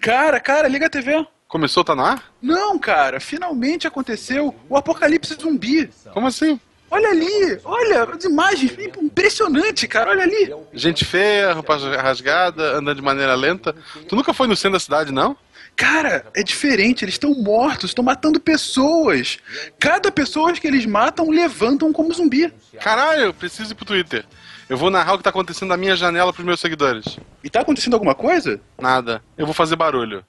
Cara, 0.00 0.40
cara, 0.40 0.66
liga 0.66 0.86
a 0.86 0.90
TV. 0.90 1.26
Começou, 1.46 1.84
tá 1.84 1.94
no 1.94 2.04
ar? 2.04 2.32
Não, 2.40 2.78
cara, 2.78 3.20
finalmente 3.20 3.86
aconteceu 3.86 4.54
o 4.68 4.76
apocalipse 4.76 5.34
zumbi. 5.34 5.90
Como 6.12 6.26
assim? 6.26 6.58
Olha 6.90 7.10
ali, 7.10 7.60
olha 7.64 8.02
as 8.04 8.24
imagens, 8.24 8.76
impressionante, 9.00 9.86
cara, 9.86 10.10
olha 10.10 10.24
ali. 10.24 10.52
Gente 10.72 11.04
feia, 11.04 11.52
roupa 11.52 11.76
rasgada, 11.76 12.78
andando 12.78 12.96
de 12.96 13.02
maneira 13.02 13.34
lenta. 13.34 13.74
Tu 14.08 14.16
nunca 14.16 14.32
foi 14.32 14.48
no 14.48 14.56
centro 14.56 14.72
da 14.72 14.80
cidade, 14.80 15.12
não? 15.12 15.36
Cara, 15.76 16.26
é 16.34 16.42
diferente, 16.42 17.04
eles 17.04 17.14
estão 17.14 17.32
mortos, 17.34 17.90
estão 17.90 18.02
matando 18.04 18.40
pessoas. 18.40 19.38
Cada 19.78 20.10
pessoa 20.10 20.52
que 20.52 20.66
eles 20.66 20.84
matam 20.84 21.30
levantam 21.30 21.92
como 21.92 22.12
zumbi. 22.12 22.52
Caralho, 22.80 23.32
preciso 23.32 23.72
ir 23.72 23.74
pro 23.76 23.84
Twitter. 23.84 24.24
Eu 24.70 24.76
vou 24.76 24.88
narrar 24.88 25.14
o 25.14 25.18
que 25.18 25.24
tá 25.24 25.30
acontecendo 25.30 25.70
na 25.70 25.76
minha 25.76 25.96
janela 25.96 26.32
pros 26.32 26.46
meus 26.46 26.60
seguidores. 26.60 27.18
E 27.42 27.50
tá 27.50 27.60
acontecendo 27.60 27.94
alguma 27.94 28.14
coisa? 28.14 28.60
Nada. 28.78 29.20
Eu 29.36 29.44
vou 29.44 29.52
fazer 29.52 29.74
barulho. 29.74 30.24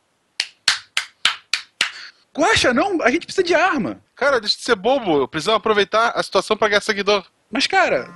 Guaxa, 2.36 2.74
não, 2.74 3.04
a 3.04 3.12
gente 3.12 3.28
precisa 3.28 3.46
de 3.46 3.54
arma. 3.54 4.02
Cara, 4.16 4.40
deixa 4.40 4.58
de 4.58 4.64
ser 4.64 4.74
bobo. 4.74 5.20
Eu 5.20 5.28
preciso 5.28 5.52
aproveitar 5.52 6.14
a 6.16 6.24
situação 6.24 6.58
pra 6.58 6.70
ganhar 6.70 6.82
seguidor. 6.82 7.24
Mas, 7.52 7.68
cara. 7.68 8.12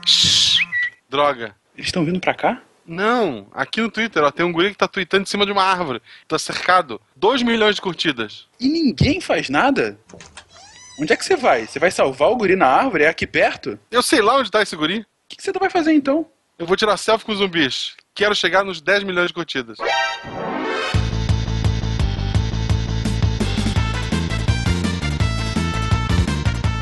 Droga. 1.07 1.55
Eles 1.75 1.89
estão 1.89 2.03
vindo 2.03 2.19
pra 2.19 2.33
cá? 2.33 2.59
Não, 2.87 3.45
aqui 3.53 3.79
no 3.79 3.91
Twitter, 3.91 4.23
ó, 4.23 4.31
tem 4.31 4.45
um 4.45 4.51
guri 4.51 4.71
que 4.71 4.77
tá 4.77 4.87
tweetando 4.87 5.23
em 5.23 5.27
cima 5.27 5.45
de 5.45 5.51
uma 5.51 5.63
árvore. 5.63 6.01
Tá 6.27 6.39
cercado. 6.39 6.99
2 7.15 7.43
milhões 7.43 7.75
de 7.75 7.81
curtidas. 7.81 8.47
E 8.59 8.67
ninguém 8.67 9.21
faz 9.21 9.47
nada? 9.47 9.99
Onde 10.99 11.13
é 11.13 11.15
que 11.17 11.25
você 11.25 11.35
vai? 11.35 11.67
Você 11.67 11.77
vai 11.77 11.91
salvar 11.91 12.31
o 12.31 12.35
guri 12.35 12.55
na 12.55 12.67
árvore? 12.67 13.03
É 13.03 13.09
aqui 13.09 13.27
perto? 13.27 13.77
Eu 13.91 14.01
sei 14.01 14.23
lá 14.23 14.37
onde 14.37 14.49
tá 14.49 14.63
esse 14.63 14.75
guri. 14.75 15.05
O 15.25 15.29
que, 15.29 15.37
que 15.37 15.43
você 15.43 15.51
vai 15.51 15.69
fazer 15.69 15.93
então? 15.93 16.25
Eu 16.57 16.67
vou 16.67 16.77
tirar 16.77 16.95
selfie 16.97 17.25
com 17.25 17.31
os 17.31 17.39
zumbis. 17.39 17.95
Quero 18.13 18.35
chegar 18.35 18.63
nos 18.63 18.79
10 18.79 19.03
milhões 19.03 19.27
de 19.27 19.33
curtidas. 19.33 19.77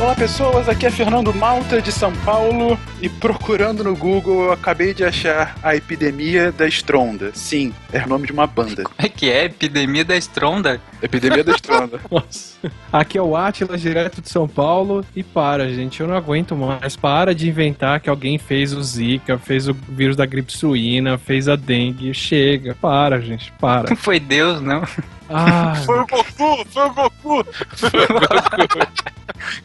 Olá 0.03 0.15
pessoas, 0.15 0.67
aqui 0.67 0.85
é 0.85 0.91
Fernando 0.91 1.33
Malta 1.33 1.81
de 1.81 1.89
São 1.89 2.11
Paulo 2.25 2.77
e 3.01 3.07
procurando 3.07 3.85
no 3.85 3.95
Google 3.95 4.47
eu 4.47 4.51
acabei 4.51 4.93
de 4.93 5.01
achar 5.01 5.55
a 5.63 5.77
epidemia 5.77 6.51
da 6.51 6.67
estronda. 6.67 7.31
Sim, 7.33 7.73
é 7.89 8.03
o 8.03 8.09
nome 8.09 8.27
de 8.27 8.33
uma 8.33 8.45
banda. 8.45 8.83
Como 8.83 8.95
é 8.97 9.07
que 9.07 9.31
é? 9.31 9.45
Epidemia 9.45 10.03
da 10.03 10.17
estronda? 10.17 10.81
Epidemia 11.01 11.41
da 11.41 11.53
estronda. 11.53 12.01
Nossa. 12.11 12.53
Aqui 12.91 13.17
é 13.17 13.21
o 13.21 13.33
Atila, 13.33 13.77
direto 13.77 14.21
de 14.21 14.29
São 14.29 14.45
Paulo. 14.45 15.05
E 15.15 15.23
para, 15.23 15.69
gente, 15.69 16.01
eu 16.01 16.07
não 16.07 16.17
aguento 16.17 16.53
mais. 16.53 16.97
Para 16.97 17.33
de 17.33 17.47
inventar 17.47 18.01
que 18.01 18.09
alguém 18.09 18.37
fez 18.37 18.73
o 18.73 18.83
Zika, 18.83 19.37
fez 19.37 19.69
o 19.69 19.73
vírus 19.73 20.17
da 20.17 20.25
gripe 20.25 20.51
suína, 20.51 21.17
fez 21.17 21.47
a 21.47 21.55
dengue. 21.55 22.13
Chega, 22.13 22.75
para, 22.75 23.21
gente, 23.21 23.53
para. 23.53 23.89
Não 23.89 23.95
foi 23.97 24.19
Deus, 24.19 24.59
não. 24.59 24.83
Ah, 25.29 25.73
Foi 25.85 25.99
o 25.99 26.07
Goku! 26.07 26.65
Foi 26.69 26.85
o 26.85 26.93
Goku! 26.93 27.45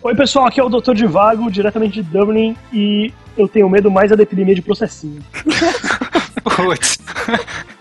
Oi, 0.03 0.15
pessoal, 0.15 0.47
aqui 0.47 0.61
é 0.61 0.65
o 0.65 0.69
Dr. 0.69 0.95
Divago, 0.95 1.51
diretamente 1.51 2.03
de 2.03 2.03
Dublin, 2.03 2.57
e 2.73 3.13
eu 3.37 3.49
tenho 3.49 3.69
medo 3.69 3.91
mais 3.91 4.11
da 4.11 4.23
epidemia 4.23 4.55
de 4.55 4.63
processinho. 4.63 5.23
Putz. 6.57 6.99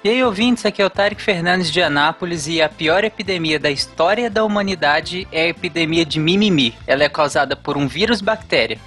E 0.03 0.09
aí, 0.09 0.23
ouvintes, 0.23 0.65
aqui 0.65 0.81
é 0.81 0.85
o 0.85 0.89
Tarek 0.89 1.21
Fernandes 1.21 1.71
de 1.71 1.81
Anápolis 1.81 2.47
e 2.47 2.61
a 2.61 2.69
pior 2.69 3.03
epidemia 3.03 3.59
da 3.59 3.69
história 3.69 4.29
da 4.29 4.43
humanidade 4.43 5.27
é 5.31 5.43
a 5.43 5.47
epidemia 5.47 6.05
de 6.05 6.19
mimimi. 6.19 6.73
Ela 6.85 7.03
é 7.03 7.09
causada 7.09 7.55
por 7.55 7.77
um 7.77 7.87
vírus 7.87 8.21
bactéria. 8.21 8.77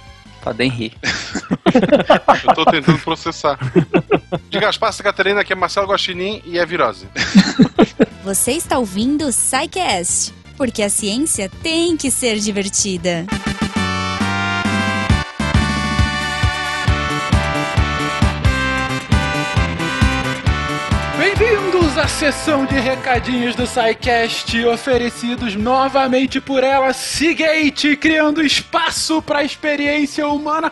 Podem 0.41 0.69
rir. 0.69 0.93
Eu 2.47 2.53
tô 2.55 2.65
tentando 2.65 2.99
processar. 2.99 3.57
De 4.49 4.59
Gaspar 4.59 4.95
Catarina, 4.97 5.41
aqui 5.41 5.53
é 5.53 5.55
Marcelo 5.55 5.87
Guaxinim 5.87 6.41
e 6.45 6.57
é 6.57 6.65
virose. 6.65 7.07
Você 8.23 8.51
está 8.51 8.77
ouvindo 8.77 9.27
o 9.27 9.29
Psycast, 9.29 10.33
porque 10.57 10.83
a 10.83 10.89
ciência 10.89 11.49
tem 11.61 11.95
que 11.95 12.11
ser 12.11 12.37
divertida. 12.39 13.25
Bem-vindos 21.91 21.97
à 21.97 22.07
sessão 22.07 22.65
de 22.65 22.75
recadinhos 22.75 23.53
do 23.53 23.67
SciCast, 23.67 24.65
oferecidos 24.65 25.55
novamente 25.55 26.39
por 26.39 26.63
ela, 26.63 26.93
Seagate, 26.93 27.97
criando 27.97 28.41
espaço 28.41 29.21
para 29.21 29.39
a 29.39 29.43
experiência 29.43 30.25
humana. 30.25 30.71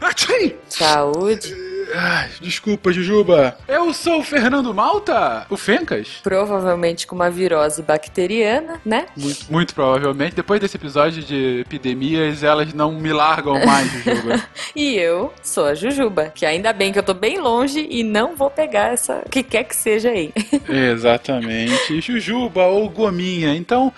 Atchim! 0.00 0.54
Saúde. 0.68 1.54
Ai, 1.94 2.28
desculpa, 2.40 2.92
Jujuba. 2.92 3.56
Eu 3.66 3.92
sou 3.94 4.20
o 4.20 4.22
Fernando 4.22 4.74
Malta, 4.74 5.46
o 5.48 5.56
Fencas. 5.56 6.20
Provavelmente 6.22 7.06
com 7.06 7.14
uma 7.14 7.30
virose 7.30 7.82
bacteriana, 7.82 8.80
né? 8.84 9.06
Muito, 9.16 9.46
muito 9.50 9.74
provavelmente. 9.74 10.34
Depois 10.34 10.60
desse 10.60 10.76
episódio 10.76 11.22
de 11.22 11.60
epidemias, 11.60 12.42
elas 12.42 12.74
não 12.74 12.92
me 12.92 13.12
largam 13.12 13.64
mais, 13.64 13.90
Jujuba. 13.90 14.42
E 14.76 14.96
eu 14.96 15.32
sou 15.42 15.64
a 15.64 15.74
Jujuba, 15.74 16.30
que 16.34 16.44
ainda 16.44 16.72
bem 16.72 16.92
que 16.92 16.98
eu 16.98 17.02
tô 17.02 17.14
bem 17.14 17.38
longe 17.40 17.86
e 17.90 18.04
não 18.04 18.36
vou 18.36 18.50
pegar 18.50 18.92
essa, 18.92 19.24
que 19.30 19.42
quer 19.42 19.64
que 19.64 19.74
seja 19.74 20.10
aí. 20.10 20.32
Exatamente. 20.68 22.00
Jujuba 22.00 22.66
ou 22.66 22.88
Gominha. 22.88 23.56
Então, 23.56 23.92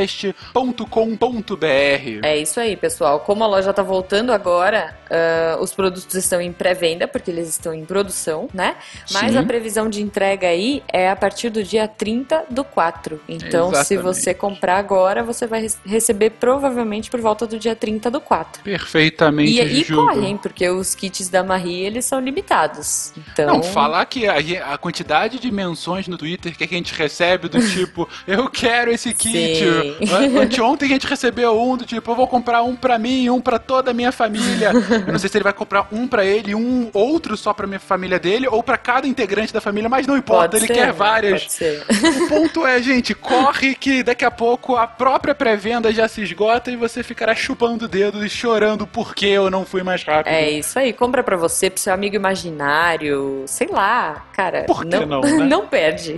loja.scicast.com.br. 0.00 2.20
É 2.22 2.36
isso 2.36 2.60
aí, 2.60 2.76
pessoal. 2.76 3.20
Como 3.20 3.42
a 3.44 3.46
loja 3.46 3.72
tá 3.72 3.82
voltando 3.82 4.32
agora, 4.32 4.94
ah, 5.10 5.56
os 5.60 5.72
produtos 5.72 6.14
estão 6.14 6.40
em 6.40 6.52
pré-venda, 6.52 7.06
porque 7.08 7.30
eles 7.30 7.48
estão 7.48 7.72
em 7.74 7.84
produção, 7.84 8.48
né? 8.52 8.76
Mas 9.12 9.32
Sim. 9.32 9.38
a 9.38 9.42
previsão 9.42 9.88
de 9.88 10.02
entrega 10.02 10.48
aí 10.48 10.82
é 10.92 11.10
a 11.10 11.16
partir 11.16 11.50
do 11.50 11.62
dia 11.62 11.86
30 11.88 12.46
do 12.50 12.64
4. 12.64 13.20
Então, 13.28 13.70
se 13.72 13.94
Exatamente. 13.94 14.02
você 14.02 14.34
comprar 14.34 14.78
agora, 14.78 15.22
você 15.22 15.46
vai 15.46 15.62
re- 15.62 15.72
receber 15.84 16.30
provavelmente 16.30 17.10
por 17.10 17.20
volta 17.20 17.46
do 17.46 17.58
dia 17.58 17.74
30 17.74 18.10
do 18.10 18.20
4. 18.20 18.62
Perfeitamente 18.62 19.52
E, 19.60 19.80
e 19.80 19.84
correm, 19.84 20.36
porque 20.36 20.68
os 20.68 20.94
kits 20.94 21.28
da 21.28 21.42
Marie, 21.42 21.84
eles 21.84 22.04
são 22.04 22.20
limitados. 22.20 23.12
Então, 23.16 23.46
Não, 23.56 23.62
falar 23.62 24.04
que 24.06 24.26
a, 24.26 24.36
a 24.74 24.78
quantidade 24.78 25.38
de 25.38 25.50
menções 25.50 26.08
no 26.08 26.16
Twitter 26.18 26.56
que 26.56 26.64
a 26.64 26.68
gente 26.68 26.94
recebe 26.94 27.48
do 27.48 27.58
tipo, 27.70 28.08
eu 28.26 28.48
quero 28.50 28.90
esse 28.90 29.12
kit. 29.14 29.56
Sim. 29.58 29.85
An- 30.12 30.42
Anteontem 30.42 30.86
a 30.88 30.92
gente 30.92 31.06
recebeu 31.06 31.60
um 31.60 31.76
do 31.76 31.84
tipo, 31.84 32.10
eu 32.10 32.14
vou 32.14 32.26
comprar 32.26 32.62
um 32.62 32.74
pra 32.76 32.98
mim, 32.98 33.28
um 33.30 33.40
pra 33.40 33.58
toda 33.58 33.90
a 33.90 33.94
minha 33.94 34.12
família. 34.12 34.70
Eu 35.06 35.12
não 35.12 35.18
sei 35.18 35.28
se 35.28 35.36
ele 35.36 35.44
vai 35.44 35.52
comprar 35.52 35.88
um 35.92 36.06
pra 36.06 36.24
ele, 36.24 36.54
um 36.54 36.90
outro 36.92 37.36
só 37.36 37.52
pra 37.52 37.66
minha 37.66 37.80
família 37.80 38.18
dele, 38.18 38.46
ou 38.48 38.62
pra 38.62 38.76
cada 38.76 39.06
integrante 39.06 39.52
da 39.52 39.60
família, 39.60 39.88
mas 39.88 40.06
não 40.06 40.16
importa, 40.16 40.50
pode 40.50 40.64
ele 40.64 40.66
ser, 40.66 40.74
quer 40.74 40.92
várias. 40.92 41.42
Pode 41.42 41.52
ser. 41.52 41.84
O 42.22 42.28
ponto 42.28 42.66
é, 42.66 42.80
gente, 42.82 43.14
corre 43.14 43.74
que 43.74 44.02
daqui 44.02 44.24
a 44.24 44.30
pouco 44.30 44.76
a 44.76 44.86
própria 44.86 45.34
pré-venda 45.34 45.92
já 45.92 46.08
se 46.08 46.22
esgota 46.22 46.70
e 46.70 46.76
você 46.76 47.02
ficará 47.02 47.34
chupando 47.34 47.84
o 47.84 47.88
dedo 47.88 48.24
e 48.24 48.28
chorando 48.28 48.86
porque 48.86 49.26
eu 49.26 49.50
não 49.50 49.64
fui 49.64 49.82
mais 49.82 50.02
rápido. 50.02 50.32
É 50.32 50.50
isso 50.50 50.78
aí, 50.78 50.92
compra 50.92 51.22
pra 51.22 51.36
você, 51.36 51.68
pro 51.70 51.80
seu 51.80 51.92
amigo 51.92 52.16
imaginário, 52.16 53.44
sei 53.46 53.68
lá, 53.68 54.24
cara. 54.32 54.64
Por 54.64 54.84
que 54.84 54.96
não, 54.98 55.06
não, 55.06 55.20
né? 55.38 55.44
não 55.44 55.66
perde. 55.66 56.16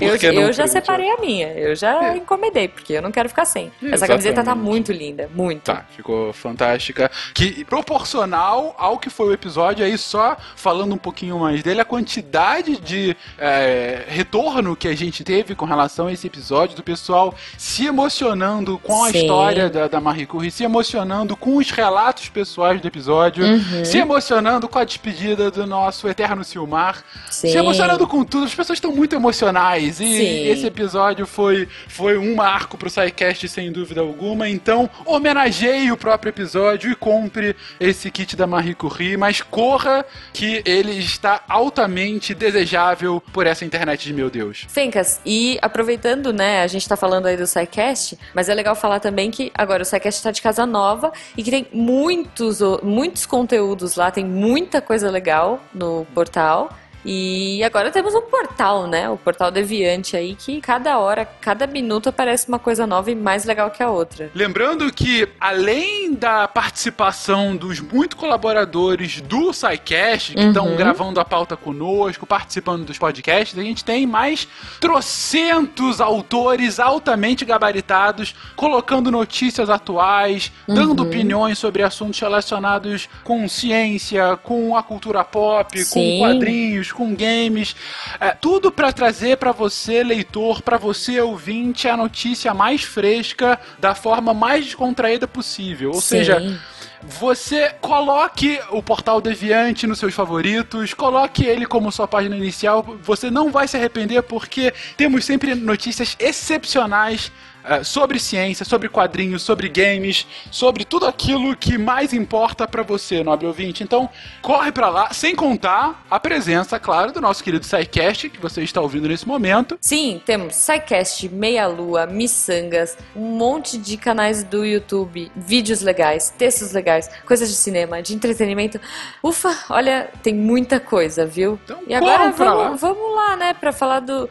eu 0.00 0.18
que 0.18 0.30
não, 0.32 0.42
eu 0.42 0.52
já 0.52 0.66
separei 0.66 1.10
a 1.10 1.16
minha, 1.18 1.48
eu 1.52 1.74
já 1.74 2.16
encomendei, 2.16 2.68
porque 2.76 2.92
eu 2.92 3.02
não 3.02 3.10
quero 3.10 3.28
ficar 3.28 3.44
sem. 3.44 3.72
Essa 3.82 4.06
camiseta 4.06 4.36
tá 4.36 4.42
Exatamente. 4.42 4.64
muito 4.70 4.92
linda, 4.92 5.28
muito. 5.34 5.62
Tá, 5.64 5.84
ficou 5.96 6.32
fantástica. 6.32 7.10
Que 7.34 7.64
proporcional 7.64 8.74
ao 8.78 8.98
que 8.98 9.10
foi 9.10 9.28
o 9.28 9.32
episódio, 9.32 9.84
aí 9.84 9.96
só 9.98 10.36
falando 10.54 10.94
um 10.94 10.98
pouquinho 10.98 11.38
mais 11.40 11.62
dele, 11.62 11.80
a 11.80 11.84
quantidade 11.84 12.76
de 12.78 13.16
é, 13.38 14.04
retorno 14.06 14.76
que 14.76 14.86
a 14.86 14.94
gente 14.94 15.24
teve 15.24 15.54
com 15.54 15.64
relação 15.64 16.06
a 16.06 16.12
esse 16.12 16.26
episódio, 16.26 16.76
do 16.76 16.82
pessoal 16.82 17.34
se 17.56 17.86
emocionando 17.86 18.78
com 18.78 19.02
a 19.04 19.10
Sim. 19.10 19.18
história 19.18 19.68
da, 19.70 19.88
da 19.88 20.00
Marie 20.00 20.26
Curie, 20.26 20.50
se 20.50 20.62
emocionando 20.62 21.36
com 21.36 21.56
os 21.56 21.70
relatos 21.70 22.28
pessoais 22.28 22.80
do 22.80 22.86
episódio, 22.86 23.44
Uhum. 23.46 23.84
se 23.84 23.98
emocionando 23.98 24.68
com 24.68 24.78
a 24.78 24.84
despedida 24.84 25.50
do 25.50 25.66
nosso 25.66 26.06
eterno 26.08 26.44
Silmar, 26.44 27.02
Sim. 27.30 27.48
se 27.50 27.56
emocionando 27.56 28.06
com 28.06 28.24
tudo. 28.24 28.44
As 28.44 28.54
pessoas 28.54 28.76
estão 28.76 28.92
muito 28.92 29.14
emocionais 29.14 30.00
e 30.00 30.04
Sim. 30.04 30.48
esse 30.48 30.66
episódio 30.66 31.26
foi, 31.26 31.68
foi 31.88 32.18
um 32.18 32.34
marco 32.56 32.78
pro 32.78 32.88
SciCast 32.88 33.46
sem 33.50 33.70
dúvida 33.70 34.00
alguma. 34.00 34.48
Então, 34.48 34.88
homenageie 35.04 35.92
o 35.92 35.96
próprio 35.96 36.30
episódio 36.30 36.90
e 36.90 36.94
compre 36.94 37.54
esse 37.78 38.10
kit 38.10 38.34
da 38.34 38.46
Marie 38.46 38.74
Curie, 38.74 39.14
mas 39.14 39.42
corra 39.42 40.06
que 40.32 40.62
ele 40.64 40.92
está 40.92 41.44
altamente 41.46 42.34
desejável 42.34 43.22
por 43.30 43.46
essa 43.46 43.62
internet 43.62 44.06
de 44.06 44.14
meu 44.14 44.30
Deus. 44.30 44.64
Fencas, 44.68 45.20
e 45.26 45.58
aproveitando, 45.60 46.32
né, 46.32 46.62
a 46.62 46.66
gente 46.66 46.88
tá 46.88 46.96
falando 46.96 47.26
aí 47.26 47.36
do 47.36 47.46
SciCast, 47.46 48.18
mas 48.32 48.48
é 48.48 48.54
legal 48.54 48.74
falar 48.74 49.00
também 49.00 49.30
que 49.30 49.52
agora 49.54 49.82
o 49.82 49.84
SciCast 49.84 50.22
tá 50.22 50.30
de 50.30 50.40
casa 50.40 50.64
nova 50.64 51.12
e 51.36 51.42
que 51.42 51.50
tem 51.50 51.66
muitos, 51.74 52.60
muitos 52.82 53.26
conteúdos 53.26 53.96
lá, 53.96 54.10
tem 54.10 54.24
muita 54.24 54.80
coisa 54.80 55.10
legal 55.10 55.60
no 55.74 56.06
portal. 56.14 56.70
E 57.04 57.62
agora 57.64 57.90
temos 57.90 58.14
um 58.14 58.22
portal, 58.22 58.86
né? 58.86 59.08
O 59.08 59.16
portal 59.16 59.50
Deviante 59.50 60.16
aí, 60.16 60.34
que 60.34 60.60
cada 60.60 60.98
hora, 60.98 61.24
cada 61.40 61.66
minuto 61.66 62.08
aparece 62.08 62.48
uma 62.48 62.58
coisa 62.58 62.86
nova 62.86 63.10
e 63.10 63.14
mais 63.14 63.44
legal 63.44 63.70
que 63.70 63.82
a 63.82 63.88
outra. 63.90 64.30
Lembrando 64.34 64.92
que, 64.92 65.28
além 65.40 66.14
da 66.14 66.48
participação 66.48 67.56
dos 67.56 67.80
muitos 67.80 68.18
colaboradores 68.18 69.20
do 69.20 69.52
SciCast, 69.52 70.34
que 70.34 70.40
estão 70.40 70.66
Uhum. 70.66 70.76
gravando 70.76 71.20
a 71.20 71.24
pauta 71.24 71.56
conosco, 71.56 72.26
participando 72.26 72.84
dos 72.84 72.98
podcasts, 72.98 73.58
a 73.58 73.62
gente 73.62 73.84
tem 73.84 74.06
mais 74.06 74.48
trocentos 74.80 76.00
autores 76.00 76.80
altamente 76.80 77.44
gabaritados, 77.44 78.34
colocando 78.56 79.10
notícias 79.10 79.70
atuais, 79.70 80.50
dando 80.66 81.00
Uhum. 81.02 81.06
opiniões 81.08 81.58
sobre 81.58 81.82
assuntos 81.82 82.18
relacionados 82.18 83.08
com 83.22 83.48
ciência, 83.48 84.36
com 84.42 84.76
a 84.76 84.82
cultura 84.82 85.22
pop, 85.22 85.78
Sim. 85.78 86.18
com 86.18 86.18
quadrinhos, 86.26 86.90
com 86.96 87.14
games, 87.14 87.76
é, 88.18 88.30
tudo 88.30 88.72
para 88.72 88.92
trazer 88.92 89.36
para 89.36 89.52
você, 89.52 90.02
leitor, 90.02 90.62
para 90.62 90.78
você, 90.78 91.20
ouvinte, 91.20 91.86
a 91.86 91.96
notícia 91.96 92.54
mais 92.54 92.82
fresca, 92.82 93.60
da 93.78 93.94
forma 93.94 94.32
mais 94.32 94.64
descontraída 94.64 95.28
possível. 95.28 95.90
Ou 95.90 96.00
Sim. 96.00 96.00
seja, 96.00 96.60
você 97.02 97.70
coloque 97.80 98.58
o 98.70 98.82
Portal 98.82 99.20
Deviante 99.20 99.86
nos 99.86 99.98
seus 99.98 100.14
favoritos, 100.14 100.94
coloque 100.94 101.44
ele 101.44 101.66
como 101.66 101.92
sua 101.92 102.08
página 102.08 102.36
inicial. 102.36 102.82
Você 103.02 103.30
não 103.30 103.50
vai 103.50 103.68
se 103.68 103.76
arrepender 103.76 104.22
porque 104.22 104.72
temos 104.96 105.24
sempre 105.24 105.54
notícias 105.54 106.16
excepcionais 106.18 107.30
eh, 107.68 107.82
sobre 107.82 108.20
ciência, 108.20 108.64
sobre 108.64 108.88
quadrinhos, 108.88 109.42
sobre 109.42 109.68
games, 109.68 110.26
sobre 110.52 110.84
tudo 110.84 111.04
aquilo 111.06 111.56
que 111.56 111.76
mais 111.76 112.12
importa 112.12 112.66
pra 112.68 112.82
você, 112.82 113.24
nobre 113.24 113.46
ouvinte. 113.46 113.82
Então, 113.82 114.08
corre 114.40 114.70
pra 114.70 114.88
lá, 114.88 115.12
sem 115.12 115.34
contar 115.34 116.04
a 116.08 116.20
presença, 116.20 116.78
claro, 116.78 117.10
do 117.10 117.20
nosso 117.20 117.42
querido 117.42 117.66
SciCast, 117.66 118.30
que 118.30 118.40
você 118.40 118.62
está 118.62 118.80
ouvindo 118.80 119.08
nesse 119.08 119.26
momento. 119.26 119.76
Sim, 119.80 120.22
temos 120.24 120.54
SciCast, 120.54 121.28
Meia 121.28 121.66
Lua, 121.66 122.06
Missangas, 122.06 122.96
um 123.16 123.36
monte 123.36 123.78
de 123.78 123.96
canais 123.96 124.44
do 124.44 124.64
YouTube, 124.64 125.32
vídeos 125.34 125.80
legais, 125.80 126.32
textos 126.38 126.70
legais, 126.72 127.10
coisas 127.26 127.48
de 127.48 127.56
cinema, 127.56 128.00
de 128.00 128.14
entretenimento. 128.14 128.80
Ufa, 129.22 129.56
olha, 129.70 130.08
tem 130.22 130.34
muita 130.34 130.78
coisa, 130.78 131.26
viu? 131.26 131.58
Então, 131.64 131.80
e 131.86 131.94
agora 131.94 132.30
vamos, 132.30 132.80
vamos 132.80 133.16
lá, 133.16 133.36
né, 133.36 133.54
pra 133.54 133.72
falar 133.72 134.00
do. 134.00 134.28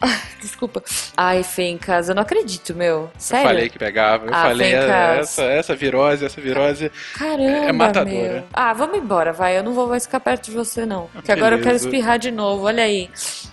Ah, 0.00 0.06
ah, 0.08 0.20
Desculpa. 0.40 0.82
Ai, 1.16 1.42
Fencas, 1.42 2.08
eu 2.08 2.14
não 2.14 2.22
acredito, 2.22 2.74
meu. 2.74 3.10
Sério? 3.18 3.44
Eu 3.44 3.48
falei 3.48 3.68
que 3.70 3.78
pegava, 3.78 4.26
eu 4.26 4.34
Ah, 4.34 4.42
falei 4.42 4.74
é, 4.74 4.86
cá. 4.86 5.14
essa, 5.16 5.42
essa 5.44 5.74
virose, 5.74 6.24
essa 6.24 6.40
virose. 6.40 6.90
Caramba, 7.16 7.42
É 7.68 7.72
matadora. 7.72 8.12
meu. 8.12 8.44
Ah, 8.52 8.72
vamos 8.72 8.98
embora, 8.98 9.32
vai. 9.32 9.56
Eu 9.56 9.62
não 9.62 9.72
vou 9.72 9.86
mais 9.88 10.04
ficar 10.04 10.20
perto 10.20 10.46
de 10.46 10.50
você, 10.52 10.84
não. 10.84 11.06
Porque 11.12 11.32
agora 11.32 11.54
eu 11.56 11.58
quero 11.58 11.70
Beleza. 11.78 11.86
espirrar 11.88 12.18
de 12.18 12.30
novo. 12.30 12.66
Olha 12.66 12.82
aí. 12.82 13.08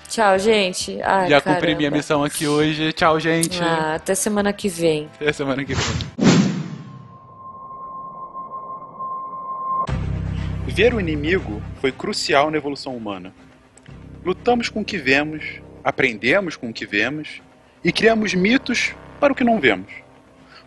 Tchau, 0.10 0.38
gente. 0.38 1.02
Ai, 1.02 1.30
Já 1.30 1.40
cumpri 1.40 1.68
minha 1.76 1.90
caramba. 1.90 1.98
missão 1.98 2.24
aqui 2.24 2.46
hoje. 2.48 2.92
Tchau, 2.92 3.18
gente. 3.20 3.62
Ah, 3.64 3.96
até 3.96 4.14
semana 4.14 4.52
que 4.52 4.68
vem. 4.68 5.10
Até 5.16 5.32
semana 5.32 5.64
que 5.64 5.74
vem. 5.74 5.86
Ver 10.68 10.94
o 10.94 11.00
inimigo 11.00 11.62
foi 11.80 11.92
crucial 11.92 12.50
na 12.50 12.58
evolução 12.58 12.96
humana. 12.96 13.34
Lutamos 14.24 14.70
com 14.70 14.82
o 14.82 14.86
que 14.86 14.98
vemos, 14.98 15.44
aprendemos 15.84 16.56
com 16.56 16.70
o 16.70 16.74
que 16.74 16.86
vemos 16.86 17.42
e 17.84 17.92
criamos 17.92 18.34
mitos 18.34 18.94
para 19.20 19.34
o 19.34 19.36
que 19.36 19.44
não 19.44 19.60
vemos. 19.60 19.92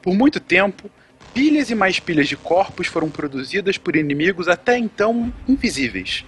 Por 0.03 0.15
muito 0.15 0.41
tempo, 0.41 0.91
pilhas 1.33 1.71
e 1.71 1.75
mais 1.75 1.99
pilhas 1.99 2.29
de 2.29 2.37
corpos 2.37 2.87
foram 2.87 3.11
produzidas 3.11 3.79
por 3.79 3.97
inimigos 3.97 4.49
até 4.49 4.79
então 4.79 5.33
invisíveis. 5.49 6.25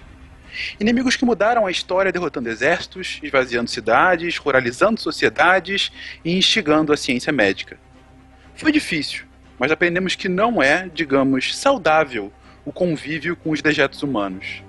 Inimigos 0.79 1.15
que 1.15 1.25
mudaram 1.25 1.65
a 1.65 1.71
história 1.71 2.11
derrotando 2.11 2.49
exércitos, 2.49 3.19
esvaziando 3.21 3.69
cidades, 3.69 4.37
ruralizando 4.37 4.99
sociedades 4.99 5.91
e 6.25 6.37
instigando 6.37 6.91
a 6.91 6.97
ciência 6.97 7.31
médica. 7.31 7.77
Foi 8.55 8.71
difícil, 8.71 9.25
mas 9.59 9.71
aprendemos 9.71 10.15
que 10.15 10.27
não 10.27 10.61
é, 10.61 10.89
digamos, 10.91 11.55
saudável 11.55 12.33
o 12.65 12.71
convívio 12.71 13.35
com 13.35 13.51
os 13.51 13.61
dejetos 13.61 14.01
humanos. 14.01 14.63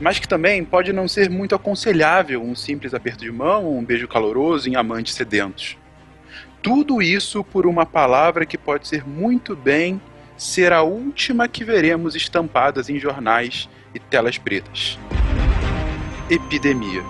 Mas 0.00 0.18
que 0.18 0.28
também 0.28 0.64
pode 0.64 0.92
não 0.92 1.08
ser 1.08 1.30
muito 1.30 1.54
aconselhável 1.54 2.42
um 2.42 2.54
simples 2.54 2.94
aperto 2.94 3.24
de 3.24 3.32
mão 3.32 3.64
ou 3.64 3.78
um 3.78 3.84
beijo 3.84 4.08
caloroso 4.08 4.68
em 4.68 4.76
amantes 4.76 5.14
sedentos. 5.14 5.76
Tudo 6.62 7.00
isso 7.00 7.42
por 7.42 7.66
uma 7.66 7.86
palavra 7.86 8.44
que 8.44 8.58
pode 8.58 8.86
ser 8.86 9.06
muito 9.06 9.56
bem 9.56 10.00
ser 10.36 10.72
a 10.72 10.82
última 10.82 11.48
que 11.48 11.64
veremos 11.64 12.14
estampadas 12.14 12.88
em 12.88 12.98
jornais 12.98 13.68
e 13.94 13.98
telas 13.98 14.38
pretas. 14.38 14.98
Epidemia. 16.30 17.02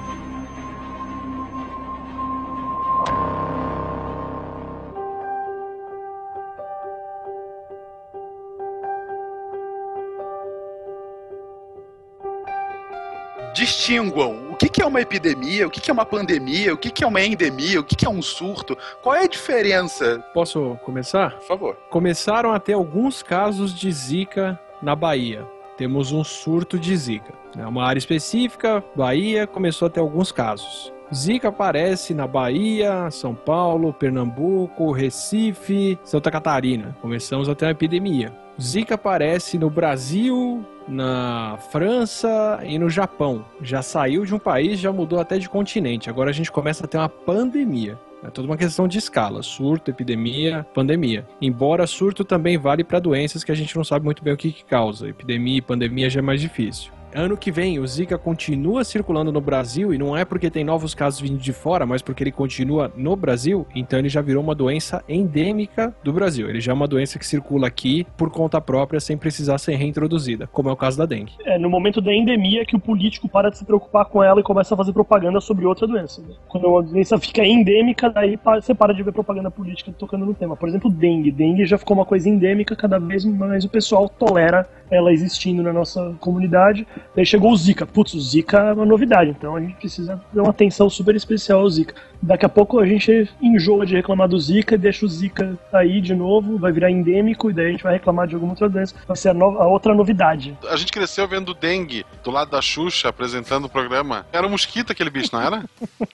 Distinguam 13.54 14.50
o 14.50 14.56
que, 14.56 14.82
é 14.82 14.86
uma 14.86 15.00
epidemia, 15.00 15.66
o 15.66 15.70
que, 15.70 15.90
é 15.90 15.92
uma 15.92 16.06
pandemia, 16.06 16.74
o 16.74 16.76
que, 16.76 17.02
é 17.02 17.06
uma 17.06 17.20
endemia, 17.20 17.80
o 17.80 17.84
que, 17.84 17.96
que 17.96 18.06
é 18.06 18.10
um 18.10 18.22
surto. 18.22 18.76
Qual 19.02 19.14
é 19.14 19.24
a 19.24 19.28
diferença? 19.28 20.22
Posso 20.32 20.78
começar? 20.84 21.36
Por 21.36 21.46
favor. 21.46 21.76
Começaram 21.90 22.52
a 22.52 22.60
ter 22.60 22.74
alguns 22.74 23.22
casos 23.22 23.74
de 23.74 23.90
Zika 23.90 24.58
na 24.82 24.94
Bahia. 24.94 25.46
Temos 25.76 26.12
um 26.12 26.22
surto 26.22 26.78
de 26.78 26.94
Zika. 26.96 27.32
É 27.56 27.66
uma 27.66 27.84
área 27.84 27.98
específica, 27.98 28.84
Bahia, 28.94 29.46
começou 29.46 29.86
a 29.86 29.90
ter 29.90 30.00
alguns 30.00 30.30
casos. 30.30 30.92
Zika 31.12 31.48
aparece 31.48 32.14
na 32.14 32.26
Bahia, 32.26 33.10
São 33.10 33.34
Paulo, 33.34 33.92
Pernambuco, 33.92 34.92
Recife, 34.92 35.98
Santa 36.04 36.30
Catarina. 36.30 36.96
Começamos 37.00 37.48
a 37.48 37.54
ter 37.54 37.64
uma 37.64 37.72
epidemia. 37.72 38.32
Zika 38.60 38.94
aparece 38.94 39.58
no 39.58 39.70
Brasil, 39.70 40.64
na 40.86 41.58
França 41.70 42.60
e 42.62 42.78
no 42.78 42.90
Japão. 42.90 43.44
Já 43.62 43.80
saiu 43.80 44.24
de 44.24 44.34
um 44.34 44.38
país, 44.38 44.78
já 44.78 44.92
mudou 44.92 45.18
até 45.18 45.38
de 45.38 45.48
continente. 45.48 46.10
Agora 46.10 46.28
a 46.28 46.32
gente 46.32 46.52
começa 46.52 46.84
a 46.84 46.88
ter 46.88 46.98
uma 46.98 47.08
pandemia. 47.08 47.98
É 48.22 48.28
toda 48.28 48.46
uma 48.46 48.58
questão 48.58 48.86
de 48.86 48.98
escala: 48.98 49.42
surto, 49.42 49.90
epidemia, 49.90 50.66
pandemia. 50.74 51.26
Embora 51.40 51.86
surto 51.86 52.22
também 52.22 52.58
vale 52.58 52.84
para 52.84 52.98
doenças 52.98 53.42
que 53.42 53.50
a 53.50 53.54
gente 53.54 53.74
não 53.74 53.84
sabe 53.84 54.04
muito 54.04 54.22
bem 54.22 54.34
o 54.34 54.36
que, 54.36 54.52
que 54.52 54.64
causa. 54.64 55.08
Epidemia 55.08 55.56
e 55.56 55.62
pandemia 55.62 56.10
já 56.10 56.20
é 56.20 56.22
mais 56.22 56.40
difícil. 56.40 56.92
Ano 57.14 57.36
que 57.36 57.50
vem, 57.50 57.78
o 57.80 57.86
Zika 57.86 58.16
continua 58.16 58.84
circulando 58.84 59.32
no 59.32 59.40
Brasil 59.40 59.92
e 59.92 59.98
não 59.98 60.16
é 60.16 60.24
porque 60.24 60.48
tem 60.48 60.62
novos 60.62 60.94
casos 60.94 61.20
vindo 61.20 61.38
de 61.38 61.52
fora, 61.52 61.84
mas 61.84 62.02
porque 62.02 62.22
ele 62.22 62.30
continua 62.30 62.90
no 62.96 63.16
Brasil, 63.16 63.66
então 63.74 63.98
ele 63.98 64.08
já 64.08 64.20
virou 64.20 64.42
uma 64.42 64.54
doença 64.54 65.02
endêmica 65.08 65.92
do 66.04 66.12
Brasil. 66.12 66.48
Ele 66.48 66.60
já 66.60 66.70
é 66.70 66.74
uma 66.74 66.86
doença 66.86 67.18
que 67.18 67.26
circula 67.26 67.66
aqui 67.66 68.06
por 68.16 68.30
conta 68.30 68.60
própria, 68.60 69.00
sem 69.00 69.16
precisar 69.16 69.58
ser 69.58 69.74
reintroduzida, 69.74 70.46
como 70.46 70.68
é 70.68 70.72
o 70.72 70.76
caso 70.76 70.98
da 70.98 71.04
dengue. 71.04 71.32
É 71.44 71.58
no 71.58 71.68
momento 71.68 72.00
da 72.00 72.14
endemia 72.14 72.64
que 72.64 72.76
o 72.76 72.80
político 72.80 73.28
para 73.28 73.50
de 73.50 73.58
se 73.58 73.64
preocupar 73.64 74.04
com 74.04 74.22
ela 74.22 74.38
e 74.38 74.44
começa 74.44 74.74
a 74.74 74.76
fazer 74.76 74.92
propaganda 74.92 75.40
sobre 75.40 75.66
outra 75.66 75.88
doença. 75.88 76.22
Né? 76.22 76.34
Quando 76.48 76.68
uma 76.68 76.82
doença 76.82 77.18
fica 77.18 77.44
endêmica, 77.44 78.08
daí 78.08 78.38
você 78.44 78.72
para 78.72 78.94
de 78.94 79.02
ver 79.02 79.12
propaganda 79.12 79.50
política 79.50 79.92
tocando 79.98 80.24
no 80.24 80.34
tema. 80.34 80.56
Por 80.56 80.68
exemplo, 80.68 80.88
dengue. 80.88 81.32
Dengue 81.32 81.66
já 81.66 81.76
ficou 81.76 81.96
uma 81.96 82.06
coisa 82.06 82.28
endêmica, 82.28 82.76
cada 82.76 82.98
vez 82.98 83.24
mais 83.24 83.64
o 83.64 83.68
pessoal 83.68 84.08
tolera 84.08 84.68
ela 84.90 85.12
existindo 85.12 85.62
na 85.62 85.72
nossa 85.72 86.14
comunidade. 86.20 86.86
Daí 87.14 87.26
chegou 87.26 87.52
o 87.52 87.56
Zika. 87.56 87.86
Putz, 87.86 88.14
o 88.14 88.20
Zika 88.20 88.58
é 88.58 88.72
uma 88.72 88.86
novidade, 88.86 89.30
então 89.30 89.56
a 89.56 89.60
gente 89.60 89.74
precisa 89.74 90.20
dar 90.32 90.42
uma 90.42 90.50
atenção 90.50 90.88
super 90.88 91.14
especial 91.14 91.60
ao 91.60 91.70
Zika. 91.70 91.94
Daqui 92.22 92.44
a 92.44 92.48
pouco 92.48 92.78
a 92.78 92.86
gente 92.86 93.28
enjoa 93.40 93.86
de 93.86 93.94
reclamar 93.94 94.28
do 94.28 94.38
Zika, 94.38 94.76
deixa 94.76 95.06
o 95.06 95.08
Zika 95.08 95.58
aí 95.72 96.00
de 96.00 96.14
novo, 96.14 96.58
vai 96.58 96.70
virar 96.70 96.90
endêmico, 96.90 97.50
e 97.50 97.54
daí 97.54 97.66
a 97.66 97.70
gente 97.70 97.82
vai 97.82 97.94
reclamar 97.94 98.28
de 98.28 98.34
alguma 98.34 98.52
outra 98.52 98.68
doença. 98.68 98.94
Vai 99.06 99.16
ser 99.16 99.30
a, 99.30 99.34
no 99.34 99.44
a 99.60 99.66
outra 99.66 99.94
novidade. 99.94 100.56
A 100.68 100.76
gente 100.76 100.92
cresceu 100.92 101.26
vendo 101.26 101.54
dengue 101.54 102.04
do 102.22 102.30
lado 102.30 102.50
da 102.50 102.60
Xuxa 102.60 103.08
apresentando 103.08 103.64
o 103.64 103.68
programa. 103.68 104.26
Era 104.32 104.46
um 104.46 104.50
mosquito 104.50 104.92
aquele 104.92 105.10
bicho, 105.10 105.30
não 105.32 105.42
era? 105.42 105.64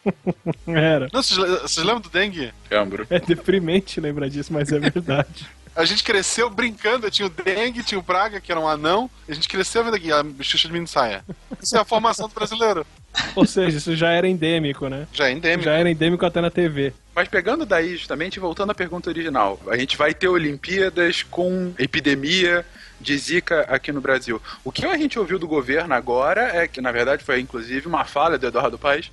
Era. 0.67 1.09
Não, 1.13 1.23
vocês, 1.23 1.39
vocês 1.63 1.85
lembram 1.85 2.01
do 2.01 2.09
dengue? 2.09 2.53
Lembro. 2.71 3.07
É 3.11 3.19
deprimente 3.19 4.01
lembrar 4.01 4.29
disso, 4.29 4.53
mas 4.53 4.73
é 4.73 4.79
verdade. 4.79 5.47
A 5.77 5.85
gente 5.85 6.03
cresceu 6.03 6.49
brincando, 6.49 7.11
tinha 7.11 7.27
o 7.27 7.31
dengue, 7.31 7.83
tinha 7.83 7.99
o 7.99 8.03
praga, 8.03 8.41
que 8.41 8.51
era 8.51 8.59
um 8.59 8.67
anão, 8.67 9.11
e 9.29 9.33
a 9.33 9.35
gente 9.35 9.47
cresceu 9.47 9.85
vendo 9.85 9.95
aqui 9.95 10.11
a 10.11 10.25
Xuxa 10.41 10.69
de 10.69 10.73
mini 10.73 10.87
saia. 10.87 11.23
Isso 11.63 11.77
é 11.77 11.81
a 11.81 11.85
formação 11.85 12.29
do 12.29 12.35
brasileiro. 12.35 12.87
Ou 13.35 13.47
seja, 13.47 13.77
isso 13.77 13.95
já 13.95 14.11
era 14.11 14.27
endêmico, 14.27 14.89
né? 14.89 15.07
Já 15.13 15.29
é 15.29 15.33
endêmico. 15.33 15.65
Já 15.65 15.73
era 15.73 15.91
endêmico 15.91 16.25
até 16.25 16.41
na 16.41 16.51
TV. 16.51 16.95
Mas 17.15 17.29
pegando 17.29 17.67
daí, 17.67 17.97
justamente, 17.97 18.41
voltando 18.41 18.71
à 18.71 18.75
pergunta 18.75 19.11
original, 19.11 19.61
a 19.69 19.77
gente 19.77 19.97
vai 19.97 20.15
ter 20.15 20.29
Olimpíadas 20.29 21.23
com 21.23 21.75
epidemia 21.79 22.65
de 23.01 23.17
Zika 23.17 23.63
aqui 23.69 23.93
no 23.93 24.01
Brasil. 24.01 24.41
O 24.65 24.73
que 24.73 24.87
a 24.87 24.97
gente 24.97 25.19
ouviu 25.19 25.39
do 25.39 25.47
governo 25.47 25.95
agora 25.95 26.57
é 26.57 26.67
que, 26.67 26.81
na 26.81 26.93
verdade, 26.93 27.23
foi 27.23 27.41
inclusive 27.41 27.87
uma 27.87 28.05
falha 28.05 28.39
do 28.39 28.47
Eduardo 28.47 28.79
Paes, 28.79 29.11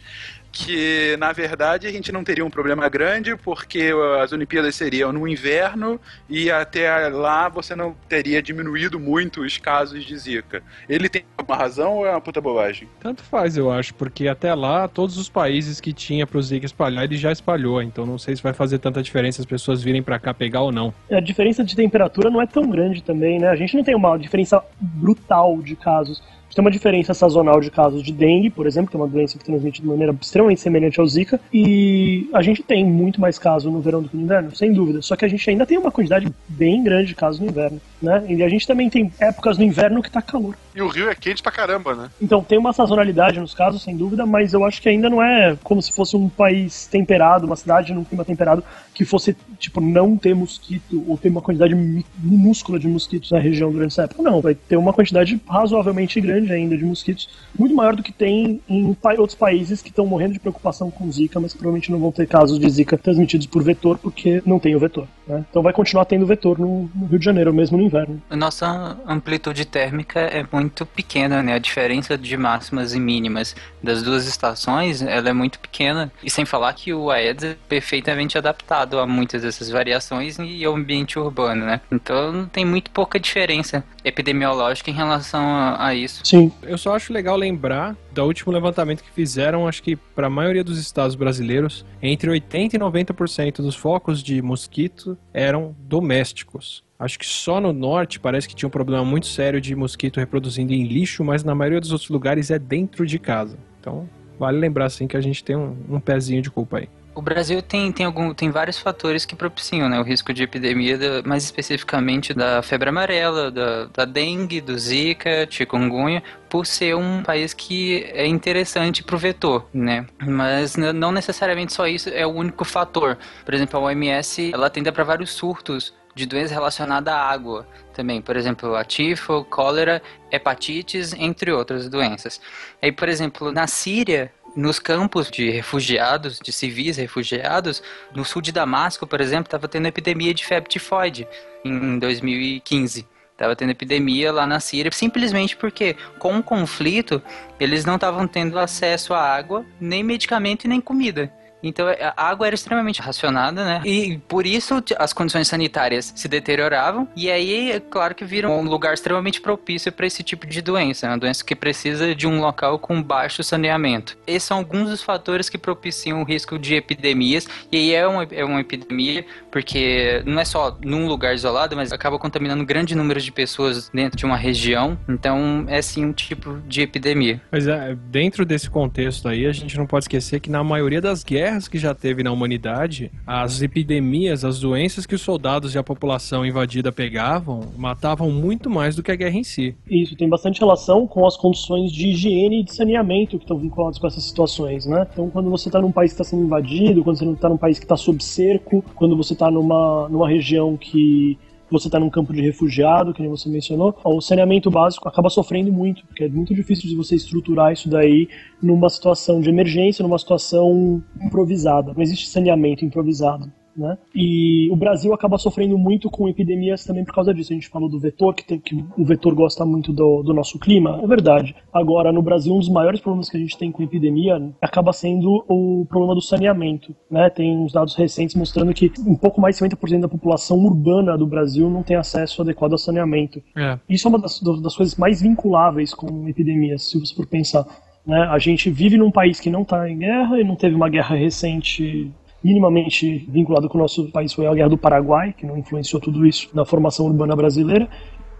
que 0.54 1.18
na 1.18 1.34
verdade 1.34 1.88
a 1.88 1.92
gente 1.92 2.12
não 2.12 2.24
teria 2.24 2.46
um 2.46 2.50
problema 2.50 2.88
grande 2.88 3.36
porque 3.36 3.92
as 4.22 4.32
Olimpíadas 4.32 4.76
seriam 4.76 5.12
no 5.12 5.28
inverno 5.28 6.00
e 6.30 6.52
até 6.52 7.10
lá 7.10 7.50
você 7.50 7.76
não 7.76 7.96
teria 8.08 8.42
diminuído 8.42 9.00
muito 9.00 9.42
os 9.42 9.58
casos 9.58 10.06
de 10.06 10.16
Zika. 10.16 10.62
Ele 10.88 11.10
tem 11.10 11.26
uma 11.46 11.58
razão 11.58 11.98
ou 11.98 12.06
é 12.06 12.12
uma 12.12 12.22
puta 12.22 12.40
bobagem? 12.40 12.88
Tanto 13.00 13.24
faz, 13.24 13.58
eu 13.58 13.72
acho, 13.72 13.96
porque 13.96 14.28
até 14.28 14.54
lá 14.54 14.88
todos 14.88 15.18
os 15.18 15.28
países 15.28 15.82
que 15.82 15.92
tinha 15.92 16.28
pro 16.28 16.42
Zika 16.42 16.68
espalhar, 16.68 17.04
ele 17.04 17.18
já 17.18 17.32
espalhou, 17.32 17.82
então 17.82 18.06
não 18.06 18.20
sei 18.20 18.36
se 18.36 18.44
vai 18.44 18.54
fazer 18.54 18.78
tanta 18.78 19.02
diferença 19.02 19.42
as 19.42 19.48
pessoas 19.48 19.82
virem 19.82 20.04
para 20.04 20.20
cá 20.20 20.34
pegar 20.36 20.62
ou 20.62 20.72
não. 20.72 20.94
A 21.12 21.20
diferença 21.20 21.64
de 21.64 21.76
temperatura 21.76 22.30
não 22.30 22.40
é 22.40 22.46
tão 22.46 22.70
grande 22.70 23.02
também, 23.02 23.40
né? 23.40 23.50
A 23.50 23.56
gente 23.56 23.76
não 23.76 23.84
tem 23.84 23.96
uma 23.96 24.16
diferença 24.18 24.64
brutal 24.80 25.60
de 25.64 25.76
casos 25.76 26.22
tem 26.56 26.64
uma 26.64 26.72
diferença 26.72 27.14
sazonal 27.14 27.60
de 27.60 27.72
casos 27.72 28.04
de 28.04 28.12
dengue, 28.12 28.50
por 28.50 28.68
exemplo, 28.68 28.90
que 28.90 28.96
é 28.96 29.00
uma 29.00 29.08
doença 29.08 29.38
que 29.38 29.46
transmite 29.46 29.82
de 29.82 29.88
maneira 29.88 30.16
extremamente 30.22 30.62
semelhante 30.62 31.00
ao 31.00 31.08
Zika, 31.08 31.40
e 31.52 32.30
a 32.34 32.42
gente 32.42 32.64
tem 32.64 32.86
muito 32.86 33.20
mais 33.20 33.38
casos 33.40 33.72
no 33.72 33.82
verão 33.82 34.02
do 34.02 34.10
que 34.10 34.18
no 34.18 34.24
inverno, 34.24 34.56
sem 34.56 34.74
dúvida. 34.74 35.02
Só 35.02 35.16
que 35.16 35.26
a 35.26 35.28
gente 35.28 35.50
ainda 35.50 35.66
tem 35.66 35.78
uma 35.78 35.92
quantidade 35.92 36.28
bem 36.48 36.84
grande 36.84 37.08
de 37.08 37.16
casos 37.16 37.40
no 37.40 37.48
inverno, 37.48 37.82
né? 38.02 38.24
E 38.28 38.44
a 38.44 38.50
gente 38.50 38.68
também 38.68 38.90
tem 38.90 39.12
épocas 39.20 39.58
no 39.58 39.64
inverno 39.64 40.02
que 40.02 40.12
tá 40.12 40.22
calor. 40.22 40.56
E 40.76 40.82
o 40.82 40.88
Rio 40.88 41.10
é 41.10 41.16
quente 41.16 41.44
pra 41.44 41.52
caramba, 41.52 41.96
né? 41.96 42.10
Então 42.22 42.44
tem 42.44 42.58
uma 42.58 42.74
sazonalidade 42.74 43.40
nos 43.40 43.54
casos, 43.54 43.84
sem 43.84 43.96
dúvida, 43.96 44.26
mas 44.26 44.54
eu 44.54 44.64
acho 44.64 44.82
que 44.82 44.90
ainda 44.90 45.10
não 45.10 45.22
é 45.22 45.56
como 45.64 45.82
se 45.82 45.94
fosse 45.94 46.16
um 46.16 46.30
país 46.30 46.88
temperado, 46.88 47.46
uma 47.46 47.56
cidade 47.56 47.94
num 47.94 48.04
clima 48.04 48.26
temperado, 48.26 48.64
que 48.94 49.06
fosse, 49.06 49.36
tipo, 49.60 49.82
não 49.82 50.18
ter 50.18 50.36
mosquito 50.36 51.04
ou 51.08 51.18
ter 51.18 51.30
uma 51.30 51.42
quantidade 51.42 51.76
minúscula 51.76 52.80
de 52.80 52.88
mosquitos 52.88 53.32
na 53.32 53.40
região 53.40 53.72
durante 53.72 53.92
essa 53.92 54.04
época. 54.04 54.22
Não, 54.22 54.42
vai 54.42 54.56
ter 54.56 54.78
uma 54.78 54.94
quantidade 54.94 55.40
razoavelmente 55.48 56.20
grande 56.22 56.43
ainda 56.52 56.78
de 56.78 56.84
mosquitos, 56.84 57.30
muito 57.58 57.76
maior 57.76 57.96
do 57.96 58.04
que 58.04 58.12
tem 58.12 58.62
em 58.68 58.96
outros 59.18 59.36
países 59.36 59.82
que 59.82 59.90
estão 59.90 60.06
morrendo 60.06 60.34
de 60.34 60.40
preocupação 60.40 60.90
com 60.90 61.12
Zika, 61.12 61.40
mas 61.40 61.54
provavelmente 61.54 61.92
não 61.92 62.00
vão 62.00 62.12
ter 62.12 62.28
casos 62.28 62.60
de 62.60 62.70
Zika 62.70 62.98
transmitidos 62.98 63.48
por 63.48 63.64
vetor, 63.64 63.98
porque 63.98 64.42
não 64.46 64.60
tem 64.60 64.76
o 64.76 64.80
vetor. 64.80 65.08
Né? 65.28 65.46
Então 65.50 65.62
vai 65.62 65.74
continuar 65.74 66.06
tendo 66.06 66.26
vetor 66.26 66.60
no, 66.60 66.90
no 66.94 67.06
Rio 67.06 67.20
de 67.20 67.26
Janeiro, 67.26 67.54
mesmo 67.54 67.78
no 67.78 67.84
inverno. 67.84 68.22
A 68.30 68.36
nossa 68.36 68.98
amplitude 69.08 69.66
térmica 69.66 70.20
é 70.20 70.46
muito 70.52 70.86
pequena, 70.86 71.42
né? 71.42 71.54
A 71.54 71.60
diferença 71.60 72.18
de 72.18 72.36
máximas 72.36 72.94
e 72.94 73.00
mínimas 73.00 73.56
das 73.82 74.04
duas 74.04 74.28
estações, 74.28 75.02
ela 75.02 75.30
é 75.30 75.34
muito 75.34 75.60
pequena. 75.60 76.12
E 76.24 76.30
sem 76.30 76.46
falar 76.46 76.74
que 76.74 76.94
o 76.94 77.10
Aedes 77.10 77.44
é 77.44 77.58
perfeitamente 77.68 78.38
adaptado 78.38 79.00
a 79.00 79.08
muitas 79.08 79.42
dessas 79.42 79.70
variações 79.70 80.38
e 80.40 80.64
ao 80.66 80.76
ambiente 80.76 81.18
urbano, 81.18 81.66
né? 81.66 81.82
Então 81.92 82.50
tem 82.52 82.66
muito 82.66 82.92
pouca 82.92 83.20
diferença 83.20 83.84
epidemiológica 84.04 84.90
em 84.90 84.94
relação 84.94 85.44
a, 85.46 85.88
a 85.88 85.96
isso. 85.96 86.22
Sim. 86.34 86.52
Eu 86.64 86.80
só 86.80 86.96
acho 86.96 87.14
legal 87.14 87.38
lembrar 87.38 87.96
do 88.12 88.24
último 88.24 88.52
levantamento 88.52 89.04
que 89.04 89.12
fizeram, 89.12 89.68
acho 89.68 89.84
que 89.84 89.96
para 89.96 90.26
a 90.26 90.30
maioria 90.32 90.64
dos 90.64 90.80
estados 90.80 91.16
brasileiros, 91.16 91.86
entre 92.02 92.28
80 92.28 92.76
e 92.76 92.80
90% 92.80 93.58
dos 93.58 93.76
focos 93.76 94.24
de 94.24 94.42
mosquito 94.42 95.16
eram 95.32 95.76
domésticos. 95.82 96.84
Acho 96.98 97.20
que 97.20 97.26
só 97.28 97.62
no 97.62 97.72
norte 97.72 98.20
parece 98.20 98.48
que 98.48 98.56
tinha 98.56 98.68
um 98.68 98.72
problema 98.72 99.06
muito 99.06 99.28
sério 99.28 99.62
de 99.62 99.76
mosquito 99.76 100.20
reproduzindo 100.20 100.74
em 100.74 100.88
lixo, 100.88 101.24
mas 101.24 101.44
na 101.44 101.54
maioria 101.54 101.80
dos 101.80 101.92
outros 101.92 102.10
lugares 102.10 102.50
é 102.50 102.58
dentro 102.58 103.06
de 103.06 103.20
casa. 103.20 103.56
Então, 103.80 104.10
vale 104.40 104.58
lembrar 104.58 104.86
assim 104.86 105.06
que 105.06 105.16
a 105.16 105.22
gente 105.22 105.44
tem 105.44 105.56
um, 105.56 105.76
um 105.88 106.00
pezinho 106.00 106.42
de 106.42 106.50
culpa 106.50 106.80
aí. 106.80 106.90
O 107.16 107.22
Brasil 107.22 107.62
tem, 107.62 107.92
tem, 107.92 108.06
algum, 108.06 108.34
tem 108.34 108.50
vários 108.50 108.80
fatores 108.80 109.26
que 109.26 109.36
propiciam 109.36 109.88
né, 109.88 110.00
o 110.00 110.04
risco 110.04 110.34
de 110.34 110.44
epidemia, 110.44 110.98
da, 110.98 111.22
mais 111.24 111.44
especificamente 111.44 112.34
da 112.34 112.62
febre 112.62 112.90
amarela, 112.90 113.52
da, 113.52 113.86
da 113.86 114.06
dengue, 114.06 114.60
do 114.60 114.78
zika, 114.78 115.48
chikungunya, 115.50 116.24
por 116.50 116.66
ser 116.66 116.96
um 116.96 117.22
país 117.22 117.54
que 117.54 118.04
é 118.14 118.26
interessante 118.26 119.04
para 119.04 119.16
o 119.16 119.20
vetor, 119.20 119.68
né? 119.74 120.06
Mas 120.20 120.76
não 120.76 121.12
necessariamente 121.12 121.74
só 121.74 121.88
isso 121.88 122.10
é 122.10 122.26
o 122.26 122.32
único 122.32 122.66
fator. 122.66 123.18
Por 123.46 123.54
exemplo, 123.54 123.80
a 123.80 123.84
OMS 123.84 124.52
ela 124.54 124.68
atende 124.68 124.92
para 124.92 125.04
vários 125.04 125.32
surtos 125.32 125.94
de 126.16 126.26
doenças 126.26 126.52
relacionadas 126.52 127.14
à 127.14 127.18
água 127.18 127.68
também, 127.94 128.22
por 128.22 128.36
exemplo, 128.36 128.76
a 128.76 128.84
tifo, 128.84 129.46
cólera, 129.46 130.02
hepatites, 130.32 131.14
entre 131.14 131.52
outras 131.52 131.88
doenças. 131.90 132.42
Aí, 132.82 132.92
por 132.92 133.08
exemplo, 133.08 133.52
na 133.52 133.68
Síria, 133.68 134.32
nos 134.56 134.80
campos 134.80 135.30
de 135.30 135.50
refugiados, 135.50 136.40
de 136.40 136.52
civis 136.52 136.98
refugiados, 136.98 137.82
no 138.14 138.24
sul 138.24 138.42
de 138.42 138.52
Damasco, 138.52 139.08
por 139.08 139.20
exemplo, 139.22 139.48
estava 139.48 139.68
tendo 139.68 139.88
epidemia 139.88 140.34
de 140.34 140.46
febre 140.46 140.70
tifoide 140.70 141.28
em 141.64 141.98
2015. 142.00 143.08
Tava 143.36 143.56
tendo 143.56 143.72
epidemia 143.72 144.32
lá 144.32 144.46
na 144.46 144.60
Síria, 144.60 144.92
simplesmente 144.92 145.58
porque, 145.58 145.96
com 146.20 146.38
o 146.38 146.44
conflito, 146.44 147.22
eles 147.60 147.84
não 147.84 147.96
estavam 147.96 148.28
tendo 148.28 148.60
acesso 148.60 149.14
a 149.14 149.20
água, 149.20 149.66
nem 149.82 150.04
medicamento 150.04 150.66
e 150.66 150.68
nem 150.68 150.80
comida. 150.80 151.34
Então 151.64 151.88
a 151.88 152.28
água 152.30 152.48
era 152.48 152.56
extremamente 152.56 153.02
racionada, 153.02 153.64
né? 153.64 153.82
E 153.86 154.18
por 154.28 154.46
isso 154.46 154.84
as 154.98 155.14
condições 155.14 155.48
sanitárias 155.48 156.12
se 156.16 156.28
deterioravam. 156.28 157.08
E 157.16 157.32
aí, 157.32 157.72
é 157.72 157.80
claro 157.80 158.14
que 158.14 158.26
viram 158.26 158.60
um 158.60 158.64
lugar 158.64 158.94
extremamente 158.94 159.40
propício 159.42 159.92
para 159.92 160.06
esse 160.06 160.24
tipo 160.24 160.46
de 160.46 160.62
doença, 160.62 161.08
né? 161.08 161.14
uma 161.14 161.20
doença 161.20 161.44
que 161.44 161.56
precisa 161.56 162.14
de 162.14 162.28
um 162.28 162.40
local 162.40 162.78
com 162.78 163.02
baixo 163.02 163.44
saneamento. 163.44 164.18
Esses 164.28 164.44
são 164.44 164.58
alguns 164.58 164.90
dos 164.90 165.02
fatores 165.02 165.50
que 165.50 165.58
propiciam 165.58 166.22
o 166.22 166.26
risco 166.26 166.60
de 166.60 166.76
epidemias. 166.76 167.48
E 167.72 167.78
aí 167.78 167.94
é 167.94 168.08
uma, 168.08 168.24
é 168.24 168.44
uma 168.44 168.60
epidemia 168.60 169.26
porque 169.52 170.22
não 170.26 170.40
é 170.40 170.46
só 170.46 170.78
num 170.84 171.08
lugar 171.08 171.34
isolado, 171.34 171.76
mas 171.76 171.92
acaba 171.92 172.20
contaminando 172.20 172.66
grande 172.66 172.96
número 172.96 173.22
de 173.22 173.32
pessoas 173.32 173.90
dentro 173.90 174.18
de 174.18 174.26
uma 174.26 174.36
região. 174.36 174.98
Então 175.08 175.66
é 175.68 175.82
sim 175.82 176.06
um 176.06 176.14
tipo 176.14 176.60
de 176.68 176.82
epidemia. 176.82 177.42
Mas 177.52 177.68
é, 177.68 177.96
dentro 178.10 178.46
desse 178.46 178.70
contexto 178.70 179.28
aí, 179.28 179.46
a 179.46 179.52
gente 179.52 179.78
não 179.78 179.86
pode 179.86 180.06
esquecer 180.06 180.40
que 180.40 180.50
na 180.50 180.64
maioria 180.64 181.00
das 181.00 181.24
guerras 181.24 181.53
guerras 181.54 181.68
que 181.68 181.78
já 181.78 181.94
teve 181.94 182.24
na 182.24 182.32
humanidade, 182.32 183.12
as 183.26 183.62
epidemias, 183.62 184.44
as 184.44 184.60
doenças 184.60 185.06
que 185.06 185.16
os 185.16 185.22
soldados 185.22 185.76
e 185.76 185.78
a 185.78 185.84
população 185.84 186.46
invadida 186.46 186.92
pegavam, 186.92 187.62
matavam 187.78 188.32
muito 188.32 188.70
mais 188.70 188.96
do 188.96 189.04
que 189.04 189.12
a 189.12 189.16
guerra 189.16 189.38
em 189.38 189.44
si. 189.44 189.76
Isso 189.90 190.16
tem 190.16 190.28
bastante 190.28 190.60
relação 190.60 191.06
com 191.06 191.26
as 191.26 191.38
condições 191.38 191.92
de 191.92 192.10
higiene 192.10 192.62
e 192.62 192.64
de 192.64 192.74
saneamento 192.74 193.38
que 193.38 193.44
estão 193.44 193.58
vinculadas 193.58 194.00
com 194.00 194.08
essas 194.08 194.24
situações, 194.24 194.86
né? 194.86 195.08
Então, 195.12 195.30
quando 195.30 195.50
você 195.50 195.70
está 195.70 195.80
num 195.80 195.92
país 195.92 196.12
que 196.12 196.22
está 196.22 196.24
sendo 196.24 196.46
invadido, 196.46 197.04
quando 197.04 197.18
você 197.18 197.26
está 197.26 197.50
num 197.50 197.58
país 197.58 197.78
que 197.78 197.86
está 197.86 197.96
sob 197.96 198.24
cerco, 198.24 198.84
quando 198.96 199.16
você 199.16 199.34
está 199.34 199.52
numa, 199.52 200.10
numa 200.10 200.28
região 200.28 200.76
que 200.76 201.38
você 201.74 201.88
está 201.88 202.00
num 202.00 202.10
campo 202.10 202.32
de 202.32 202.42
refugiado, 202.42 203.14
que 203.14 203.22
nem 203.22 203.30
você 203.30 203.50
mencionou, 203.50 203.98
o 204.04 204.22
saneamento 204.22 204.70
básico 204.70 205.08
acaba 205.10 205.30
sofrendo 205.30 205.72
muito, 205.72 206.06
porque 206.06 206.26
é 206.26 206.30
muito 206.30 206.54
difícil 206.54 206.90
de 206.90 206.96
você 206.96 207.16
estruturar 207.16 207.74
isso 207.74 207.90
daí 207.90 208.30
numa 208.62 208.90
situação 208.90 209.42
de 209.42 209.50
emergência, 209.50 210.04
numa 210.04 210.20
situação 210.20 211.04
improvisada. 211.22 211.94
Não 211.94 212.02
existe 212.02 212.30
saneamento 212.30 212.86
improvisado. 212.86 213.52
Né? 213.76 213.98
E 214.14 214.70
o 214.72 214.76
Brasil 214.76 215.14
acaba 215.14 215.38
sofrendo 215.38 215.78
muito 215.78 216.10
com 216.10 216.30
epidemias 216.30 216.86
também 216.86 217.04
por 217.04 217.14
causa 217.14 217.34
disso. 217.34 217.52
A 217.52 217.56
gente 217.56 217.70
falou 217.70 217.90
do 217.90 218.00
vetor, 218.00 218.34
que, 218.34 218.46
tem, 218.46 218.60
que 218.60 218.76
o 218.98 219.04
vetor 219.04 219.34
gosta 219.34 219.66
muito 219.66 219.92
do, 219.92 220.22
do, 220.22 220.34
nosso 220.34 220.60
clima. 220.60 221.00
É 221.02 221.08
verdade. 221.08 221.56
Agora, 221.74 222.12
no 222.12 222.22
Brasil, 222.22 222.54
um 222.54 222.60
dos 222.60 222.70
maiores 222.70 223.02
problemas 223.02 223.30
que 223.30 223.38
a 223.38 223.40
gente 223.40 223.58
tem 223.58 223.72
com 223.72 223.82
epidemia 223.82 224.54
acaba 224.62 224.94
sendo 224.94 225.44
o 225.48 225.86
problema 225.90 226.14
do 226.14 226.22
saneamento. 226.22 226.96
Né? 227.10 227.30
Tem 227.30 227.58
uns 227.58 227.74
dados 227.74 227.96
recentes 227.96 228.36
mostrando 228.36 228.74
que 228.74 228.92
um 229.06 229.16
pouco 229.16 229.42
mais 229.42 229.58
de 229.58 229.66
50% 229.66 230.02
da 230.02 230.08
população 230.08 230.58
urbana 230.60 231.18
do 231.18 231.26
Brasil 231.26 231.70
não 231.70 231.82
tem 231.84 231.98
acesso 231.98 232.42
adequado 232.42 232.74
ao 232.74 232.78
saneamento. 232.78 233.42
É. 233.58 233.80
Isso 233.90 234.08
é 234.08 234.10
uma 234.10 234.20
das, 234.20 234.40
das 234.40 234.76
coisas 234.76 234.96
mais 234.96 235.22
vinculáveis 235.22 235.94
com 235.94 236.28
epidemias, 236.28 236.90
se 236.90 237.00
você 237.00 237.16
for 237.16 237.26
pensar. 237.26 237.66
Né? 238.06 238.18
A 238.30 238.38
gente 238.38 238.70
vive 238.70 238.98
num 238.98 239.12
país 239.12 239.40
que 239.40 239.50
não 239.50 239.64
está 239.64 239.90
em 239.90 239.98
guerra 239.98 240.40
e 240.40 240.44
não 240.44 240.56
teve 240.56 240.76
uma 240.76 240.90
guerra 240.90 241.16
recente 241.16 242.12
minimamente 242.44 243.26
vinculado 243.30 243.70
com 243.70 243.78
o 243.78 243.82
nosso 243.82 244.12
país 244.12 244.34
foi 244.34 244.46
a 244.46 244.54
Guerra 244.54 244.70
do 244.70 244.78
Paraguai, 244.78 245.34
que 245.38 245.46
não 245.46 245.58
influenciou 245.58 246.02
tudo 246.02 246.26
isso 246.26 246.50
na 246.54 246.66
formação 246.66 247.06
urbana 247.06 247.36
brasileira. 247.36 247.88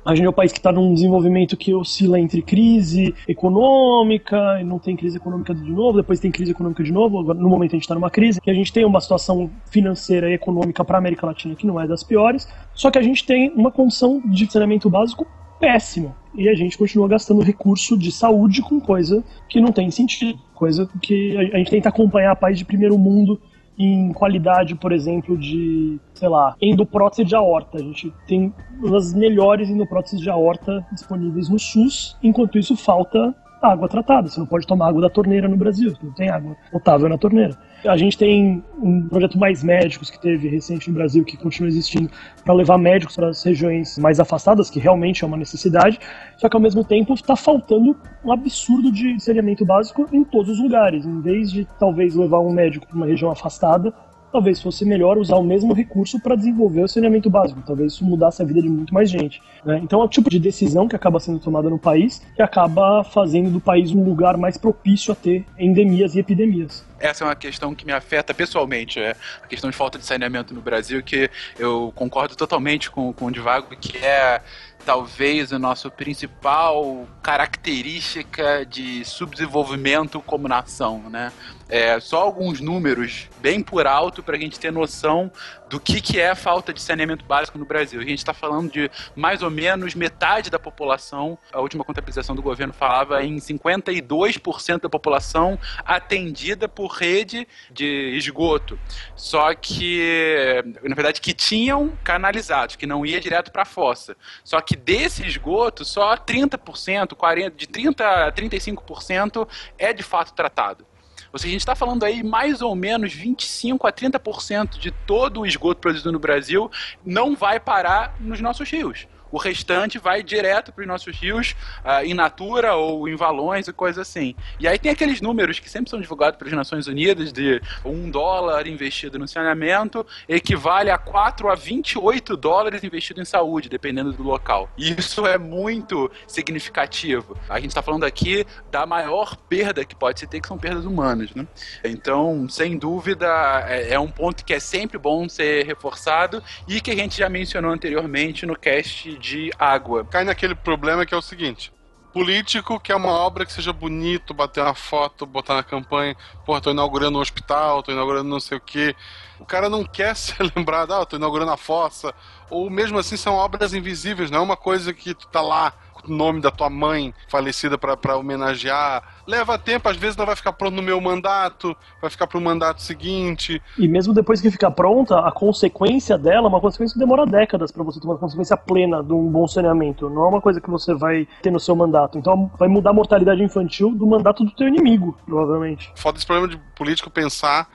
A 0.06 0.14
gente 0.14 0.26
é 0.26 0.30
um 0.30 0.34
país 0.34 0.52
que 0.52 0.60
está 0.60 0.70
num 0.70 0.94
desenvolvimento 0.94 1.56
que 1.56 1.74
oscila 1.74 2.20
entre 2.20 2.42
crise 2.42 3.16
econômica, 3.26 4.60
e 4.60 4.64
não 4.66 4.78
tem 4.78 4.98
crise 4.98 5.16
econômica 5.16 5.56
de 5.56 5.72
novo, 5.72 5.98
depois 5.98 6.20
tem 6.20 6.30
crise 6.30 6.52
econômica 6.52 6.84
de 6.84 6.92
novo, 6.92 7.20
agora 7.20 7.40
no 7.40 7.48
momento 7.48 7.72
a 7.72 7.76
gente 7.76 7.84
está 7.84 7.96
numa 7.96 8.10
crise, 8.10 8.42
que 8.42 8.52
a 8.52 8.54
gente 8.54 8.74
tem 8.74 8.84
uma 8.84 9.00
situação 9.00 9.50
financeira 9.72 10.30
e 10.30 10.34
econômica 10.34 10.84
para 10.84 10.98
a 10.98 11.00
América 11.00 11.26
Latina 11.26 11.56
que 11.56 11.66
não 11.66 11.80
é 11.80 11.88
das 11.88 12.04
piores, 12.04 12.50
só 12.74 12.92
que 12.92 12.98
a 12.98 13.02
gente 13.02 13.26
tem 13.26 13.54
uma 13.56 13.72
condição 13.72 14.22
de 14.26 14.52
saneamento 14.52 14.90
básico 14.90 15.26
péssima. 15.58 16.14
E 16.36 16.50
a 16.50 16.54
gente 16.54 16.78
continua 16.78 17.08
gastando 17.08 17.42
recurso 17.42 17.98
de 17.98 18.12
saúde 18.12 18.62
com 18.62 18.82
coisa 18.82 19.24
que 19.48 19.62
não 19.62 19.72
tem 19.72 19.90
sentido, 19.90 20.38
coisa 20.54 20.90
que 21.02 21.38
a 21.38 21.58
gente 21.58 21.72
tenta 21.72 21.88
acompanhar 21.88 22.36
país 22.36 22.58
de 22.58 22.66
primeiro 22.66 22.98
mundo 22.98 23.40
em 23.78 24.14
qualidade, 24.14 24.76
por 24.76 24.92
exemplo, 24.92 25.38
de, 25.38 26.00
sei 26.14 26.30
lá, 26.30 26.56
endoprótese 26.62 27.24
de 27.26 27.36
aorta. 27.36 27.78
A 27.78 27.82
gente 27.82 28.14
tem 28.28 28.54
as 28.96 29.14
melhores 29.14 29.70
endopróteses 29.70 30.20
de 30.20 30.30
aorta 30.30 30.86
disponíveis 30.92 31.50
no 31.50 31.60
SUS, 31.60 32.18
enquanto 32.22 32.58
isso 32.58 32.76
falta 32.76 33.36
água 33.68 33.88
tratada. 33.88 34.28
Você 34.30 34.40
não 34.40 34.48
pode 34.48 34.68
tomar 34.68 34.90
água 34.90 35.02
da 35.02 35.10
torneira 35.10 35.48
no 35.48 35.56
Brasil, 35.56 35.94
não 36.02 36.12
tem 36.12 36.30
água 36.30 36.56
potável 36.72 37.08
na 37.10 37.18
torneira. 37.18 37.58
A 37.86 37.98
gente 37.98 38.18
tem 38.18 38.64
um 38.82 39.08
projeto 39.10 39.38
Mais 39.38 39.62
Médicos 39.62 40.10
que 40.10 40.20
teve 40.20 40.48
recente 40.48 40.90
no 40.90 40.96
Brasil, 40.96 41.24
que 41.26 41.36
continua 41.36 41.68
existindo, 41.68 42.10
para 42.44 42.54
levar 42.54 42.78
médicos 42.78 43.16
para 43.16 43.30
as 43.30 43.44
regiões 43.44 43.98
mais 43.98 44.20
afastadas, 44.22 44.70
que 44.70 44.80
realmente 44.80 45.24
é 45.24 45.28
uma 45.28 45.36
necessidade, 45.36 46.00
só 46.38 46.48
que 46.48 46.56
ao 46.56 46.62
mesmo 46.62 46.84
tempo 46.86 47.14
está 47.14 47.36
faltando 47.36 47.98
um 48.24 48.32
absurdo 48.32 48.90
de 48.90 49.20
saneamento 49.20 49.66
básico 49.66 50.08
em 50.14 50.24
todos 50.24 50.52
os 50.52 50.60
lugares. 50.60 51.06
Em 51.06 51.20
vez 51.20 51.52
de 51.52 51.68
talvez 51.78 52.16
levar 52.16 52.40
um 52.40 52.54
médico 52.54 52.88
para 52.88 52.96
uma 52.96 53.06
região 53.06 53.30
afastada, 53.32 53.94
talvez 54.34 54.60
fosse 54.60 54.84
melhor 54.84 55.18
usar 55.18 55.36
o 55.36 55.44
mesmo 55.44 55.74
recurso 55.74 56.20
para 56.20 56.36
desenvolver 56.36 56.84
o 56.84 56.88
saneamento 56.88 57.30
básico. 57.30 57.62
Talvez 57.66 57.94
isso 57.94 58.04
mudasse 58.04 58.42
a 58.42 58.46
vida 58.46 58.62
de 58.62 58.68
muito 58.68 58.94
mais 58.94 59.10
gente. 59.10 59.42
Né? 59.64 59.80
Então 59.84 60.02
é 60.02 60.04
o 60.04 60.08
tipo 60.08 60.30
de 60.30 60.40
decisão 60.40 60.88
que 60.88 60.96
acaba 60.96 61.20
sendo 61.20 61.40
tomada 61.40 61.70
no 61.70 61.78
país 61.78 62.22
que 62.36 62.42
acaba 62.42 63.04
fazendo 63.04 63.52
do 63.52 63.60
país 63.60 63.92
um 63.92 64.04
lugar 64.04 64.36
mais 64.38 64.58
propício 64.58 65.12
a 65.12 65.16
ter 65.16 65.46
endemias 65.58 66.16
e 66.16 66.20
epidemias 66.20 66.84
essa 67.04 67.26
é 67.26 67.28
uma 67.28 67.36
questão 67.36 67.76
que 67.76 67.86
me 67.86 67.92
afeta 67.92 68.34
pessoalmente, 68.34 68.98
é 68.98 69.14
a 69.44 69.48
questão 69.48 69.70
de 69.70 69.76
falta 69.76 70.00
de 70.00 70.06
saneamento 70.06 70.54
no 70.54 70.62
Brasil, 70.62 71.04
que 71.04 71.30
eu 71.60 71.92
concordo 71.94 72.34
totalmente 72.34 72.90
com, 72.90 73.12
com 73.12 73.26
o 73.26 73.32
Divago, 73.32 73.76
que 73.76 73.98
é 73.98 74.42
talvez 74.86 75.52
o 75.52 75.60
nosso 75.60 75.92
principal 75.92 77.06
característica 77.22 78.66
de 78.66 79.04
subdesenvolvimento 79.04 80.22
como 80.22 80.48
nação, 80.48 81.10
né? 81.10 81.32
É, 81.70 82.00
só 82.00 82.22
alguns 82.22 82.60
números 82.60 83.30
bem 83.40 83.62
por 83.62 83.88
alto 83.88 84.22
para 84.22 84.36
a 84.36 84.40
gente 84.40 84.60
ter 84.60 84.72
noção 84.72 85.32
do 85.70 85.80
que, 85.80 86.00
que 86.02 86.20
é 86.20 86.30
a 86.30 86.36
falta 86.36 86.72
de 86.72 86.80
saneamento 86.80 87.26
básico 87.26 87.58
no 87.58 87.66
Brasil. 87.66 88.00
A 88.00 88.04
gente 88.04 88.20
está 88.20 88.34
falando 88.34 88.72
de 88.72 88.92
mais 89.16 89.42
ou 89.42 89.50
menos 89.50 89.96
metade 89.96 90.50
da 90.50 90.60
população, 90.60 91.38
a 91.52 91.60
última 91.60 91.84
contabilização 91.84 92.36
do 92.36 92.44
governo 92.44 92.74
falava 92.74 93.24
em 93.24 93.38
52% 93.38 94.82
da 94.82 94.90
população 94.90 95.58
atendida 95.84 96.68
por 96.68 96.88
rede 96.88 97.48
de 97.72 98.16
esgoto. 98.18 98.78
Só 99.16 99.54
que, 99.56 100.64
na 100.84 100.94
verdade, 100.94 101.22
que 101.22 101.34
tinham 101.34 101.98
canalizados, 102.04 102.76
que 102.76 102.86
não 102.86 103.04
ia 103.04 103.20
direto 103.20 103.52
para 103.52 103.64
a 103.64 103.66
fossa. 103.66 104.16
Só 104.44 104.62
que 104.62 104.76
desse 104.76 105.26
esgoto, 105.26 105.84
só 105.84 106.16
30%, 106.16 107.16
40%, 107.16 107.56
de 107.56 107.68
30% 107.68 108.02
a 108.02 108.32
35% 108.32 109.48
é 109.78 109.92
de 109.92 110.04
fato 110.04 110.34
tratado. 110.34 110.86
Ou 111.34 111.40
seja, 111.40 111.50
a 111.50 111.52
gente 111.54 111.62
está 111.62 111.76
falando 111.76 112.04
aí 112.04 112.22
mais 112.22 112.62
ou 112.62 112.76
menos 112.76 113.12
25 113.12 113.88
a 113.88 113.92
30% 113.92 114.78
de 114.78 114.92
todo 114.92 115.42
o 115.42 115.46
esgoto 115.48 115.82
produzido 115.82 116.12
no 116.12 116.20
Brasil 116.20 116.70
não 117.04 117.36
vai 117.36 117.60
parar 117.60 118.16
nos 118.20 118.40
nossos 118.40 118.70
rios. 118.70 119.08
O 119.34 119.40
restante 119.40 119.98
vai 119.98 120.22
direto 120.22 120.72
para 120.72 120.84
os 120.84 120.88
nossos 120.88 121.18
rios, 121.18 121.56
uh, 121.84 122.06
in 122.06 122.14
natura 122.14 122.76
ou 122.76 123.10
em 123.10 123.16
valões 123.16 123.68
e 123.68 123.74
coisa 123.74 124.04
assim. 124.04 124.36
E 124.60 124.68
aí 124.68 124.78
tem 124.78 124.92
aqueles 124.92 125.22
números 125.22 125.60
que 125.60 125.68
sempre 125.68 125.90
são 125.90 126.00
divulgados 126.00 126.38
pelas 126.38 126.54
Nações 126.54 126.86
Unidas 126.86 127.34
de 127.34 127.60
um 127.84 128.12
dólar 128.12 128.68
investido 128.68 129.18
no 129.18 129.28
saneamento 129.28 130.06
equivale 130.30 130.92
a 130.92 131.00
4 131.00 131.50
a 131.50 131.56
28 131.56 132.38
dólares 132.38 132.84
investido 132.84 133.22
em 133.22 133.26
saúde, 133.26 133.70
dependendo 133.70 134.14
do 134.14 134.22
local. 134.22 134.70
Isso 134.78 135.26
é 135.26 135.40
muito 135.40 136.12
significativo. 136.28 137.36
A 137.50 137.60
gente 137.60 137.70
está 137.70 137.82
falando 137.82 138.04
aqui 138.04 138.46
da 138.70 138.86
maior 138.86 139.36
perda 139.36 139.84
que 139.84 139.96
pode 139.96 140.20
se 140.20 140.28
ter, 140.28 140.42
que 140.42 140.48
são 140.48 140.60
perdas 140.60 140.86
humanas. 140.86 141.34
Né? 141.34 141.48
Então, 141.84 142.48
sem 142.48 142.78
dúvida, 142.78 143.28
é, 143.68 143.94
é 143.94 144.00
um 144.00 144.12
ponto 144.12 144.46
que 144.46 144.54
é 144.54 144.60
sempre 144.60 145.00
bom 145.00 145.28
ser 145.28 145.66
reforçado 145.66 146.44
e 146.68 146.80
que 146.80 146.92
a 146.92 146.96
gente 146.96 147.18
já 147.18 147.28
mencionou 147.28 147.72
anteriormente 147.72 148.46
no 148.46 148.56
cast 148.56 149.23
de 149.24 149.50
água. 149.58 150.04
Cai 150.04 150.26
naquele 150.26 150.54
problema 150.54 151.06
que 151.06 151.14
é 151.14 151.18
o 151.18 151.22
seguinte: 151.22 151.72
político 152.12 152.78
quer 152.78 152.96
uma 152.96 153.10
obra 153.10 153.46
que 153.46 153.54
seja 153.54 153.72
bonito, 153.72 154.34
bater 154.34 154.62
uma 154.62 154.76
foto, 154.76 155.26
botar 155.26 155.56
na 155.56 155.64
campanha, 155.64 156.16
porra, 156.46 156.60
tô 156.60 156.72
inaugurando 156.72 157.18
um 157.18 157.22
hospital, 157.22 157.82
tô 157.82 157.94
inaugurando 157.94 158.30
não 158.30 158.40
sei 158.42 158.58
o 158.58 158.62
quê. 158.62 158.94
O 159.40 159.46
cara 159.46 159.70
não 159.70 159.86
quer 159.86 160.14
ser 160.18 160.52
lembrado, 160.56 160.94
ah, 160.94 161.06
tô 161.06 161.16
inaugurando 161.16 161.52
a 161.52 161.58
fossa. 161.58 162.14
Ou 162.50 162.70
mesmo 162.70 163.00
assim 163.00 163.16
são 163.16 163.36
obras 163.36 163.74
invisíveis, 163.74 164.30
não 164.30 164.40
é 164.40 164.42
uma 164.42 164.58
coisa 164.58 164.94
que 164.94 165.14
tu 165.14 165.26
tá 165.28 165.42
lá 165.42 165.74
nome 166.08 166.42
da 166.42 166.52
tua 166.52 166.70
mãe 166.70 167.14
falecida 167.28 167.78
para 167.78 168.18
homenagear. 168.18 169.04
Leva 169.26 169.58
tempo, 169.58 169.88
às 169.90 169.98
vezes 169.98 170.18
não 170.18 170.26
vai 170.26 170.36
ficar 170.36 170.54
pronto 170.54 170.76
no 170.76 170.82
meu 170.82 171.00
mandato, 171.00 171.76
vai 172.02 172.10
ficar 172.10 172.28
pro 172.28 172.42
mandato 172.42 172.82
seguinte. 172.82 173.62
E 173.78 173.88
mesmo 173.88 174.14
depois 174.14 174.42
que 174.42 174.52
ficar 174.52 174.72
pronta, 174.72 175.20
a 175.20 175.32
consequência 175.32 176.18
dela 176.18 176.48
é 176.48 176.50
uma 176.50 176.62
consequência 176.62 176.94
que 176.94 177.00
demora 177.00 177.26
décadas 177.26 177.72
para 177.72 177.84
você 177.84 178.00
ter 178.00 178.08
uma 178.08 178.18
consequência 178.18 178.58
plena 178.58 179.04
de 179.04 179.14
um 179.14 179.30
bom 179.30 179.48
saneamento. 179.48 180.10
Não 180.10 180.26
é 180.26 180.30
uma 180.30 180.42
coisa 180.42 180.60
que 180.60 180.70
você 180.70 180.94
vai 180.94 181.28
ter 181.42 181.52
no 181.52 181.60
seu 181.60 181.76
mandato. 181.76 182.18
Então 182.18 182.52
vai 182.58 182.68
mudar 182.68 182.92
a 182.92 182.94
mortalidade 182.94 183.42
infantil 183.42 183.92
do 183.92 184.06
mandato 184.06 184.44
do 184.44 184.52
teu 184.52 184.68
inimigo, 184.68 185.18
provavelmente. 185.26 185.92
Foda 185.96 186.18
esse 186.18 186.26
problema 186.26 186.48
de 186.48 186.58
político 186.76 187.10
pensar 187.10 187.68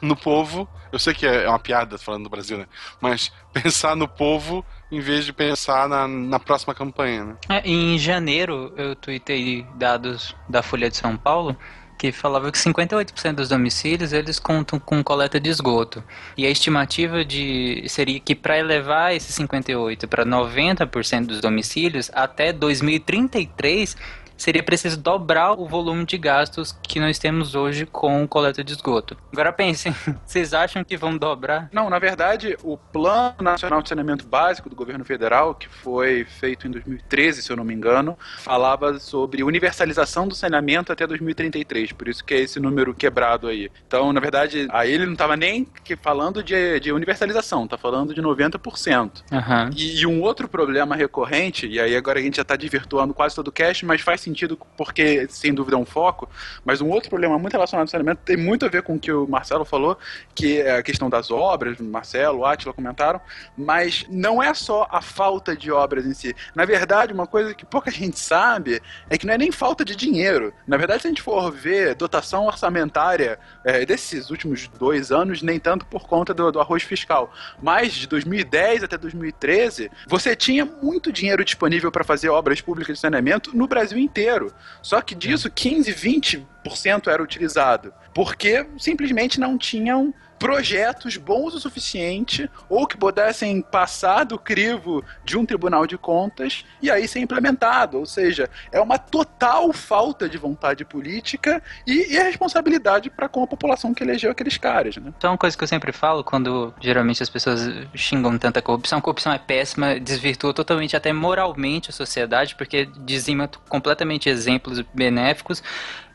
no 0.00 0.16
povo. 0.16 0.68
Eu 0.92 0.98
sei 0.98 1.14
que 1.14 1.26
é 1.26 1.48
uma 1.48 1.58
piada 1.58 1.98
falando 1.98 2.24
do 2.24 2.30
Brasil, 2.30 2.58
né? 2.58 2.66
Mas 3.00 3.32
pensar 3.52 3.96
no 3.96 4.08
povo 4.08 4.64
em 4.90 5.00
vez 5.00 5.24
de 5.24 5.32
pensar 5.32 5.88
na, 5.88 6.06
na 6.06 6.38
próxima 6.38 6.74
campanha, 6.74 7.24
né? 7.24 7.36
É, 7.48 7.68
em 7.68 7.98
janeiro, 7.98 8.72
eu 8.76 8.94
tuitei 8.94 9.66
dados 9.74 10.34
da 10.48 10.62
Folha 10.62 10.88
de 10.88 10.96
São 10.96 11.16
Paulo 11.16 11.56
que 11.98 12.12
falava 12.12 12.52
que 12.52 12.58
58% 12.58 13.32
dos 13.32 13.48
domicílios 13.48 14.12
eles 14.12 14.38
contam 14.38 14.78
com 14.78 15.02
coleta 15.02 15.40
de 15.40 15.48
esgoto. 15.48 16.04
E 16.36 16.46
a 16.46 16.50
estimativa 16.50 17.24
de 17.24 17.84
seria 17.88 18.20
que 18.20 18.34
para 18.34 18.58
elevar 18.58 19.14
esse 19.14 19.32
58 19.32 20.06
para 20.06 20.24
90% 20.24 21.26
dos 21.26 21.40
domicílios 21.40 22.10
até 22.12 22.52
2033 22.52 23.96
seria 24.36 24.62
preciso 24.62 24.96
dobrar 24.96 25.52
o 25.52 25.66
volume 25.66 26.04
de 26.04 26.18
gastos 26.18 26.76
que 26.82 27.00
nós 27.00 27.18
temos 27.18 27.54
hoje 27.54 27.86
com 27.86 28.26
coleta 28.26 28.62
de 28.62 28.72
esgoto. 28.72 29.16
Agora 29.32 29.52
pensem, 29.52 29.94
vocês 30.24 30.52
acham 30.52 30.84
que 30.84 30.96
vão 30.96 31.16
dobrar? 31.16 31.68
Não, 31.72 31.88
na 31.88 31.98
verdade, 31.98 32.56
o 32.62 32.76
Plano 32.76 33.36
Nacional 33.40 33.82
de 33.82 33.88
Saneamento 33.88 34.26
Básico 34.26 34.68
do 34.68 34.76
governo 34.76 35.04
federal, 35.04 35.54
que 35.54 35.68
foi 35.68 36.24
feito 36.24 36.66
em 36.66 36.70
2013, 36.70 37.42
se 37.42 37.50
eu 37.50 37.56
não 37.56 37.64
me 37.64 37.74
engano, 37.74 38.18
falava 38.38 38.98
sobre 38.98 39.42
universalização 39.42 40.28
do 40.28 40.34
saneamento 40.34 40.92
até 40.92 41.06
2033, 41.06 41.92
por 41.92 42.08
isso 42.08 42.24
que 42.24 42.34
é 42.34 42.40
esse 42.40 42.60
número 42.60 42.94
quebrado 42.94 43.48
aí. 43.48 43.70
Então, 43.86 44.12
na 44.12 44.20
verdade, 44.20 44.66
aí 44.70 44.92
ele 44.92 45.06
não 45.06 45.12
estava 45.12 45.36
nem 45.36 45.66
falando 46.02 46.42
de, 46.42 46.80
de 46.80 46.92
universalização, 46.92 47.64
está 47.64 47.78
falando 47.78 48.14
de 48.14 48.22
90%. 48.22 49.22
Uhum. 49.32 49.70
E, 49.74 50.00
e 50.00 50.06
um 50.06 50.20
outro 50.22 50.48
problema 50.48 50.94
recorrente, 50.94 51.66
e 51.66 51.80
aí 51.80 51.96
agora 51.96 52.18
a 52.18 52.22
gente 52.22 52.36
já 52.36 52.42
está 52.42 52.56
desvirtuando 52.56 53.14
quase 53.14 53.34
todo 53.34 53.48
o 53.48 53.52
cast, 53.52 53.84
mas 53.84 54.00
faz 54.00 54.25
sentido 54.26 54.58
porque, 54.76 55.26
sem 55.28 55.54
dúvida, 55.54 55.76
é 55.76 55.78
um 55.78 55.84
foco. 55.84 56.28
Mas 56.64 56.80
um 56.80 56.88
outro 56.90 57.08
problema 57.08 57.38
muito 57.38 57.52
relacionado 57.52 57.86
ao 57.86 57.88
saneamento 57.88 58.22
tem 58.24 58.36
muito 58.36 58.66
a 58.66 58.68
ver 58.68 58.82
com 58.82 58.94
o 58.94 58.98
que 58.98 59.12
o 59.12 59.26
Marcelo 59.26 59.64
falou, 59.64 59.98
que 60.34 60.60
é 60.60 60.76
a 60.76 60.82
questão 60.82 61.08
das 61.08 61.30
obras, 61.30 61.78
Marcelo, 61.78 62.44
Átila 62.44 62.72
comentaram, 62.72 63.20
mas 63.56 64.04
não 64.08 64.42
é 64.42 64.52
só 64.54 64.86
a 64.90 65.00
falta 65.00 65.56
de 65.56 65.70
obras 65.70 66.04
em 66.06 66.14
si. 66.14 66.34
Na 66.54 66.64
verdade, 66.64 67.12
uma 67.12 67.26
coisa 67.26 67.54
que 67.54 67.64
pouca 67.64 67.90
gente 67.90 68.18
sabe 68.18 68.80
é 69.08 69.16
que 69.16 69.26
não 69.26 69.34
é 69.34 69.38
nem 69.38 69.50
falta 69.50 69.84
de 69.84 69.96
dinheiro. 69.96 70.52
Na 70.66 70.76
verdade, 70.76 71.02
se 71.02 71.08
a 71.08 71.10
gente 71.10 71.22
for 71.22 71.50
ver 71.50 71.94
dotação 71.94 72.46
orçamentária 72.46 73.38
é, 73.64 73.84
desses 73.86 74.30
últimos 74.30 74.68
dois 74.68 75.10
anos, 75.10 75.42
nem 75.42 75.58
tanto 75.58 75.86
por 75.86 76.06
conta 76.06 76.34
do, 76.34 76.50
do 76.50 76.60
arroz 76.60 76.82
fiscal, 76.82 77.32
mas 77.62 77.92
de 77.92 78.06
2010 78.06 78.84
até 78.84 78.98
2013, 78.98 79.90
você 80.06 80.34
tinha 80.34 80.64
muito 80.64 81.12
dinheiro 81.12 81.44
disponível 81.44 81.90
para 81.90 82.04
fazer 82.04 82.28
obras 82.28 82.60
públicas 82.60 82.96
de 82.96 83.00
saneamento 83.00 83.56
no 83.56 83.66
Brasil 83.66 83.98
inteiro 83.98 84.15
inteiro. 84.16 84.52
Só 84.82 85.02
que 85.02 85.14
disso, 85.14 85.50
15, 85.50 85.92
20% 85.92 87.08
era 87.08 87.22
utilizado. 87.22 87.92
Porque 88.14 88.66
simplesmente 88.78 89.38
não 89.38 89.58
tinham 89.58 90.14
projetos 90.38 91.16
bons 91.16 91.54
o 91.54 91.60
suficiente 91.60 92.50
ou 92.68 92.86
que 92.86 92.96
pudessem 92.96 93.60
passar 93.60 94.24
do 94.24 94.38
crivo 94.38 95.04
de 95.24 95.36
um 95.36 95.46
tribunal 95.46 95.86
de 95.86 95.96
contas 95.96 96.64
e 96.80 96.90
aí 96.90 97.08
ser 97.08 97.20
implementado. 97.20 97.98
Ou 97.98 98.06
seja, 98.06 98.48
é 98.70 98.80
uma 98.80 98.98
total 98.98 99.72
falta 99.72 100.28
de 100.28 100.38
vontade 100.38 100.84
política 100.84 101.62
e 101.86 102.14
irresponsabilidade 102.14 103.10
para 103.10 103.28
com 103.28 103.42
a 103.42 103.46
população 103.46 103.94
que 103.94 104.02
elegeu 104.02 104.30
aqueles 104.30 104.56
caras. 104.56 104.96
Né? 104.96 105.12
Então, 105.16 105.32
uma 105.32 105.38
coisa 105.38 105.56
que 105.56 105.64
eu 105.64 105.68
sempre 105.68 105.92
falo 105.92 106.22
quando 106.22 106.72
geralmente 106.80 107.22
as 107.22 107.30
pessoas 107.30 107.68
xingam 107.94 108.38
tanta 108.38 108.60
corrupção, 108.60 109.00
corrupção 109.00 109.32
é 109.32 109.38
péssima, 109.38 109.98
desvirtua 109.98 110.52
totalmente 110.52 110.96
até 110.96 111.12
moralmente 111.12 111.90
a 111.90 111.92
sociedade, 111.92 112.54
porque 112.54 112.88
dizima 113.04 113.48
completamente 113.68 114.28
exemplos 114.28 114.80
benéficos 114.92 115.62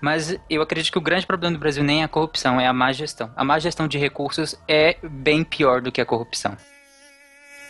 mas 0.02 0.36
eu 0.50 0.62
acredito 0.62 0.92
que 0.92 0.98
o 0.98 1.02
grande 1.02 1.28
problema 1.28 1.56
do 1.56 1.60
Brasil 1.60 1.84
nem 1.84 2.02
é 2.02 2.04
a 2.04 2.08
corrupção, 2.08 2.60
é 2.60 2.68
a 2.68 2.74
má 2.74 2.92
gestão. 2.92 3.32
A 3.36 3.44
má 3.44 3.60
gestão 3.60 3.88
de 3.88 3.98
recursos 3.98 4.60
é 4.68 4.98
bem 5.04 5.44
pior 5.44 5.82
do 5.82 5.92
que 5.92 6.02
a 6.02 6.06
corrupção. 6.06 6.58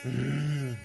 Hum. 0.06 0.76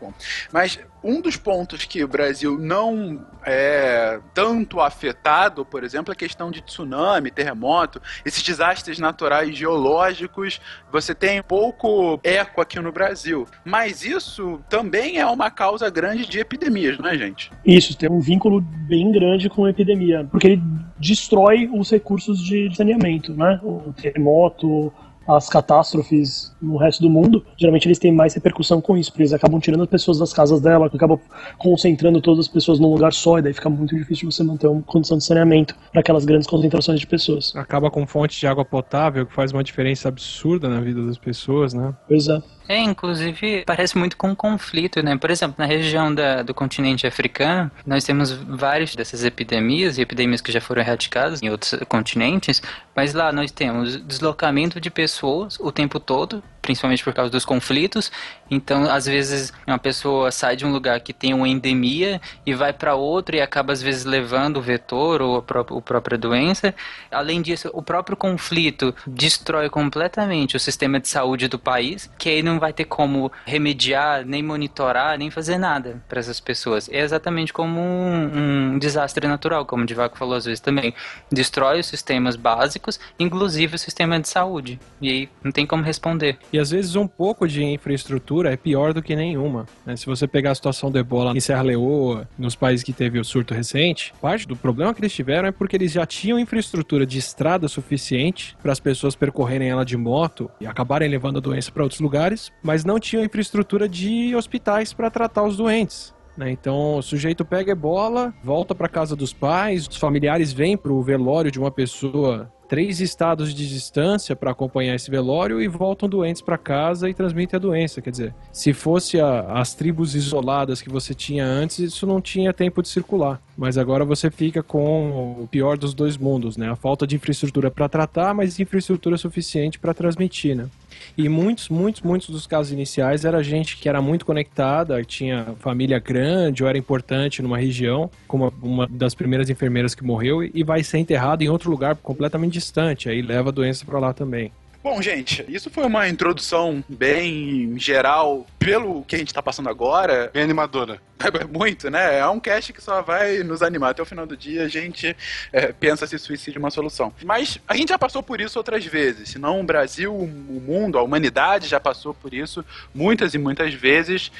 Bom, 0.00 0.12
mas 0.52 0.78
um 1.02 1.20
dos 1.20 1.36
pontos 1.36 1.84
que 1.84 2.02
o 2.02 2.08
Brasil 2.08 2.58
não 2.58 3.24
é 3.44 4.20
tanto 4.34 4.80
afetado, 4.80 5.64
por 5.64 5.84
exemplo, 5.84 6.12
é 6.12 6.14
a 6.14 6.16
questão 6.16 6.50
de 6.50 6.60
tsunami, 6.60 7.30
terremoto, 7.30 8.00
esses 8.24 8.42
desastres 8.42 8.98
naturais 8.98 9.56
geológicos, 9.56 10.60
você 10.90 11.14
tem 11.14 11.42
pouco 11.42 12.20
eco 12.22 12.60
aqui 12.60 12.78
no 12.80 12.92
Brasil. 12.92 13.46
Mas 13.64 14.04
isso 14.04 14.60
também 14.68 15.18
é 15.18 15.26
uma 15.26 15.50
causa 15.50 15.88
grande 15.88 16.26
de 16.26 16.38
epidemias, 16.38 16.98
não 16.98 17.08
é, 17.08 17.16
gente? 17.16 17.50
Isso, 17.64 17.96
tem 17.96 18.10
um 18.10 18.20
vínculo 18.20 18.60
bem 18.60 19.10
grande 19.12 19.48
com 19.48 19.64
a 19.64 19.70
epidemia, 19.70 20.26
porque 20.30 20.48
ele 20.48 20.62
destrói 20.98 21.68
os 21.72 21.90
recursos 21.90 22.38
de 22.40 22.74
saneamento, 22.74 23.34
né? 23.34 23.60
O 23.62 23.92
terremoto, 23.92 24.92
as 25.28 25.48
catástrofes 25.48 26.52
no 26.60 26.78
resto 26.78 27.02
do 27.02 27.10
mundo, 27.10 27.44
geralmente 27.56 27.86
eles 27.86 27.98
têm 27.98 28.10
mais 28.10 28.34
repercussão 28.34 28.80
com 28.80 28.96
isso, 28.96 29.10
porque 29.10 29.22
eles 29.22 29.32
acabam 29.32 29.60
tirando 29.60 29.82
as 29.82 29.88
pessoas 29.88 30.18
das 30.18 30.32
casas 30.32 30.60
dela, 30.60 30.86
acabam 30.86 31.20
concentrando 31.58 32.20
todas 32.20 32.46
as 32.46 32.48
pessoas 32.48 32.80
num 32.80 32.90
lugar 32.90 33.12
só, 33.12 33.38
e 33.38 33.42
daí 33.42 33.52
fica 33.52 33.68
muito 33.68 33.94
difícil 33.94 34.30
você 34.30 34.42
manter 34.42 34.66
uma 34.66 34.82
condição 34.82 35.18
de 35.18 35.24
saneamento 35.24 35.76
para 35.92 36.00
aquelas 36.00 36.24
grandes 36.24 36.46
concentrações 36.46 36.98
de 36.98 37.06
pessoas. 37.06 37.54
Acaba 37.54 37.90
com 37.90 38.06
fonte 38.06 38.40
de 38.40 38.46
água 38.46 38.64
potável, 38.64 39.26
que 39.26 39.34
faz 39.34 39.52
uma 39.52 39.62
diferença 39.62 40.08
absurda 40.08 40.68
na 40.68 40.80
vida 40.80 41.04
das 41.04 41.18
pessoas, 41.18 41.74
né? 41.74 41.94
Pois 42.08 42.28
é. 42.28 42.40
É, 42.68 42.76
inclusive, 42.76 43.64
parece 43.64 43.96
muito 43.96 44.14
com 44.14 44.28
um 44.28 44.34
conflito, 44.34 45.02
né? 45.02 45.16
Por 45.16 45.30
exemplo, 45.30 45.56
na 45.56 45.64
região 45.64 46.14
da, 46.14 46.42
do 46.42 46.52
continente 46.52 47.06
africano, 47.06 47.70
nós 47.86 48.04
temos 48.04 48.30
várias 48.30 48.94
dessas 48.94 49.24
epidemias, 49.24 49.96
e 49.96 50.02
epidemias 50.02 50.42
que 50.42 50.52
já 50.52 50.60
foram 50.60 50.82
erradicadas 50.82 51.42
em 51.42 51.48
outros 51.48 51.74
continentes, 51.88 52.62
mas 52.94 53.14
lá 53.14 53.32
nós 53.32 53.50
temos 53.50 53.96
deslocamento 54.04 54.78
de 54.78 54.90
pessoas 54.90 55.56
o 55.58 55.72
tempo 55.72 55.98
todo, 55.98 56.44
principalmente 56.68 57.02
por 57.02 57.14
causa 57.14 57.30
dos 57.30 57.46
conflitos. 57.46 58.12
Então, 58.50 58.90
às 58.90 59.06
vezes, 59.06 59.54
uma 59.66 59.78
pessoa 59.78 60.30
sai 60.30 60.54
de 60.54 60.66
um 60.66 60.70
lugar 60.70 61.00
que 61.00 61.14
tem 61.14 61.32
uma 61.32 61.48
endemia 61.48 62.20
e 62.44 62.52
vai 62.52 62.74
para 62.74 62.94
outro 62.94 63.34
e 63.34 63.40
acaba, 63.40 63.72
às 63.72 63.80
vezes, 63.80 64.04
levando 64.04 64.58
o 64.58 64.60
vetor 64.60 65.22
ou 65.22 65.36
a, 65.38 65.42
pró 65.42 65.60
a 65.60 65.80
própria 65.80 66.18
doença. 66.18 66.74
Além 67.10 67.40
disso, 67.40 67.70
o 67.72 67.80
próprio 67.80 68.18
conflito 68.18 68.94
destrói 69.06 69.70
completamente 69.70 70.56
o 70.56 70.60
sistema 70.60 71.00
de 71.00 71.08
saúde 71.08 71.48
do 71.48 71.58
país, 71.58 72.10
que 72.18 72.28
aí 72.28 72.42
não 72.42 72.58
vai 72.58 72.74
ter 72.74 72.84
como 72.84 73.32
remediar, 73.46 74.26
nem 74.26 74.42
monitorar, 74.42 75.16
nem 75.16 75.30
fazer 75.30 75.56
nada 75.56 76.02
para 76.06 76.20
essas 76.20 76.38
pessoas. 76.38 76.86
É 76.90 77.00
exatamente 77.00 77.50
como 77.50 77.80
um, 77.80 78.74
um 78.74 78.78
desastre 78.78 79.26
natural, 79.26 79.64
como 79.64 79.84
o 79.84 79.86
Divaco 79.86 80.18
falou 80.18 80.34
às 80.34 80.44
vezes 80.44 80.60
também. 80.60 80.92
Destrói 81.32 81.80
os 81.80 81.86
sistemas 81.86 82.36
básicos, 82.36 83.00
inclusive 83.18 83.76
o 83.76 83.78
sistema 83.78 84.20
de 84.20 84.28
saúde. 84.28 84.78
E 85.00 85.08
aí 85.08 85.28
não 85.42 85.50
tem 85.50 85.66
como 85.66 85.82
responder. 85.82 86.36
E 86.52 86.57
às 86.58 86.70
vezes 86.70 86.96
um 86.96 87.06
pouco 87.06 87.46
de 87.46 87.62
infraestrutura 87.64 88.52
é 88.52 88.56
pior 88.56 88.92
do 88.92 89.02
que 89.02 89.14
nenhuma. 89.14 89.66
Né? 89.84 89.96
Se 89.96 90.06
você 90.06 90.26
pegar 90.26 90.52
a 90.52 90.54
situação 90.54 90.90
do 90.90 90.98
ebola 90.98 91.36
em 91.36 91.40
Serra 91.40 91.62
Leoa, 91.62 92.28
nos 92.38 92.54
países 92.54 92.84
que 92.84 92.92
teve 92.92 93.18
o 93.18 93.24
surto 93.24 93.54
recente, 93.54 94.12
parte 94.20 94.46
do 94.46 94.56
problema 94.56 94.94
que 94.94 95.00
eles 95.00 95.14
tiveram 95.14 95.48
é 95.48 95.52
porque 95.52 95.76
eles 95.76 95.92
já 95.92 96.06
tinham 96.06 96.38
infraestrutura 96.38 97.06
de 97.06 97.18
estrada 97.18 97.68
suficiente 97.68 98.56
para 98.62 98.72
as 98.72 98.80
pessoas 98.80 99.14
percorrerem 99.14 99.68
ela 99.68 99.84
de 99.84 99.96
moto 99.96 100.50
e 100.60 100.66
acabarem 100.66 101.08
levando 101.08 101.38
a 101.38 101.40
doença 101.40 101.70
para 101.70 101.82
outros 101.82 102.00
lugares, 102.00 102.52
mas 102.62 102.84
não 102.84 102.98
tinham 102.98 103.24
infraestrutura 103.24 103.88
de 103.88 104.34
hospitais 104.34 104.92
para 104.92 105.10
tratar 105.10 105.44
os 105.44 105.56
doentes. 105.56 106.14
Né? 106.38 106.52
Então, 106.52 106.98
o 106.98 107.02
sujeito 107.02 107.44
pega 107.44 107.72
ebola, 107.72 108.32
volta 108.44 108.72
para 108.72 108.88
casa 108.88 109.16
dos 109.16 109.32
pais, 109.32 109.88
os 109.88 109.96
familiares 109.96 110.52
vêm 110.52 110.76
para 110.76 110.92
o 110.92 111.02
velório 111.02 111.50
de 111.50 111.58
uma 111.58 111.70
pessoa 111.70 112.48
três 112.68 113.00
estados 113.00 113.54
de 113.54 113.66
distância 113.66 114.36
para 114.36 114.50
acompanhar 114.50 114.94
esse 114.94 115.10
velório 115.10 115.60
e 115.60 115.66
voltam 115.66 116.08
doentes 116.08 116.42
para 116.42 116.58
casa 116.58 117.08
e 117.08 117.14
transmitem 117.14 117.56
a 117.56 117.60
doença. 117.60 118.02
Quer 118.02 118.10
dizer, 118.10 118.34
se 118.52 118.72
fosse 118.72 119.18
a, 119.18 119.40
as 119.58 119.74
tribos 119.74 120.14
isoladas 120.14 120.82
que 120.82 120.90
você 120.90 121.14
tinha 121.14 121.44
antes, 121.44 121.78
isso 121.78 122.06
não 122.06 122.20
tinha 122.20 122.52
tempo 122.52 122.82
de 122.82 122.88
circular. 122.88 123.40
Mas 123.56 123.78
agora 123.78 124.04
você 124.04 124.30
fica 124.30 124.62
com 124.62 125.42
o 125.42 125.48
pior 125.50 125.78
dos 125.78 125.94
dois 125.94 126.16
mundos, 126.16 126.56
né? 126.56 126.70
A 126.70 126.76
falta 126.76 127.06
de 127.06 127.16
infraestrutura 127.16 127.70
para 127.70 127.88
tratar, 127.88 128.34
mas 128.34 128.60
infraestrutura 128.60 129.16
suficiente 129.16 129.78
para 129.78 129.94
transmitir, 129.94 130.54
né? 130.54 130.68
E 131.16 131.28
muitos, 131.28 131.68
muitos, 131.68 132.02
muitos 132.02 132.28
dos 132.28 132.46
casos 132.46 132.72
iniciais 132.72 133.24
era 133.24 133.42
gente 133.42 133.76
que 133.76 133.88
era 133.88 134.00
muito 134.00 134.24
conectada, 134.24 135.02
tinha 135.04 135.54
família 135.58 135.98
grande 135.98 136.62
ou 136.62 136.68
era 136.68 136.78
importante 136.78 137.42
numa 137.42 137.58
região, 137.58 138.10
como 138.26 138.52
uma 138.62 138.86
das 138.86 139.14
primeiras 139.14 139.50
enfermeiras 139.50 139.94
que 139.94 140.04
morreu, 140.04 140.42
e 140.42 140.62
vai 140.62 140.82
ser 140.82 140.98
enterrado 140.98 141.42
em 141.42 141.48
outro 141.48 141.70
lugar 141.70 141.96
completamente 141.96 142.52
distante, 142.52 143.08
aí 143.08 143.22
leva 143.22 143.48
a 143.48 143.52
doença 143.52 143.84
para 143.84 143.98
lá 143.98 144.12
também. 144.12 144.52
Bom, 144.82 145.02
gente, 145.02 145.44
isso 145.48 145.68
foi 145.70 145.84
uma 145.84 146.08
introdução 146.08 146.82
bem 146.88 147.74
geral 147.76 148.46
pelo 148.58 149.02
que 149.02 149.16
a 149.16 149.18
gente 149.18 149.28
está 149.28 149.42
passando 149.42 149.68
agora. 149.68 150.30
Bem 150.32 150.44
animadora. 150.44 151.00
É 151.18 151.44
muito, 151.46 151.90
né? 151.90 152.18
É 152.18 152.26
um 152.28 152.38
cast 152.38 152.72
que 152.72 152.80
só 152.80 153.02
vai 153.02 153.38
nos 153.42 153.60
animar. 153.60 153.90
Até 153.90 154.02
o 154.02 154.06
final 154.06 154.24
do 154.24 154.36
dia 154.36 154.62
a 154.62 154.68
gente 154.68 155.16
é, 155.52 155.72
pensa 155.72 156.06
se 156.06 156.16
suicídio 156.18 156.58
é 156.58 156.60
uma 156.60 156.70
solução. 156.70 157.12
Mas 157.24 157.58
a 157.66 157.74
gente 157.74 157.88
já 157.88 157.98
passou 157.98 158.22
por 158.22 158.40
isso 158.40 158.56
outras 158.56 158.84
vezes. 158.84 159.30
Se 159.30 159.38
não 159.38 159.60
o 159.60 159.64
Brasil, 159.64 160.14
o 160.14 160.26
mundo, 160.64 160.96
a 160.96 161.02
humanidade 161.02 161.66
já 161.66 161.80
passou 161.80 162.14
por 162.14 162.32
isso 162.32 162.64
muitas 162.94 163.34
e 163.34 163.38
muitas 163.38 163.74
vezes. 163.74 164.30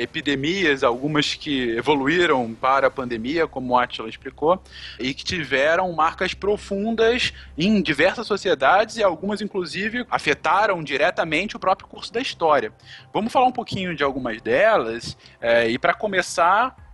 Epidemias, 0.00 0.84
algumas 0.84 1.34
que 1.34 1.70
evoluíram 1.70 2.54
para 2.54 2.86
a 2.86 2.90
pandemia, 2.90 3.48
como 3.48 3.74
o 3.74 3.78
Atila 3.78 4.08
explicou, 4.08 4.62
e 5.00 5.12
que 5.12 5.24
tiveram 5.24 5.92
marcas 5.92 6.34
profundas 6.34 7.32
em 7.56 7.82
diversas 7.82 8.26
sociedades 8.26 8.96
e 8.96 9.02
algumas, 9.02 9.40
inclusive, 9.40 10.06
afetaram 10.08 10.84
diretamente 10.84 11.56
o 11.56 11.58
próprio 11.58 11.88
curso 11.88 12.12
da 12.12 12.20
história. 12.20 12.72
Vamos 13.12 13.32
falar 13.32 13.46
um 13.46 13.52
pouquinho 13.52 13.94
de 13.96 14.04
algumas 14.04 14.40
delas, 14.40 15.16
é, 15.40 15.68
e 15.68 15.78
para 15.78 15.94
começar, 15.94 16.27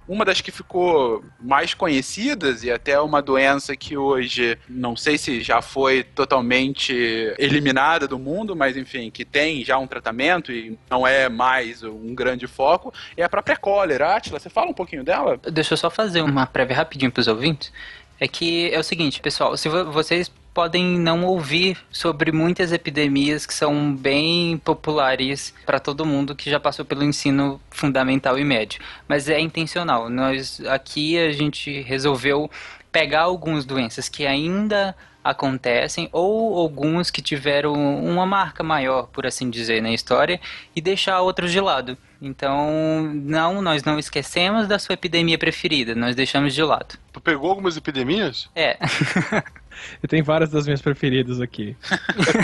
uma 0.07 0.25
das 0.25 0.41
que 0.41 0.51
ficou 0.51 1.25
mais 1.41 1.75
conhecidas 1.75 2.63
e 2.63 2.71
até 2.71 3.01
uma 3.01 3.23
doença 3.23 3.77
que 3.77 3.97
hoje 3.97 4.59
não 4.69 4.97
sei 4.97 5.17
se 5.17 5.41
já 5.41 5.63
foi 5.63 6.03
totalmente 6.03 6.93
eliminada 7.39 8.07
do 8.07 8.19
mundo, 8.19 8.55
mas 8.55 8.77
enfim, 8.77 9.11
que 9.11 9.25
tem 9.25 9.65
já 9.65 9.79
um 9.79 9.87
tratamento 9.87 10.53
e 10.53 10.79
não 10.91 11.07
é 11.07 11.29
mais 11.29 11.83
um 11.83 12.15
grande 12.15 12.47
foco, 12.47 12.93
é 13.17 13.25
a 13.25 13.29
própria 13.29 13.57
cólera. 13.57 14.15
Atila, 14.15 14.39
você 14.39 14.51
fala 14.51 14.71
um 14.71 14.75
pouquinho 14.75 15.03
dela? 15.03 15.41
Deixa 15.51 15.73
eu 15.73 15.79
só 15.79 15.91
fazer 15.91 16.21
uma 16.23 16.47
prévia 16.47 16.77
rapidinho 16.77 17.11
para 17.11 17.21
os 17.21 17.29
ouvintes. 17.29 17.73
É 18.21 18.29
que 18.29 18.73
é 18.73 18.79
o 18.79 18.85
seguinte, 18.85 19.21
pessoal, 19.21 19.57
se 19.57 19.69
vocês 19.69 20.31
podem 20.55 20.99
não 20.99 21.25
ouvir 21.25 21.77
sobre 21.91 22.31
muitas 22.31 22.73
epidemias 22.73 23.45
que 23.45 23.53
são 23.53 23.93
bem 23.93 24.57
populares 24.59 25.53
para 25.67 25.81
todo 25.81 26.07
mundo 26.07 26.37
que 26.37 26.49
já 26.49 26.61
passou 26.61 26.85
pelo 26.85 27.03
ensino 27.03 27.61
fundamental 27.71 28.39
e 28.39 28.45
médio, 28.45 28.81
mas 29.09 29.29
é 29.29 29.41
intencional. 29.41 30.09
Nós 30.09 30.63
aqui 30.67 31.19
a 31.19 31.33
gente 31.33 31.83
resolveu 31.83 32.49
pegar 32.93 33.23
algumas 33.23 33.65
doenças 33.65 34.09
que 34.09 34.25
ainda 34.25 34.97
acontecem 35.25 36.09
ou 36.13 36.57
alguns 36.59 37.11
que 37.11 37.23
tiveram 37.23 37.73
uma 37.73 38.27
marca 38.27 38.63
maior, 38.63 39.09
por 39.09 39.27
assim 39.27 39.51
dizer, 39.51 39.83
na 39.83 39.91
história 39.91 40.39
e 40.77 40.81
deixar 40.81 41.21
outros 41.23 41.51
de 41.51 41.61
lado. 41.61 41.99
Então, 42.21 43.03
não, 43.15 43.61
nós 43.61 43.83
não 43.83 43.99
esquecemos 43.99 44.67
da 44.67 44.79
sua 44.79 44.95
epidemia 44.95 45.39
preferida, 45.39 45.95
nós 45.95 46.17
deixamos 46.17 46.55
de 46.55 46.63
lado. 46.63 46.99
Tu 47.13 47.21
pegou 47.21 47.51
algumas 47.51 47.77
epidemias? 47.77 48.49
É. 48.55 48.79
Eu 50.03 50.09
tenho 50.09 50.25
várias 50.25 50.51
das 50.51 50.65
minhas 50.65 50.81
preferidas 50.81 51.41
aqui. 51.41 51.77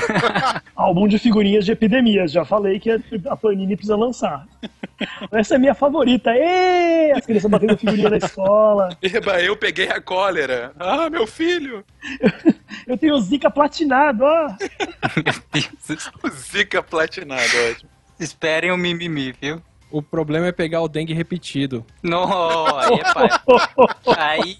Álbum 0.74 1.06
de 1.06 1.18
figurinhas 1.18 1.64
de 1.64 1.72
epidemias. 1.72 2.32
Já 2.32 2.44
falei 2.44 2.80
que 2.80 2.90
a 2.90 3.36
Panini 3.36 3.76
precisa 3.76 3.96
lançar. 3.96 4.46
Essa 5.32 5.54
é 5.54 5.58
minha 5.58 5.74
favorita. 5.74 6.30
Ê! 6.34 7.12
As 7.12 7.24
crianças 7.24 7.50
batendo 7.50 7.76
figurinha 7.76 8.10
na 8.10 8.16
escola. 8.16 8.96
Eba, 9.02 9.40
eu 9.40 9.56
peguei 9.56 9.88
a 9.88 10.00
cólera. 10.00 10.72
Ah, 10.78 11.08
meu 11.08 11.26
filho! 11.26 11.84
Eu 12.86 12.98
tenho 12.98 13.14
o 13.14 13.20
Zika 13.20 13.50
platinado, 13.50 14.24
ó. 14.24 14.48
o 16.24 16.28
Zika 16.30 16.82
platinado, 16.82 17.42
ótimo. 17.70 17.90
Esperem 18.20 18.70
o 18.70 18.76
mimimi, 18.76 19.32
viu? 19.40 19.62
O 19.90 20.02
problema 20.02 20.46
é 20.46 20.52
pegar 20.52 20.82
o 20.82 20.88
dengue 20.88 21.14
repetido. 21.14 21.84
Não, 22.02 22.66
aí 22.76 22.94
é 22.94 23.14
pai. 23.14 23.28
Aí. 24.18 24.58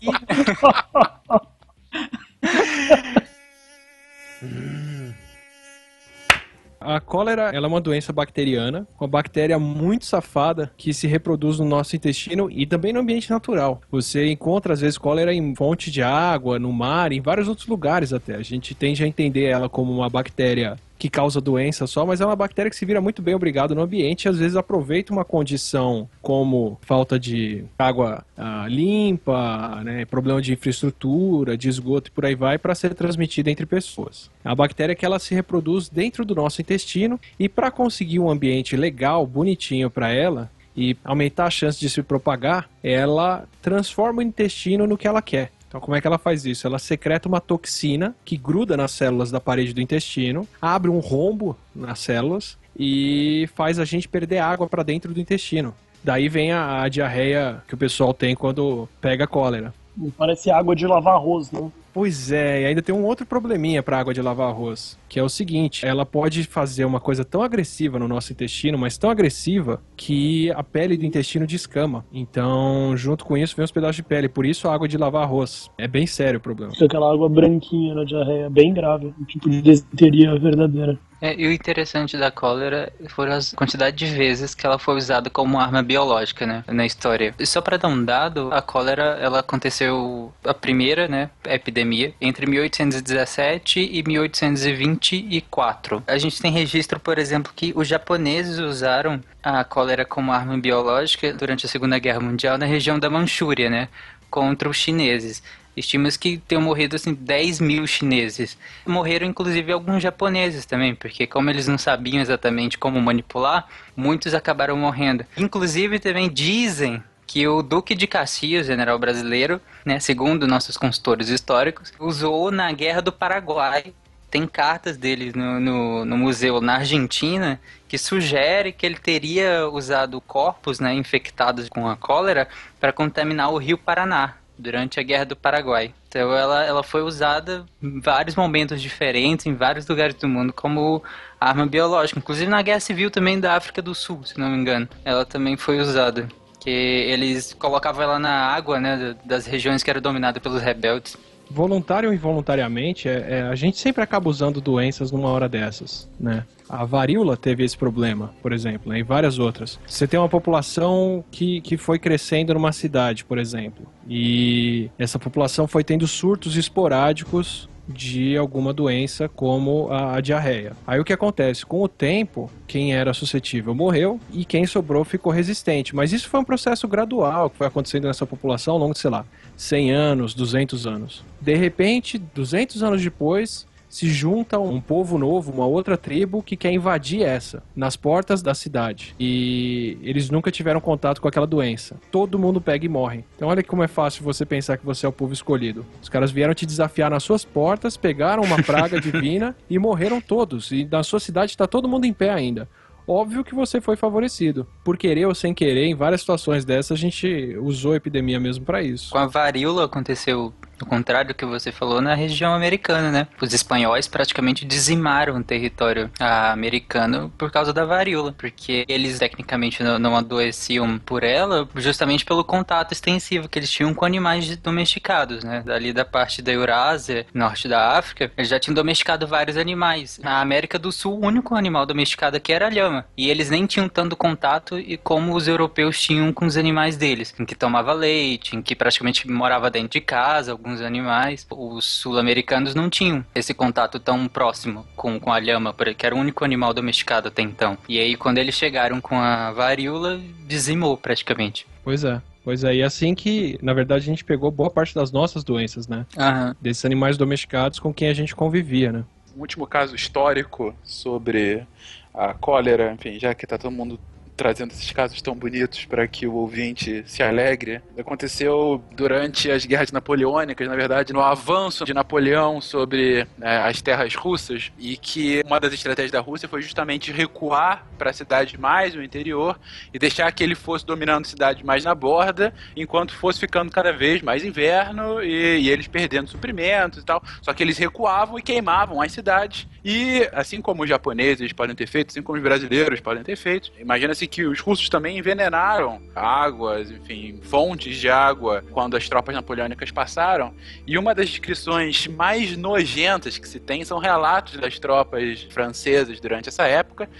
A 6.81 6.99
cólera 6.99 7.51
ela 7.53 7.67
é 7.67 7.69
uma 7.69 7.81
doença 7.81 8.11
bacteriana, 8.11 8.89
uma 8.99 9.07
bactéria 9.07 9.59
muito 9.59 10.07
safada 10.07 10.73
que 10.79 10.95
se 10.95 11.07
reproduz 11.07 11.59
no 11.59 11.67
nosso 11.67 11.95
intestino 11.95 12.51
e 12.51 12.65
também 12.65 12.91
no 12.91 13.01
ambiente 13.01 13.31
natural. 13.31 13.83
Você 13.91 14.31
encontra 14.31 14.73
às 14.73 14.81
vezes 14.81 14.97
cólera 14.97 15.35
em 15.35 15.55
fonte 15.55 15.91
de 15.91 16.03
água, 16.03 16.59
no 16.59 16.73
mar, 16.73 17.13
em 17.13 17.21
vários 17.21 17.47
outros 17.49 17.67
lugares 17.67 18.15
até. 18.15 18.35
A 18.35 18.43
gente 18.43 18.75
tende 18.75 19.05
a 19.05 19.07
entender 19.07 19.45
ela 19.45 19.69
como 19.69 19.93
uma 19.93 20.09
bactéria 20.09 20.79
que 21.01 21.09
causa 21.09 21.41
doença 21.41 21.87
só, 21.87 22.05
mas 22.05 22.21
é 22.21 22.27
uma 22.27 22.37
bactéria 22.37 22.71
que 22.71 22.77
se 22.77 22.85
vira 22.85 23.01
muito 23.01 23.23
bem 23.23 23.35
obrigado 23.35 23.75
no 23.75 23.81
ambiente 23.81 24.25
e 24.25 24.29
às 24.29 24.39
vezes 24.39 24.55
aproveita 24.55 25.11
uma 25.11 25.25
condição 25.25 26.07
como 26.21 26.79
falta 26.83 27.19
de 27.19 27.65
água 27.79 28.23
ah, 28.37 28.67
limpa, 28.69 29.81
né, 29.83 30.05
problema 30.05 30.43
de 30.43 30.53
infraestrutura, 30.53 31.57
de 31.57 31.71
esgoto 31.71 32.09
e 32.09 32.11
por 32.11 32.27
aí 32.27 32.35
vai, 32.35 32.59
para 32.59 32.75
ser 32.75 32.95
transmitida 32.95 33.51
entre 33.51 33.65
pessoas. 33.65 34.31
A 34.45 34.55
bactéria 34.55 34.93
é 34.93 34.95
que 34.95 35.07
ela 35.07 35.19
se 35.19 35.35
reproduz 35.35 35.89
dentro 35.89 36.23
do 36.23 36.35
nosso 36.35 36.61
intestino 36.61 37.19
e 37.39 37.49
para 37.49 37.71
conseguir 37.71 38.19
um 38.19 38.29
ambiente 38.29 38.77
legal, 38.77 39.27
bonitinho 39.27 39.89
para 39.89 40.13
ela, 40.13 40.51
e 40.77 40.97
aumentar 41.03 41.47
a 41.47 41.51
chance 41.51 41.81
de 41.81 41.89
se 41.89 42.03
propagar, 42.03 42.69
ela 42.83 43.49
transforma 43.61 44.21
o 44.21 44.23
intestino 44.23 44.87
no 44.87 44.99
que 44.99 45.09
ela 45.09 45.21
quer. 45.23 45.51
Então, 45.71 45.81
como 45.81 45.95
é 45.95 46.01
que 46.01 46.07
ela 46.09 46.19
faz 46.19 46.45
isso? 46.45 46.67
Ela 46.67 46.81
secreta 46.81 47.29
uma 47.29 47.41
toxina 47.41 48.13
que 48.25 48.37
gruda 48.37 48.77
nas 48.77 48.91
células 48.91 49.31
da 49.31 49.41
parede 49.41 49.73
do 49.73 49.81
intestino, 49.81 50.47
abre 50.61 50.91
um 50.91 50.99
rombo 50.99 51.57
nas 51.73 52.01
células 52.01 52.59
e 52.77 53.49
faz 53.55 53.79
a 53.79 53.85
gente 53.85 54.09
perder 54.09 54.39
água 54.39 54.67
para 54.67 54.83
dentro 54.83 55.15
do 55.15 55.21
intestino. 55.21 55.73
Daí 56.03 56.29
vem 56.29 56.51
a, 56.51 56.83
a, 56.83 56.89
diarreia 56.89 57.63
que 57.69 57.75
o 57.75 57.77
pessoal 57.77 58.13
tem 58.13 58.35
quando 58.35 58.89
pega 59.01 59.29
cólera. 59.29 59.73
Parece 60.17 60.51
água 60.51 60.75
de 60.75 60.87
lavar 60.87 61.15
arroz, 61.15 61.51
não? 61.51 61.73
Pois 61.93 62.31
é, 62.31 62.63
e 62.63 62.67
ainda 62.67 62.81
tem 62.81 62.95
um 62.95 63.05
outro 63.05 63.27
probleminha 63.27 63.83
para 63.83 63.99
água 63.99 64.15
de 64.15 64.23
lavar 64.23 64.49
arroz, 64.49 64.97
que 65.09 65.19
é 65.19 65.23
o 65.23 65.29
seguinte, 65.29 65.85
ela 65.85 66.07
pode 66.07 66.45
fazer 66.45 66.85
uma 66.85 67.01
coisa 67.01 67.25
tão 67.25 67.43
agressiva 67.43 67.99
no 67.99 68.07
nosso 68.07 68.33
intestino, 68.33 68.79
mas 68.79 68.97
tão 68.97 69.11
agressiva 69.11 69.83
que 69.97 70.53
a 70.53 70.63
pele 70.63 70.97
do 70.97 71.05
intestino 71.05 71.47
descama. 71.47 72.05
Então, 72.13 72.97
junto 72.97 73.25
com 73.25 73.37
isso, 73.37 73.57
vem 73.57 73.65
os 73.65 73.73
pedaços 73.73 73.97
de 73.97 74.05
pele, 74.05 74.29
por 74.29 74.47
isso 74.47 74.69
a 74.69 74.75
água 74.75 74.87
de 74.87 74.97
lavar 74.97 75.25
arroz. 75.25 75.69
É 75.77 75.89
bem 75.89 76.07
sério 76.07 76.39
o 76.39 76.43
problema. 76.43 76.73
Fica 76.73 76.85
aquela 76.85 77.13
água 77.13 77.29
branquinha 77.29 77.95
na 77.95 78.05
diarreia, 78.05 78.49
bem 78.49 78.73
grave, 78.73 79.13
um 79.21 79.25
tipo 79.25 79.51
de 79.51 79.61
desinteria 79.61 80.39
verdadeira. 80.39 80.97
É, 81.21 81.35
e 81.39 81.47
o 81.47 81.53
interessante 81.53 82.17
da 82.17 82.31
cólera 82.31 82.93
foram 83.09 83.33
as 83.33 83.53
quantidade 83.53 83.97
de 83.97 84.07
vezes 84.07 84.55
que 84.55 84.65
ela 84.65 84.79
foi 84.79 84.97
usada 84.97 85.29
como 85.29 85.59
arma 85.59 85.83
biológica, 85.83 86.47
né, 86.47 86.65
na 86.67 86.87
história. 86.87 87.35
E 87.39 87.47
só 87.47 87.61
para 87.61 87.77
dar 87.77 87.89
um 87.89 88.05
dado, 88.05 88.51
a 88.53 88.63
cólera, 88.63 89.19
ela 89.21 89.41
aconteceu 89.41 90.33
a 90.45 90.55
primeira, 90.55 91.07
né, 91.07 91.31
epidemia 91.45 92.15
entre 92.21 92.47
1817 92.47 93.81
e 93.81 94.03
1824. 94.03 96.03
A 96.07 96.17
gente 96.17 96.41
tem 96.41 96.51
registro, 96.51 96.99
por 96.99 97.19
exemplo, 97.19 97.53
que 97.55 97.73
os 97.77 97.87
japoneses 97.87 98.59
usaram 98.59 99.21
a 99.43 99.63
cólera 99.65 100.05
como 100.05 100.33
arma 100.33 100.57
biológica 100.57 101.33
durante 101.35 101.67
a 101.67 101.69
Segunda 101.69 101.99
Guerra 101.99 102.21
Mundial 102.21 102.57
na 102.57 102.67
região 102.67 102.99
da 102.99 103.11
Manchúria, 103.11 103.69
né, 103.69 103.89
contra 104.31 104.69
os 104.69 104.77
chineses. 104.77 105.43
Estima-se 105.81 106.19
que 106.19 106.39
tenham 106.39 106.63
morrido 106.63 106.95
assim 106.95 107.15
10 107.15 107.61
mil 107.61 107.87
chineses. 107.87 108.57
Morreram 108.87 109.27
inclusive 109.27 109.73
alguns 109.73 110.03
japoneses 110.03 110.67
também, 110.67 110.95
porque 110.95 111.27
como 111.27 111.49
eles 111.49 111.67
não 111.67 111.79
sabiam 111.79 112.21
exatamente 112.21 112.79
como 112.79 113.01
manipular, 113.01 113.67
muitos 113.97 114.35
acabaram 114.35 114.77
morrendo. 114.77 115.25
Inclusive 115.37 115.99
também 115.99 116.29
dizem 116.31 117.03
que 117.27 117.47
o 117.49 117.63
Duque 117.63 117.95
de 117.95 118.07
Caxias, 118.07 118.67
general 118.67 118.99
brasileiro, 118.99 119.61
né, 119.85 119.99
segundo 120.01 120.47
nossos 120.47 120.77
consultores 120.77 121.29
históricos, 121.29 121.93
usou 121.99 122.51
na 122.51 122.71
Guerra 122.73 123.01
do 123.01 123.13
Paraguai. 123.13 123.95
Tem 124.31 124.47
cartas 124.47 124.97
dele 124.97 125.33
no, 125.35 125.59
no, 125.59 126.05
no 126.05 126.17
museu 126.17 126.61
na 126.61 126.75
Argentina 126.77 127.61
que 127.89 127.97
sugere 127.97 128.71
que 128.71 128.85
ele 128.85 128.97
teria 128.97 129.69
usado 129.69 130.21
corpos 130.21 130.79
né, 130.79 130.93
infectados 130.95 131.69
com 131.69 131.89
a 131.89 131.97
cólera 131.97 132.49
para 132.79 132.93
contaminar 132.93 133.51
o 133.51 133.57
rio 133.57 133.79
Paraná 133.79 134.40
durante 134.61 135.01
a 135.01 135.03
Guerra 135.03 135.25
do 135.25 135.37
Paraguai. 135.37 135.95
Então 136.09 136.33
ela, 136.35 136.65
ela 136.65 136.83
foi 136.83 137.03
usada 137.03 137.65
em 137.83 138.01
vários 138.01 138.37
momentos 138.37 138.81
diferentes, 138.81 139.47
em 139.47 139.55
vários 139.55 139.87
lugares 139.87 140.15
do 140.15 140.29
mundo, 140.29 140.53
como 140.53 141.03
arma 141.41 141.67
biológica. 141.67 142.19
Inclusive 142.19 142.51
na 142.51 142.63
Guerra 142.63 142.81
Civil 142.81 143.11
também 143.11 143.41
da 143.41 143.55
África 143.55 143.81
do 143.81 143.95
Sul, 143.95 144.25
se 144.25 144.39
não 144.39 144.51
me 144.51 144.59
engano. 144.59 144.89
Ela 145.05 145.25
também 145.25 145.57
foi 145.57 145.79
usada. 145.81 146.29
Que 146.61 146.71
eles 146.71 147.55
colocavam 147.55 148.03
ela 148.03 148.19
na 148.19 148.49
água, 148.49 148.79
né, 148.79 149.17
das 149.25 149.47
regiões 149.47 149.83
que 149.83 149.89
eram 149.89 150.01
dominadas 150.03 150.43
pelos 150.43 150.61
rebeldes 150.61 151.17
voluntário 151.51 152.09
ou 152.09 152.15
involuntariamente, 152.15 153.09
é, 153.09 153.27
é, 153.29 153.43
a 153.43 153.55
gente 153.55 153.79
sempre 153.79 154.03
acaba 154.03 154.29
usando 154.29 154.61
doenças 154.61 155.11
numa 155.11 155.29
hora 155.29 155.49
dessas, 155.49 156.09
né? 156.19 156.45
A 156.69 156.85
varíola 156.85 157.37
teve 157.37 157.65
esse 157.65 157.77
problema, 157.77 158.33
por 158.41 158.53
exemplo, 158.53 158.93
né, 158.93 159.01
e 159.01 159.03
várias 159.03 159.41
outras. 159.41 159.79
Você 159.85 160.07
tem 160.07 160.21
uma 160.21 160.29
população 160.29 161.25
que, 161.29 161.61
que 161.63 161.77
foi 161.77 161.99
crescendo 161.99 162.55
numa 162.55 162.71
cidade, 162.71 163.25
por 163.25 163.39
exemplo, 163.39 163.87
e 164.09 164.89
essa 164.97 165.19
população 165.19 165.67
foi 165.67 165.83
tendo 165.83 166.07
surtos 166.07 166.57
esporádicos 166.57 167.69
de 167.91 168.37
alguma 168.37 168.73
doença 168.73 169.29
como 169.29 169.89
a, 169.91 170.17
a, 170.17 170.21
diarreia. 170.21 170.73
Aí 170.87 171.01
o 171.01 171.05
que 171.05 171.13
acontece? 171.13 171.67
Com 171.67 171.83
o 171.83 171.89
tempo, 171.89 172.51
quem 172.67 172.95
era 172.95 173.13
suscetível 173.13 173.75
morreu 173.75 174.21
e 174.33 174.45
quem 174.45 174.67
sobrou 174.67 175.05
ficou 175.05 175.33
resistente. 175.33 175.95
Mas 175.95 176.13
isso 176.13 176.29
foi 176.29 176.41
um 176.41 176.45
processo 176.45 176.87
gradual 176.87 177.51
que 177.51 177.57
foi 177.57 177.67
acontecendo 177.67 178.07
nessa 178.07 178.25
população 178.25 178.75
ao 178.75 178.81
longo 178.81 178.95
de, 178.95 179.01
sei 179.01 179.11
lá, 179.11 179.25
100 179.61 179.93
anos, 179.93 180.33
200 180.33 180.87
anos. 180.87 181.23
De 181.39 181.55
repente, 181.55 182.17
200 182.17 182.83
anos 182.83 183.03
depois, 183.03 183.67
se 183.91 184.09
junta 184.09 184.59
um 184.59 184.81
povo 184.81 185.19
novo, 185.19 185.53
uma 185.53 185.67
outra 185.67 185.99
tribo 185.99 186.43
que 186.43 186.57
quer 186.57 186.73
invadir 186.73 187.23
essa, 187.23 187.63
nas 187.77 187.95
portas 187.95 188.41
da 188.41 188.55
cidade. 188.55 189.15
E 189.21 189.99
eles 190.03 190.31
nunca 190.31 190.51
tiveram 190.51 190.81
contato 190.81 191.21
com 191.21 191.29
aquela 191.29 191.47
doença. 191.47 192.01
Todo 192.11 192.39
mundo 192.39 192.59
pega 192.59 192.87
e 192.87 192.89
morre. 192.89 193.23
Então 193.37 193.49
olha 193.49 193.63
como 193.63 193.83
é 193.83 193.89
fácil 193.89 194.25
você 194.25 194.47
pensar 194.47 194.79
que 194.79 194.87
você 194.87 195.05
é 195.05 195.09
o 195.09 195.13
povo 195.13 195.35
escolhido. 195.35 195.85
Os 196.03 196.09
caras 196.09 196.31
vieram 196.31 196.55
te 196.55 196.65
desafiar 196.65 197.11
nas 197.11 197.23
suas 197.23 197.45
portas, 197.45 197.99
pegaram 197.99 198.43
uma 198.43 198.63
praga 198.63 198.99
divina 199.03 199.55
e 199.69 199.79
morreram 199.79 200.23
todos. 200.23 200.71
E 200.71 200.89
na 200.91 201.03
sua 201.03 201.21
cidade 201.21 201.51
está 201.51 201.67
todo 201.67 201.87
mundo 201.87 202.07
em 202.07 202.15
pé 202.15 202.31
ainda 202.31 202.67
óbvio 203.11 203.43
que 203.43 203.55
você 203.55 203.81
foi 203.81 203.97
favorecido. 203.97 204.67
Por 204.85 204.97
querer 204.97 205.27
ou 205.27 205.35
sem 205.35 205.53
querer, 205.53 205.87
em 205.87 205.95
várias 205.95 206.21
situações 206.21 206.65
dessas, 206.65 206.93
a 206.93 207.01
gente 207.01 207.57
usou 207.61 207.93
a 207.93 207.97
epidemia 207.97 208.39
mesmo 208.39 208.65
para 208.65 208.83
isso. 208.83 209.11
Com 209.11 209.19
a 209.19 209.27
varíola 209.27 209.85
aconteceu 209.85 210.53
o 210.81 210.87
contrário 210.87 211.29
do 211.29 211.35
que 211.35 211.45
você 211.45 211.73
falou 211.73 212.01
na 212.01 212.15
região 212.15 212.55
americana, 212.55 213.11
né? 213.11 213.29
Os 213.41 213.53
espanhóis 213.53 214.07
praticamente 214.07 214.65
dizimaram 214.65 215.37
o 215.37 215.45
território 215.45 216.11
americano 216.19 217.33
por 217.37 217.51
causa 217.51 217.73
da 217.73 217.85
varíola, 217.85 218.35
porque 218.37 218.85
eles 218.89 219.19
tecnicamente 219.19 219.83
não, 219.83 219.99
não 219.99 220.17
adoeciam 220.17 220.99
por 220.99 221.23
ela 221.23 221.69
justamente 221.77 222.25
pelo 222.25 222.45
contato 222.45 222.93
extensivo 222.93 223.49
que 223.49 223.59
eles 223.59 223.71
tinham 223.71 223.95
com 223.95 224.05
animais 224.05 224.57
domesticados, 224.57 225.43
né? 225.43 225.63
Dali 225.65 225.93
da 225.93 226.05
parte 226.05 226.43
da 226.43 226.53
Eurásia, 226.53 227.27
norte 227.35 227.69
da 227.69 227.97
África, 227.99 228.31
eles 228.37 228.49
já 228.49 228.59
tinham 228.59 228.75
domesticado 228.75 229.27
vários 229.27 229.57
animais. 229.57 230.19
Na 230.23 230.41
América 230.41 230.79
do 230.79 230.93
Sul, 230.93 231.19
o 231.19 231.27
único 231.27 231.55
animal 231.55 231.87
domesticado 231.87 232.37
aqui 232.37 232.53
era 232.53 232.67
a 232.67 232.71
lhama, 232.71 233.07
e 233.17 233.31
eles 233.31 233.51
nem 233.51 233.67
tinham 233.67 233.89
tanto 233.89 234.17
contato 234.17 234.79
e 234.79 234.97
como 234.97 235.35
os 235.35 235.49
europeus 235.49 236.01
tinham 236.01 236.33
com 236.33 236.47
os 236.47 236.57
animais 236.57 236.97
deles, 236.97 237.35
em 237.39 237.45
que 237.45 237.55
tomava 237.55 237.93
leite, 237.93 238.57
em 238.57 238.63
que 238.63 238.77
praticamente 238.77 239.29
morava 239.29 239.71
dentro 239.71 239.91
de 239.91 240.01
casa, 240.01 240.53
alguns 240.53 240.70
alguns 240.71 240.81
animais. 240.81 241.47
Os 241.51 241.85
sul-americanos 241.85 242.75
não 242.75 242.89
tinham 242.89 243.25
esse 243.35 243.53
contato 243.53 243.99
tão 243.99 244.29
próximo 244.29 244.87
com, 244.95 245.19
com 245.19 245.33
a 245.33 245.39
lhama, 245.39 245.75
que 245.97 246.07
era 246.07 246.15
o 246.15 246.19
único 246.19 246.45
animal 246.45 246.73
domesticado 246.73 247.29
até 247.29 247.43
então. 247.43 247.77
E 247.89 247.99
aí, 247.99 248.17
quando 248.17 248.39
eles 248.39 248.55
chegaram 248.55 249.01
com 249.01 249.17
a 249.17 249.51
varíola, 249.53 250.21
dizimou 250.47 250.97
praticamente. 250.97 251.67
Pois 251.83 252.05
é. 252.05 252.21
Pois 252.43 252.65
é, 252.65 252.77
e 252.77 252.83
assim 252.83 253.15
que, 253.15 253.59
na 253.61 253.75
verdade, 253.75 254.03
a 254.03 254.07
gente 254.07 254.25
pegou 254.25 254.51
boa 254.51 254.71
parte 254.71 254.95
das 254.95 255.13
nossas 255.13 255.45
doenças, 255.45 255.87
né? 255.87 256.07
Uhum. 256.17 256.55
Desses 256.59 256.87
animais 256.87 257.19
domesticados 257.19 257.79
com 257.79 257.93
quem 257.93 258.09
a 258.09 258.15
gente 258.15 258.35
convivia, 258.35 258.91
né? 258.91 259.05
Um 259.37 259.41
último 259.41 259.67
caso 259.67 259.95
histórico 259.95 260.75
sobre 260.83 261.67
a 262.15 262.33
cólera, 262.33 262.93
enfim, 262.95 263.19
já 263.19 263.35
que 263.35 263.47
tá 263.47 263.59
todo 263.59 263.71
mundo 263.71 264.01
trazendo 264.41 264.73
esses 264.73 264.91
casos 264.91 265.21
tão 265.21 265.35
bonitos 265.35 265.85
para 265.85 266.09
que 266.09 266.27
o 266.27 266.33
ouvinte 266.33 267.05
se 267.07 267.23
alegre. 267.23 267.83
Aconteceu 267.99 268.83
durante 268.97 269.51
as 269.51 269.67
guerras 269.67 269.93
napoleônicas, 269.93 270.67
na 270.67 270.75
verdade, 270.75 271.13
no 271.13 271.21
avanço 271.21 271.85
de 271.85 271.93
Napoleão 271.93 272.59
sobre 272.59 273.27
é, 273.39 273.57
as 273.59 273.83
terras 273.83 274.15
russas, 274.15 274.73
e 274.79 274.97
que 274.97 275.43
uma 275.45 275.61
das 275.61 275.75
estratégias 275.75 276.11
da 276.11 276.21
Rússia 276.21 276.49
foi 276.49 276.63
justamente 276.63 277.13
recuar 277.13 277.87
para 277.99 278.15
cidades 278.15 278.59
mais 278.59 278.95
no 278.95 279.03
interior 279.03 279.61
e 279.93 279.99
deixar 279.99 280.33
que 280.33 280.43
ele 280.43 280.55
fosse 280.55 280.87
dominando 280.87 281.27
cidades 281.27 281.63
mais 281.63 281.85
na 281.85 281.95
borda, 281.95 282.55
enquanto 282.75 283.13
fosse 283.13 283.39
ficando 283.39 283.71
cada 283.71 283.93
vez 283.93 284.23
mais 284.23 284.43
inverno 284.43 285.23
e, 285.23 285.61
e 285.61 285.69
eles 285.69 285.87
perdendo 285.87 286.31
suprimentos 286.31 287.03
e 287.03 287.05
tal. 287.05 287.23
Só 287.43 287.53
que 287.53 287.63
eles 287.63 287.77
recuavam 287.77 288.39
e 288.39 288.43
queimavam 288.43 289.03
as 289.03 289.13
cidades. 289.13 289.69
E 289.85 290.27
assim 290.33 290.63
como 290.63 290.83
os 290.83 290.89
japoneses 290.89 291.53
podem 291.53 291.77
ter 291.77 291.87
feito, 291.87 292.11
assim 292.11 292.23
como 292.23 292.39
os 292.39 292.43
brasileiros 292.43 293.01
podem 293.01 293.23
ter 293.23 293.37
feito, 293.37 293.71
imagina-se 293.79 294.30
que 294.31 294.45
os 294.45 294.61
russos 294.61 294.89
também 294.89 295.19
envenenaram 295.19 296.01
águas, 296.15 296.91
enfim, 296.91 297.41
fontes 297.43 297.97
de 297.97 298.09
água 298.09 298.63
quando 298.71 298.97
as 298.97 299.09
tropas 299.09 299.35
napoleônicas 299.35 299.91
passaram. 299.91 300.55
E 300.87 300.97
uma 300.97 301.15
das 301.15 301.29
descrições 301.29 302.07
mais 302.07 302.57
nojentas 302.57 303.37
que 303.37 303.49
se 303.49 303.59
tem 303.59 303.85
são 303.85 303.99
relatos 303.99 304.59
das 304.59 304.79
tropas 304.79 305.43
francesas 305.51 306.21
durante 306.21 306.49
essa 306.49 306.63
época, 306.65 307.11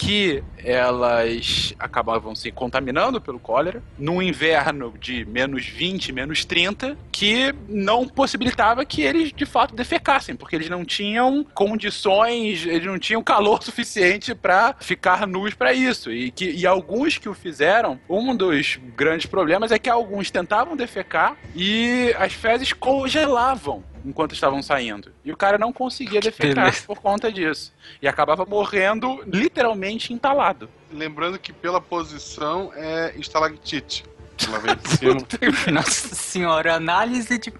que 0.00 0.42
elas 0.56 1.74
acabavam 1.78 2.34
se 2.34 2.50
contaminando 2.50 3.20
pelo 3.20 3.38
cólera 3.38 3.82
num 3.98 4.22
inverno 4.22 4.94
de 4.98 5.26
menos 5.26 5.66
20, 5.66 6.10
menos 6.10 6.42
30, 6.42 6.96
que 7.12 7.54
não 7.68 8.08
possibilitava 8.08 8.82
que 8.86 9.02
eles 9.02 9.30
de 9.30 9.44
fato 9.44 9.74
defecassem, 9.74 10.34
porque 10.34 10.56
eles 10.56 10.70
não 10.70 10.86
tinham 10.86 11.44
condições, 11.54 12.64
eles 12.64 12.86
não 12.86 12.98
tinham 12.98 13.22
calor 13.22 13.60
suficiente 13.62 14.34
para 14.34 14.74
ficar 14.80 15.26
nus 15.26 15.52
para 15.52 15.74
isso. 15.74 16.10
E, 16.10 16.30
que, 16.30 16.50
e 16.50 16.66
alguns 16.66 17.18
que 17.18 17.28
o 17.28 17.34
fizeram, 17.34 18.00
um 18.08 18.34
dos 18.34 18.80
grandes 18.96 19.26
problemas 19.26 19.70
é 19.70 19.78
que 19.78 19.90
alguns 19.90 20.30
tentavam 20.30 20.76
defecar 20.76 21.36
e 21.54 22.14
as 22.18 22.32
fezes 22.32 22.72
congelavam 22.72 23.84
enquanto 24.04 24.32
estavam 24.32 24.62
saindo. 24.62 25.12
E 25.24 25.32
o 25.32 25.36
cara 25.36 25.58
não 25.58 25.72
conseguia 25.72 26.20
defecar 26.22 26.74
por 26.84 27.00
conta 27.00 27.30
disso. 27.30 27.72
E 28.00 28.08
acabava 28.08 28.44
morrendo 28.44 29.22
literalmente 29.26 30.12
entalado. 30.12 30.68
Lembrando 30.92 31.38
que 31.38 31.52
pela 31.52 31.80
posição 31.80 32.72
é 32.74 33.14
estalactite. 33.16 34.04
Nossa 35.70 36.14
senhora, 36.14 36.74
análise 36.74 37.38
de. 37.38 37.52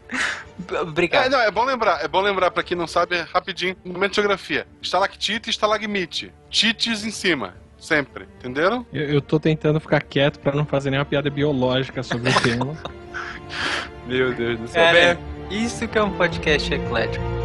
Obrigado. 0.81 1.27
É, 1.27 1.29
não, 1.29 1.41
é 1.41 1.51
bom 1.51 1.65
lembrar, 1.65 2.03
é 2.03 2.09
bom 2.09 2.21
lembrar 2.21 2.51
pra 2.51 2.63
quem 2.63 2.77
não 2.77 2.87
sabe, 2.87 3.21
rapidinho, 3.21 3.77
momento 3.85 4.13
de 4.13 4.17
geografia. 4.17 4.67
Estalactite 4.81 5.49
e 5.49 5.51
estalagmite. 5.51 6.33
Tites 6.49 7.05
em 7.05 7.11
cima. 7.11 7.55
Sempre, 7.79 8.29
entenderam? 8.39 8.87
Eu, 8.93 9.09
eu 9.09 9.21
tô 9.23 9.41
tentando 9.41 9.81
ficar 9.81 10.03
quieto 10.03 10.39
para 10.39 10.55
não 10.55 10.67
fazer 10.67 10.91
nenhuma 10.91 11.07
piada 11.07 11.31
biológica 11.31 12.03
sobre 12.03 12.31
o 12.31 12.41
tema. 12.43 12.77
Meu 14.07 14.35
Deus 14.35 14.59
do 14.59 14.69
céu. 14.69 14.83
É, 14.83 15.19
isso 15.51 15.89
que 15.89 15.99
é 15.99 16.03
um 16.03 16.13
podcast 16.13 16.73
eclético. 16.73 17.40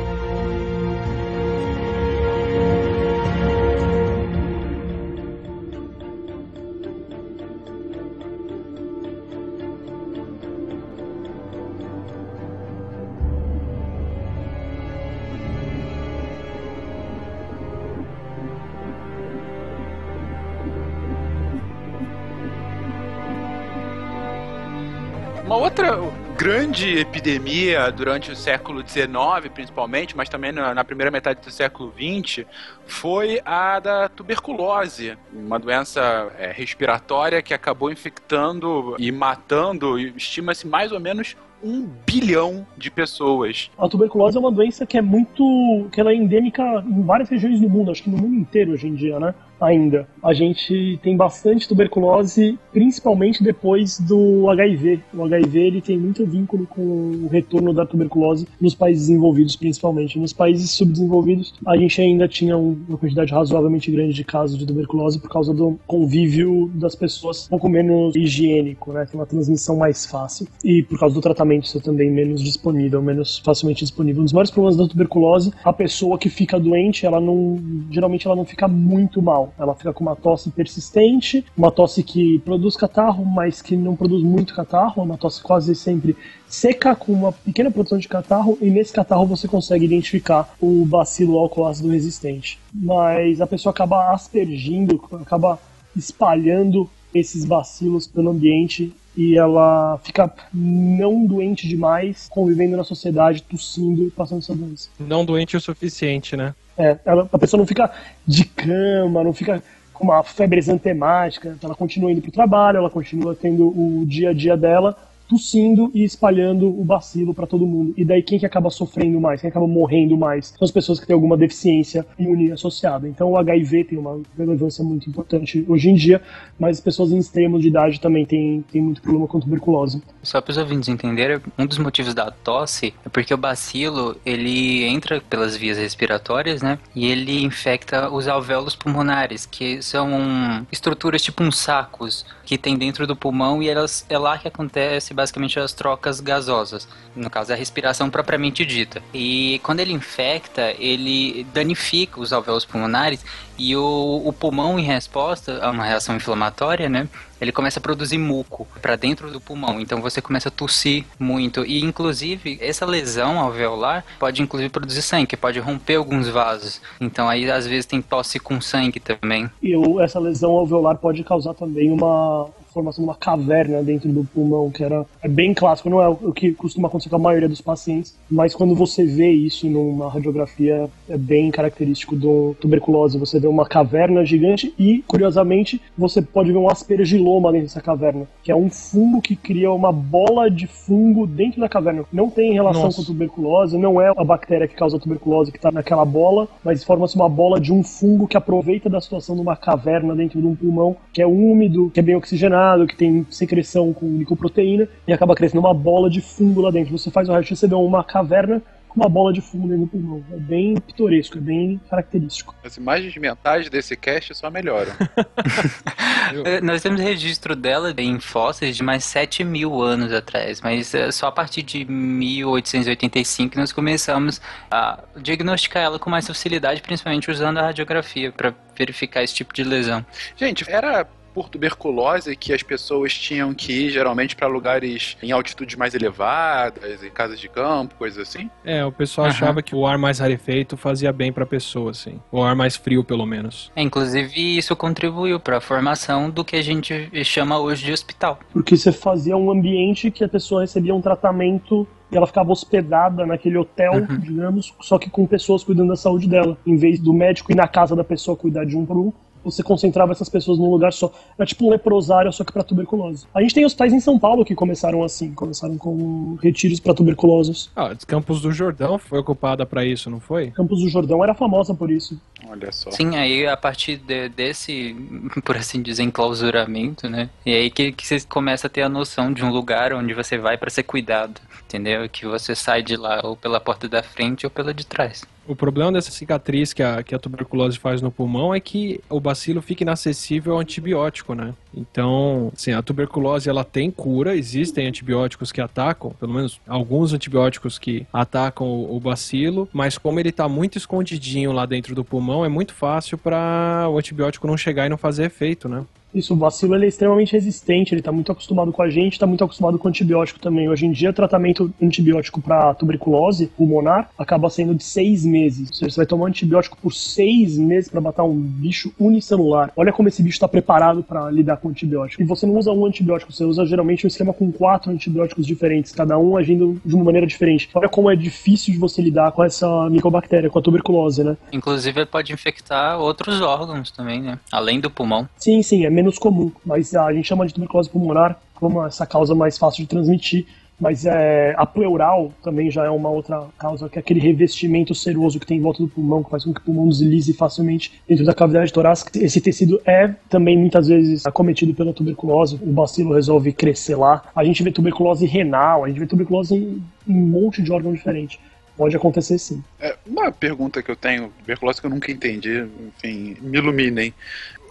Grande 26.45 26.99
epidemia 26.99 27.91
durante 27.91 28.29
o 28.29 28.35
século 28.35 28.87
XIX, 28.87 29.51
principalmente, 29.51 30.15
mas 30.15 30.29
também 30.29 30.51
na, 30.51 30.83
primeira 30.83 31.09
metade 31.09 31.41
do 31.41 31.49
século 31.49 31.91
XX, 31.91 32.45
foi 32.85 33.41
a 33.43 33.79
da 33.79 34.07
tuberculose, 34.07 35.17
uma 35.33 35.57
doença 35.57 36.31
é, 36.37 36.51
respiratória 36.51 37.41
que 37.41 37.51
acabou 37.51 37.91
infectando 37.91 38.95
e 38.99 39.11
matando, 39.11 39.97
estima-se 39.97 40.67
mais 40.67 40.91
ou 40.91 40.99
menos 40.99 41.35
um 41.63 41.89
bilhão 42.05 42.63
de 42.77 42.91
pessoas. 42.91 43.71
A 43.75 43.89
tuberculose 43.89 44.37
é 44.37 44.39
uma 44.39 44.51
doença 44.51 44.85
que 44.85 44.99
é 44.99 45.01
muito. 45.01 45.89
que 45.91 45.99
ela 45.99 46.11
é 46.11 46.15
endêmica 46.15 46.61
em 46.85 47.01
várias 47.01 47.27
regiões 47.27 47.59
do 47.59 47.67
mundo, 47.67 47.89
acho 47.89 48.03
que 48.03 48.09
no 48.11 48.17
mundo 48.17 48.35
inteiro 48.35 48.73
hoje 48.73 48.87
em 48.87 48.93
dia, 48.93 49.19
né? 49.19 49.33
Ainda. 49.59 50.07
A 50.23 50.33
gente 50.33 50.99
tem 51.01 51.15
bastante 51.15 51.67
tuberculose, 51.67 52.57
principalmente 52.71 53.43
depois 53.43 53.99
do 53.99 54.49
HIV. 54.49 54.99
O 55.13 55.23
HIV 55.23 55.59
ele 55.59 55.81
tem 55.81 55.97
muito 55.97 56.25
vínculo 56.25 56.65
com 56.67 56.81
o 56.81 57.27
retorno 57.31 57.73
da 57.73 57.85
tuberculose 57.85 58.47
nos 58.59 58.75
países 58.75 59.07
desenvolvidos, 59.07 59.55
principalmente. 59.55 60.19
Nos 60.19 60.33
países 60.33 60.71
subdesenvolvidos, 60.71 61.53
a 61.65 61.77
gente 61.77 62.01
ainda 62.01 62.27
tinha 62.27 62.57
uma 62.57 62.97
quantidade 62.97 63.31
razoavelmente 63.31 63.91
grande 63.91 64.13
de 64.13 64.23
casos 64.23 64.57
de 64.57 64.65
tuberculose 64.65 65.19
por 65.19 65.29
causa 65.29 65.53
do 65.53 65.79
convívio 65.87 66.69
das 66.73 66.95
pessoas 66.95 67.45
um 67.45 67.49
pouco 67.49 67.69
menos 67.69 68.15
higiênico, 68.15 68.91
né? 68.91 69.05
Tem 69.05 69.19
uma 69.19 69.25
transmissão 69.25 69.77
mais 69.77 70.05
fácil 70.05 70.47
e 70.63 70.83
por 70.83 70.99
causa 70.99 71.15
do 71.15 71.21
tratamento 71.21 71.67
ser 71.67 71.81
também 71.81 72.11
menos 72.11 72.41
disponível, 72.41 73.01
menos 73.01 73.39
facilmente 73.39 73.83
disponível. 73.83 74.21
Um 74.21 74.25
dos 74.25 74.33
maiores 74.33 74.51
problemas 74.51 74.77
da 74.77 74.87
tuberculose, 74.87 75.51
a 75.63 75.73
pessoa 75.73 76.17
que 76.17 76.29
fica 76.29 76.59
doente, 76.59 77.05
ela 77.05 77.19
não, 77.19 77.59
geralmente 77.89 78.25
ela 78.25 78.35
não 78.35 78.45
fica 78.45 78.67
muito 78.67 79.21
mal 79.21 79.53
ela 79.57 79.73
fica 79.75 79.93
com 79.93 80.03
uma 80.03 80.15
tosse 80.15 80.49
persistente, 80.49 81.45
uma 81.57 81.71
tosse 81.71 82.03
que 82.03 82.39
produz 82.39 82.75
catarro, 82.75 83.25
mas 83.25 83.61
que 83.61 83.75
não 83.75 83.95
produz 83.95 84.23
muito 84.23 84.55
catarro, 84.55 85.03
uma 85.03 85.17
tosse 85.17 85.41
quase 85.41 85.75
sempre 85.75 86.15
seca, 86.47 86.95
com 86.95 87.11
uma 87.11 87.31
pequena 87.31 87.71
produção 87.71 87.97
de 87.97 88.07
catarro, 88.07 88.57
e 88.61 88.69
nesse 88.69 88.93
catarro 88.93 89.25
você 89.25 89.47
consegue 89.47 89.85
identificar 89.85 90.55
o 90.61 90.85
bacilo 90.85 91.37
álcool 91.37 91.65
resistente. 91.65 92.59
Mas 92.73 93.41
a 93.41 93.47
pessoa 93.47 93.71
acaba 93.71 94.13
aspergindo, 94.13 95.01
acaba 95.21 95.59
espalhando 95.95 96.89
esses 97.13 97.45
bacilos 97.45 98.05
pelo 98.07 98.31
ambiente 98.31 98.93
e 99.15 99.37
ela 99.37 99.97
fica 100.03 100.31
não 100.53 101.25
doente 101.25 101.67
demais, 101.67 102.27
convivendo 102.29 102.75
na 102.75 102.83
sociedade, 102.83 103.41
tossindo 103.43 104.07
e 104.07 104.11
passando 104.11 104.39
essa 104.39 104.53
doença. 104.53 104.89
Não 104.99 105.23
doente 105.23 105.55
o 105.55 105.61
suficiente, 105.61 106.35
né? 106.35 106.53
É, 106.77 106.97
ela, 107.05 107.27
a 107.31 107.37
pessoa 107.37 107.57
não 107.57 107.67
fica 107.67 107.91
de 108.27 108.45
cama, 108.45 109.23
não 109.23 109.33
fica 109.33 109.63
com 109.93 110.03
uma 110.03 110.21
febre 110.23 110.59
exantemática, 110.59 111.57
ela 111.63 111.73
continua 111.73 112.11
indo 112.11 112.21
para 112.21 112.29
o 112.29 112.33
trabalho, 112.33 112.77
ela 112.77 112.89
continua 112.89 113.33
tendo 113.33 113.67
o 113.67 114.05
dia 114.05 114.31
a 114.31 114.33
dia 114.33 114.57
dela, 114.57 114.97
tossindo 115.27 115.91
e 115.93 116.03
espalhando 116.03 116.67
o 116.67 116.83
bacilo 116.83 117.33
para 117.33 117.47
todo 117.47 117.65
mundo. 117.65 117.93
E 117.97 118.05
daí 118.05 118.21
quem 118.21 118.39
que 118.39 118.45
acaba 118.45 118.69
sofrendo 118.69 119.19
mais, 119.19 119.41
quem 119.41 119.49
acaba 119.49 119.67
morrendo 119.67 120.17
mais, 120.17 120.47
são 120.47 120.65
as 120.65 120.71
pessoas 120.71 120.99
que 120.99 121.07
têm 121.07 121.13
alguma 121.13 121.37
deficiência 121.37 122.05
imune 122.17 122.51
associada. 122.51 123.07
Então 123.07 123.31
o 123.31 123.37
HIV 123.37 123.85
tem 123.85 123.97
uma 123.97 124.21
relevância 124.37 124.83
muito 124.83 125.09
importante 125.09 125.65
hoje 125.67 125.89
em 125.89 125.95
dia, 125.95 126.21
mas 126.59 126.77
as 126.77 126.83
pessoas 126.83 127.11
em 127.11 127.17
extremos 127.17 127.61
de 127.61 127.67
idade 127.67 127.99
também 127.99 128.25
têm, 128.25 128.63
têm 128.71 128.81
muito 128.81 129.01
problema 129.01 129.27
com 129.27 129.39
tuberculose. 129.39 130.01
Só 130.21 130.41
para 130.41 130.51
os 130.51 130.57
ouvintes 130.57 130.89
entenderem, 130.89 131.39
um 131.57 131.65
dos 131.65 131.77
motivos 131.77 132.13
da 132.13 132.31
tosse 132.31 132.93
é 133.05 133.09
porque 133.09 133.33
o 133.33 133.37
bacilo 133.37 134.15
ele 134.25 134.83
entra 134.83 135.21
pelas 135.21 135.55
vias 135.55 135.77
respiratórias, 135.77 136.61
né? 136.61 136.77
E 136.95 137.05
ele 137.05 137.43
infecta 137.43 138.09
os 138.09 138.27
alvéolos 138.27 138.75
pulmonares, 138.75 139.45
que 139.45 139.81
são 139.81 140.65
estruturas 140.71 141.21
tipo 141.21 141.43
uns 141.43 141.57
sacos 141.57 142.25
que 142.45 142.57
tem 142.57 142.77
dentro 142.77 143.07
do 143.07 143.15
pulmão 143.15 143.61
e 143.61 143.69
elas, 143.69 144.05
é 144.09 144.17
lá 144.17 144.37
que 144.37 144.47
acontece 144.47 145.13
basicamente 145.15 145.59
as 145.59 145.73
trocas 145.73 146.19
gasosas, 146.19 146.87
no 147.15 147.29
caso 147.29 147.53
a 147.53 147.55
respiração 147.55 148.09
propriamente 148.09 148.65
dita. 148.65 149.01
E 149.13 149.59
quando 149.63 149.79
ele 149.79 149.93
infecta, 149.93 150.75
ele 150.77 151.45
danifica 151.53 152.19
os 152.19 152.33
alvéolos 152.33 152.65
pulmonares 152.65 153.25
e 153.57 153.75
o, 153.75 154.21
o 154.25 154.33
pulmão, 154.33 154.77
em 154.79 154.83
resposta 154.83 155.63
a 155.63 155.71
uma 155.71 155.85
reação 155.85 156.15
inflamatória, 156.15 156.89
né, 156.89 157.07
ele 157.39 157.51
começa 157.51 157.79
a 157.79 157.81
produzir 157.81 158.17
muco 158.17 158.67
para 158.81 158.95
dentro 158.95 159.29
do 159.31 159.41
pulmão. 159.41 159.79
Então 159.79 160.01
você 160.01 160.21
começa 160.21 160.49
a 160.49 160.51
tossir 160.51 161.05
muito. 161.19 161.65
E 161.65 161.83
inclusive, 161.83 162.57
essa 162.61 162.85
lesão 162.85 163.39
alveolar 163.39 164.05
pode 164.19 164.41
inclusive 164.41 164.69
produzir 164.69 165.01
sangue, 165.01 165.27
que 165.27 165.37
pode 165.37 165.59
romper 165.59 165.95
alguns 165.95 166.27
vasos. 166.27 166.81
Então 166.99 167.27
aí 167.29 167.49
às 167.49 167.67
vezes 167.67 167.85
tem 167.85 168.01
tosse 168.01 168.39
com 168.39 168.59
sangue 168.61 168.99
também. 168.99 169.49
E 169.61 169.73
essa 170.01 170.19
lesão 170.19 170.51
alveolar 170.51 170.97
pode 170.97 171.23
causar 171.23 171.53
também 171.53 171.91
uma 171.91 172.49
formação 172.75 173.05
de 173.05 173.09
uma 173.09 173.15
caverna 173.15 173.81
dentro 173.81 174.09
do 174.09 174.25
pulmão, 174.25 174.69
que 174.69 174.83
era 174.83 175.05
é 175.23 175.29
bem 175.29 175.53
clássico, 175.53 175.89
não 175.89 176.01
é 176.01 176.09
o 176.09 176.33
que 176.33 176.51
costuma 176.51 176.89
acontecer 176.89 177.09
com 177.09 177.15
a 177.15 177.19
maioria 177.19 177.47
dos 177.47 177.61
pacientes, 177.61 178.13
mas 178.29 178.53
quando 178.53 178.75
você 178.75 179.05
vê 179.05 179.31
isso 179.31 179.69
numa 179.69 180.09
radiografia, 180.09 180.89
é 181.07 181.17
bem 181.17 181.49
característico 181.51 182.17
do 182.17 182.53
tuberculose. 182.59 183.17
Você 183.17 183.39
vê 183.45 183.47
uma 183.47 183.65
caverna 183.65 184.25
gigante 184.25 184.73
e, 184.77 185.03
curiosamente, 185.07 185.79
você 185.97 186.21
pode 186.21 186.51
ver 186.51 186.57
um 186.57 186.69
aspergiloma 186.69 187.51
dentro 187.51 187.67
dessa 187.67 187.81
caverna, 187.81 188.27
que 188.43 188.51
é 188.51 188.55
um 188.55 188.69
fungo 188.69 189.21
que 189.21 189.35
cria 189.35 189.71
uma 189.71 189.91
bola 189.91 190.49
de 190.49 190.67
fungo 190.67 191.27
dentro 191.27 191.61
da 191.61 191.69
caverna. 191.69 192.03
Não 192.11 192.29
tem 192.29 192.53
relação 192.53 192.83
Nossa. 192.83 193.01
com 193.01 193.05
tuberculose, 193.05 193.77
não 193.77 194.01
é 194.01 194.11
a 194.15 194.23
bactéria 194.23 194.67
que 194.67 194.75
causa 194.75 194.97
a 194.97 194.99
tuberculose 194.99 195.51
que 195.51 195.57
está 195.57 195.71
naquela 195.71 196.03
bola, 196.03 196.47
mas 196.63 196.83
forma-se 196.83 197.15
uma 197.15 197.29
bola 197.29 197.59
de 197.59 197.71
um 197.71 197.83
fungo 197.83 198.27
que 198.27 198.37
aproveita 198.37 198.89
da 198.89 198.99
situação 198.99 199.35
de 199.35 199.41
uma 199.41 199.55
caverna 199.55 200.15
dentro 200.15 200.41
de 200.41 200.47
um 200.47 200.55
pulmão 200.55 200.95
que 201.13 201.21
é 201.21 201.27
úmido, 201.27 201.91
que 201.91 201.99
é 201.99 202.03
bem 202.03 202.15
oxigenado 202.15 202.87
que 202.87 202.95
tem 202.95 203.25
secreção 203.29 203.93
com 203.93 204.17
licoproteína, 204.17 204.87
e 205.07 205.13
acaba 205.13 205.35
crescendo 205.35 205.59
uma 205.59 205.73
bola 205.73 206.09
de 206.09 206.21
fungo 206.21 206.61
lá 206.61 206.71
dentro. 206.71 206.97
Você 206.97 207.11
faz 207.11 207.29
o 207.29 207.31
raio-x, 207.31 207.59
você 207.59 207.67
vê 207.67 207.75
uma 207.75 208.03
caverna 208.03 208.61
uma 208.95 209.09
bola 209.09 209.33
de 209.33 209.41
fungo 209.41 209.67
dentro 209.67 209.85
do 209.85 209.87
pulmão. 209.87 210.23
É 210.31 210.37
bem 210.37 210.75
pitoresco, 210.75 211.37
é 211.37 211.41
bem 211.41 211.81
característico. 211.89 212.55
As 212.63 212.77
imagens 212.77 213.15
mentais 213.17 213.69
desse 213.69 213.95
cast 213.95 214.33
só 214.35 214.49
melhoram. 214.49 214.93
É, 216.43 216.59
nós 216.59 216.81
temos 216.81 216.99
registro 216.99 217.55
dela 217.55 217.93
em 217.97 218.19
fósseis 218.19 218.75
de 218.75 218.83
mais 218.83 219.03
7 219.03 219.43
mil 219.43 219.81
anos 219.81 220.11
atrás, 220.11 220.59
mas 220.59 220.93
é 220.93 221.11
só 221.11 221.27
a 221.27 221.31
partir 221.31 221.61
de 221.61 221.85
1885 221.85 223.57
nós 223.57 223.71
começamos 223.71 224.41
a 224.71 225.03
diagnosticar 225.15 225.83
ela 225.83 225.99
com 225.99 226.09
mais 226.09 226.25
facilidade, 226.25 226.81
principalmente 226.81 227.29
usando 227.29 227.59
a 227.59 227.63
radiografia 227.63 228.31
para 228.31 228.53
verificar 228.75 229.23
esse 229.23 229.35
tipo 229.35 229.53
de 229.53 229.63
lesão. 229.63 230.05
Gente, 230.35 230.65
era 230.69 231.07
por 231.35 231.49
tuberculose 231.49 232.33
que 232.37 232.53
as 232.53 232.63
pessoas 232.63 233.13
tinham 233.13 233.53
que 233.53 233.73
ir 233.73 233.89
geralmente 233.89 234.37
para 234.37 234.47
lugares 234.47 235.17
em 235.21 235.33
altitudes 235.33 235.75
mais 235.75 235.93
elevadas, 235.93 237.03
em 237.03 237.09
casas 237.09 237.37
de 237.37 237.49
campo, 237.49 237.93
coisas 237.95 238.25
assim? 238.25 238.49
É, 238.63 238.85
o 238.85 238.91
pessoal 238.91 239.27
uhum. 239.27 239.33
achava 239.33 239.61
que 239.61 239.75
o 239.75 239.85
ar 239.85 239.97
mais 239.97 240.19
rarefeito 240.19 240.77
fazia 240.77 241.11
bem 241.11 241.33
para 241.33 241.43
a 241.43 241.47
pessoa, 241.47 241.91
assim. 241.91 242.21
O 242.31 242.41
ar 242.41 242.55
mais 242.55 242.77
frio, 242.77 243.03
pelo 243.03 243.25
menos. 243.25 243.69
É, 243.75 243.81
inclusive, 243.81 244.57
isso 244.57 244.73
contribuiu 244.77 245.37
para 245.37 245.57
a 245.57 245.61
formação 245.61 246.29
do 246.29 246.45
que 246.45 246.55
a 246.55 246.61
gente 246.61 247.11
chama 247.25 247.59
hoje 247.59 247.83
de 247.83 247.91
hospital. 247.91 248.39
Porque 248.53 248.77
você 248.77 248.93
fazia 248.93 249.35
um 249.35 249.51
ambiente 249.51 250.09
que 250.09 250.23
a 250.23 250.29
pessoa 250.29 250.61
recebia 250.61 250.95
um 250.95 251.01
tratamento 251.01 251.85
e 252.11 252.15
ela 252.15 252.27
ficava 252.27 252.51
hospedada 252.51 253.25
naquele 253.25 253.57
hotel, 253.57 253.93
uhum. 253.93 254.19
digamos, 254.19 254.73
só 254.79 254.97
que 254.97 255.09
com 255.09 255.25
pessoas 255.25 255.63
cuidando 255.63 255.89
da 255.89 255.95
saúde 255.95 256.29
dela. 256.29 256.57
Em 256.65 256.77
vez 256.77 256.99
do 256.99 257.13
médico 257.13 257.51
ir 257.51 257.55
na 257.55 257.67
casa 257.67 257.95
da 257.95 258.03
pessoa 258.03 258.37
cuidar 258.37 258.63
de 258.63 258.77
um 258.77 258.85
por 258.85 258.95
um, 258.95 259.11
você 259.45 259.63
concentrava 259.63 260.11
essas 260.11 260.27
pessoas 260.27 260.57
num 260.57 260.69
lugar 260.69 260.91
só. 260.91 261.11
Era 261.37 261.45
tipo 261.45 261.65
um 261.65 261.69
leprosário, 261.69 262.33
só 262.33 262.43
que 262.43 262.51
para 262.51 262.63
tuberculose. 262.63 263.25
A 263.33 263.41
gente 263.41 263.53
tem 263.53 263.65
hospitais 263.65 263.93
em 263.93 263.99
São 263.99 264.17
Paulo 264.17 264.43
que 264.43 264.55
começaram 264.55 265.03
assim, 265.03 265.33
começaram 265.33 265.77
com 265.77 266.37
retiros 266.41 266.79
para 266.79 266.93
tuberculosos. 266.93 267.69
Ah, 267.75 267.95
Campos 268.07 268.41
do 268.41 268.51
Jordão 268.51 268.97
foi 268.97 269.19
ocupada 269.19 269.65
para 269.65 269.85
isso, 269.85 270.09
não 270.09 270.19
foi? 270.19 270.51
Campos 270.51 270.81
do 270.81 270.89
Jordão 270.89 271.23
era 271.23 271.33
famosa 271.33 271.73
por 271.73 271.89
isso. 271.89 272.19
Olha 272.49 272.71
só. 272.71 272.91
Sim, 272.91 273.15
aí 273.15 273.47
a 273.47 273.55
partir 273.55 273.97
de, 273.97 274.29
desse, 274.29 274.95
por 275.45 275.55
assim 275.55 275.81
dizer, 275.81 276.03
enclausuramento, 276.03 277.09
né? 277.09 277.29
E 277.45 277.53
aí 277.53 277.69
que, 277.69 277.91
que 277.91 278.05
você 278.05 278.19
começa 278.21 278.67
a 278.67 278.69
ter 278.69 278.81
a 278.81 278.89
noção 278.89 279.31
de 279.31 279.43
um 279.43 279.51
lugar 279.51 279.93
onde 279.93 280.13
você 280.13 280.37
vai 280.37 280.57
para 280.57 280.69
ser 280.69 280.83
cuidado, 280.83 281.39
entendeu? 281.65 282.07
Que 282.09 282.25
você 282.25 282.55
sai 282.55 282.81
de 282.81 282.95
lá 282.95 283.21
ou 283.23 283.35
pela 283.35 283.59
porta 283.59 283.87
da 283.87 284.01
frente 284.01 284.45
ou 284.45 284.49
pela 284.49 284.73
de 284.73 284.85
trás. 284.85 285.23
O 285.47 285.55
problema 285.55 285.91
dessa 285.91 286.11
cicatriz 286.11 286.73
que 286.73 286.81
a, 286.81 287.03
que 287.03 287.13
a 287.13 287.19
tuberculose 287.19 287.77
faz 287.77 288.01
no 288.01 288.11
pulmão 288.11 288.53
é 288.53 288.59
que 288.59 288.99
o 289.09 289.19
bacilo 289.19 289.61
fica 289.61 289.83
inacessível 289.83 290.53
ao 290.53 290.59
antibiótico, 290.59 291.35
né? 291.35 291.53
Então, 291.73 292.51
assim, 292.55 292.71
a 292.71 292.81
tuberculose 292.81 293.49
ela 293.49 293.63
tem 293.63 293.91
cura, 293.91 294.35
existem 294.35 294.87
antibióticos 294.87 295.51
que 295.51 295.61
atacam, 295.61 296.11
pelo 296.19 296.33
menos 296.33 296.59
alguns 296.67 297.13
antibióticos 297.13 297.77
que 297.77 298.07
atacam 298.11 298.65
o, 298.67 298.95
o 298.95 298.99
bacilo, 298.99 299.69
mas 299.71 299.97
como 299.97 300.19
ele 300.19 300.29
está 300.29 300.49
muito 300.49 300.77
escondidinho 300.77 301.51
lá 301.51 301.65
dentro 301.65 301.93
do 301.93 302.03
pulmão, 302.03 302.43
é 302.43 302.49
muito 302.49 302.73
fácil 302.73 303.17
para 303.17 303.87
o 303.89 303.97
antibiótico 303.97 304.47
não 304.47 304.57
chegar 304.57 304.87
e 304.87 304.89
não 304.89 304.97
fazer 304.97 305.25
efeito, 305.25 305.69
né? 305.69 305.85
Isso, 306.15 306.33
o 306.33 306.37
bacilo 306.37 306.75
é 306.75 306.87
extremamente 306.87 307.33
resistente, 307.33 307.93
ele 307.93 307.99
está 307.99 308.11
muito 308.11 308.31
acostumado 308.31 308.71
com 308.71 308.81
a 308.81 308.89
gente, 308.89 309.13
está 309.13 309.27
muito 309.27 309.43
acostumado 309.43 309.77
com 309.77 309.89
antibiótico 309.89 310.39
também. 310.39 310.69
Hoje 310.69 310.85
em 310.85 310.91
dia, 310.93 311.11
tratamento 311.11 311.73
antibiótico 311.81 312.41
para 312.41 312.73
tuberculose 312.73 313.47
pulmonar 313.47 314.09
acaba 314.17 314.49
sendo 314.49 314.73
de 314.73 314.83
seis 314.83 315.25
meses. 315.25 315.67
Ou 315.69 315.75
seja, 315.75 315.91
você 315.91 315.97
vai 315.97 316.05
tomar 316.05 316.27
antibiótico 316.27 316.77
por 316.77 316.93
seis 316.93 317.57
meses 317.57 317.89
para 317.89 317.99
matar 317.99 318.23
um 318.23 318.33
bicho 318.33 318.93
unicelular. 318.97 319.73
Olha 319.75 319.91
como 319.91 320.07
esse 320.07 320.23
bicho 320.23 320.37
está 320.37 320.47
preparado 320.47 321.03
para 321.03 321.29
lidar 321.29 321.57
com 321.57 321.67
antibiótico. 321.67 322.21
E 322.21 322.25
você 322.25 322.45
não 322.45 322.55
usa 322.55 322.71
um 322.71 322.85
antibiótico, 322.85 323.33
você 323.33 323.43
usa 323.43 323.65
geralmente 323.65 324.05
um 324.05 324.07
esquema 324.07 324.31
com 324.31 324.49
quatro 324.53 324.91
antibióticos 324.91 325.45
diferentes, 325.45 325.91
cada 325.91 326.17
um 326.17 326.37
agindo 326.37 326.79
de 326.85 326.95
uma 326.95 327.03
maneira 327.03 327.27
diferente. 327.27 327.69
Olha 327.73 327.89
como 327.89 328.09
é 328.09 328.15
difícil 328.15 328.73
de 328.73 328.79
você 328.79 329.01
lidar 329.01 329.33
com 329.33 329.43
essa 329.43 329.89
micobactéria, 329.89 330.49
com 330.49 330.59
a 330.59 330.61
tuberculose, 330.61 331.25
né? 331.25 331.35
Inclusive, 331.51 331.99
ele 331.99 332.05
pode 332.05 332.31
infectar 332.31 332.97
outros 332.99 333.41
órgãos 333.41 333.91
também, 333.91 334.21
né? 334.21 334.39
Além 334.49 334.79
do 334.79 334.89
pulmão. 334.89 335.27
Sim, 335.35 335.61
sim, 335.61 335.85
é 335.85 335.89
menos 335.89 336.04
menos 336.05 336.19
comum, 336.19 336.51
mas 336.63 336.95
a 336.95 337.11
gente 337.11 337.27
chama 337.27 337.47
de 337.47 337.53
tuberculose 337.53 337.89
pulmonar 337.89 338.39
como 338.53 338.85
essa 338.85 339.05
causa 339.05 339.33
mais 339.33 339.57
fácil 339.57 339.83
de 339.83 339.89
transmitir. 339.89 340.45
Mas 340.77 341.05
é, 341.05 341.55
a 341.57 341.65
pleural 341.65 342.33
também 342.43 342.69
já 342.69 342.83
é 342.83 342.89
uma 342.89 343.09
outra 343.09 343.45
causa, 343.57 343.87
que 343.87 343.97
é 343.97 344.01
aquele 344.01 344.19
revestimento 344.19 344.93
seroso 344.93 345.39
que 345.39 345.45
tem 345.45 345.57
em 345.57 345.61
volta 345.61 345.81
do 345.81 345.87
pulmão, 345.87 346.21
que 346.21 346.29
faz 346.29 346.43
com 346.43 346.53
que 346.53 346.59
o 346.59 346.63
pulmão 346.63 346.89
deslize 346.89 347.31
facilmente 347.33 348.01
dentro 348.05 348.25
da 348.25 348.33
cavidade 348.33 348.73
torácica. 348.73 349.17
Esse 349.17 349.39
tecido 349.39 349.81
é 349.85 350.13
também 350.29 350.57
muitas 350.57 350.89
vezes 350.89 351.25
acometido 351.25 351.73
pela 351.73 351.93
tuberculose, 351.93 352.59
o 352.61 352.73
bacilo 352.73 353.13
resolve 353.13 353.53
crescer 353.53 353.95
lá. 353.95 354.21
A 354.35 354.43
gente 354.43 354.61
vê 354.63 354.69
tuberculose 354.69 355.25
renal, 355.25 355.85
a 355.85 355.87
gente 355.87 355.99
vê 355.99 356.05
tuberculose 356.05 356.53
em, 356.53 356.83
em 357.07 357.13
um 357.13 357.25
monte 357.25 357.61
de 357.61 357.71
órgão 357.71 357.93
diferente. 357.93 358.37
Pode 358.75 358.97
acontecer 358.97 359.37
sim. 359.37 359.63
É, 359.79 359.95
uma 360.05 360.29
pergunta 360.29 360.83
que 360.83 360.91
eu 360.91 360.97
tenho, 360.97 361.31
tuberculose 361.39 361.79
que 361.79 361.87
eu 361.87 361.91
nunca 361.91 362.11
entendi, 362.11 362.67
enfim, 362.85 363.37
me 363.41 363.59
iluminem 363.59 364.13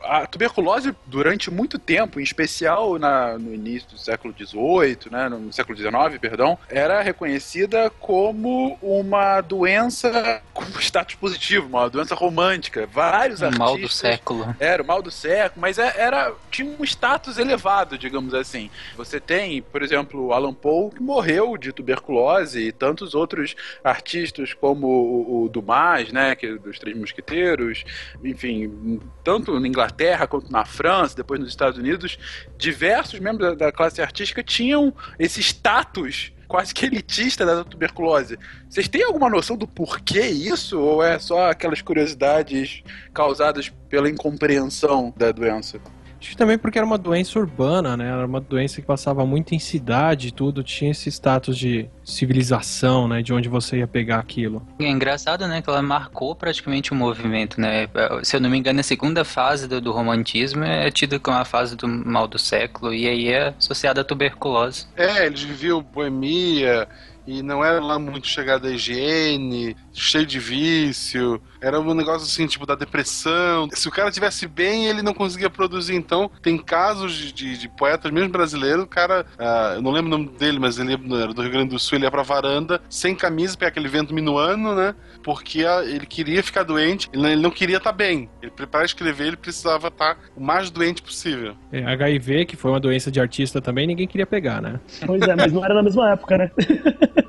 a 0.05 0.27
tuberculose 0.27 0.95
durante 1.07 1.51
muito 1.51 1.79
tempo, 1.79 2.21
em 2.21 2.23
especial 2.23 2.99
na, 2.99 3.39
no 3.39 3.55
início 3.55 3.89
do 3.91 3.99
século 3.99 4.35
XVIII, 4.37 5.11
né, 5.11 5.29
no 5.29 5.53
século 5.53 5.77
XIX, 5.77 6.19
perdão, 6.21 6.59
era 6.69 7.01
reconhecida 7.01 7.91
como 7.99 8.79
uma 8.83 9.41
doença 9.41 10.43
com 10.53 10.65
status 10.79 11.15
positivo, 11.15 11.67
uma 11.67 11.89
doença 11.89 12.15
romântica. 12.15 12.87
Vários 12.87 13.41
o 13.41 13.47
artistas... 13.47 13.59
mal 13.59 13.79
do 13.79 13.89
século. 13.89 14.57
Era 14.61 14.83
o 14.83 14.87
mal 14.87 15.03
do 15.03 15.11
século, 15.11 15.61
mas 15.61 15.79
é, 15.79 15.95
era 15.97 16.33
tinha 16.51 16.71
um 16.79 16.85
status 16.85 17.39
elevado, 17.39 17.97
digamos 17.99 18.35
assim. 18.35 18.71
Você 18.97 19.19
tem, 19.19 19.63
por 19.63 19.83
exemplo, 19.83 20.33
Alan 20.33 20.55
Poe, 20.55 20.91
que 20.91 21.03
morreu 21.03 21.57
de 21.57 21.73
tuberculose, 21.73 22.61
e 22.61 22.73
tantos 22.73 23.15
outros 23.15 23.57
artistas 23.83 24.53
como 24.53 24.87
o, 24.87 25.45
o 25.45 25.49
Dumas, 25.49 26.13
né, 26.13 26.35
que 26.35 26.47
é 26.47 26.55
dos 26.55 26.79
Três 26.79 26.97
Mosqueteiros, 26.97 27.85
enfim, 28.23 29.01
tanto 29.23 29.59
na 29.59 29.67
Inglaterra 29.67 29.94
Inglaterra 29.95 30.27
quanto 30.27 30.51
na 30.51 30.65
França, 30.65 31.17
depois 31.17 31.41
nos 31.41 31.49
Estados 31.49 31.79
Unidos, 31.79 32.19
diversos 32.59 33.21
membros 33.21 33.51
da, 33.51 33.67
da 33.67 33.73
classe 33.73 34.03
artística 34.03 34.43
tinham 34.43 34.93
esse 35.19 35.41
status 35.41 36.33
quase 36.49 36.75
que 36.75 36.85
elitista 36.85 37.47
da 37.47 37.65
tuberculose. 37.65 38.39
Vocês 38.69 38.87
têm 38.89 39.03
alguma 39.03 39.31
noção 39.31 39.57
do 39.57 39.67
porquê 39.67 40.27
isso? 40.27 40.79
Ou 40.79 41.03
é 41.03 41.19
só 41.19 41.51
aquelas 41.51 41.81
curiosidades 41.81 42.83
causadas 43.13 43.71
pela 43.89 44.11
incompreensão 44.11 45.13
da 45.17 45.33
doença? 45.33 45.81
Acho 46.25 46.31
que 46.31 46.37
também 46.39 46.57
porque 46.57 46.79
era 46.79 46.87
uma 46.87 46.97
doença 46.97 47.39
urbana, 47.39 47.99
né? 47.99 48.09
Era 48.09 48.25
uma 48.25 48.41
doença 48.41 48.81
que 48.81 48.87
passava 48.87 49.27
muito 49.27 49.55
em 49.55 49.59
cidade 49.59 50.29
e 50.29 50.31
tudo, 50.31 50.65
tinha 50.65 50.91
esse 50.91 51.11
status 51.11 51.59
de 51.59 51.87
civilização, 52.03 53.07
né? 53.07 53.21
De 53.21 53.35
onde 53.35 53.47
você 53.47 53.81
ia 53.81 53.87
pegar 53.87 54.21
aquilo. 54.21 54.67
É 54.81 54.89
engraçado, 54.89 55.47
né? 55.47 55.61
Que 55.61 55.69
ela 55.69 55.83
marcou 55.83 56.35
praticamente 56.35 56.93
o 56.93 56.95
movimento, 56.95 57.61
né? 57.61 57.87
Se 58.23 58.37
eu 58.37 58.41
não 58.41 58.49
me 58.49 58.57
engano, 58.57 58.81
a 58.81 58.83
segunda 58.83 59.23
fase 59.23 59.69
do, 59.69 59.83
do 59.83 59.93
romantismo 59.93 60.65
é 60.65 60.91
tida 60.91 61.19
como 61.19 61.37
a 61.37 61.45
fase 61.45 61.77
do 61.77 61.87
mal 61.87 62.27
do 62.27 62.39
século, 62.39 62.95
e 62.95 63.07
aí 63.07 63.29
é 63.29 63.49
associada 63.59 64.01
à 64.01 64.05
tuberculose. 64.05 64.87
É, 64.97 65.27
eles 65.27 65.43
viviam 65.43 65.83
boemia, 65.83 66.89
e 67.27 67.43
não 67.43 67.65
era 67.65 67.81
lá 67.81 67.99
muito 67.99 68.27
chegada 68.27 68.69
à 68.69 68.71
higiene, 68.71 69.77
cheio 69.95 70.27
de 70.27 70.39
vício. 70.39 71.41
Era 71.61 71.81
um 71.81 71.95
negócio 71.95 72.27
assim, 72.27 72.47
tipo, 72.47 72.67
da 72.67 72.75
depressão. 72.75 73.69
Se 73.73 73.89
o 73.89 73.91
cara 73.91 74.11
tivesse 74.11 74.47
bem, 74.47 74.87
ele 74.87 75.03
não 75.03 75.15
conseguia 75.15 75.49
produzir. 75.49 75.95
Então, 75.95 76.31
tem 76.43 76.59
casos 76.59 77.15
de, 77.15 77.33
de, 77.33 77.59
de 77.59 77.69
poetas, 77.69 78.11
mesmo 78.11 78.29
brasileiros, 78.29 78.85
o 78.85 78.87
cara, 78.87 79.25
uh, 79.39 79.77
eu 79.77 79.83
não 79.83 79.91
lembro 79.91 80.09
o 80.09 80.19
nome 80.19 80.29
dele, 80.37 80.59
mas 80.59 80.79
ele 80.79 80.93
era 80.93 81.33
do 81.33 81.43
Rio 81.43 81.51
Grande 81.51 81.71
do 81.71 81.79
Sul, 81.79 81.97
ele 81.97 82.05
ia 82.05 82.11
pra 82.11 82.23
varanda, 82.23 82.83
sem 82.89 83.15
camisa, 83.15 83.57
pegar 83.57 83.69
aquele 83.69 83.89
vento 83.89 84.13
minuano, 84.13 84.75
né? 84.75 84.95
Porque 85.23 85.65
uh, 85.65 85.83
ele 85.83 86.07
queria 86.07 86.43
ficar 86.43 86.65
doente, 86.65 87.09
ele 87.13 87.23
não, 87.23 87.31
ele 87.31 87.43
não 87.43 87.51
queria 87.51 87.79
estar 87.79 87.93
tá 87.93 87.97
bem. 87.97 88.29
Ele, 88.43 88.51
para 88.51 88.85
escrever, 88.85 89.29
ele 89.29 89.37
precisava 89.37 89.89
estar 89.89 90.17
tá 90.17 90.21
o 90.37 90.41
mais 90.43 90.71
doente 90.71 91.01
possível. 91.01 91.55
É, 91.73 91.85
HIV, 91.85 92.47
que 92.47 92.57
foi 92.57 92.71
uma 92.71 92.81
doença 92.81 93.11
de 93.11 93.21
artista 93.21 93.61
também, 93.61 93.87
ninguém 93.87 94.07
queria 94.07 94.27
pegar, 94.27 94.61
né? 94.61 94.81
Pois 95.07 95.23
é, 95.23 95.35
mas 95.35 95.53
não 95.53 95.65
era 95.65 95.75
na 95.75 95.83
mesma 95.83 96.11
época, 96.11 96.37
né? 96.37 96.51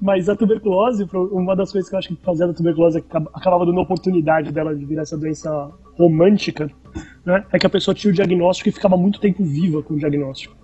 Mas 0.00 0.28
a 0.28 0.36
tuberculose, 0.36 1.06
uma 1.12 1.54
das 1.54 1.70
coisas 1.70 1.88
que 1.88 1.94
eu 1.94 1.98
acho 1.98 2.09
que 2.16 2.24
fazia 2.24 2.46
da 2.46 2.54
tuberculose 2.54 2.98
acabava 2.98 3.66
dando 3.66 3.80
oportunidade 3.80 4.52
dela 4.52 4.74
de 4.74 4.84
virar 4.84 5.02
essa 5.02 5.16
doença 5.16 5.70
romântica, 5.96 6.70
né? 7.24 7.44
É 7.52 7.58
que 7.58 7.66
a 7.66 7.70
pessoa 7.70 7.94
tinha 7.94 8.10
o 8.10 8.14
diagnóstico 8.14 8.68
e 8.68 8.72
ficava 8.72 8.96
muito 8.96 9.20
tempo 9.20 9.44
viva 9.44 9.82
com 9.82 9.94
o 9.94 9.98
diagnóstico. 9.98 10.56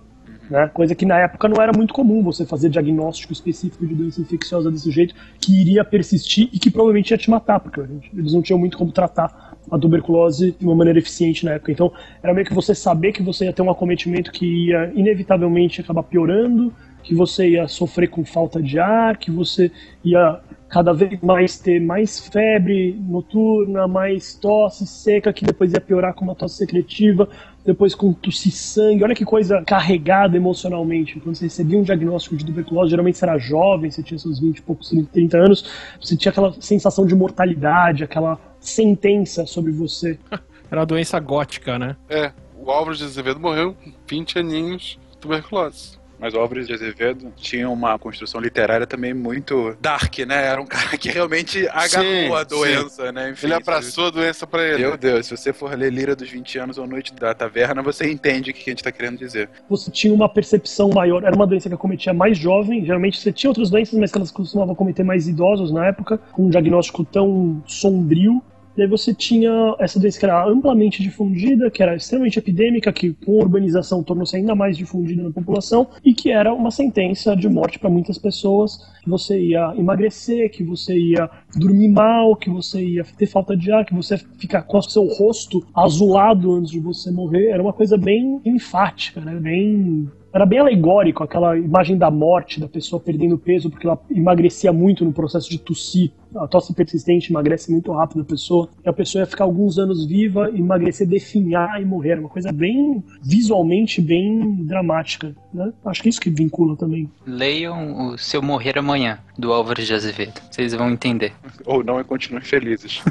Né? 0.49 0.67
Coisa 0.73 0.95
que 0.95 1.05
na 1.05 1.19
época 1.19 1.47
não 1.47 1.61
era 1.61 1.71
muito 1.75 1.93
comum 1.93 2.23
você 2.23 2.45
fazer 2.45 2.69
diagnóstico 2.69 3.33
específico 3.33 3.85
de 3.85 3.93
doença 3.93 4.21
infecciosa 4.21 4.71
desse 4.71 4.89
jeito, 4.91 5.13
que 5.39 5.61
iria 5.61 5.83
persistir 5.83 6.49
e 6.53 6.59
que 6.59 6.71
provavelmente 6.71 7.11
ia 7.11 7.17
te 7.17 7.29
matar, 7.29 7.59
porque 7.59 7.81
eles 8.13 8.33
não 8.33 8.41
tinham 8.41 8.59
muito 8.59 8.77
como 8.77 8.91
tratar 8.91 9.57
a 9.69 9.77
tuberculose 9.77 10.55
de 10.57 10.65
uma 10.65 10.75
maneira 10.75 10.99
eficiente 10.99 11.43
na 11.43 11.53
época. 11.53 11.71
Então, 11.71 11.91
era 12.23 12.33
meio 12.33 12.45
que 12.45 12.53
você 12.53 12.73
saber 12.73 13.11
que 13.11 13.21
você 13.21 13.45
ia 13.45 13.53
ter 13.53 13.61
um 13.61 13.69
acometimento 13.69 14.31
que 14.31 14.67
ia 14.67 14.91
inevitavelmente 14.95 15.81
acabar 15.81 16.03
piorando, 16.03 16.73
que 17.03 17.13
você 17.13 17.49
ia 17.49 17.67
sofrer 17.67 18.09
com 18.09 18.23
falta 18.23 18.61
de 18.61 18.79
ar, 18.79 19.17
que 19.17 19.29
você 19.29 19.71
ia 20.03 20.39
cada 20.69 20.93
vez 20.93 21.19
mais 21.21 21.57
ter 21.57 21.79
mais 21.79 22.27
febre 22.27 22.93
noturna, 23.07 23.87
mais 23.87 24.33
tosse 24.33 24.85
seca, 24.85 25.31
que 25.31 25.45
depois 25.45 25.71
ia 25.71 25.79
piorar 25.79 26.13
com 26.13 26.25
uma 26.25 26.35
tosse 26.35 26.57
secretiva, 26.57 27.29
depois 27.65 27.95
com 27.95 28.11
tosse 28.13 28.51
sangue. 28.51 29.03
Olha 29.03 29.15
que 29.15 29.25
coisa 29.25 29.63
carregada 29.65 30.35
emocionalmente. 30.35 31.19
Quando 31.19 31.35
você 31.35 31.45
recebia 31.45 31.79
um 31.79 31.83
diagnóstico 31.83 32.35
de 32.35 32.45
tuberculose, 32.45 32.89
geralmente 32.89 33.17
você 33.17 33.25
era 33.25 33.37
jovem, 33.37 33.89
você 33.89 34.03
tinha 34.03 34.17
seus 34.17 34.39
20 34.39 34.57
e 34.57 34.61
poucos, 34.61 34.93
30 35.11 35.37
anos, 35.37 35.69
você 36.01 36.17
tinha 36.17 36.31
aquela 36.31 36.53
sensação 36.59 37.05
de 37.05 37.15
mortalidade, 37.15 38.03
aquela 38.03 38.39
sentença 38.59 39.45
sobre 39.45 39.71
você. 39.71 40.19
Era 40.69 40.81
uma 40.81 40.85
doença 40.85 41.17
gótica, 41.17 41.79
né? 41.79 41.95
É. 42.09 42.31
O 42.59 42.69
Álvaro 42.69 42.97
de 42.97 43.05
Azevedo 43.05 43.39
morreu 43.39 43.73
com 43.73 43.93
20 44.05 44.39
aninhos 44.39 44.99
tuberculose. 45.21 45.97
Mas 46.19 46.33
o 46.33 46.39
Álvares 46.39 46.67
de 46.67 46.73
Azevedo 46.73 47.31
tinha 47.35 47.69
uma 47.69 47.97
construção 47.99 48.41
literária 48.41 48.87
também 48.87 49.13
muito 49.13 49.75
dark, 49.79 50.19
né? 50.19 50.47
Era 50.47 50.61
um 50.61 50.65
cara 50.65 50.97
que 50.97 51.09
realmente 51.09 51.67
agarrou 51.69 52.11
sim, 52.11 52.33
a 52.33 52.43
doença, 52.43 53.07
sim. 53.07 53.11
né? 53.11 53.31
Enfim, 53.31 53.47
ele 53.47 53.53
abraçou 53.53 54.07
a 54.07 54.09
doença 54.09 54.47
pra 54.47 54.63
ele. 54.63 54.79
Meu 54.79 54.97
Deus, 54.97 55.27
se 55.27 55.37
você 55.37 55.53
for 55.53 55.77
ler 55.77 55.91
Lira 55.91 56.15
dos 56.15 56.29
20 56.29 56.59
anos 56.59 56.77
ou 56.77 56.87
Noite 56.87 57.13
da 57.13 57.33
Taverna, 57.33 57.81
você 57.81 58.09
entende 58.09 58.51
o 58.51 58.53
que 58.53 58.69
a 58.69 58.71
gente 58.71 58.83
tá 58.83 58.91
querendo 58.91 59.17
dizer. 59.17 59.49
Você 59.69 59.91
tinha 59.91 60.13
uma 60.13 60.27
percepção 60.27 60.89
maior, 60.89 61.23
era 61.23 61.35
uma 61.35 61.47
doença 61.47 61.69
que 61.69 61.75
acometia 61.75 62.13
mais 62.13 62.37
jovem, 62.37 62.83
geralmente 62.83 63.19
você 63.19 63.31
tinha 63.31 63.49
outras 63.49 63.69
doenças, 63.69 63.97
mas 63.99 64.11
que 64.11 64.17
elas 64.17 64.31
costumavam 64.31 64.75
cometer 64.75 65.03
mais 65.03 65.27
idosos 65.27 65.71
na 65.71 65.85
época, 65.87 66.17
com 66.31 66.45
um 66.45 66.49
diagnóstico 66.49 67.05
tão 67.05 67.61
sombrio 67.65 68.41
e 68.77 68.83
aí 68.83 68.87
você 68.87 69.13
tinha 69.13 69.75
essa 69.79 69.99
doença 69.99 70.19
que 70.19 70.25
era 70.25 70.45
amplamente 70.45 71.01
difundida, 71.01 71.71
que 71.71 71.81
era 71.81 71.95
extremamente 71.95 72.37
epidêmica, 72.37 72.93
que 72.93 73.13
com 73.13 73.33
urbanização 73.33 74.03
tornou-se 74.03 74.35
ainda 74.35 74.53
mais 74.53 74.77
difundida 74.77 75.23
na 75.23 75.31
população, 75.31 75.87
e 76.05 76.13
que 76.13 76.29
era 76.31 76.53
uma 76.53 76.69
sentença 76.69 77.35
de 77.35 77.49
morte 77.49 77.79
para 77.79 77.89
muitas 77.89 78.17
pessoas, 78.17 78.77
que 79.03 79.09
você 79.09 79.39
ia 79.39 79.73
emagrecer, 79.75 80.51
que 80.51 80.63
você 80.63 80.95
ia 80.95 81.29
dormir 81.55 81.89
mal, 81.89 82.35
que 82.35 82.49
você 82.49 82.83
ia 82.85 83.03
ter 83.03 83.25
falta 83.25 83.57
de 83.57 83.71
ar, 83.71 83.83
que 83.83 83.95
você 83.95 84.13
ia 84.13 84.21
ficar 84.37 84.61
com 84.61 84.77
o 84.77 84.81
seu 84.81 85.05
rosto 85.05 85.65
azulado 85.73 86.53
antes 86.53 86.71
de 86.71 86.79
você 86.79 87.09
morrer. 87.09 87.47
Era 87.47 87.63
uma 87.63 87.73
coisa 87.73 87.97
bem 87.97 88.39
enfática, 88.45 89.21
né? 89.21 89.35
bem 89.39 90.07
era 90.33 90.45
bem 90.45 90.59
alegórico 90.59 91.23
aquela 91.23 91.57
imagem 91.57 91.97
da 91.97 92.11
morte, 92.11 92.59
da 92.59 92.67
pessoa 92.67 92.99
perdendo 92.99 93.37
peso 93.37 93.69
porque 93.69 93.87
ela 93.87 93.99
emagrecia 94.09 94.71
muito 94.73 95.05
no 95.05 95.13
processo 95.13 95.49
de 95.49 95.57
tossir. 95.57 96.11
A 96.35 96.47
tosse 96.47 96.73
persistente 96.73 97.31
emagrece 97.31 97.71
muito 97.71 97.91
rápido 97.91 98.21
a 98.21 98.25
pessoa. 98.25 98.69
E 98.85 98.89
a 98.89 98.93
pessoa 98.93 99.21
ia 99.21 99.25
ficar 99.25 99.45
alguns 99.45 99.79
anos 99.79 100.05
viva, 100.05 100.51
emagrecer, 100.53 101.07
definhar 101.07 101.81
e 101.81 101.85
morrer. 101.85 102.19
Uma 102.19 102.29
coisa 102.29 102.51
bem, 102.51 103.03
visualmente, 103.23 104.01
bem 104.01 104.63
dramática. 104.65 105.33
Né? 105.53 105.71
Acho 105.85 106.01
que 106.01 106.09
é 106.09 106.11
isso 106.11 106.21
que 106.21 106.29
vincula 106.29 106.75
também. 106.75 107.09
Leiam 107.25 108.09
o 108.09 108.17
Seu 108.17 108.41
Morrer 108.41 108.77
Amanhã, 108.77 109.19
do 109.37 109.51
Álvaro 109.53 109.81
de 109.81 109.93
Azevedo. 109.93 110.39
Vocês 110.51 110.73
vão 110.73 110.91
entender. 110.91 111.33
Ou 111.65 111.83
não 111.83 111.99
e 111.99 112.03
continuem 112.03 112.43
felizes. 112.43 113.01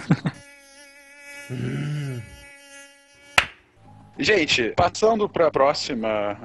hum. 1.51 2.21
Gente, 4.19 4.73
passando 4.75 5.29
para 5.29 5.49
a 5.49 5.51
próxima 5.51 6.39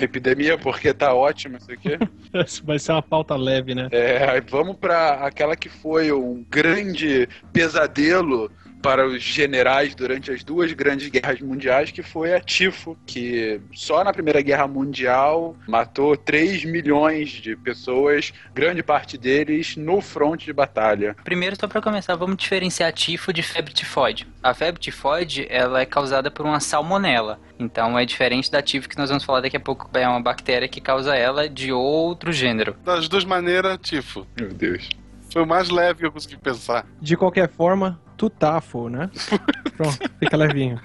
epidemia, 0.00 0.56
porque 0.56 0.94
tá 0.94 1.12
ótimo 1.14 1.56
isso 1.56 1.72
aqui. 1.72 1.98
Vai 2.64 2.78
ser 2.78 2.92
uma 2.92 3.02
pauta 3.02 3.34
leve, 3.36 3.74
né? 3.74 3.88
É, 3.90 4.40
vamos 4.40 4.76
para 4.76 5.14
aquela 5.26 5.56
que 5.56 5.68
foi 5.68 6.12
um 6.12 6.44
grande 6.48 7.28
pesadelo 7.52 8.50
para 8.82 9.06
os 9.06 9.22
generais 9.22 9.94
durante 9.94 10.30
as 10.32 10.42
duas 10.42 10.72
grandes 10.72 11.08
guerras 11.08 11.40
mundiais, 11.40 11.92
que 11.92 12.02
foi 12.02 12.34
a 12.34 12.40
tifo, 12.40 12.98
que 13.06 13.60
só 13.72 14.02
na 14.02 14.12
Primeira 14.12 14.42
Guerra 14.42 14.66
Mundial 14.66 15.56
matou 15.68 16.16
3 16.16 16.64
milhões 16.64 17.30
de 17.30 17.56
pessoas, 17.56 18.32
grande 18.52 18.82
parte 18.82 19.16
deles 19.16 19.76
no 19.76 20.00
fronte 20.00 20.44
de 20.44 20.52
batalha. 20.52 21.16
Primeiro, 21.22 21.56
só 21.58 21.68
para 21.68 21.80
começar, 21.80 22.16
vamos 22.16 22.36
diferenciar 22.36 22.92
tifo 22.92 23.32
de 23.32 23.42
febre 23.42 23.72
tifoide. 23.72 24.26
A 24.42 24.52
febre 24.52 24.80
tifoide, 24.80 25.46
ela 25.48 25.80
é 25.80 25.86
causada 25.86 26.30
por 26.30 26.44
uma 26.44 26.58
salmonela. 26.58 27.38
Então 27.58 27.96
é 27.96 28.04
diferente 28.04 28.50
da 28.50 28.60
tifo 28.60 28.88
que 28.88 28.98
nós 28.98 29.08
vamos 29.08 29.22
falar 29.22 29.40
daqui 29.40 29.56
a 29.56 29.60
pouco, 29.60 29.88
é 29.96 30.08
uma 30.08 30.20
bactéria 30.20 30.66
que 30.66 30.80
causa 30.80 31.14
ela 31.14 31.48
de 31.48 31.72
outro 31.72 32.32
gênero. 32.32 32.74
Das 32.84 33.08
duas 33.08 33.24
maneiras, 33.24 33.78
tifo. 33.80 34.26
Meu 34.38 34.48
Deus. 34.48 34.88
Foi 35.32 35.42
o 35.42 35.46
mais 35.46 35.70
leve 35.70 36.00
que 36.00 36.06
eu 36.06 36.12
consegui 36.12 36.36
pensar. 36.36 36.84
De 37.00 37.16
qualquer 37.16 37.48
forma, 37.48 37.98
tutafo, 38.22 38.88
né? 38.88 39.10
Pronto, 39.76 39.98
fica 40.20 40.36
levinho. 40.36 40.80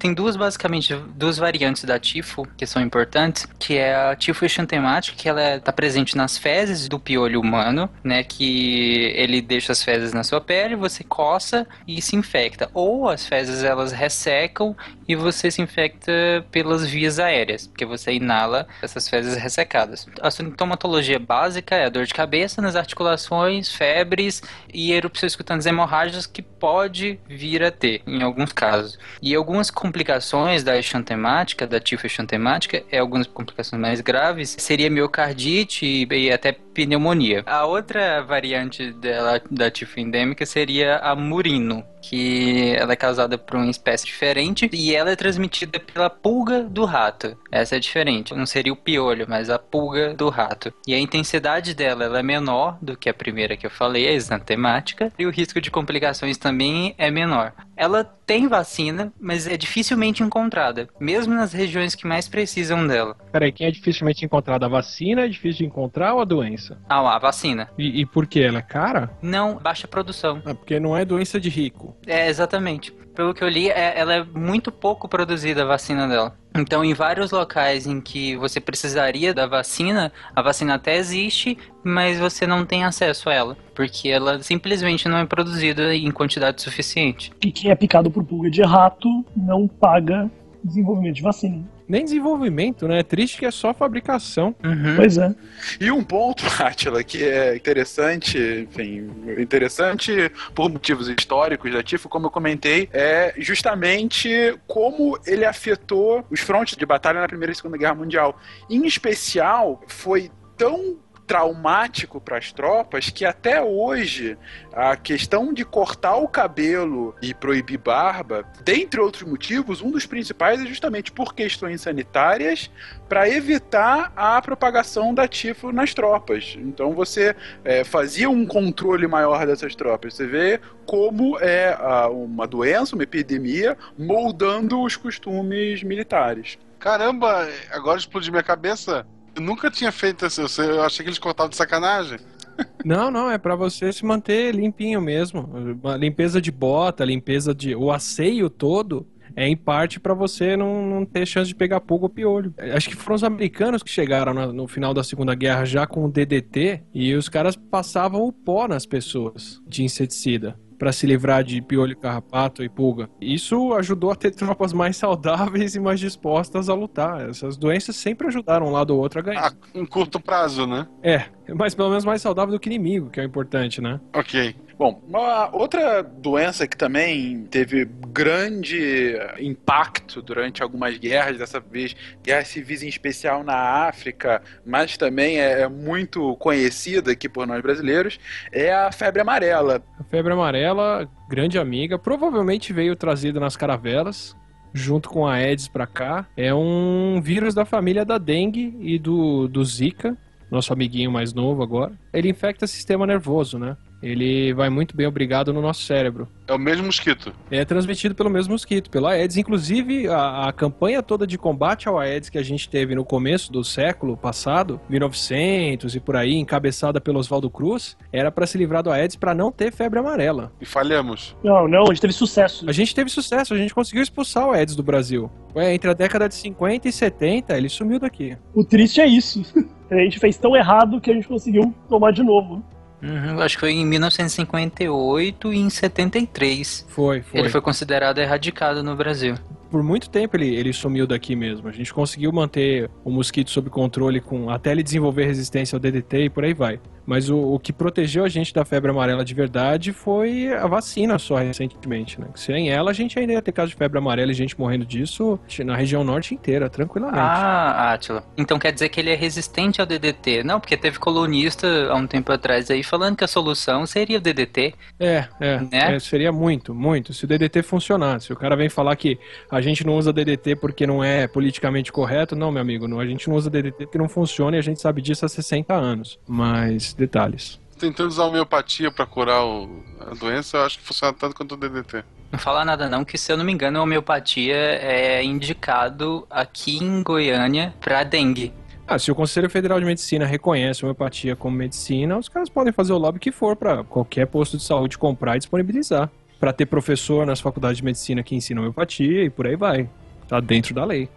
Tem 0.00 0.12
duas, 0.12 0.36
basicamente, 0.36 0.96
duas 1.14 1.38
variantes 1.38 1.84
da 1.84 1.96
tifo 1.96 2.44
que 2.56 2.66
são 2.66 2.82
importantes, 2.82 3.46
que 3.56 3.76
é 3.76 3.94
a 3.94 4.16
tifo 4.16 4.44
exantemática, 4.44 5.16
que 5.16 5.28
ela 5.28 5.56
está 5.56 5.72
presente 5.72 6.16
nas 6.16 6.36
fezes 6.36 6.88
do 6.88 6.98
piolho 6.98 7.40
humano, 7.40 7.88
né? 8.02 8.24
Que 8.24 9.12
ele 9.14 9.40
deixa 9.40 9.70
as 9.70 9.80
fezes 9.80 10.12
na 10.12 10.24
sua 10.24 10.40
pele, 10.40 10.74
você 10.74 11.04
coça 11.04 11.66
e 11.86 12.02
se 12.02 12.16
infecta. 12.16 12.68
Ou 12.74 13.08
as 13.08 13.26
fezes, 13.26 13.62
elas 13.62 13.92
ressecam 13.92 14.76
e 15.06 15.14
você 15.14 15.48
se 15.48 15.62
infecta 15.62 16.12
pelas 16.50 16.84
vias 16.84 17.20
aéreas, 17.20 17.68
porque 17.68 17.84
você 17.84 18.12
inala 18.12 18.66
essas 18.82 19.08
fezes 19.08 19.36
ressecadas. 19.36 20.06
A 20.20 20.32
sintomatologia 20.32 21.20
básica 21.20 21.76
é 21.76 21.86
a 21.86 21.88
dor 21.88 22.06
de 22.06 22.14
cabeça 22.14 22.60
nas 22.60 22.74
articulações, 22.74 23.72
febres 23.72 24.42
e 24.74 24.92
erupções 24.92 25.36
cutâneas 25.36 25.66
hemorrágicas 25.66 26.26
que 26.26 26.42
pode 26.66 27.20
vir 27.28 27.62
a 27.62 27.70
ter, 27.70 28.02
em 28.04 28.24
alguns 28.24 28.50
casos. 28.50 28.98
E 29.22 29.36
algumas 29.36 29.70
complicações 29.70 30.64
da 30.64 30.76
exantemática, 30.76 31.64
da 31.64 31.78
tifo 31.78 32.08
exantemática, 32.08 32.82
é 32.90 32.98
algumas 32.98 33.28
complicações 33.28 33.80
mais 33.80 34.00
graves, 34.00 34.56
seria 34.58 34.90
miocardite 34.90 35.86
e 36.10 36.32
até 36.32 36.56
pneumonia. 36.76 37.42
A 37.46 37.64
outra 37.64 38.22
variante 38.22 38.92
dela, 38.92 39.40
da 39.50 39.70
tifo 39.70 39.98
endêmica 39.98 40.44
seria 40.44 40.96
a 40.98 41.16
murino, 41.16 41.82
que 42.02 42.74
ela 42.76 42.92
é 42.92 42.96
causada 42.96 43.38
por 43.38 43.56
uma 43.56 43.70
espécie 43.70 44.04
diferente 44.04 44.68
e 44.72 44.94
ela 44.94 45.10
é 45.10 45.16
transmitida 45.16 45.80
pela 45.80 46.10
pulga 46.10 46.62
do 46.62 46.84
rato. 46.84 47.36
Essa 47.50 47.76
é 47.76 47.78
diferente, 47.78 48.34
não 48.34 48.44
seria 48.44 48.72
o 48.72 48.76
piolho, 48.76 49.26
mas 49.26 49.48
a 49.48 49.58
pulga 49.58 50.12
do 50.12 50.28
rato. 50.28 50.72
E 50.86 50.92
a 50.92 50.98
intensidade 50.98 51.74
dela 51.74 52.04
ela 52.04 52.18
é 52.18 52.22
menor 52.22 52.78
do 52.82 52.96
que 52.96 53.08
a 53.08 53.14
primeira 53.14 53.56
que 53.56 53.66
eu 53.66 53.70
falei, 53.70 54.06
a 54.06 54.12
exantemática, 54.12 55.10
e 55.18 55.24
o 55.24 55.30
risco 55.30 55.60
de 55.60 55.70
complicações 55.70 56.36
também 56.36 56.94
é 56.98 57.10
menor. 57.10 57.54
Ela 57.76 58.04
tem 58.04 58.48
vacina, 58.48 59.12
mas 59.20 59.46
é 59.46 59.56
dificilmente 59.56 60.22
encontrada, 60.22 60.88
mesmo 60.98 61.34
nas 61.34 61.52
regiões 61.52 61.94
que 61.94 62.06
mais 62.06 62.28
precisam 62.28 62.86
dela. 62.86 63.16
Peraí, 63.30 63.52
quem 63.52 63.66
é 63.66 63.70
dificilmente 63.70 64.24
encontrada? 64.24 64.66
A 64.66 64.68
vacina 64.68 65.22
é 65.22 65.28
difícil 65.28 65.58
de 65.58 65.66
encontrar 65.66 66.14
ou 66.14 66.20
a 66.20 66.24
doença? 66.24 66.65
Doença? 66.74 66.78
Ah, 66.88 67.14
a 67.14 67.18
vacina. 67.18 67.68
E, 67.78 68.00
e 68.00 68.06
por 68.06 68.26
que? 68.26 68.40
Ela 68.40 68.58
é 68.58 68.62
cara? 68.62 69.10
Não, 69.22 69.56
baixa 69.56 69.86
produção. 69.86 70.42
Ah, 70.44 70.54
porque 70.54 70.80
não 70.80 70.96
é 70.96 71.04
doença 71.04 71.38
de 71.40 71.48
rico. 71.48 71.96
É, 72.06 72.28
exatamente. 72.28 72.92
Pelo 73.14 73.32
que 73.32 73.42
eu 73.42 73.48
li, 73.48 73.70
é- 73.70 73.98
ela 73.98 74.14
é 74.14 74.24
muito 74.24 74.70
pouco 74.70 75.08
produzida 75.08 75.62
a 75.62 75.66
vacina 75.66 76.06
dela. 76.06 76.36
Então, 76.54 76.84
em 76.84 76.92
vários 76.94 77.30
locais 77.30 77.86
em 77.86 78.00
que 78.00 78.36
você 78.36 78.60
precisaria 78.60 79.32
da 79.32 79.46
vacina, 79.46 80.12
a 80.34 80.42
vacina 80.42 80.74
até 80.74 80.96
existe, 80.96 81.56
mas 81.84 82.18
você 82.18 82.46
não 82.46 82.64
tem 82.64 82.84
acesso 82.84 83.28
a 83.28 83.34
ela, 83.34 83.56
porque 83.74 84.08
ela 84.08 84.42
simplesmente 84.42 85.08
não 85.08 85.18
é 85.18 85.26
produzida 85.26 85.94
em 85.94 86.10
quantidade 86.10 86.60
suficiente. 86.62 87.30
E 87.44 87.52
quem 87.52 87.70
é 87.70 87.74
picado 87.74 88.10
por 88.10 88.24
pulga 88.24 88.50
de 88.50 88.62
rato 88.62 89.08
não 89.36 89.66
paga 89.68 90.30
desenvolvimento 90.66 91.16
de 91.16 91.22
vacina. 91.22 91.64
Nem 91.88 92.04
desenvolvimento, 92.04 92.88
né? 92.88 93.00
É 93.00 93.02
triste 93.02 93.38
que 93.38 93.46
é 93.46 93.50
só 93.50 93.72
fabricação. 93.72 94.54
Uhum. 94.64 94.96
Pois 94.96 95.16
é. 95.16 95.34
E 95.80 95.90
um 95.90 96.02
ponto, 96.02 96.44
Átila, 96.62 97.02
que 97.04 97.22
é 97.22 97.56
interessante, 97.56 98.38
enfim, 98.68 99.08
interessante 99.38 100.30
por 100.54 100.70
motivos 100.70 101.08
históricos 101.08 101.72
da 101.72 101.82
TIFO, 101.82 102.08
como 102.08 102.26
eu 102.26 102.30
comentei, 102.30 102.88
é 102.92 103.34
justamente 103.38 104.58
como 104.66 105.18
ele 105.26 105.44
afetou 105.44 106.24
os 106.30 106.40
frontes 106.40 106.76
de 106.76 106.84
batalha 106.84 107.20
na 107.20 107.28
Primeira 107.28 107.52
e 107.52 107.54
Segunda 107.54 107.78
Guerra 107.78 107.94
Mundial. 107.94 108.38
Em 108.68 108.84
especial, 108.86 109.80
foi 109.86 110.30
tão 110.56 110.96
traumático 111.26 112.20
para 112.20 112.38
as 112.38 112.52
tropas 112.52 113.10
que 113.10 113.24
até 113.24 113.60
hoje 113.62 114.38
a 114.72 114.96
questão 114.96 115.52
de 115.52 115.64
cortar 115.64 116.16
o 116.16 116.28
cabelo 116.28 117.14
e 117.20 117.34
proibir 117.34 117.78
barba, 117.78 118.44
dentre 118.62 119.00
outros 119.00 119.28
motivos, 119.28 119.82
um 119.82 119.90
dos 119.90 120.06
principais 120.06 120.60
é 120.62 120.66
justamente 120.66 121.10
por 121.10 121.34
questões 121.34 121.80
sanitárias 121.80 122.70
para 123.08 123.28
evitar 123.28 124.12
a 124.14 124.40
propagação 124.40 125.12
da 125.12 125.26
tifo 125.26 125.72
nas 125.72 125.92
tropas. 125.94 126.56
Então 126.58 126.92
você 126.92 127.34
é, 127.64 127.84
fazia 127.84 128.30
um 128.30 128.46
controle 128.46 129.06
maior 129.06 129.46
dessas 129.46 129.74
tropas. 129.74 130.14
Você 130.14 130.26
vê 130.26 130.60
como 130.84 131.38
é 131.40 131.72
a- 131.78 132.08
uma 132.08 132.46
doença, 132.46 132.94
uma 132.94 133.02
epidemia, 133.02 133.76
moldando 133.98 134.80
os 134.82 134.96
costumes 134.96 135.82
militares. 135.82 136.58
Caramba, 136.78 137.48
agora 137.70 137.98
explodiu 137.98 138.32
minha 138.32 138.42
cabeça. 138.42 139.06
Nunca 139.40 139.70
tinha 139.70 139.92
feito 139.92 140.26
isso. 140.26 140.48
Sei- 140.48 140.70
Eu 140.70 140.82
achei 140.82 141.02
que 141.04 141.08
eles 141.10 141.18
cortavam 141.18 141.50
de 141.50 141.56
sacanagem. 141.56 142.18
Não, 142.84 143.10
não, 143.10 143.30
é 143.30 143.36
pra 143.36 143.54
você 143.54 143.92
se 143.92 144.02
manter 144.04 144.54
limpinho 144.54 144.98
mesmo. 145.00 145.42
Uma 145.82 145.94
limpeza 145.96 146.40
de 146.40 146.50
bota, 146.50 147.04
limpeza 147.04 147.54
de. 147.54 147.74
O 147.76 147.92
asseio 147.92 148.48
todo 148.48 149.06
é 149.34 149.46
em 149.46 149.54
parte 149.56 150.00
pra 150.00 150.14
você 150.14 150.56
não, 150.56 150.86
não 150.88 151.04
ter 151.04 151.26
chance 151.26 151.48
de 151.48 151.54
pegar 151.54 151.80
pulga 151.80 152.06
ou 152.06 152.08
piolho. 152.08 152.54
Acho 152.74 152.88
que 152.88 152.96
foram 152.96 153.16
os 153.16 153.24
americanos 153.24 153.82
que 153.82 153.90
chegaram 153.90 154.32
na- 154.32 154.46
no 154.52 154.66
final 154.66 154.94
da 154.94 155.04
Segunda 155.04 155.34
Guerra 155.34 155.66
já 155.66 155.86
com 155.86 156.06
o 156.06 156.10
DDT 156.10 156.80
e 156.94 157.12
os 157.14 157.28
caras 157.28 157.56
passavam 157.56 158.22
o 158.22 158.32
pó 158.32 158.66
nas 158.66 158.86
pessoas 158.86 159.60
de 159.68 159.82
inseticida. 159.84 160.58
Pra 160.78 160.92
se 160.92 161.06
livrar 161.06 161.42
de 161.42 161.60
piolho, 161.62 161.96
carrapato 161.96 162.62
e 162.62 162.68
pulga. 162.68 163.08
Isso 163.20 163.72
ajudou 163.74 164.10
a 164.10 164.16
ter 164.16 164.30
tropas 164.30 164.72
mais 164.72 164.96
saudáveis 164.96 165.74
e 165.74 165.80
mais 165.80 165.98
dispostas 165.98 166.68
a 166.68 166.74
lutar. 166.74 167.28
Essas 167.28 167.56
doenças 167.56 167.96
sempre 167.96 168.28
ajudaram 168.28 168.66
um 168.66 168.70
lado 168.70 168.90
ou 168.90 169.00
outro 169.00 169.20
a 169.20 169.22
ganhar. 169.22 169.52
Ah, 169.52 169.68
em 169.74 169.86
curto 169.86 170.20
prazo, 170.20 170.66
né? 170.66 170.86
É, 171.02 171.24
mas 171.54 171.74
pelo 171.74 171.88
menos 171.88 172.04
mais 172.04 172.20
saudável 172.20 172.52
do 172.52 172.60
que 172.60 172.68
inimigo, 172.68 173.10
que 173.10 173.20
é 173.20 173.22
o 173.22 173.26
importante, 173.26 173.80
né? 173.80 174.00
Ok. 174.14 174.54
Bom, 174.78 175.02
uma 175.08 175.48
outra 175.56 176.02
doença 176.02 176.66
que 176.66 176.76
também 176.76 177.44
teve 177.46 177.86
grande 177.86 179.14
impacto 179.38 180.20
durante 180.20 180.62
algumas 180.62 180.98
guerras, 180.98 181.38
dessa 181.38 181.58
vez 181.58 181.96
guerras 182.22 182.48
civis 182.48 182.82
em 182.82 182.88
especial 182.88 183.42
na 183.42 183.56
África, 183.88 184.42
mas 184.66 184.98
também 184.98 185.40
é 185.40 185.66
muito 185.66 186.36
conhecida 186.36 187.12
aqui 187.12 187.26
por 187.26 187.46
nós 187.46 187.62
brasileiros, 187.62 188.20
é 188.52 188.70
a 188.70 188.92
febre 188.92 189.22
amarela. 189.22 189.82
A 189.98 190.04
febre 190.04 190.34
amarela, 190.34 191.08
grande 191.26 191.58
amiga, 191.58 191.98
provavelmente 191.98 192.70
veio 192.74 192.94
trazida 192.94 193.40
nas 193.40 193.56
caravelas, 193.56 194.36
junto 194.74 195.08
com 195.08 195.26
a 195.26 195.36
Aedes 195.36 195.68
pra 195.68 195.86
cá. 195.86 196.26
É 196.36 196.52
um 196.54 197.18
vírus 197.22 197.54
da 197.54 197.64
família 197.64 198.04
da 198.04 198.18
dengue 198.18 198.76
e 198.80 198.98
do, 198.98 199.48
do 199.48 199.64
Zika, 199.64 200.14
nosso 200.50 200.70
amiguinho 200.70 201.10
mais 201.10 201.32
novo 201.32 201.62
agora. 201.62 201.92
Ele 202.12 202.28
infecta 202.28 202.66
o 202.66 202.68
sistema 202.68 203.06
nervoso, 203.06 203.58
né? 203.58 203.74
Ele 204.02 204.52
vai 204.52 204.68
muito 204.68 204.96
bem 204.96 205.06
obrigado 205.06 205.52
no 205.52 205.62
nosso 205.62 205.82
cérebro. 205.82 206.28
É 206.46 206.52
o 206.52 206.58
mesmo 206.58 206.86
mosquito. 206.86 207.32
É 207.50 207.64
transmitido 207.64 208.14
pelo 208.14 208.30
mesmo 208.30 208.52
mosquito, 208.52 208.90
pelo 208.90 209.06
Aedes. 209.06 209.36
Inclusive, 209.36 210.08
a, 210.08 210.48
a 210.48 210.52
campanha 210.52 211.02
toda 211.02 211.26
de 211.26 211.36
combate 211.36 211.88
ao 211.88 211.98
Aedes 211.98 212.28
que 212.28 212.38
a 212.38 212.42
gente 212.42 212.68
teve 212.68 212.94
no 212.94 213.04
começo 213.04 213.50
do 213.50 213.64
século 213.64 214.16
passado, 214.16 214.80
1900 214.88 215.96
e 215.96 216.00
por 216.00 216.16
aí, 216.16 216.34
encabeçada 216.34 217.00
pelo 217.00 217.18
Oswaldo 217.18 217.50
Cruz, 217.50 217.96
era 218.12 218.30
para 218.30 218.46
se 218.46 218.56
livrar 218.58 218.82
do 218.82 218.90
Aedes 218.90 219.16
para 219.16 219.34
não 219.34 219.50
ter 219.50 219.72
febre 219.72 219.98
amarela. 219.98 220.52
E 220.60 220.64
falhamos. 220.64 221.36
Não, 221.42 221.66
não, 221.66 221.84
a 221.84 221.86
gente 221.86 222.00
teve 222.00 222.12
sucesso. 222.12 222.68
A 222.68 222.72
gente 222.72 222.94
teve 222.94 223.10
sucesso, 223.10 223.54
a 223.54 223.56
gente 223.56 223.74
conseguiu 223.74 224.02
expulsar 224.02 224.46
o 224.46 224.52
Aedes 224.52 224.76
do 224.76 224.82
Brasil. 224.82 225.30
Ué, 225.54 225.74
entre 225.74 225.90
a 225.90 225.94
década 225.94 226.28
de 226.28 226.34
50 226.34 226.88
e 226.88 226.92
70, 226.92 227.56
ele 227.56 227.68
sumiu 227.68 227.98
daqui. 227.98 228.36
O 228.54 228.62
triste 228.62 229.00
é 229.00 229.06
isso. 229.06 229.42
A 229.88 229.94
gente 229.98 230.18
fez 230.18 230.36
tão 230.36 230.56
errado 230.56 231.00
que 231.00 231.12
a 231.12 231.14
gente 231.14 231.28
conseguiu 231.28 231.72
tomar 231.88 232.10
de 232.10 232.20
novo. 232.20 232.60
Uhum, 233.06 233.40
acho 233.40 233.56
que 233.56 233.60
foi 233.60 233.72
em 233.72 233.86
1958 233.86 235.52
e 235.52 235.58
em 235.58 235.70
73. 235.70 236.86
Foi, 236.88 237.22
foi. 237.22 237.40
Ele 237.40 237.48
foi 237.48 237.60
considerado 237.60 238.18
erradicado 238.18 238.82
no 238.82 238.96
Brasil. 238.96 239.36
Por 239.70 239.82
muito 239.82 240.10
tempo 240.10 240.36
ele, 240.36 240.54
ele 240.54 240.72
sumiu 240.72 241.06
daqui 241.06 241.36
mesmo. 241.36 241.68
A 241.68 241.72
gente 241.72 241.92
conseguiu 241.94 242.32
manter 242.32 242.90
o 243.04 243.10
mosquito 243.10 243.50
sob 243.50 243.70
controle 243.70 244.20
com 244.20 244.50
até 244.50 244.72
ele 244.72 244.82
desenvolver 244.82 245.26
resistência 245.26 245.76
ao 245.76 245.80
DDT 245.80 246.24
e 246.24 246.30
por 246.30 246.44
aí 246.44 246.54
vai. 246.54 246.80
Mas 247.06 247.30
o, 247.30 247.38
o 247.38 247.58
que 247.58 247.72
protegeu 247.72 248.24
a 248.24 248.28
gente 248.28 248.52
da 248.52 248.64
febre 248.64 248.90
amarela 248.90 249.24
de 249.24 249.34
verdade 249.34 249.92
foi 249.92 250.52
a 250.52 250.66
vacina 250.66 251.18
só 251.18 251.36
recentemente, 251.36 252.20
né? 252.20 252.26
Sem 252.34 252.70
ela 252.70 252.90
a 252.90 252.94
gente 252.94 253.18
ainda 253.18 253.34
ia 253.34 253.42
ter 253.42 253.52
caso 253.52 253.70
de 253.70 253.76
febre 253.76 253.98
amarela 253.98 254.32
e 254.32 254.34
gente 254.34 254.58
morrendo 254.58 254.84
disso 254.84 255.38
na 255.64 255.76
região 255.76 256.02
norte 256.02 256.34
inteira, 256.34 256.68
tranquilamente. 256.68 257.18
Ah, 257.20 257.92
Átila. 257.92 258.24
Então 258.36 258.58
quer 258.58 258.72
dizer 258.72 258.88
que 258.88 259.00
ele 259.00 259.10
é 259.10 259.14
resistente 259.14 259.80
ao 259.80 259.86
DDT? 259.86 260.42
Não, 260.42 260.58
porque 260.60 260.76
teve 260.76 260.98
colunista 260.98 261.66
há 261.88 261.94
um 261.94 262.06
tempo 262.06 262.32
atrás 262.32 262.70
aí 262.70 262.82
falando 262.82 263.16
que 263.16 263.24
a 263.24 263.28
solução 263.28 263.86
seria 263.86 264.18
o 264.18 264.20
DDT. 264.20 264.74
É, 264.98 265.24
é, 265.40 265.60
Né? 265.60 265.94
é, 265.94 265.98
seria 265.98 266.32
muito, 266.32 266.74
muito. 266.74 267.12
Se 267.12 267.24
o 267.24 267.28
DDT 267.28 267.62
funcionasse. 267.62 268.32
O 268.32 268.36
cara 268.36 268.56
vem 268.56 268.68
falar 268.68 268.96
que 268.96 269.18
a 269.50 269.60
gente 269.60 269.86
não 269.86 269.96
usa 269.96 270.12
DDT 270.12 270.56
porque 270.56 270.86
não 270.86 271.02
é 271.02 271.26
politicamente 271.26 271.92
correto, 271.92 272.34
não, 272.34 272.50
meu 272.50 272.62
amigo. 272.62 272.88
Não, 272.88 272.98
a 272.98 273.06
gente 273.06 273.28
não 273.28 273.36
usa 273.36 273.50
DDT 273.50 273.86
porque 273.86 273.98
não 273.98 274.08
funciona 274.08 274.56
e 274.56 274.58
a 274.58 274.62
gente 274.62 274.80
sabe 274.80 275.02
disso 275.02 275.24
há 275.24 275.28
60 275.28 275.74
anos. 275.74 276.18
Mas, 276.26 276.94
detalhes. 276.96 277.60
Tentando 277.78 278.08
usar 278.08 278.24
homeopatia 278.24 278.90
pra 278.90 279.04
curar 279.06 279.44
o- 279.44 279.82
a 280.00 280.14
doença, 280.14 280.56
eu 280.56 280.62
acho 280.64 280.78
que 280.78 280.84
funciona 280.84 281.12
tanto 281.12 281.34
quanto 281.36 281.52
o 281.52 281.56
DDT. 281.56 282.02
Não 282.32 282.38
fala 282.38 282.64
nada 282.64 282.88
não, 282.88 283.04
que 283.04 283.16
se 283.18 283.30
eu 283.30 283.36
não 283.36 283.44
me 283.44 283.52
engano, 283.52 283.78
a 283.78 283.82
homeopatia 283.82 284.54
é 284.56 285.22
indicado 285.22 286.26
aqui 286.30 286.78
em 286.82 287.02
Goiânia 287.02 287.74
pra 287.80 288.02
dengue. 288.02 288.52
Ah, 288.88 288.98
se 288.98 289.10
o 289.10 289.14
Conselho 289.14 289.50
Federal 289.50 289.78
de 289.80 289.86
Medicina 289.86 290.24
reconhece 290.24 290.84
a 290.84 290.86
homeopatia 290.86 291.34
como 291.36 291.56
medicina, 291.56 292.16
os 292.16 292.28
caras 292.28 292.48
podem 292.48 292.72
fazer 292.72 292.92
o 292.92 292.98
lobby 292.98 293.18
que 293.18 293.32
for 293.32 293.56
para 293.56 293.82
qualquer 293.84 294.26
posto 294.26 294.56
de 294.56 294.62
saúde 294.62 294.96
comprar 294.96 295.36
e 295.36 295.38
disponibilizar. 295.38 296.08
Para 296.38 296.52
ter 296.52 296.66
professor 296.66 297.26
nas 297.26 297.40
faculdades 297.40 297.78
de 297.78 297.84
medicina 297.84 298.22
que 298.22 298.34
ensina 298.36 298.60
homeopatia 298.60 299.24
e 299.24 299.30
por 299.30 299.46
aí 299.46 299.56
vai. 299.56 299.88
Tá 300.28 300.38
dentro 300.40 300.74
da 300.74 300.84
lei. 300.84 301.08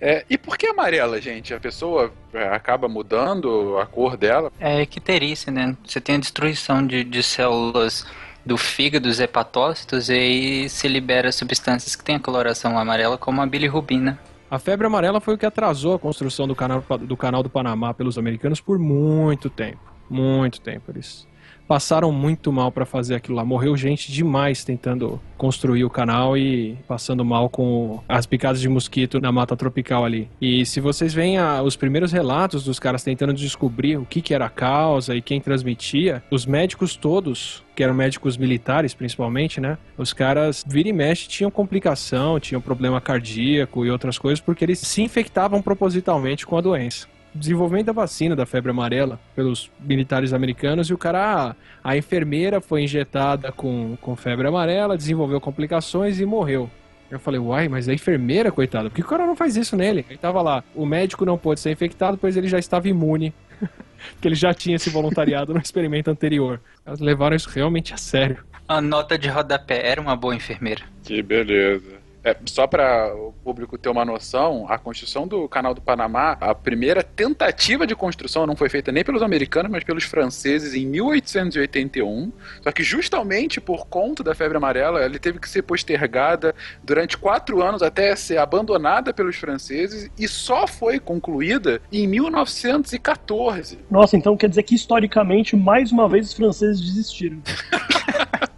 É, 0.00 0.24
e 0.28 0.38
por 0.38 0.56
que 0.56 0.66
amarela, 0.66 1.20
gente? 1.20 1.54
A 1.54 1.60
pessoa 1.60 2.12
é, 2.32 2.48
acaba 2.48 2.88
mudando 2.88 3.78
a 3.78 3.86
cor 3.86 4.16
dela? 4.16 4.52
É 4.60 4.82
icterícia, 4.82 5.52
né? 5.52 5.76
Você 5.84 6.00
tem 6.00 6.16
a 6.16 6.18
destruição 6.18 6.86
de, 6.86 7.04
de 7.04 7.22
células 7.22 8.06
do 8.44 8.56
fígado, 8.56 9.08
dos 9.08 9.18
hepatócitos, 9.18 10.08
e 10.08 10.12
aí 10.12 10.68
se 10.68 10.86
libera 10.86 11.32
substâncias 11.32 11.96
que 11.96 12.04
têm 12.04 12.16
a 12.16 12.20
coloração 12.20 12.78
amarela, 12.78 13.18
como 13.18 13.42
a 13.42 13.46
bilirrubina. 13.46 14.18
A 14.48 14.60
febre 14.60 14.86
amarela 14.86 15.20
foi 15.20 15.34
o 15.34 15.38
que 15.38 15.44
atrasou 15.44 15.94
a 15.94 15.98
construção 15.98 16.46
do 16.46 16.54
canal, 16.54 16.84
do 17.00 17.16
canal 17.16 17.42
do 17.42 17.50
Panamá 17.50 17.92
pelos 17.92 18.16
americanos 18.16 18.60
por 18.60 18.78
muito 18.78 19.50
tempo. 19.50 19.80
Muito 20.08 20.60
tempo. 20.60 20.92
Eles 20.92 21.26
passaram 21.66 22.12
muito 22.12 22.52
mal 22.52 22.70
para 22.70 22.84
fazer 22.86 23.14
aquilo 23.14 23.36
lá. 23.36 23.44
Morreu 23.44 23.76
gente 23.76 24.10
demais 24.12 24.64
tentando 24.64 25.20
construir 25.36 25.84
o 25.84 25.90
canal 25.90 26.36
e 26.36 26.76
passando 26.88 27.24
mal 27.24 27.48
com 27.48 28.00
as 28.08 28.24
picadas 28.26 28.60
de 28.60 28.68
mosquito 28.68 29.20
na 29.20 29.30
mata 29.30 29.56
tropical 29.56 30.04
ali. 30.04 30.28
E 30.40 30.64
se 30.64 30.80
vocês 30.80 31.12
veem 31.12 31.38
a- 31.38 31.62
os 31.62 31.76
primeiros 31.76 32.12
relatos 32.12 32.64
dos 32.64 32.78
caras 32.78 33.02
tentando 33.02 33.34
descobrir 33.34 33.98
o 33.98 34.06
que, 34.06 34.22
que 34.22 34.32
era 34.32 34.46
a 34.46 34.50
causa 34.50 35.14
e 35.14 35.20
quem 35.20 35.40
transmitia, 35.40 36.22
os 36.30 36.46
médicos 36.46 36.96
todos, 36.96 37.62
que 37.74 37.82
eram 37.82 37.92
médicos 37.94 38.36
militares 38.38 38.94
principalmente, 38.94 39.60
né? 39.60 39.76
Os 39.98 40.12
caras, 40.12 40.64
vira 40.66 40.88
e 40.88 40.92
mexe, 40.92 41.28
tinham 41.28 41.50
complicação, 41.50 42.40
tinham 42.40 42.60
problema 42.60 43.00
cardíaco 43.00 43.84
e 43.84 43.90
outras 43.90 44.18
coisas, 44.18 44.40
porque 44.40 44.64
eles 44.64 44.78
se 44.78 45.02
infectavam 45.02 45.60
propositalmente 45.60 46.46
com 46.46 46.56
a 46.56 46.60
doença 46.60 47.06
desenvolvimento 47.36 47.86
da 47.86 47.92
vacina 47.92 48.34
da 48.34 48.46
febre 48.46 48.70
amarela 48.70 49.20
pelos 49.34 49.70
militares 49.80 50.32
americanos 50.32 50.88
e 50.88 50.94
o 50.94 50.98
cara, 50.98 51.54
a, 51.82 51.90
a 51.90 51.96
enfermeira 51.96 52.60
foi 52.60 52.82
injetada 52.82 53.52
com, 53.52 53.96
com 54.00 54.16
febre 54.16 54.48
amarela, 54.48 54.96
desenvolveu 54.96 55.40
complicações 55.40 56.20
e 56.20 56.26
morreu. 56.26 56.70
Eu 57.10 57.20
falei, 57.20 57.38
uai, 57.38 57.68
mas 57.68 57.88
a 57.88 57.94
enfermeira, 57.94 58.50
coitada, 58.50 58.90
por 58.90 58.96
que 58.96 59.02
o 59.02 59.06
cara 59.06 59.26
não 59.26 59.36
faz 59.36 59.56
isso 59.56 59.76
nele? 59.76 60.04
Aí 60.10 60.16
tava 60.16 60.42
lá, 60.42 60.64
o 60.74 60.84
médico 60.84 61.24
não 61.24 61.38
pôde 61.38 61.60
ser 61.60 61.70
infectado, 61.70 62.18
pois 62.18 62.36
ele 62.36 62.48
já 62.48 62.58
estava 62.58 62.88
imune 62.88 63.32
que 64.20 64.26
ele 64.26 64.34
já 64.34 64.52
tinha 64.52 64.76
esse 64.76 64.90
voluntariado 64.90 65.54
no 65.54 65.60
experimento 65.60 66.10
anterior. 66.10 66.60
Elas 66.84 67.00
levaram 67.00 67.36
isso 67.36 67.48
realmente 67.48 67.94
a 67.94 67.96
sério. 67.96 68.44
A 68.68 68.80
nota 68.80 69.16
de 69.16 69.28
rodapé 69.28 69.86
era 69.86 70.00
uma 70.00 70.16
boa 70.16 70.34
enfermeira. 70.34 70.82
Que 71.04 71.22
beleza. 71.22 72.05
É, 72.26 72.36
só 72.44 72.66
para 72.66 73.14
o 73.14 73.32
público 73.44 73.78
ter 73.78 73.88
uma 73.88 74.04
noção, 74.04 74.66
a 74.68 74.76
construção 74.76 75.28
do 75.28 75.48
Canal 75.48 75.72
do 75.72 75.80
Panamá, 75.80 76.36
a 76.40 76.52
primeira 76.56 77.00
tentativa 77.00 77.86
de 77.86 77.94
construção 77.94 78.44
não 78.44 78.56
foi 78.56 78.68
feita 78.68 78.90
nem 78.90 79.04
pelos 79.04 79.22
americanos, 79.22 79.70
mas 79.70 79.84
pelos 79.84 80.02
franceses 80.02 80.74
em 80.74 80.84
1881. 80.86 82.32
Só 82.62 82.72
que 82.72 82.82
justamente 82.82 83.60
por 83.60 83.86
conta 83.86 84.24
da 84.24 84.34
febre 84.34 84.56
amarela, 84.56 85.04
ele 85.04 85.20
teve 85.20 85.38
que 85.38 85.48
ser 85.48 85.62
postergada 85.62 86.52
durante 86.82 87.16
quatro 87.16 87.62
anos 87.62 87.80
até 87.80 88.16
ser 88.16 88.38
abandonada 88.38 89.14
pelos 89.14 89.36
franceses 89.36 90.10
e 90.18 90.26
só 90.26 90.66
foi 90.66 90.98
concluída 90.98 91.80
em 91.92 92.08
1914. 92.08 93.78
Nossa, 93.88 94.16
então 94.16 94.36
quer 94.36 94.48
dizer 94.48 94.64
que 94.64 94.74
historicamente, 94.74 95.54
mais 95.54 95.92
uma 95.92 96.08
vez, 96.08 96.30
os 96.30 96.34
franceses 96.34 96.80
desistiram. 96.80 97.40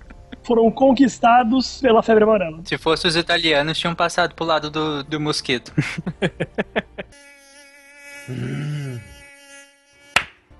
Foram 0.48 0.70
conquistados 0.70 1.78
pela 1.78 2.02
febre 2.02 2.24
amarela. 2.24 2.62
Se 2.64 2.78
fosse 2.78 3.06
os 3.06 3.14
italianos, 3.16 3.78
tinham 3.78 3.94
passado 3.94 4.34
pro 4.34 4.46
lado 4.46 4.70
do, 4.70 5.04
do 5.04 5.20
mosquito. 5.20 5.74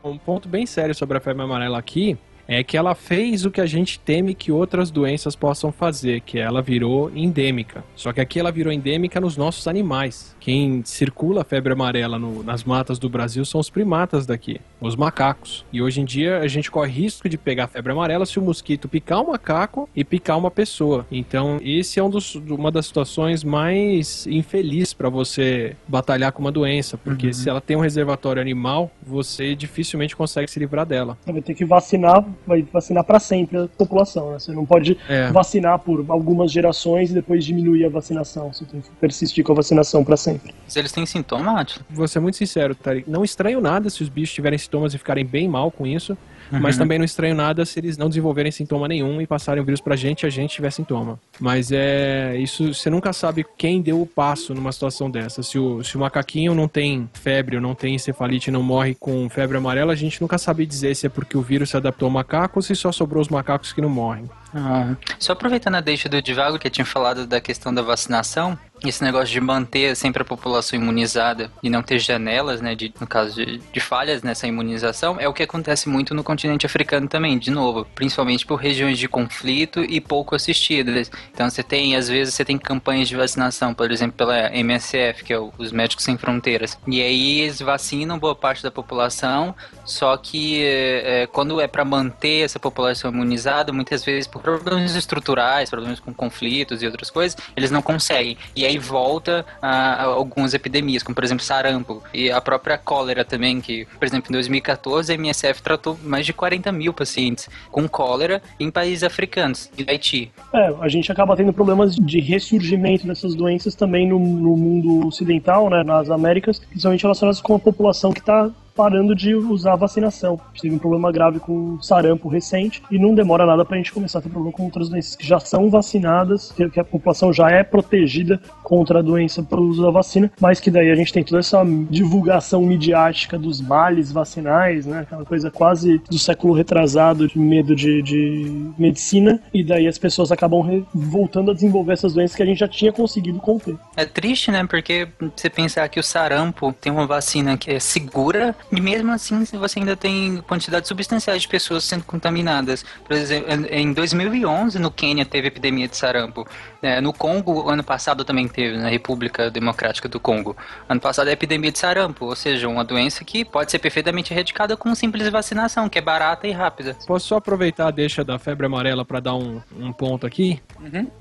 Um 0.02 0.16
ponto 0.16 0.48
bem 0.48 0.64
sério 0.64 0.94
sobre 0.94 1.18
a 1.18 1.20
febre 1.20 1.42
amarela 1.42 1.78
aqui 1.78 2.16
é 2.46 2.64
que 2.64 2.78
ela 2.78 2.94
fez 2.94 3.44
o 3.44 3.50
que 3.50 3.60
a 3.60 3.66
gente 3.66 4.00
teme 4.00 4.34
que 4.34 4.50
outras 4.50 4.90
doenças 4.90 5.36
possam 5.36 5.70
fazer, 5.70 6.20
que 6.22 6.38
ela 6.38 6.62
virou 6.62 7.10
endêmica. 7.14 7.84
Só 7.94 8.10
que 8.10 8.20
aqui 8.20 8.40
ela 8.40 8.50
virou 8.50 8.72
endêmica 8.72 9.20
nos 9.20 9.36
nossos 9.36 9.68
animais. 9.68 10.34
Quem 10.48 10.80
circula 10.82 11.42
a 11.42 11.44
febre 11.44 11.74
amarela 11.74 12.18
no- 12.18 12.42
nas 12.42 12.64
matas 12.64 12.98
do 12.98 13.06
Brasil 13.06 13.44
são 13.44 13.60
os 13.60 13.68
primatas 13.68 14.24
daqui, 14.24 14.58
os 14.80 14.96
macacos. 14.96 15.62
E 15.70 15.82
hoje 15.82 16.00
em 16.00 16.06
dia 16.06 16.38
a 16.38 16.48
gente 16.48 16.70
corre 16.70 16.90
risco 16.90 17.28
de 17.28 17.36
pegar 17.36 17.66
febre 17.66 17.92
amarela 17.92 18.24
se 18.24 18.38
o 18.38 18.42
mosquito 18.42 18.88
picar 18.88 19.20
um 19.20 19.26
macaco 19.26 19.86
e 19.94 20.02
picar 20.02 20.38
uma 20.38 20.50
pessoa. 20.50 21.04
Então, 21.12 21.60
esse 21.62 22.00
é 22.00 22.02
um 22.02 22.08
dos- 22.08 22.34
uma 22.36 22.70
das 22.72 22.86
situações 22.86 23.44
mais 23.44 24.26
infelizes 24.26 24.94
para 24.94 25.10
você 25.10 25.76
batalhar 25.86 26.32
com 26.32 26.40
uma 26.40 26.50
doença, 26.50 26.96
porque 26.96 27.30
se 27.34 27.46
ela 27.46 27.60
tem 27.60 27.76
um 27.76 27.80
reservatório 27.80 28.40
animal, 28.40 28.90
você 29.06 29.54
dificilmente 29.54 30.16
consegue 30.16 30.50
se 30.50 30.58
livrar 30.58 30.86
dela. 30.86 31.18
Vai 31.26 31.42
ter 31.42 31.52
que 31.54 31.66
vacinar, 31.66 32.24
vai 32.46 32.62
vacinar 32.62 33.04
pra 33.04 33.20
sempre 33.20 33.58
a 33.58 33.68
população, 33.68 34.30
né? 34.32 34.38
Você 34.38 34.52
não 34.52 34.64
pode 34.64 34.96
É. 35.10 35.30
vacinar 35.30 35.78
por 35.80 36.06
algumas 36.08 36.50
gerações 36.50 37.10
e 37.10 37.12
depois 37.12 37.44
diminuir 37.44 37.84
a 37.84 37.90
vacinação. 37.90 38.50
Você 38.50 38.64
tem 38.64 38.80
que 38.80 38.88
persistir 38.98 39.44
com 39.44 39.52
a 39.52 39.56
vacinação 39.56 40.02
pra 40.02 40.16
sempre. 40.16 40.37
Mas 40.64 40.76
eles 40.76 40.92
têm 40.92 41.06
sintoma, 41.06 41.60
Atila? 41.60 41.84
Vou 41.90 42.06
ser 42.06 42.20
muito 42.20 42.36
sincero, 42.36 42.74
Tarek. 42.74 43.08
Não 43.10 43.24
estranho 43.24 43.60
nada 43.60 43.88
se 43.90 44.02
os 44.02 44.08
bichos 44.08 44.34
tiverem 44.34 44.58
sintomas 44.58 44.92
e 44.94 44.98
ficarem 44.98 45.24
bem 45.24 45.48
mal 45.48 45.70
com 45.70 45.86
isso. 45.86 46.16
Mas 46.50 46.76
Uhum. 46.76 46.78
também 46.82 46.98
não 46.98 47.04
estranho 47.04 47.34
nada 47.34 47.62
se 47.66 47.78
eles 47.78 47.98
não 47.98 48.08
desenvolverem 48.08 48.50
sintoma 48.50 48.88
nenhum 48.88 49.20
e 49.20 49.26
passarem 49.26 49.62
o 49.62 49.64
vírus 49.66 49.82
pra 49.82 49.94
gente 49.96 50.22
e 50.22 50.26
a 50.26 50.30
gente 50.30 50.54
tiver 50.54 50.70
sintoma. 50.70 51.20
Mas 51.38 51.70
é. 51.70 52.38
Isso 52.38 52.72
você 52.72 52.88
nunca 52.88 53.12
sabe 53.12 53.44
quem 53.58 53.82
deu 53.82 54.00
o 54.00 54.06
passo 54.06 54.54
numa 54.54 54.72
situação 54.72 55.10
dessa. 55.10 55.42
Se 55.42 55.58
o, 55.58 55.84
se 55.84 55.96
o 55.96 56.00
macaquinho 56.00 56.54
não 56.54 56.66
tem 56.66 57.08
febre 57.12 57.56
ou 57.56 57.62
não 57.62 57.74
tem 57.74 57.94
encefalite 57.96 58.48
e 58.48 58.52
não 58.52 58.62
morre 58.62 58.94
com 58.94 59.28
febre 59.28 59.58
amarela, 59.58 59.92
a 59.92 59.96
gente 59.96 60.22
nunca 60.22 60.38
sabe 60.38 60.64
dizer 60.64 60.94
se 60.96 61.04
é 61.06 61.10
porque 61.10 61.36
o 61.36 61.42
vírus 61.42 61.68
se 61.68 61.76
adaptou 61.76 62.06
ao 62.06 62.10
macaco 62.12 62.58
ou 62.60 62.62
se 62.62 62.74
só 62.74 62.90
sobrou 62.90 63.20
os 63.20 63.28
macacos 63.28 63.74
que 63.74 63.82
não 63.82 63.90
morrem. 63.90 64.24
Ah, 64.54 64.96
só 65.18 65.32
aproveitando 65.32 65.74
a 65.74 65.80
deixa 65.80 66.08
do 66.08 66.22
Divago, 66.22 66.58
que 66.58 66.70
tinha 66.70 66.84
falado 66.84 67.26
da 67.26 67.40
questão 67.40 67.72
da 67.72 67.82
vacinação, 67.82 68.58
esse 68.84 69.02
negócio 69.02 69.28
de 69.28 69.40
manter 69.40 69.96
sempre 69.96 70.22
a 70.22 70.24
população 70.24 70.78
imunizada 70.78 71.50
e 71.62 71.68
não 71.68 71.82
ter 71.82 71.98
janelas, 71.98 72.60
né, 72.60 72.74
de, 72.76 72.92
no 73.00 73.06
caso 73.06 73.34
de, 73.34 73.58
de 73.58 73.80
falhas 73.80 74.22
nessa 74.22 74.46
imunização, 74.46 75.16
é 75.18 75.28
o 75.28 75.32
que 75.32 75.42
acontece 75.42 75.88
muito 75.88 76.14
no 76.14 76.22
continente 76.22 76.64
africano 76.64 77.08
também, 77.08 77.36
de 77.38 77.50
novo, 77.50 77.84
principalmente 77.94 78.46
por 78.46 78.56
regiões 78.56 78.96
de 78.96 79.08
conflito 79.08 79.80
e 79.82 80.00
pouco 80.00 80.34
assistidas. 80.36 81.10
Então 81.34 81.50
você 81.50 81.62
tem, 81.62 81.96
às 81.96 82.08
vezes, 82.08 82.34
você 82.34 82.44
tem 82.44 82.56
campanhas 82.56 83.08
de 83.08 83.16
vacinação, 83.16 83.74
por 83.74 83.90
exemplo, 83.90 84.16
pela 84.16 84.54
MSF, 84.56 85.24
que 85.24 85.32
é 85.32 85.38
o- 85.38 85.52
os 85.58 85.72
Médicos 85.72 86.04
Sem 86.04 86.16
Fronteiras, 86.16 86.78
e 86.86 87.02
aí 87.02 87.40
eles 87.40 87.60
vacinam 87.60 88.16
boa 88.18 88.34
parte 88.36 88.62
da 88.62 88.70
população, 88.70 89.54
só 89.84 90.16
que 90.16 90.62
é, 90.64 91.26
quando 91.32 91.60
é 91.60 91.66
para 91.66 91.84
manter 91.84 92.44
essa 92.44 92.60
população 92.60 93.10
imunizada, 93.10 93.72
muitas 93.72 94.04
vezes 94.04 94.26
por 94.28 94.37
problemas 94.38 94.94
estruturais, 94.94 95.70
problemas 95.70 96.00
com 96.00 96.12
conflitos 96.12 96.82
e 96.82 96.86
outras 96.86 97.10
coisas, 97.10 97.36
eles 97.56 97.70
não 97.70 97.82
conseguem. 97.82 98.36
E 98.54 98.64
aí 98.64 98.78
volta 98.78 99.44
a, 99.60 99.94
a 99.94 100.04
algumas 100.04 100.54
epidemias, 100.54 101.02
como 101.02 101.14
por 101.14 101.24
exemplo 101.24 101.44
sarampo 101.44 102.02
e 102.12 102.30
a 102.30 102.40
própria 102.40 102.78
cólera 102.78 103.24
também, 103.24 103.60
que, 103.60 103.86
por 103.98 104.06
exemplo, 104.06 104.30
em 104.30 104.32
2014 104.32 105.12
a 105.12 105.14
MSF 105.14 105.62
tratou 105.62 105.98
mais 106.02 106.26
de 106.26 106.32
40 106.32 106.70
mil 106.72 106.92
pacientes 106.92 107.48
com 107.70 107.88
cólera 107.88 108.42
em 108.58 108.70
países 108.70 109.02
africanos, 109.02 109.70
e 109.76 109.88
Haiti. 109.88 110.32
É, 110.52 110.74
a 110.80 110.88
gente 110.88 111.10
acaba 111.10 111.36
tendo 111.36 111.52
problemas 111.52 111.94
de 111.94 112.20
ressurgimento 112.20 113.06
dessas 113.06 113.34
doenças 113.34 113.74
também 113.74 114.08
no, 114.08 114.18
no 114.18 114.56
mundo 114.56 115.06
ocidental, 115.06 115.68
né, 115.70 115.82
nas 115.82 116.10
Américas, 116.10 116.58
principalmente 116.58 117.02
relacionadas 117.02 117.40
com 117.40 117.54
a 117.54 117.58
população 117.58 118.12
que 118.12 118.20
está 118.20 118.50
parando 118.78 119.12
de 119.12 119.34
usar 119.34 119.72
a 119.72 119.76
vacinação. 119.76 120.40
A 120.40 120.48
gente 120.52 120.62
teve 120.62 120.76
um 120.76 120.78
problema 120.78 121.10
grave 121.10 121.40
com 121.40 121.82
sarampo 121.82 122.28
recente 122.28 122.80
e 122.88 122.96
não 122.96 123.12
demora 123.12 123.44
nada 123.44 123.64
pra 123.64 123.76
gente 123.76 123.92
começar 123.92 124.20
a 124.20 124.22
ter 124.22 124.28
problema 124.28 124.52
com 124.52 124.62
outras 124.62 124.88
doenças 124.88 125.16
que 125.16 125.26
já 125.26 125.40
são 125.40 125.68
vacinadas, 125.68 126.54
que 126.72 126.78
a 126.78 126.84
população 126.84 127.32
já 127.32 127.50
é 127.50 127.64
protegida 127.64 128.40
contra 128.62 129.00
a 129.00 129.02
doença 129.02 129.42
pelo 129.42 129.66
uso 129.66 129.82
da 129.82 129.90
vacina, 129.90 130.30
mas 130.40 130.60
que 130.60 130.70
daí 130.70 130.92
a 130.92 130.94
gente 130.94 131.12
tem 131.12 131.24
toda 131.24 131.40
essa 131.40 131.64
divulgação 131.90 132.62
midiática 132.62 133.36
dos 133.36 133.60
males 133.60 134.12
vacinais, 134.12 134.86
né? 134.86 135.00
Aquela 135.00 135.24
coisa 135.24 135.50
quase 135.50 135.98
do 136.08 136.18
século 136.18 136.54
retrasado 136.54 137.26
de 137.26 137.36
medo 137.36 137.74
de, 137.74 138.00
de 138.00 138.70
medicina, 138.78 139.40
e 139.52 139.64
daí 139.64 139.88
as 139.88 139.98
pessoas 139.98 140.30
acabam 140.30 140.86
voltando 140.94 141.50
a 141.50 141.54
desenvolver 141.54 141.94
essas 141.94 142.14
doenças 142.14 142.36
que 142.36 142.42
a 142.44 142.46
gente 142.46 142.58
já 142.58 142.68
tinha 142.68 142.92
conseguido 142.92 143.40
conter. 143.40 143.76
É 143.96 144.04
triste, 144.04 144.52
né? 144.52 144.64
Porque 144.64 145.08
você 145.34 145.50
pensar 145.50 145.88
que 145.88 145.98
o 145.98 146.02
sarampo 146.02 146.72
tem 146.80 146.92
uma 146.92 147.08
vacina 147.08 147.56
que 147.56 147.72
é 147.72 147.80
segura 147.80 148.54
e 148.70 148.80
mesmo 148.80 149.12
assim 149.12 149.44
você 149.44 149.78
ainda 149.78 149.96
tem 149.96 150.42
quantidades 150.46 150.88
substanciais 150.88 151.42
de 151.42 151.48
pessoas 151.48 151.84
sendo 151.84 152.04
contaminadas. 152.04 152.84
Por 153.04 153.16
exemplo, 153.16 153.66
em 153.70 153.92
2011 153.92 154.78
no 154.78 154.90
Quênia 154.90 155.24
teve 155.24 155.48
epidemia 155.48 155.88
de 155.88 155.96
sarampo. 155.96 156.46
É, 156.82 157.00
no 157.00 157.12
Congo, 157.12 157.68
ano 157.68 157.82
passado 157.82 158.24
também 158.24 158.46
teve, 158.46 158.76
na 158.76 158.88
República 158.88 159.50
Democrática 159.50 160.08
do 160.08 160.20
Congo. 160.20 160.56
Ano 160.88 161.00
passado 161.00 161.28
é 161.28 161.32
epidemia 161.32 161.72
de 161.72 161.78
sarampo, 161.78 162.26
ou 162.26 162.36
seja, 162.36 162.68
uma 162.68 162.84
doença 162.84 163.24
que 163.24 163.44
pode 163.44 163.70
ser 163.70 163.78
perfeitamente 163.78 164.32
erradicada 164.32 164.76
com 164.76 164.94
simples 164.94 165.28
vacinação, 165.28 165.88
que 165.88 165.98
é 165.98 166.02
barata 166.02 166.46
e 166.46 166.52
rápida. 166.52 166.96
Posso 167.06 167.26
só 167.28 167.36
aproveitar 167.36 167.88
a 167.88 167.90
deixa 167.90 168.22
da 168.22 168.38
febre 168.38 168.66
amarela 168.66 169.04
para 169.04 169.20
dar 169.20 169.34
um, 169.34 169.60
um 169.76 169.92
ponto 169.92 170.26
aqui? 170.26 170.60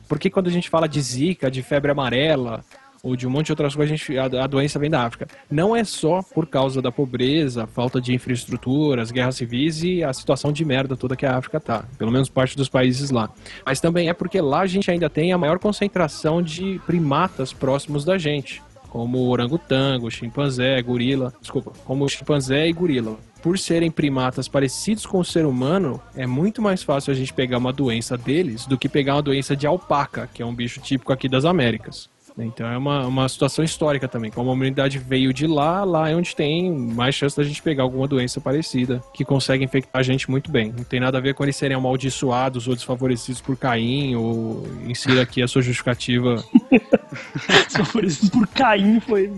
Porque 0.08 0.30
quando 0.30 0.48
a 0.48 0.52
gente 0.52 0.70
fala 0.70 0.88
de 0.88 1.02
zika, 1.02 1.50
de 1.50 1.64
febre 1.64 1.92
amarela 1.92 2.64
ou 3.04 3.16
de 3.16 3.28
um 3.28 3.30
monte 3.30 3.48
de 3.48 3.52
outras 3.52 3.76
coisas, 3.76 3.94
a, 3.94 3.96
gente, 3.96 4.18
a, 4.18 4.44
a 4.44 4.48
doença 4.48 4.80
vem 4.80 4.90
da 4.90 5.04
África. 5.04 5.28
Não 5.50 5.76
é 5.76 5.84
só 5.84 6.22
por 6.22 6.48
causa 6.48 6.82
da 6.82 6.92
pobreza, 6.92 7.68
falta 7.68 8.02
de 8.02 8.14
infraestruturas, 8.14 9.12
guerras 9.12 9.36
civis 9.36 9.84
e 9.84 10.04
a 10.04 10.14
situação 10.14 10.52
de 10.52 10.64
merda 10.66 10.96
toda 10.96 11.16
que 11.16 11.26
a 11.26 11.38
África 11.38 11.60
tá. 11.60 11.86
Pelo 11.98 12.12
menos 12.12 12.30
parte 12.30 12.56
dos 12.58 12.70
países 12.70 13.10
lá. 13.10 13.30
Mas 13.66 13.80
também 13.80 14.10
é 14.10 14.14
porque 14.14 14.42
lá 14.42 14.62
a 14.62 14.68
gente 14.68 14.90
ainda 14.90 15.10
tem 15.10 15.32
a 15.32 15.38
maior 15.38 15.60
concentração 15.60 16.42
de 16.42 16.80
primatas 16.86 17.54
próximos 17.54 18.04
da 18.04 18.18
gente. 18.18 18.62
Como 18.90 19.28
orangotango, 19.28 20.10
chimpanzé, 20.10 20.82
gorila. 20.82 21.34
Desculpa, 21.42 21.72
como 21.86 22.08
chimpanzé 22.08 22.68
e 22.68 22.74
gorila 22.74 23.18
por 23.42 23.58
serem 23.58 23.92
primatas 23.92 24.48
parecidos 24.48 25.06
com 25.06 25.20
o 25.20 25.24
ser 25.26 25.46
humano, 25.46 26.02
é 26.16 26.26
muito 26.26 26.62
mais 26.62 26.84
fácil 26.84 27.12
a 27.12 27.16
gente 27.16 27.34
pegar 27.34 27.60
uma 27.60 27.72
doença 27.72 28.18
deles 28.18 28.66
do 28.66 28.78
que 28.78 28.90
pegar 28.90 29.16
uma 29.16 29.22
doença 29.22 29.56
de 29.56 29.66
alpaca, 29.66 30.30
que 30.34 30.42
é 30.42 30.46
um 30.46 30.54
bicho 30.54 30.82
típico 30.82 31.14
aqui 31.14 31.30
das 31.30 31.46
Américas. 31.46 32.10
Então 32.46 32.68
é 32.68 32.78
uma, 32.78 33.06
uma 33.08 33.28
situação 33.28 33.66
histórica 33.66 34.08
também. 34.08 34.30
Como 34.30 34.50
a 34.50 34.54
humanidade 34.54 35.00
veio 35.00 35.34
de 35.34 35.48
lá, 35.48 35.84
lá 35.84 36.10
é 36.10 36.16
onde 36.16 36.36
tem 36.36 36.72
mais 36.72 37.16
chance 37.16 37.36
da 37.36 37.44
gente 37.44 37.62
pegar 37.62 37.84
alguma 37.84 38.08
doença 38.08 38.40
parecida 38.40 39.02
que 39.14 39.26
consegue 39.26 39.64
infectar 39.64 40.00
a 40.00 40.04
gente 40.04 40.30
muito 40.30 40.52
bem. 40.52 40.72
Não 40.72 40.84
tem 40.84 41.00
nada 41.00 41.18
a 41.18 41.22
ver 41.22 41.34
com 41.34 41.44
eles 41.44 41.56
serem 41.56 41.76
amaldiçoados 41.76 42.68
ou 42.68 42.76
desfavorecidos 42.76 43.42
por 43.42 43.58
Caim, 43.58 44.16
ou 44.16 44.68
insira 44.86 45.22
aqui 45.22 45.42
a 45.42 45.48
sua 45.48 45.62
justificativa. 45.62 46.44
Isso 48.04 48.32
por 48.32 48.48
Caim, 48.48 49.00
foi 49.00 49.32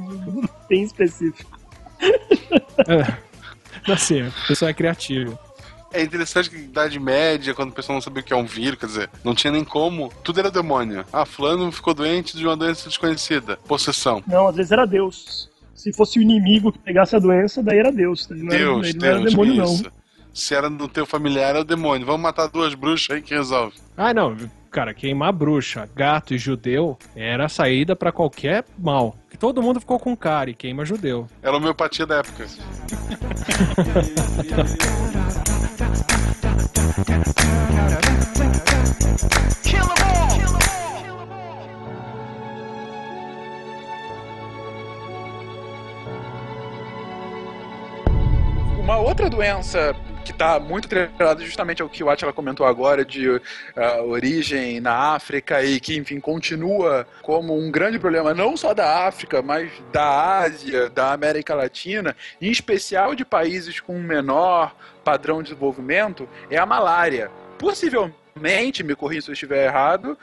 bem 0.68 0.84
específico. 0.84 1.58
É. 2.88 3.30
Assim, 3.92 4.22
a 4.22 4.32
pessoa 4.48 4.70
é 4.70 4.74
criativa. 4.74 5.40
É 5.92 6.02
interessante 6.02 6.50
que 6.50 6.58
na 6.58 6.64
Idade 6.64 7.00
Média, 7.00 7.54
quando 7.54 7.70
o 7.70 7.74
pessoal 7.74 7.96
não 7.96 8.02
sabia 8.02 8.22
o 8.22 8.26
que 8.26 8.34
é 8.34 8.36
um 8.36 8.46
vírus, 8.46 8.80
quer 8.80 8.86
dizer, 8.86 9.10
não 9.24 9.34
tinha 9.34 9.52
nem 9.52 9.64
como, 9.64 10.12
tudo 10.24 10.40
era 10.40 10.52
demônio. 10.52 11.04
Ah, 11.12 11.26
fulano 11.26 11.72
ficou 11.72 11.94
doente 11.94 12.38
de 12.38 12.46
uma 12.46 12.56
doença 12.56 12.88
desconhecida. 12.88 13.58
Possessão. 13.68 14.24
Não, 14.28 14.48
às 14.48 14.56
vezes 14.56 14.72
era 14.72 14.86
Deus. 14.86 15.50
Se 15.74 15.94
fosse 15.94 16.20
o 16.20 16.22
inimigo 16.22 16.72
que 16.72 16.80
pegasse 16.80 17.16
a 17.16 17.20
doença, 17.20 17.64
daí 17.64 17.80
era 17.80 17.92
Deus. 17.92 18.28
Daí 18.28 18.40
não 18.40 18.50
Deus, 18.50 18.80
era, 18.80 18.90
ele 18.90 19.00
não 19.00 19.08
era 19.08 19.20
Deus, 19.20 19.32
demônio, 19.32 19.64
isso. 19.64 19.92
Se 20.34 20.54
era 20.54 20.70
no 20.70 20.88
teu 20.88 21.06
familiar, 21.06 21.50
era 21.50 21.62
o 21.62 21.64
demônio. 21.64 22.06
Vamos 22.06 22.22
matar 22.22 22.48
duas 22.48 22.76
bruxas 22.76 23.16
aí 23.16 23.22
que 23.22 23.34
resolve. 23.34 23.76
Ah, 23.98 24.14
não. 24.14 24.36
Cara, 24.70 24.94
queimar 24.94 25.34
bruxa, 25.34 25.90
gato 25.96 26.36
e 26.36 26.38
judeu 26.38 26.96
era 27.16 27.46
a 27.46 27.50
saída 27.50 27.96
pra 27.96 28.12
qualquer 28.12 28.64
mal. 28.78 29.16
Todo 29.40 29.64
mundo 29.64 29.80
ficou 29.80 29.98
com 29.98 30.16
cara 30.16 30.52
e 30.52 30.54
queima 30.54 30.86
judeu. 30.86 31.26
Era 31.42 31.54
a 31.54 31.58
homeopatia 31.58 32.06
da 32.06 32.18
época. 32.18 32.46
Uma 48.78 48.98
outra 48.98 49.30
doença 49.30 49.96
que 50.30 50.34
está 50.34 50.60
muito 50.60 50.86
atrelada 50.86 51.44
justamente 51.44 51.82
ao 51.82 51.90
que 51.90 52.04
o 52.04 52.10
Atila 52.10 52.32
comentou 52.32 52.66
agora 52.66 53.04
de 53.04 53.30
uh, 53.30 53.42
origem 54.08 54.80
na 54.80 55.14
África 55.16 55.64
e 55.64 55.80
que, 55.80 55.98
enfim, 55.98 56.20
continua 56.20 57.08
como 57.24 57.58
um 57.58 57.72
grande 57.72 57.98
problema 57.98 58.34
não 58.34 58.56
só 58.56 58.74
da 58.74 59.08
África, 59.08 59.42
mas 59.42 59.72
da 59.92 60.40
Ásia, 60.42 60.90
da 60.90 61.14
América 61.14 61.56
Latina, 61.56 62.16
em 62.40 62.52
especial 62.52 63.16
de 63.16 63.26
países 63.26 63.80
com 63.80 64.00
menor 64.00 64.76
padrão 65.04 65.38
de 65.42 65.50
desenvolvimento, 65.50 66.30
é 66.50 66.58
a 66.58 66.66
malária. 66.66 67.32
Possivelmente, 67.58 68.84
me 68.84 68.96
corrija 68.96 69.24
se 69.24 69.30
eu 69.32 69.34
estiver 69.34 69.66
errado, 69.66 70.16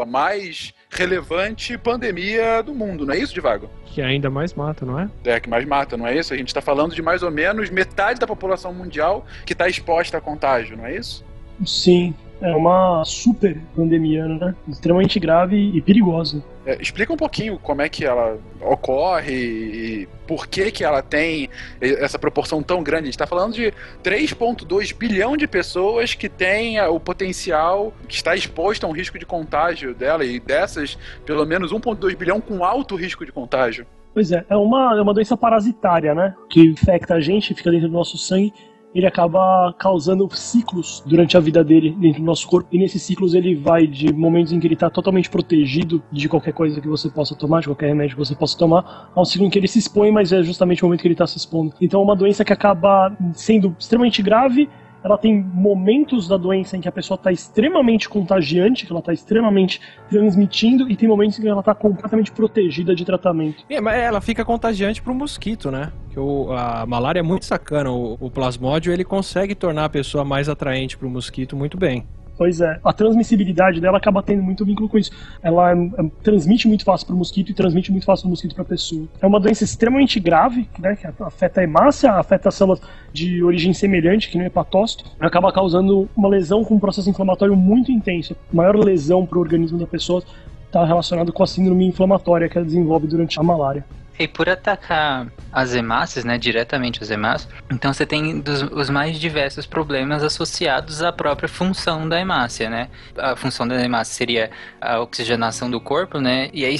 a 0.00 0.04
mais 0.04 0.74
relevante 0.92 1.76
pandemia 1.78 2.62
do 2.62 2.74
mundo, 2.74 3.06
não 3.06 3.14
é 3.14 3.18
isso, 3.18 3.32
Divago? 3.32 3.70
Que 3.86 4.02
ainda 4.02 4.28
mais 4.28 4.52
mata, 4.52 4.84
não 4.84 4.98
é? 4.98 5.08
É, 5.24 5.40
que 5.40 5.48
mais 5.48 5.64
mata, 5.66 5.96
não 5.96 6.06
é 6.06 6.16
isso? 6.16 6.34
A 6.34 6.36
gente 6.36 6.48
está 6.48 6.60
falando 6.60 6.94
de 6.94 7.00
mais 7.00 7.22
ou 7.22 7.30
menos 7.30 7.70
metade 7.70 8.20
da 8.20 8.26
população 8.26 8.72
mundial 8.74 9.26
que 9.46 9.54
está 9.54 9.68
exposta 9.68 10.18
a 10.18 10.20
contágio, 10.20 10.76
não 10.76 10.86
é 10.86 10.96
isso? 10.96 11.24
Sim, 11.66 12.14
é 12.42 12.54
uma 12.54 13.04
super 13.04 13.56
pandemia, 13.74 14.26
né? 14.26 14.54
Extremamente 14.68 15.18
grave 15.20 15.56
e 15.56 15.80
perigosa. 15.80 16.42
É, 16.66 16.80
explica 16.80 17.12
um 17.12 17.16
pouquinho 17.16 17.58
como 17.58 17.82
é 17.82 17.88
que 17.88 18.04
ela 18.04 18.38
ocorre 18.60 19.32
e 19.32 20.08
por 20.26 20.46
que 20.46 20.70
que 20.70 20.84
ela 20.84 21.02
tem 21.02 21.48
essa 21.80 22.18
proporção 22.18 22.62
tão 22.62 22.82
grande. 22.82 23.02
A 23.02 23.06
gente 23.06 23.14
está 23.14 23.26
falando 23.26 23.54
de 23.54 23.72
3,2 24.02 24.94
bilhão 24.96 25.36
de 25.36 25.46
pessoas 25.46 26.14
que 26.14 26.28
têm 26.28 26.80
o 26.80 27.00
potencial, 27.00 27.92
que 28.08 28.14
está 28.14 28.34
exposto 28.34 28.84
a 28.84 28.88
um 28.88 28.92
risco 28.92 29.18
de 29.18 29.26
contágio 29.26 29.94
dela, 29.94 30.24
e 30.24 30.38
dessas, 30.38 30.98
pelo 31.24 31.44
menos 31.46 31.72
1,2 31.72 32.16
bilhão 32.16 32.40
com 32.40 32.64
alto 32.64 32.96
risco 32.96 33.24
de 33.24 33.32
contágio. 33.32 33.86
Pois 34.14 34.30
é, 34.30 34.44
é 34.48 34.56
uma, 34.56 34.96
é 34.96 35.00
uma 35.00 35.14
doença 35.14 35.36
parasitária, 35.36 36.14
né? 36.14 36.34
Que 36.50 36.60
infecta 36.60 37.14
a 37.14 37.20
gente, 37.20 37.54
fica 37.54 37.70
dentro 37.70 37.88
do 37.88 37.94
nosso 37.94 38.18
sangue 38.18 38.52
ele 38.94 39.06
acaba 39.06 39.74
causando 39.78 40.28
ciclos 40.34 41.02
durante 41.06 41.36
a 41.36 41.40
vida 41.40 41.64
dele 41.64 41.96
dentro 41.98 42.20
do 42.20 42.26
nosso 42.26 42.46
corpo. 42.46 42.68
E 42.72 42.78
nesses 42.78 43.02
ciclos 43.02 43.34
ele 43.34 43.54
vai 43.54 43.86
de 43.86 44.12
momentos 44.12 44.52
em 44.52 44.60
que 44.60 44.66
ele 44.66 44.74
está 44.74 44.90
totalmente 44.90 45.30
protegido 45.30 46.02
de 46.10 46.28
qualquer 46.28 46.52
coisa 46.52 46.80
que 46.80 46.88
você 46.88 47.08
possa 47.08 47.34
tomar, 47.34 47.60
de 47.60 47.68
qualquer 47.68 47.88
remédio 47.88 48.16
que 48.16 48.24
você 48.24 48.34
possa 48.34 48.56
tomar, 48.56 49.10
a 49.14 49.20
um 49.20 49.24
ciclo 49.24 49.46
em 49.46 49.50
que 49.50 49.58
ele 49.58 49.68
se 49.68 49.78
expõe, 49.78 50.10
mas 50.10 50.32
é 50.32 50.42
justamente 50.42 50.82
o 50.82 50.86
momento 50.86 51.00
que 51.00 51.06
ele 51.06 51.14
está 51.14 51.26
se 51.26 51.38
expondo. 51.38 51.72
Então 51.80 52.00
é 52.00 52.04
uma 52.04 52.16
doença 52.16 52.44
que 52.44 52.52
acaba 52.52 53.16
sendo 53.34 53.74
extremamente 53.78 54.22
grave 54.22 54.68
ela 55.04 55.18
tem 55.18 55.42
momentos 55.42 56.28
da 56.28 56.36
doença 56.36 56.76
em 56.76 56.80
que 56.80 56.88
a 56.88 56.92
pessoa 56.92 57.16
está 57.16 57.32
extremamente 57.32 58.08
contagiante, 58.08 58.86
que 58.86 58.92
ela 58.92 59.00
está 59.00 59.12
extremamente 59.12 59.80
transmitindo, 60.08 60.90
e 60.90 60.96
tem 60.96 61.08
momentos 61.08 61.38
em 61.38 61.42
que 61.42 61.48
ela 61.48 61.60
está 61.60 61.74
completamente 61.74 62.30
protegida 62.30 62.94
de 62.94 63.04
tratamento. 63.04 63.64
É, 63.68 63.80
mas 63.80 63.98
ela 63.98 64.20
fica 64.20 64.44
contagiante 64.44 65.02
para 65.02 65.12
o 65.12 65.14
mosquito, 65.14 65.70
né? 65.70 65.92
Que 66.10 66.20
o, 66.20 66.52
a 66.52 66.86
malária 66.86 67.20
é 67.20 67.22
muito 67.22 67.44
sacana. 67.44 67.90
O, 67.90 68.16
o 68.20 68.30
plasmódio 68.30 68.92
ele 68.92 69.04
consegue 69.04 69.54
tornar 69.54 69.86
a 69.86 69.88
pessoa 69.88 70.24
mais 70.24 70.48
atraente 70.48 70.96
para 70.96 71.06
o 71.06 71.10
mosquito 71.10 71.56
muito 71.56 71.76
bem. 71.76 72.06
Pois 72.42 72.60
é, 72.60 72.76
a 72.84 72.92
transmissibilidade 72.92 73.80
dela 73.80 73.98
acaba 73.98 74.20
tendo 74.20 74.42
muito 74.42 74.64
vínculo 74.64 74.88
com 74.88 74.98
isso. 74.98 75.12
Ela 75.40 75.70
é, 75.70 75.74
é, 75.76 76.10
transmite 76.24 76.66
muito 76.66 76.84
fácil 76.84 77.06
para 77.06 77.14
o 77.14 77.16
mosquito 77.16 77.50
e 77.50 77.54
transmite 77.54 77.92
muito 77.92 78.04
fácil 78.04 78.24
do 78.26 78.30
mosquito 78.30 78.52
para 78.52 78.62
a 78.62 78.66
pessoa. 78.66 79.06
É 79.20 79.26
uma 79.28 79.38
doença 79.38 79.62
extremamente 79.62 80.18
grave, 80.18 80.68
né, 80.76 80.96
que 80.96 81.06
afeta 81.22 81.60
a 81.60 81.62
hemácia, 81.62 82.10
afeta 82.10 82.50
células 82.50 82.80
de 83.12 83.44
origem 83.44 83.72
semelhante, 83.72 84.28
que 84.28 84.36
não 84.36 84.42
é 84.42 84.48
hepatócito, 84.48 85.04
acaba 85.20 85.52
causando 85.52 86.10
uma 86.16 86.28
lesão 86.28 86.64
com 86.64 86.74
um 86.74 86.80
processo 86.80 87.08
inflamatório 87.08 87.54
muito 87.54 87.92
intenso. 87.92 88.34
A 88.52 88.56
maior 88.56 88.74
lesão 88.74 89.24
para 89.24 89.38
o 89.38 89.40
organismo 89.40 89.78
da 89.78 89.86
pessoa 89.86 90.20
está 90.66 90.84
relacionado 90.84 91.32
com 91.32 91.44
a 91.44 91.46
síndrome 91.46 91.86
inflamatória 91.86 92.48
que 92.48 92.58
ela 92.58 92.66
desenvolve 92.66 93.06
durante 93.06 93.38
a 93.38 93.42
malária. 93.44 93.84
E 94.18 94.28
por 94.28 94.48
atacar 94.48 95.26
as 95.50 95.74
hemácias, 95.74 96.24
né, 96.24 96.38
diretamente 96.38 97.02
as 97.02 97.10
hemácias, 97.10 97.48
então 97.70 97.92
você 97.92 98.06
tem 98.06 98.40
dos, 98.40 98.62
os 98.62 98.90
mais 98.90 99.18
diversos 99.18 99.66
problemas 99.66 100.22
associados 100.22 101.02
à 101.02 101.12
própria 101.12 101.48
função 101.48 102.08
da 102.08 102.20
hemácia, 102.20 102.68
né? 102.70 102.88
A 103.16 103.34
função 103.36 103.66
da 103.66 103.82
hemácia 103.82 104.14
seria 104.14 104.50
a 104.80 105.00
oxigenação 105.00 105.70
do 105.70 105.80
corpo, 105.80 106.18
né? 106.18 106.50
E 106.52 106.64
aí, 106.64 106.76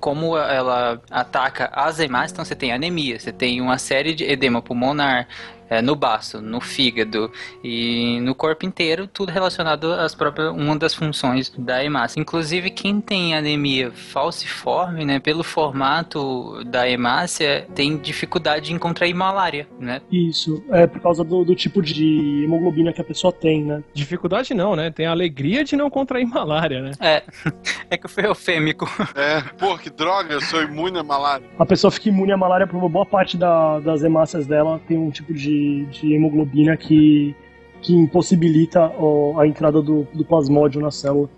como 0.00 0.36
ela 0.36 1.00
ataca 1.10 1.70
as 1.72 1.98
hemácias, 1.98 2.32
então 2.32 2.44
você 2.44 2.54
tem 2.54 2.72
anemia, 2.72 3.18
você 3.18 3.32
tem 3.32 3.60
uma 3.60 3.78
série 3.78 4.14
de 4.14 4.24
edema 4.24 4.60
pulmonar, 4.62 5.28
é, 5.70 5.80
no 5.80 5.94
baço, 5.94 6.42
no 6.42 6.60
fígado 6.60 7.30
e 7.62 8.18
no 8.22 8.34
corpo 8.34 8.66
inteiro, 8.66 9.06
tudo 9.06 9.30
relacionado 9.30 9.92
às 9.92 10.14
próprias 10.16 10.50
uma 10.50 10.76
das 10.76 10.92
funções 10.92 11.48
da 11.56 11.82
hemácia. 11.82 12.20
Inclusive 12.20 12.70
quem 12.70 13.00
tem 13.00 13.36
anemia 13.36 13.92
falciforme, 13.92 15.04
né, 15.04 15.20
pelo 15.20 15.44
formato 15.44 16.64
da 16.64 16.88
hemácia, 16.88 17.66
tem 17.74 17.96
dificuldade 17.96 18.72
em 18.72 18.78
contrair 18.78 19.14
malária, 19.14 19.68
né? 19.78 20.00
Isso, 20.10 20.62
é 20.70 20.86
por 20.86 21.00
causa 21.00 21.22
do, 21.22 21.44
do 21.44 21.54
tipo 21.54 21.80
de 21.80 22.42
hemoglobina 22.44 22.92
que 22.92 23.00
a 23.00 23.04
pessoa 23.04 23.32
tem, 23.32 23.62
né? 23.64 23.84
Dificuldade 23.94 24.52
não, 24.52 24.74
né? 24.74 24.90
Tem 24.90 25.06
a 25.06 25.12
alegria 25.12 25.62
de 25.62 25.76
não 25.76 25.88
contrair 25.88 26.26
malária, 26.26 26.82
né? 26.82 26.92
É, 26.98 27.22
é 27.90 27.96
que 27.96 28.08
foi 28.08 28.26
eufêmico. 28.26 28.88
É, 29.14 29.40
pô, 29.56 29.78
que 29.78 29.90
droga, 29.90 30.34
eu 30.34 30.40
sou 30.40 30.62
imune 30.62 30.98
à 30.98 31.02
malária. 31.02 31.46
A 31.58 31.66
pessoa 31.66 31.90
fica 31.90 32.08
imune 32.08 32.32
à 32.32 32.36
malária 32.36 32.66
por 32.66 32.76
uma 32.76 32.88
boa 32.88 33.06
parte 33.06 33.36
da, 33.36 33.78
das 33.80 34.02
hemácias 34.02 34.46
dela, 34.46 34.80
tem 34.88 34.98
um 34.98 35.10
tipo 35.10 35.32
de 35.32 35.59
de, 35.90 36.14
hemoglobina 36.14 36.76
que, 36.76 37.34
que 37.80 37.94
impossibilita 37.94 38.92
ó, 38.98 39.38
a 39.40 39.46
entrada 39.46 39.80
do, 39.82 40.06
do 40.14 40.24
plasmódio 40.24 40.80
na 40.80 40.90
célula. 40.90 41.28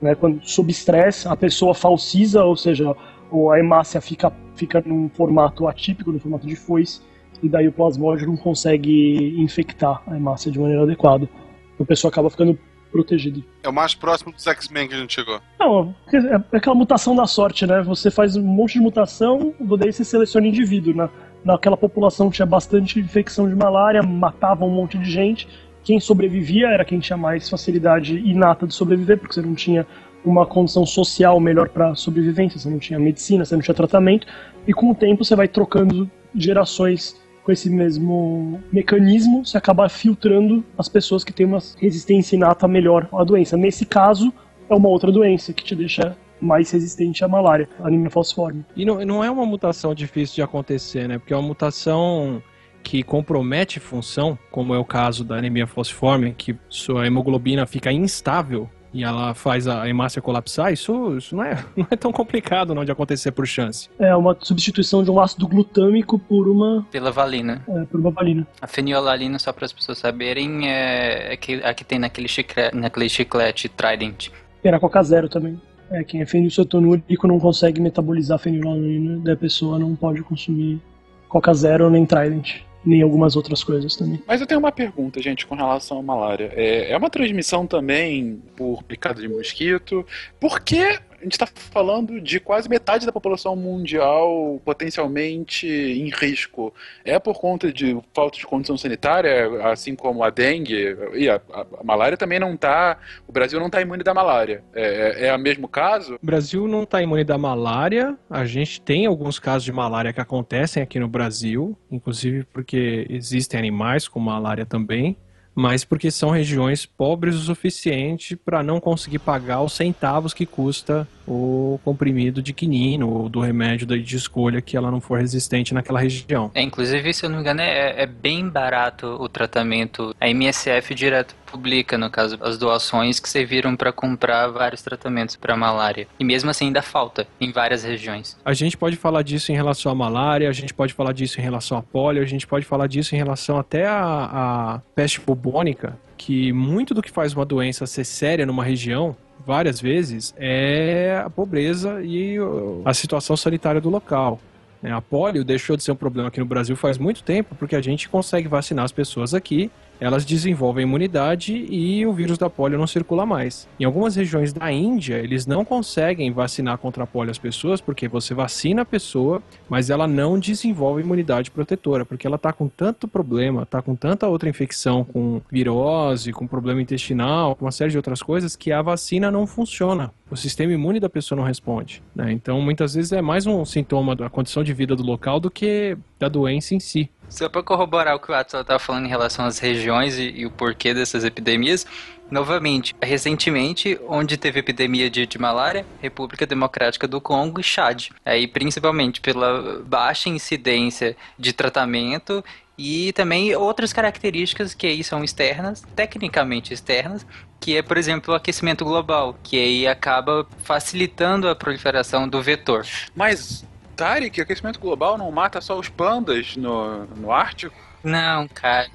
Né? 0.00 0.14
Quando, 0.14 0.40
sob 0.48 0.70
estresse, 0.70 1.26
a 1.28 1.36
pessoa 1.36 1.74
falsiza, 1.74 2.44
ou 2.44 2.56
seja, 2.56 2.94
ou 3.30 3.50
a 3.50 3.58
hemácia 3.58 4.00
fica, 4.00 4.32
fica 4.54 4.82
num 4.84 5.08
formato 5.08 5.66
atípico, 5.66 6.12
no 6.12 6.20
formato 6.20 6.46
de 6.46 6.56
foice, 6.56 7.00
e 7.42 7.48
daí 7.48 7.68
o 7.68 7.72
plasmódio 7.72 8.26
não 8.26 8.36
consegue 8.36 9.40
infectar 9.40 10.02
a 10.06 10.16
hemácia 10.16 10.50
de 10.50 10.58
maneira 10.58 10.82
adequada. 10.82 11.28
Então 11.74 11.84
a 11.84 11.86
pessoa 11.86 12.10
acaba 12.10 12.30
ficando 12.30 12.58
protegida. 12.90 13.40
É 13.62 13.68
o 13.68 13.72
mais 13.72 13.94
próximo 13.94 14.32
dos 14.32 14.46
X-Men 14.46 14.88
que 14.88 14.94
a 14.94 14.98
gente 14.98 15.14
chegou. 15.14 15.40
Não, 15.60 15.94
é 16.12 16.56
aquela 16.56 16.74
mutação 16.74 17.14
da 17.14 17.26
sorte, 17.26 17.66
né? 17.66 17.82
Você 17.82 18.10
faz 18.10 18.36
um 18.36 18.42
monte 18.42 18.74
de 18.74 18.80
mutação, 18.80 19.54
daí 19.78 19.92
você 19.92 20.04
seleciona 20.04 20.46
indivíduo, 20.46 20.94
né? 20.94 21.08
Naquela 21.46 21.76
população 21.76 22.28
tinha 22.28 22.44
bastante 22.44 22.98
infecção 22.98 23.48
de 23.48 23.54
malária, 23.54 24.02
matava 24.02 24.64
um 24.64 24.70
monte 24.70 24.98
de 24.98 25.08
gente. 25.08 25.48
Quem 25.84 26.00
sobrevivia 26.00 26.66
era 26.66 26.84
quem 26.84 26.98
tinha 26.98 27.16
mais 27.16 27.48
facilidade 27.48 28.18
inata 28.18 28.66
de 28.66 28.74
sobreviver, 28.74 29.16
porque 29.16 29.34
você 29.34 29.42
não 29.42 29.54
tinha 29.54 29.86
uma 30.24 30.44
condição 30.44 30.84
social 30.84 31.38
melhor 31.38 31.68
para 31.68 31.94
sobrevivência, 31.94 32.58
você 32.58 32.68
não 32.68 32.80
tinha 32.80 32.98
medicina, 32.98 33.44
você 33.44 33.54
não 33.54 33.62
tinha 33.62 33.76
tratamento, 33.76 34.26
e 34.66 34.72
com 34.72 34.90
o 34.90 34.94
tempo 34.94 35.24
você 35.24 35.36
vai 35.36 35.46
trocando 35.46 36.10
gerações 36.34 37.14
com 37.44 37.52
esse 37.52 37.70
mesmo 37.70 38.60
mecanismo, 38.72 39.46
você 39.46 39.56
acaba 39.56 39.88
filtrando 39.88 40.64
as 40.76 40.88
pessoas 40.88 41.22
que 41.22 41.32
têm 41.32 41.46
uma 41.46 41.60
resistência 41.80 42.34
inata 42.34 42.66
melhor 42.66 43.08
à 43.12 43.22
doença. 43.22 43.56
Nesse 43.56 43.86
caso, 43.86 44.32
é 44.68 44.74
uma 44.74 44.88
outra 44.88 45.12
doença 45.12 45.52
que 45.52 45.62
te 45.62 45.76
deixa 45.76 46.16
mais 46.40 46.70
resistente 46.70 47.24
à 47.24 47.28
malária, 47.28 47.68
anemia 47.82 48.10
falciforme. 48.10 48.64
E 48.76 48.84
não, 48.84 49.04
não 49.04 49.24
é 49.24 49.30
uma 49.30 49.46
mutação 49.46 49.94
difícil 49.94 50.36
de 50.36 50.42
acontecer, 50.42 51.08
né? 51.08 51.18
Porque 51.18 51.32
é 51.32 51.36
uma 51.36 51.46
mutação 51.46 52.42
que 52.82 53.02
compromete 53.02 53.80
função, 53.80 54.38
como 54.50 54.72
é 54.72 54.78
o 54.78 54.84
caso 54.84 55.24
da 55.24 55.36
anemia 55.36 55.66
falciforme, 55.66 56.32
que 56.32 56.56
sua 56.68 57.06
hemoglobina 57.06 57.66
fica 57.66 57.90
instável 57.90 58.70
e 58.96 59.04
ela 59.04 59.34
faz 59.34 59.68
a 59.68 59.86
hemácia 59.86 60.22
colapsar, 60.22 60.72
isso, 60.72 61.18
isso 61.18 61.36
não, 61.36 61.42
é, 61.42 61.62
não 61.76 61.86
é 61.90 61.96
tão 61.96 62.10
complicado 62.10 62.74
não 62.74 62.84
de 62.84 62.90
acontecer 62.90 63.30
por 63.32 63.46
chance. 63.46 63.90
É 63.98 64.16
uma 64.16 64.36
substituição 64.40 65.04
de 65.04 65.10
um 65.10 65.20
ácido 65.20 65.46
glutâmico 65.46 66.18
por 66.18 66.48
uma... 66.48 66.86
Pela 66.90 67.10
valina. 67.10 67.62
É, 67.68 67.84
por 67.84 68.00
uma 68.00 68.10
valina. 68.10 68.46
A 68.60 68.66
fenilalanina, 68.66 69.38
só 69.38 69.52
para 69.52 69.66
as 69.66 69.72
pessoas 69.72 69.98
saberem, 69.98 70.70
é, 70.70 71.34
é 71.34 71.36
que, 71.36 71.62
a 71.62 71.74
que 71.74 71.84
tem 71.84 71.98
naquele 71.98 72.28
chiclete, 72.28 72.74
naquele 72.74 73.08
chiclete 73.08 73.68
Trident. 73.68 74.28
Era 74.64 74.80
Coca 74.80 75.02
Zero 75.02 75.28
também. 75.28 75.60
É, 75.90 76.02
quem 76.02 76.20
é 76.20 76.26
fenilcetonúrico 76.26 77.26
não 77.26 77.38
consegue 77.38 77.80
metabolizar 77.80 78.38
fenilalanina, 78.38 79.20
daí 79.22 79.34
a 79.34 79.36
pessoa 79.36 79.78
não 79.78 79.94
pode 79.94 80.22
consumir 80.22 80.80
Coca 81.28 81.54
Zero 81.54 81.88
nem 81.90 82.04
Trident 82.04 82.66
nem 82.86 83.02
algumas 83.02 83.34
outras 83.34 83.64
coisas 83.64 83.96
também. 83.96 84.22
Mas 84.26 84.40
eu 84.40 84.46
tenho 84.46 84.60
uma 84.60 84.70
pergunta, 84.70 85.20
gente, 85.20 85.44
com 85.44 85.56
relação 85.56 85.98
à 85.98 86.02
malária. 86.02 86.52
É, 86.54 86.92
é 86.92 86.96
uma 86.96 87.10
transmissão 87.10 87.66
também 87.66 88.40
por 88.56 88.84
picada 88.84 89.20
de 89.20 89.28
mosquito? 89.28 90.06
Por 90.38 90.60
que 90.60 91.00
gente 91.26 91.32
está 91.32 91.46
falando 91.46 92.20
de 92.20 92.38
quase 92.38 92.68
metade 92.68 93.04
da 93.04 93.12
população 93.12 93.56
mundial 93.56 94.60
potencialmente 94.64 95.66
em 95.66 96.08
risco. 96.08 96.72
É 97.04 97.18
por 97.18 97.40
conta 97.40 97.72
de 97.72 97.98
falta 98.14 98.38
de 98.38 98.46
condição 98.46 98.76
sanitária, 98.78 99.62
assim 99.70 99.94
como 99.94 100.22
a 100.22 100.30
dengue 100.30 100.96
e 101.14 101.28
a, 101.28 101.40
a, 101.52 101.66
a 101.80 101.84
malária 101.84 102.16
também 102.16 102.38
não 102.38 102.54
está. 102.54 102.98
O 103.26 103.32
Brasil 103.32 103.58
não 103.58 103.66
está 103.66 103.80
imune 103.80 104.04
da 104.04 104.14
malária. 104.14 104.62
É, 104.74 105.24
é, 105.24 105.26
é 105.26 105.34
o 105.34 105.38
mesmo 105.38 105.68
caso? 105.68 106.14
O 106.14 106.26
Brasil 106.26 106.68
não 106.68 106.84
está 106.84 107.02
imune 107.02 107.24
da 107.24 107.36
malária. 107.36 108.16
A 108.30 108.44
gente 108.44 108.80
tem 108.80 109.06
alguns 109.06 109.38
casos 109.38 109.64
de 109.64 109.72
malária 109.72 110.12
que 110.12 110.20
acontecem 110.20 110.82
aqui 110.82 110.98
no 111.00 111.08
Brasil, 111.08 111.76
inclusive 111.90 112.44
porque 112.44 113.06
existem 113.10 113.58
animais 113.58 114.06
com 114.06 114.20
malária 114.20 114.64
também 114.64 115.16
mas 115.58 115.86
porque 115.86 116.10
são 116.10 116.28
regiões 116.28 116.84
pobres 116.84 117.34
o 117.34 117.38
suficiente 117.38 118.36
para 118.36 118.62
não 118.62 118.78
conseguir 118.78 119.20
pagar 119.20 119.62
os 119.62 119.72
centavos 119.72 120.34
que 120.34 120.44
custa 120.44 121.08
o 121.26 121.78
comprimido 121.84 122.42
de 122.42 122.52
quinino 122.52 123.08
ou 123.08 123.28
do 123.28 123.40
remédio 123.40 123.86
de 123.86 124.16
escolha 124.16 124.60
que 124.60 124.76
ela 124.76 124.90
não 124.90 125.00
for 125.00 125.18
resistente 125.18 125.74
naquela 125.74 126.00
região. 126.00 126.50
É, 126.54 126.62
inclusive, 126.62 127.12
se 127.12 127.24
eu 127.24 127.30
não 127.30 127.36
me 127.36 127.42
engano, 127.42 127.60
é, 127.60 128.02
é 128.02 128.06
bem 128.06 128.48
barato 128.48 129.06
o 129.18 129.28
tratamento. 129.28 130.14
A 130.20 130.28
MSF 130.28 130.94
direto 130.94 131.34
publica, 131.46 131.96
no 131.96 132.10
caso, 132.10 132.38
as 132.42 132.58
doações 132.58 133.18
que 133.18 133.28
serviram 133.28 133.76
para 133.76 133.92
comprar 133.92 134.48
vários 134.48 134.82
tratamentos 134.82 135.36
para 135.36 135.56
malária. 135.56 136.06
E 136.18 136.24
mesmo 136.24 136.50
assim 136.50 136.66
ainda 136.66 136.82
falta 136.82 137.26
em 137.40 137.50
várias 137.50 137.84
regiões. 137.84 138.36
A 138.44 138.52
gente 138.52 138.76
pode 138.76 138.96
falar 138.96 139.22
disso 139.22 139.52
em 139.52 139.54
relação 139.54 139.90
à 139.90 139.94
malária, 139.94 140.48
a 140.48 140.52
gente 140.52 140.74
pode 140.74 140.92
falar 140.92 141.12
disso 141.12 141.40
em 141.40 141.42
relação 141.42 141.78
à 141.78 141.82
polio, 141.82 142.22
a 142.22 142.26
gente 142.26 142.46
pode 142.46 142.64
falar 142.64 142.86
disso 142.86 143.14
em 143.14 143.18
relação 143.18 143.58
até 143.58 143.86
à, 143.86 144.74
à 144.74 144.80
peste 144.94 145.20
bubônica, 145.20 145.98
que 146.16 146.52
muito 146.52 146.92
do 146.92 147.02
que 147.02 147.10
faz 147.10 147.32
uma 147.32 147.44
doença 147.44 147.86
ser 147.86 148.04
séria 148.04 148.44
numa 148.44 148.64
região 148.64 149.16
várias 149.44 149.80
vezes 149.80 150.34
é 150.36 151.22
a 151.24 151.30
pobreza 151.30 152.02
e 152.02 152.36
a 152.84 152.94
situação 152.94 153.36
sanitária 153.36 153.80
do 153.80 153.90
local. 153.90 154.40
É, 154.82 154.92
a 154.92 155.00
polio 155.00 155.42
deixou 155.44 155.76
de 155.76 155.82
ser 155.82 155.92
um 155.92 155.96
problema 155.96 156.28
aqui 156.28 156.38
no 156.38 156.46
Brasil 156.46 156.76
faz 156.76 156.98
muito 156.98 157.22
tempo 157.22 157.54
porque 157.54 157.74
a 157.74 157.80
gente 157.80 158.08
consegue 158.08 158.46
vacinar 158.46 158.84
as 158.84 158.92
pessoas 158.92 159.34
aqui 159.34 159.70
elas 160.00 160.24
desenvolvem 160.24 160.84
imunidade 160.84 161.66
e 161.70 162.04
o 162.06 162.12
vírus 162.12 162.38
da 162.38 162.50
polio 162.50 162.78
não 162.78 162.86
circula 162.86 163.24
mais. 163.24 163.68
Em 163.78 163.84
algumas 163.84 164.16
regiões 164.16 164.52
da 164.52 164.70
Índia, 164.70 165.16
eles 165.16 165.46
não 165.46 165.64
conseguem 165.64 166.30
vacinar 166.32 166.78
contra 166.78 167.04
a 167.04 167.06
polio 167.06 167.30
as 167.30 167.38
pessoas 167.38 167.80
porque 167.80 168.08
você 168.08 168.34
vacina 168.34 168.82
a 168.82 168.84
pessoa, 168.84 169.42
mas 169.68 169.90
ela 169.90 170.06
não 170.06 170.38
desenvolve 170.38 171.02
imunidade 171.02 171.50
protetora, 171.50 172.04
porque 172.04 172.26
ela 172.26 172.36
está 172.36 172.52
com 172.52 172.68
tanto 172.68 173.08
problema, 173.08 173.62
está 173.62 173.80
com 173.80 173.94
tanta 173.94 174.26
outra 174.26 174.48
infecção, 174.48 175.04
com 175.04 175.40
virose, 175.50 176.32
com 176.32 176.46
problema 176.46 176.80
intestinal, 176.80 177.54
com 177.54 177.64
uma 177.64 177.72
série 177.72 177.90
de 177.90 177.96
outras 177.96 178.22
coisas, 178.22 178.56
que 178.56 178.72
a 178.72 178.82
vacina 178.82 179.30
não 179.30 179.46
funciona. 179.46 180.12
O 180.28 180.36
sistema 180.36 180.72
imune 180.72 180.98
da 180.98 181.08
pessoa 181.08 181.36
não 181.36 181.44
responde. 181.44 182.02
Né? 182.14 182.32
Então, 182.32 182.60
muitas 182.60 182.94
vezes 182.94 183.12
é 183.12 183.22
mais 183.22 183.46
um 183.46 183.64
sintoma 183.64 184.16
da 184.16 184.28
condição 184.28 184.64
de 184.64 184.72
vida 184.72 184.96
do 184.96 185.02
local 185.04 185.38
do 185.38 185.50
que 185.50 185.96
da 186.18 186.28
doença 186.28 186.74
em 186.74 186.80
si. 186.80 187.10
Só 187.28 187.48
para 187.48 187.62
corroborar 187.62 188.14
o 188.14 188.20
que 188.20 188.30
o 188.30 188.34
Atson 188.34 188.60
estava 188.60 188.78
falando 188.78 189.06
em 189.06 189.08
relação 189.08 189.44
às 189.44 189.58
regiões 189.58 190.18
e, 190.18 190.30
e, 190.30 190.46
o 190.46 190.50
porquê 190.50 190.94
dessas 190.94 191.24
epidemias, 191.24 191.86
novamente, 192.30 192.94
recentemente, 193.02 193.98
onde 194.08 194.36
teve 194.36 194.60
epidemia 194.60 195.10
de, 195.10 195.26
de, 195.26 195.38
malária, 195.38 195.84
República 196.00 196.46
Democrática 196.46 197.06
do 197.06 197.20
Congo 197.20 197.60
e 197.60 197.64
Chad. 197.64 198.08
Aí, 198.24 198.46
principalmente 198.46 199.20
pela 199.20 199.82
baixa 199.84 200.28
incidência 200.28 201.16
de 201.38 201.52
tratamento 201.52 202.44
e 202.78 203.12
também 203.12 203.54
outras 203.56 203.92
características 203.92 204.74
que 204.74 204.86
aí 204.86 205.02
são 205.02 205.24
externas, 205.24 205.82
tecnicamente 205.94 206.74
externas, 206.74 207.26
que 207.58 207.76
é, 207.76 207.82
por 207.82 207.96
exemplo, 207.96 208.32
o 208.34 208.36
aquecimento 208.36 208.84
global, 208.84 209.36
que 209.42 209.58
aí 209.58 209.86
acaba 209.88 210.46
facilitando 210.62 211.48
a 211.48 211.56
proliferação 211.56 212.28
do 212.28 212.42
vetor. 212.42 212.86
Mas 213.14 213.64
Tarek, 213.96 214.40
aquecimento 214.40 214.78
global 214.78 215.16
não 215.16 215.30
mata 215.32 215.60
só 215.60 215.78
os 215.78 215.88
pandas 215.88 216.56
no, 216.56 217.06
no 217.16 217.32
Ártico? 217.32 217.74
Não, 218.06 218.46
cara. 218.46 218.88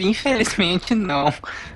Infelizmente 0.00 0.92
não. 0.92 1.32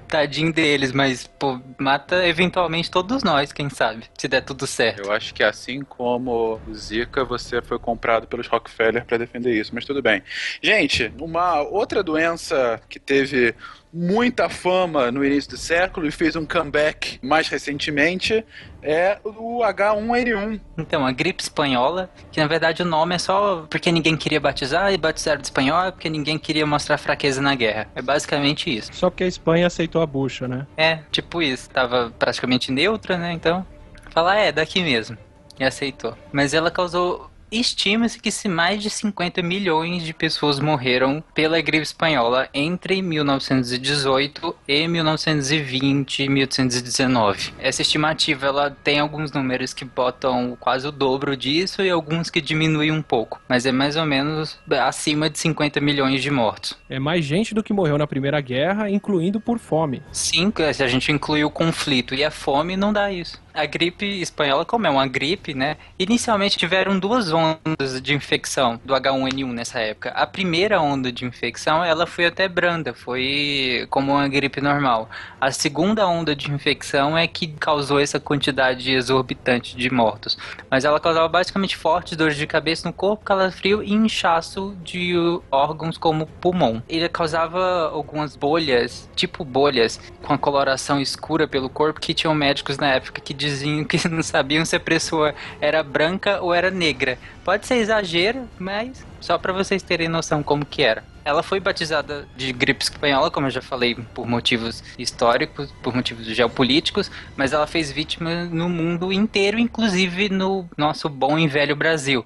Tadinho 0.08 0.52
deles, 0.52 0.90
mas 0.92 1.24
pô, 1.26 1.60
mata 1.78 2.26
eventualmente 2.26 2.90
todos 2.90 3.22
nós, 3.22 3.52
quem 3.52 3.68
sabe, 3.68 4.06
se 4.18 4.26
der 4.26 4.40
tudo 4.40 4.66
certo. 4.66 5.02
Eu 5.02 5.12
acho 5.12 5.32
que 5.32 5.42
assim 5.42 5.82
como 5.82 6.60
o 6.66 6.74
Zika, 6.74 7.24
você 7.24 7.62
foi 7.62 7.78
comprado 7.78 8.26
pelos 8.26 8.48
Rockefeller 8.48 9.04
para 9.04 9.18
defender 9.18 9.54
isso, 9.54 9.72
mas 9.72 9.84
tudo 9.84 10.02
bem. 10.02 10.22
Gente, 10.60 11.12
uma 11.18 11.62
outra 11.62 12.02
doença 12.02 12.80
que 12.88 12.98
teve 12.98 13.54
muita 13.94 14.48
fama 14.48 15.12
no 15.12 15.24
início 15.24 15.52
do 15.52 15.56
século 15.56 16.08
e 16.08 16.10
fez 16.10 16.34
um 16.34 16.44
comeback 16.44 17.20
mais 17.22 17.46
recentemente 17.46 18.44
é 18.82 19.18
o 19.24 19.60
H1N1. 19.60 20.60
Então, 20.76 21.06
a 21.06 21.12
gripe 21.12 21.42
espanhola, 21.42 22.10
que 22.32 22.40
na 22.40 22.46
verdade 22.48 22.82
o 22.82 22.84
nome 22.84 23.14
é 23.14 23.18
só 23.18 23.64
porque 23.70 23.92
ninguém 23.92 24.16
queria 24.16 24.40
batizar 24.40 24.92
e 24.92 24.98
batizaram 24.98 25.40
de 25.40 25.46
espanhol, 25.46 25.92
porque 25.92 26.10
ninguém 26.10 26.36
queria 26.38 26.66
mostrar 26.66 26.98
fraqueza 26.98 27.40
na 27.40 27.54
guerra. 27.54 27.86
É 27.94 28.02
basicamente 28.02 28.76
isso. 28.76 28.92
Só 28.92 29.08
porque 29.08 29.24
a 29.24 29.28
Espanha 29.28 29.68
aceitou 29.68 30.02
a 30.02 30.06
bucha, 30.06 30.48
né? 30.48 30.66
É, 30.76 30.98
tipo 31.12 31.40
isso. 31.40 31.70
Tava 31.70 32.12
praticamente 32.18 32.72
neutra, 32.72 33.16
né? 33.16 33.32
Então, 33.32 33.64
falar 34.10 34.36
é 34.36 34.50
daqui 34.50 34.82
mesmo. 34.82 35.16
E 35.58 35.64
aceitou. 35.64 36.18
Mas 36.32 36.52
ela 36.52 36.70
causou 36.70 37.30
Estima-se 37.54 38.18
que 38.18 38.32
se 38.32 38.48
mais 38.48 38.82
de 38.82 38.90
50 38.90 39.40
milhões 39.40 40.02
de 40.02 40.12
pessoas 40.12 40.58
morreram 40.58 41.22
pela 41.32 41.60
gripe 41.60 41.84
espanhola 41.84 42.48
entre 42.52 43.00
1918 43.00 44.56
e 44.66 44.88
1920 44.88 46.24
e 46.24 46.28
1819. 46.28 47.52
Essa 47.60 47.82
estimativa 47.82 48.46
ela 48.46 48.70
tem 48.82 48.98
alguns 48.98 49.30
números 49.30 49.72
que 49.72 49.84
botam 49.84 50.56
quase 50.58 50.88
o 50.88 50.90
dobro 50.90 51.36
disso 51.36 51.80
e 51.80 51.88
alguns 51.88 52.28
que 52.28 52.40
diminuem 52.40 52.90
um 52.90 53.02
pouco, 53.02 53.40
mas 53.48 53.64
é 53.66 53.70
mais 53.70 53.94
ou 53.94 54.04
menos 54.04 54.58
acima 54.82 55.30
de 55.30 55.38
50 55.38 55.80
milhões 55.80 56.20
de 56.20 56.32
mortos. 56.32 56.76
É 56.90 56.98
mais 56.98 57.24
gente 57.24 57.54
do 57.54 57.62
que 57.62 57.72
morreu 57.72 57.96
na 57.96 58.06
Primeira 58.08 58.40
Guerra, 58.40 58.90
incluindo 58.90 59.40
por 59.40 59.60
fome. 59.60 60.02
Sim, 60.10 60.52
se 60.72 60.82
a 60.82 60.88
gente 60.88 61.12
inclui 61.12 61.44
o 61.44 61.50
conflito 61.50 62.16
e 62.16 62.24
a 62.24 62.32
fome, 62.32 62.76
não 62.76 62.92
dá 62.92 63.12
isso 63.12 63.43
a 63.54 63.64
gripe 63.66 64.20
espanhola, 64.20 64.64
como 64.64 64.86
é 64.86 64.90
uma 64.90 65.06
gripe, 65.06 65.54
né? 65.54 65.76
Inicialmente 65.96 66.58
tiveram 66.58 66.98
duas 66.98 67.32
ondas 67.32 68.02
de 68.02 68.12
infecção 68.12 68.80
do 68.84 68.92
H1N1 68.94 69.52
nessa 69.52 69.78
época. 69.78 70.10
A 70.10 70.26
primeira 70.26 70.80
onda 70.80 71.12
de 71.12 71.24
infecção, 71.24 71.84
ela 71.84 72.04
foi 72.04 72.26
até 72.26 72.48
branda, 72.48 72.92
foi 72.92 73.86
como 73.90 74.12
uma 74.12 74.26
gripe 74.26 74.60
normal. 74.60 75.08
A 75.40 75.52
segunda 75.52 76.06
onda 76.06 76.34
de 76.34 76.50
infecção 76.50 77.16
é 77.16 77.28
que 77.28 77.46
causou 77.46 78.00
essa 78.00 78.18
quantidade 78.18 78.92
exorbitante 78.92 79.76
de 79.76 79.88
mortos. 79.88 80.36
Mas 80.68 80.84
ela 80.84 80.98
causava 80.98 81.28
basicamente 81.28 81.76
fortes 81.76 82.16
dores 82.16 82.36
de 82.36 82.48
cabeça 82.48 82.88
no 82.88 82.92
corpo, 82.92 83.24
calafrio 83.24 83.82
e 83.82 83.92
inchaço 83.92 84.76
de 84.82 85.14
órgãos 85.50 85.96
como 85.96 86.26
pulmão. 86.26 86.82
Ele 86.88 87.08
causava 87.08 87.88
algumas 87.90 88.34
bolhas, 88.34 89.08
tipo 89.14 89.44
bolhas, 89.44 90.00
com 90.22 90.34
a 90.34 90.38
coloração 90.38 91.00
escura 91.00 91.46
pelo 91.46 91.68
corpo, 91.68 92.00
que 92.00 92.14
tinham 92.14 92.34
médicos 92.34 92.78
na 92.78 92.88
época 92.88 93.20
que 93.20 93.43
que 93.88 94.06
não 94.08 94.22
sabiam 94.22 94.64
se 94.64 94.76
a 94.76 94.80
pessoa 94.80 95.34
era 95.60 95.82
branca 95.82 96.40
ou 96.40 96.54
era 96.54 96.70
negra. 96.70 97.18
Pode 97.44 97.66
ser 97.66 97.76
exagero, 97.76 98.48
mas 98.58 99.04
só 99.20 99.38
para 99.38 99.52
vocês 99.52 99.82
terem 99.82 100.08
noção 100.08 100.42
como 100.42 100.64
que 100.64 100.82
era. 100.82 101.04
Ela 101.24 101.42
foi 101.42 101.58
batizada 101.58 102.28
de 102.36 102.52
gripe 102.52 102.84
espanhola, 102.84 103.30
como 103.30 103.46
eu 103.46 103.50
já 103.50 103.62
falei, 103.62 103.94
por 103.94 104.26
motivos 104.26 104.84
históricos, 104.98 105.72
por 105.82 105.94
motivos 105.94 106.26
geopolíticos, 106.26 107.10
mas 107.34 107.52
ela 107.52 107.66
fez 107.66 107.90
vítimas 107.90 108.50
no 108.50 108.68
mundo 108.68 109.12
inteiro, 109.12 109.58
inclusive 109.58 110.28
no 110.28 110.68
nosso 110.76 111.08
bom 111.08 111.38
e 111.38 111.48
velho 111.48 111.74
Brasil. 111.74 112.24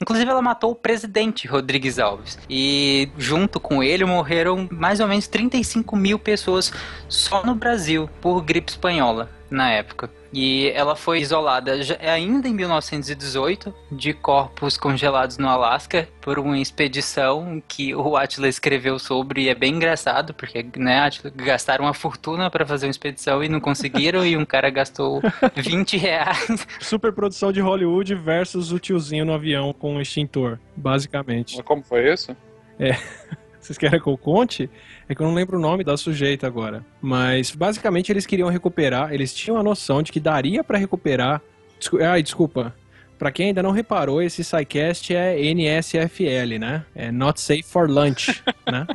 Inclusive, 0.00 0.30
ela 0.30 0.42
matou 0.42 0.72
o 0.72 0.74
presidente 0.74 1.48
Rodrigues 1.48 1.98
Alves. 1.98 2.38
E 2.50 3.08
junto 3.16 3.58
com 3.58 3.82
ele 3.82 4.04
morreram 4.04 4.68
mais 4.70 5.00
ou 5.00 5.08
menos 5.08 5.26
35 5.26 5.96
mil 5.96 6.18
pessoas 6.18 6.72
só 7.08 7.42
no 7.44 7.54
Brasil 7.54 8.08
por 8.20 8.42
gripe 8.42 8.70
espanhola 8.70 9.30
na 9.50 9.70
época. 9.70 10.10
E 10.32 10.68
ela 10.74 10.94
foi 10.94 11.20
isolada 11.20 11.72
ainda 12.00 12.48
em 12.48 12.52
1918 12.52 13.74
de 13.90 14.12
corpos 14.12 14.76
congelados 14.76 15.38
no 15.38 15.48
Alasca 15.48 16.08
por 16.20 16.38
uma 16.38 16.58
expedição 16.58 17.62
que 17.66 17.94
o 17.94 18.16
Atlas 18.16 18.56
escreveu 18.56 18.98
sobre 18.98 19.44
e 19.44 19.48
é 19.48 19.54
bem 19.54 19.76
engraçado 19.76 20.34
porque 20.34 20.66
né, 20.76 21.00
Atila, 21.00 21.32
gastaram 21.34 21.86
uma 21.86 21.94
fortuna 21.94 22.50
para 22.50 22.66
fazer 22.66 22.86
uma 22.86 22.90
expedição 22.90 23.42
e 23.42 23.48
não 23.48 23.60
conseguiram 23.60 24.26
e 24.26 24.36
um 24.36 24.44
cara 24.44 24.68
gastou 24.68 25.22
20 25.56 25.96
reais. 25.96 26.66
Super 26.80 27.12
produção 27.12 27.50
de 27.52 27.60
Hollywood 27.60 28.14
versus 28.14 28.72
o 28.72 28.78
tiozinho 28.78 29.24
no 29.24 29.32
avião 29.32 29.72
com 29.72 29.94
um 29.94 30.00
extintor, 30.00 30.58
basicamente. 30.76 31.56
Mas 31.56 31.64
como 31.64 31.82
foi 31.82 32.12
isso? 32.12 32.36
É. 32.78 32.98
Vocês 33.66 33.76
querem 33.76 34.00
que 34.00 34.06
eu 34.06 34.16
conte? 34.16 34.70
É 35.08 35.14
que 35.14 35.20
eu 35.20 35.26
não 35.26 35.34
lembro 35.34 35.58
o 35.58 35.60
nome 35.60 35.82
da 35.82 35.96
sujeita 35.96 36.46
agora. 36.46 36.86
Mas 37.02 37.50
basicamente 37.50 38.12
eles 38.12 38.24
queriam 38.24 38.48
recuperar, 38.48 39.12
eles 39.12 39.34
tinham 39.34 39.58
a 39.58 39.62
noção 39.62 40.02
de 40.02 40.12
que 40.12 40.20
daria 40.20 40.62
para 40.62 40.78
recuperar. 40.78 41.42
Desculpa, 41.78 42.06
ai, 42.06 42.22
desculpa. 42.22 42.74
Pra 43.18 43.32
quem 43.32 43.48
ainda 43.48 43.62
não 43.62 43.70
reparou, 43.70 44.22
esse 44.22 44.44
SciCast 44.44 45.14
é 45.14 45.40
NSFL, 45.40 46.58
né? 46.60 46.84
É 46.94 47.10
Not 47.10 47.40
Safe 47.40 47.62
for 47.62 47.90
Lunch, 47.90 48.42
né? 48.70 48.86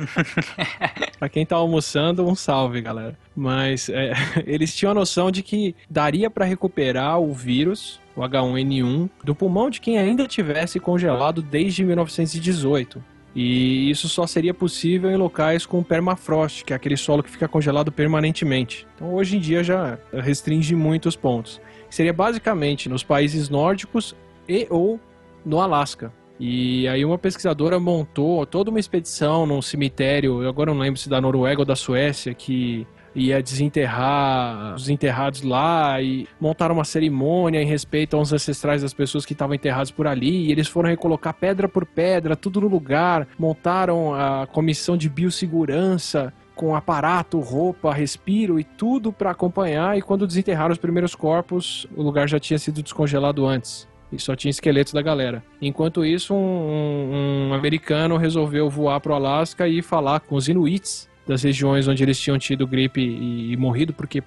pra 1.18 1.28
quem 1.28 1.44
tá 1.44 1.56
almoçando, 1.56 2.26
um 2.26 2.34
salve, 2.34 2.80
galera. 2.80 3.18
Mas 3.34 3.88
é, 3.88 4.12
eles 4.46 4.74
tinham 4.74 4.92
a 4.92 4.94
noção 4.94 5.30
de 5.30 5.42
que 5.42 5.74
daria 5.90 6.30
para 6.30 6.44
recuperar 6.44 7.20
o 7.20 7.32
vírus, 7.34 8.00
o 8.14 8.20
H1N1, 8.20 9.10
do 9.24 9.34
pulmão 9.34 9.68
de 9.68 9.80
quem 9.80 9.98
ainda 9.98 10.26
tivesse 10.28 10.78
congelado 10.78 11.42
desde 11.42 11.84
1918. 11.84 13.11
E 13.34 13.90
isso 13.90 14.08
só 14.08 14.26
seria 14.26 14.52
possível 14.52 15.10
em 15.10 15.16
locais 15.16 15.64
com 15.64 15.82
permafrost, 15.82 16.64
que 16.64 16.72
é 16.72 16.76
aquele 16.76 16.96
solo 16.96 17.22
que 17.22 17.30
fica 17.30 17.48
congelado 17.48 17.90
permanentemente. 17.90 18.86
Então 18.94 19.14
hoje 19.14 19.36
em 19.36 19.40
dia 19.40 19.64
já 19.64 19.98
restringe 20.12 20.74
muitos 20.74 21.16
pontos. 21.16 21.60
Seria 21.88 22.12
basicamente 22.12 22.88
nos 22.88 23.02
países 23.02 23.48
nórdicos 23.48 24.14
e 24.48 24.66
ou 24.68 25.00
no 25.44 25.60
Alasca. 25.60 26.12
E 26.38 26.88
aí 26.88 27.04
uma 27.04 27.18
pesquisadora 27.18 27.78
montou 27.78 28.44
toda 28.44 28.70
uma 28.70 28.80
expedição 28.80 29.46
num 29.46 29.62
cemitério, 29.62 30.42
eu 30.42 30.48
agora 30.48 30.72
não 30.72 30.80
lembro 30.80 30.98
se 30.98 31.08
da 31.08 31.20
Noruega 31.20 31.60
ou 31.60 31.64
da 31.64 31.76
Suécia, 31.76 32.34
que 32.34 32.86
ia 33.14 33.42
desenterrar 33.42 34.74
os 34.74 34.88
enterrados 34.88 35.42
lá 35.42 36.00
e 36.00 36.26
montaram 36.40 36.74
uma 36.74 36.84
cerimônia 36.84 37.60
em 37.60 37.66
respeito 37.66 38.16
aos 38.16 38.32
ancestrais 38.32 38.82
das 38.82 38.94
pessoas 38.94 39.26
que 39.26 39.32
estavam 39.32 39.54
enterradas 39.54 39.90
por 39.90 40.06
ali. 40.06 40.46
E 40.46 40.52
eles 40.52 40.68
foram 40.68 40.88
recolocar 40.88 41.34
pedra 41.34 41.68
por 41.68 41.84
pedra, 41.84 42.36
tudo 42.36 42.60
no 42.60 42.68
lugar. 42.68 43.26
Montaram 43.38 44.14
a 44.14 44.46
comissão 44.46 44.96
de 44.96 45.08
biossegurança 45.08 46.32
com 46.54 46.74
aparato, 46.74 47.40
roupa, 47.40 47.92
respiro 47.92 48.58
e 48.58 48.64
tudo 48.64 49.12
para 49.12 49.30
acompanhar. 49.30 49.96
E 49.96 50.02
quando 50.02 50.26
desenterraram 50.26 50.72
os 50.72 50.78
primeiros 50.78 51.14
corpos, 51.14 51.86
o 51.96 52.02
lugar 52.02 52.28
já 52.28 52.38
tinha 52.38 52.58
sido 52.58 52.82
descongelado 52.82 53.46
antes. 53.46 53.88
E 54.10 54.18
só 54.18 54.36
tinha 54.36 54.50
esqueletos 54.50 54.92
da 54.92 55.00
galera. 55.00 55.42
Enquanto 55.60 56.04
isso, 56.04 56.34
um, 56.34 57.48
um 57.48 57.54
americano 57.54 58.18
resolveu 58.18 58.68
voar 58.68 59.00
para 59.00 59.12
o 59.12 59.14
Alasca 59.14 59.66
e 59.66 59.80
falar 59.80 60.20
com 60.20 60.34
os 60.34 60.48
Inuits 60.48 61.10
das 61.26 61.42
regiões 61.42 61.88
onde 61.88 62.02
eles 62.02 62.18
tinham 62.18 62.38
tido 62.38 62.66
gripe 62.66 63.00
e, 63.00 63.52
e 63.52 63.56
morrido, 63.56 63.92
porque 63.92 64.22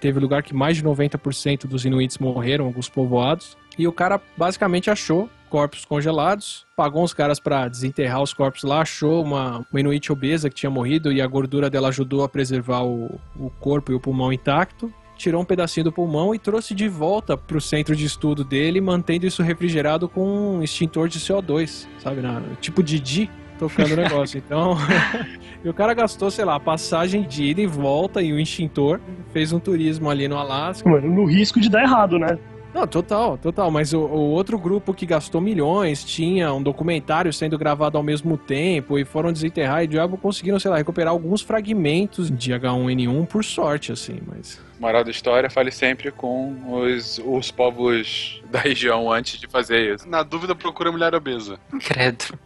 teve 0.00 0.18
lugar 0.18 0.42
que 0.42 0.54
mais 0.54 0.76
de 0.76 0.82
90% 0.82 1.66
dos 1.66 1.84
Inuits 1.84 2.18
morreram, 2.18 2.64
alguns 2.64 2.88
povoados. 2.88 3.56
E 3.78 3.86
o 3.86 3.92
cara 3.92 4.20
basicamente 4.36 4.90
achou 4.90 5.28
corpos 5.48 5.84
congelados, 5.84 6.64
pagou 6.76 7.02
uns 7.02 7.12
caras 7.12 7.40
para 7.40 7.68
desenterrar 7.68 8.22
os 8.22 8.32
corpos 8.32 8.62
lá, 8.62 8.80
achou 8.80 9.22
uma, 9.22 9.66
uma 9.70 9.80
Inuit 9.80 10.10
obesa 10.12 10.48
que 10.48 10.54
tinha 10.54 10.70
morrido 10.70 11.12
e 11.12 11.20
a 11.20 11.26
gordura 11.26 11.68
dela 11.68 11.88
ajudou 11.88 12.22
a 12.22 12.28
preservar 12.28 12.84
o, 12.84 13.20
o 13.36 13.50
corpo 13.60 13.90
e 13.90 13.94
o 13.94 14.00
pulmão 14.00 14.32
intacto. 14.32 14.92
Tirou 15.16 15.42
um 15.42 15.44
pedacinho 15.44 15.84
do 15.84 15.92
pulmão 15.92 16.34
e 16.34 16.38
trouxe 16.38 16.74
de 16.74 16.88
volta 16.88 17.36
para 17.36 17.56
o 17.56 17.60
centro 17.60 17.94
de 17.94 18.06
estudo 18.06 18.42
dele, 18.42 18.80
mantendo 18.80 19.26
isso 19.26 19.42
refrigerado 19.42 20.08
com 20.08 20.56
um 20.56 20.62
extintor 20.62 21.08
de 21.08 21.18
CO2, 21.18 21.86
sabe? 21.98 22.22
Na, 22.22 22.40
tipo 22.58 22.82
Didi, 22.82 23.28
tocando 23.60 23.92
o 23.92 23.96
negócio. 23.96 24.38
Então, 24.38 24.76
e 25.62 25.68
o 25.68 25.74
cara 25.74 25.92
gastou, 25.92 26.30
sei 26.30 26.44
lá, 26.44 26.58
passagem 26.58 27.22
de 27.22 27.44
ida 27.44 27.60
e 27.60 27.66
volta 27.66 28.22
e 28.22 28.32
o 28.32 28.40
extintor, 28.40 28.98
fez 29.32 29.52
um 29.52 29.60
turismo 29.60 30.08
ali 30.08 30.26
no 30.26 30.38
Alasca. 30.38 30.88
Mano, 30.88 31.08
no 31.08 31.26
risco 31.26 31.60
de 31.60 31.68
dar 31.68 31.82
errado, 31.82 32.18
né? 32.18 32.38
Não, 32.72 32.86
total, 32.86 33.36
total. 33.36 33.70
Mas 33.70 33.92
o, 33.92 33.98
o, 33.98 34.30
outro 34.30 34.58
grupo 34.58 34.94
que 34.94 35.04
gastou 35.04 35.40
milhões 35.40 36.04
tinha 36.04 36.52
um 36.52 36.62
documentário 36.62 37.32
sendo 37.32 37.58
gravado 37.58 37.98
ao 37.98 38.02
mesmo 38.02 38.38
tempo 38.38 38.98
e 38.98 39.04
foram 39.04 39.32
desenterrar 39.32 39.82
e 39.82 39.88
diabo 39.88 40.16
conseguiram, 40.16 40.58
sei 40.58 40.70
lá, 40.70 40.76
recuperar 40.76 41.12
alguns 41.12 41.42
fragmentos 41.42 42.30
de 42.30 42.52
H1N1 42.52 43.26
por 43.26 43.44
sorte, 43.44 43.92
assim, 43.92 44.18
mas. 44.26 44.62
Moral 44.78 45.04
da 45.04 45.10
história, 45.10 45.50
fale 45.50 45.70
sempre 45.70 46.10
com 46.12 46.56
os, 46.68 47.20
os 47.24 47.50
povos 47.50 48.40
da 48.50 48.60
região 48.60 49.12
antes 49.12 49.38
de 49.38 49.48
fazer 49.48 49.96
isso. 49.96 50.08
Na 50.08 50.22
dúvida, 50.22 50.54
procura 50.54 50.92
mulher 50.92 51.12
obesa. 51.14 51.58
Credo. 51.80 52.38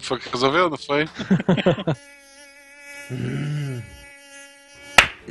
Foi 0.00 0.18
que 0.18 0.28
resolveu, 0.28 0.70
não 0.70 0.78
foi? 0.78 1.08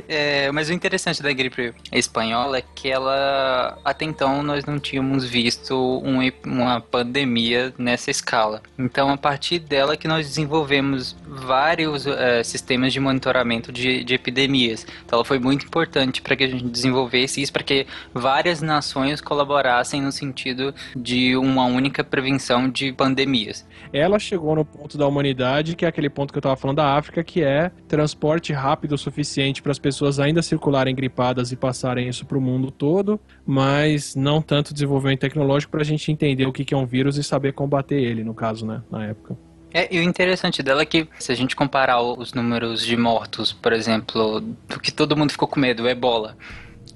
É, 0.08 0.50
mas 0.52 0.68
o 0.68 0.72
interessante 0.72 1.22
da 1.22 1.32
gripe 1.32 1.74
espanhola 1.92 2.58
é 2.58 2.62
que 2.74 2.88
ela, 2.88 3.78
até 3.84 4.04
então, 4.04 4.42
nós 4.42 4.64
não 4.64 4.78
tínhamos 4.78 5.24
visto 5.24 5.74
um, 6.04 6.18
uma 6.44 6.80
pandemia 6.80 7.72
nessa 7.78 8.10
escala. 8.10 8.62
Então, 8.78 9.10
a 9.10 9.16
partir 9.16 9.58
dela 9.58 9.96
que 9.96 10.08
nós 10.08 10.26
desenvolvemos 10.26 11.16
vários 11.26 12.06
é, 12.06 12.42
sistemas 12.42 12.92
de 12.92 13.00
monitoramento 13.00 13.72
de, 13.72 14.04
de, 14.04 14.14
epidemias. 14.14 14.86
Então, 15.04 15.18
ela 15.18 15.24
foi 15.24 15.38
muito 15.38 15.66
importante 15.66 16.22
para 16.22 16.36
que 16.36 16.44
a 16.44 16.48
gente 16.48 16.64
desenvolvesse 16.64 17.42
isso, 17.42 17.52
para 17.52 17.62
que 17.62 17.86
várias 18.12 18.62
nações 18.62 19.20
colaborassem 19.20 20.00
no 20.00 20.12
sentido 20.12 20.74
de 20.94 21.36
uma 21.36 21.66
única 21.66 22.02
prevenção 22.02 22.68
de 22.68 22.92
pandemias. 22.92 23.66
Ela 23.92 24.18
chegou 24.18 24.54
no 24.54 24.64
ponto 24.64 24.96
da 24.96 25.06
humanidade, 25.06 25.76
que 25.76 25.84
é 25.84 25.88
aquele 25.88 26.08
ponto 26.08 26.32
que 26.32 26.38
eu 26.38 26.40
estava 26.40 26.56
falando 26.56 26.76
da 26.76 26.96
África, 26.96 27.22
que 27.22 27.42
é 27.42 27.70
transporte 27.88 28.52
rápido 28.52 28.92
o 28.92 28.98
suficiente 28.98 29.62
para 29.62 29.72
as 29.72 29.78
pessoas 29.86 30.18
ainda 30.18 30.42
circularem 30.42 30.92
gripadas 30.92 31.52
e 31.52 31.56
passarem 31.56 32.08
isso 32.08 32.26
para 32.26 32.36
o 32.36 32.40
mundo 32.40 32.72
todo, 32.72 33.20
mas 33.46 34.16
não 34.16 34.42
tanto 34.42 34.74
desenvolvimento 34.74 35.20
tecnológico 35.20 35.70
para 35.70 35.82
a 35.82 35.84
gente 35.84 36.10
entender 36.10 36.44
o 36.44 36.52
que 36.52 36.74
é 36.74 36.76
um 36.76 36.84
vírus 36.84 37.16
e 37.16 37.22
saber 37.22 37.52
combater 37.52 37.94
ele, 37.94 38.24
no 38.24 38.34
caso, 38.34 38.66
né, 38.66 38.82
na 38.90 39.04
época. 39.04 39.38
É, 39.72 39.94
e 39.94 40.00
o 40.00 40.02
interessante 40.02 40.60
dela 40.60 40.82
é 40.82 40.84
que, 40.84 41.06
se 41.20 41.30
a 41.30 41.36
gente 41.36 41.54
comparar 41.54 42.02
os 42.02 42.32
números 42.32 42.84
de 42.84 42.96
mortos, 42.96 43.52
por 43.52 43.72
exemplo, 43.72 44.40
do 44.40 44.80
que 44.80 44.90
todo 44.90 45.16
mundo 45.16 45.30
ficou 45.30 45.46
com 45.46 45.60
medo, 45.60 45.84
o 45.84 45.88
ebola, 45.88 46.36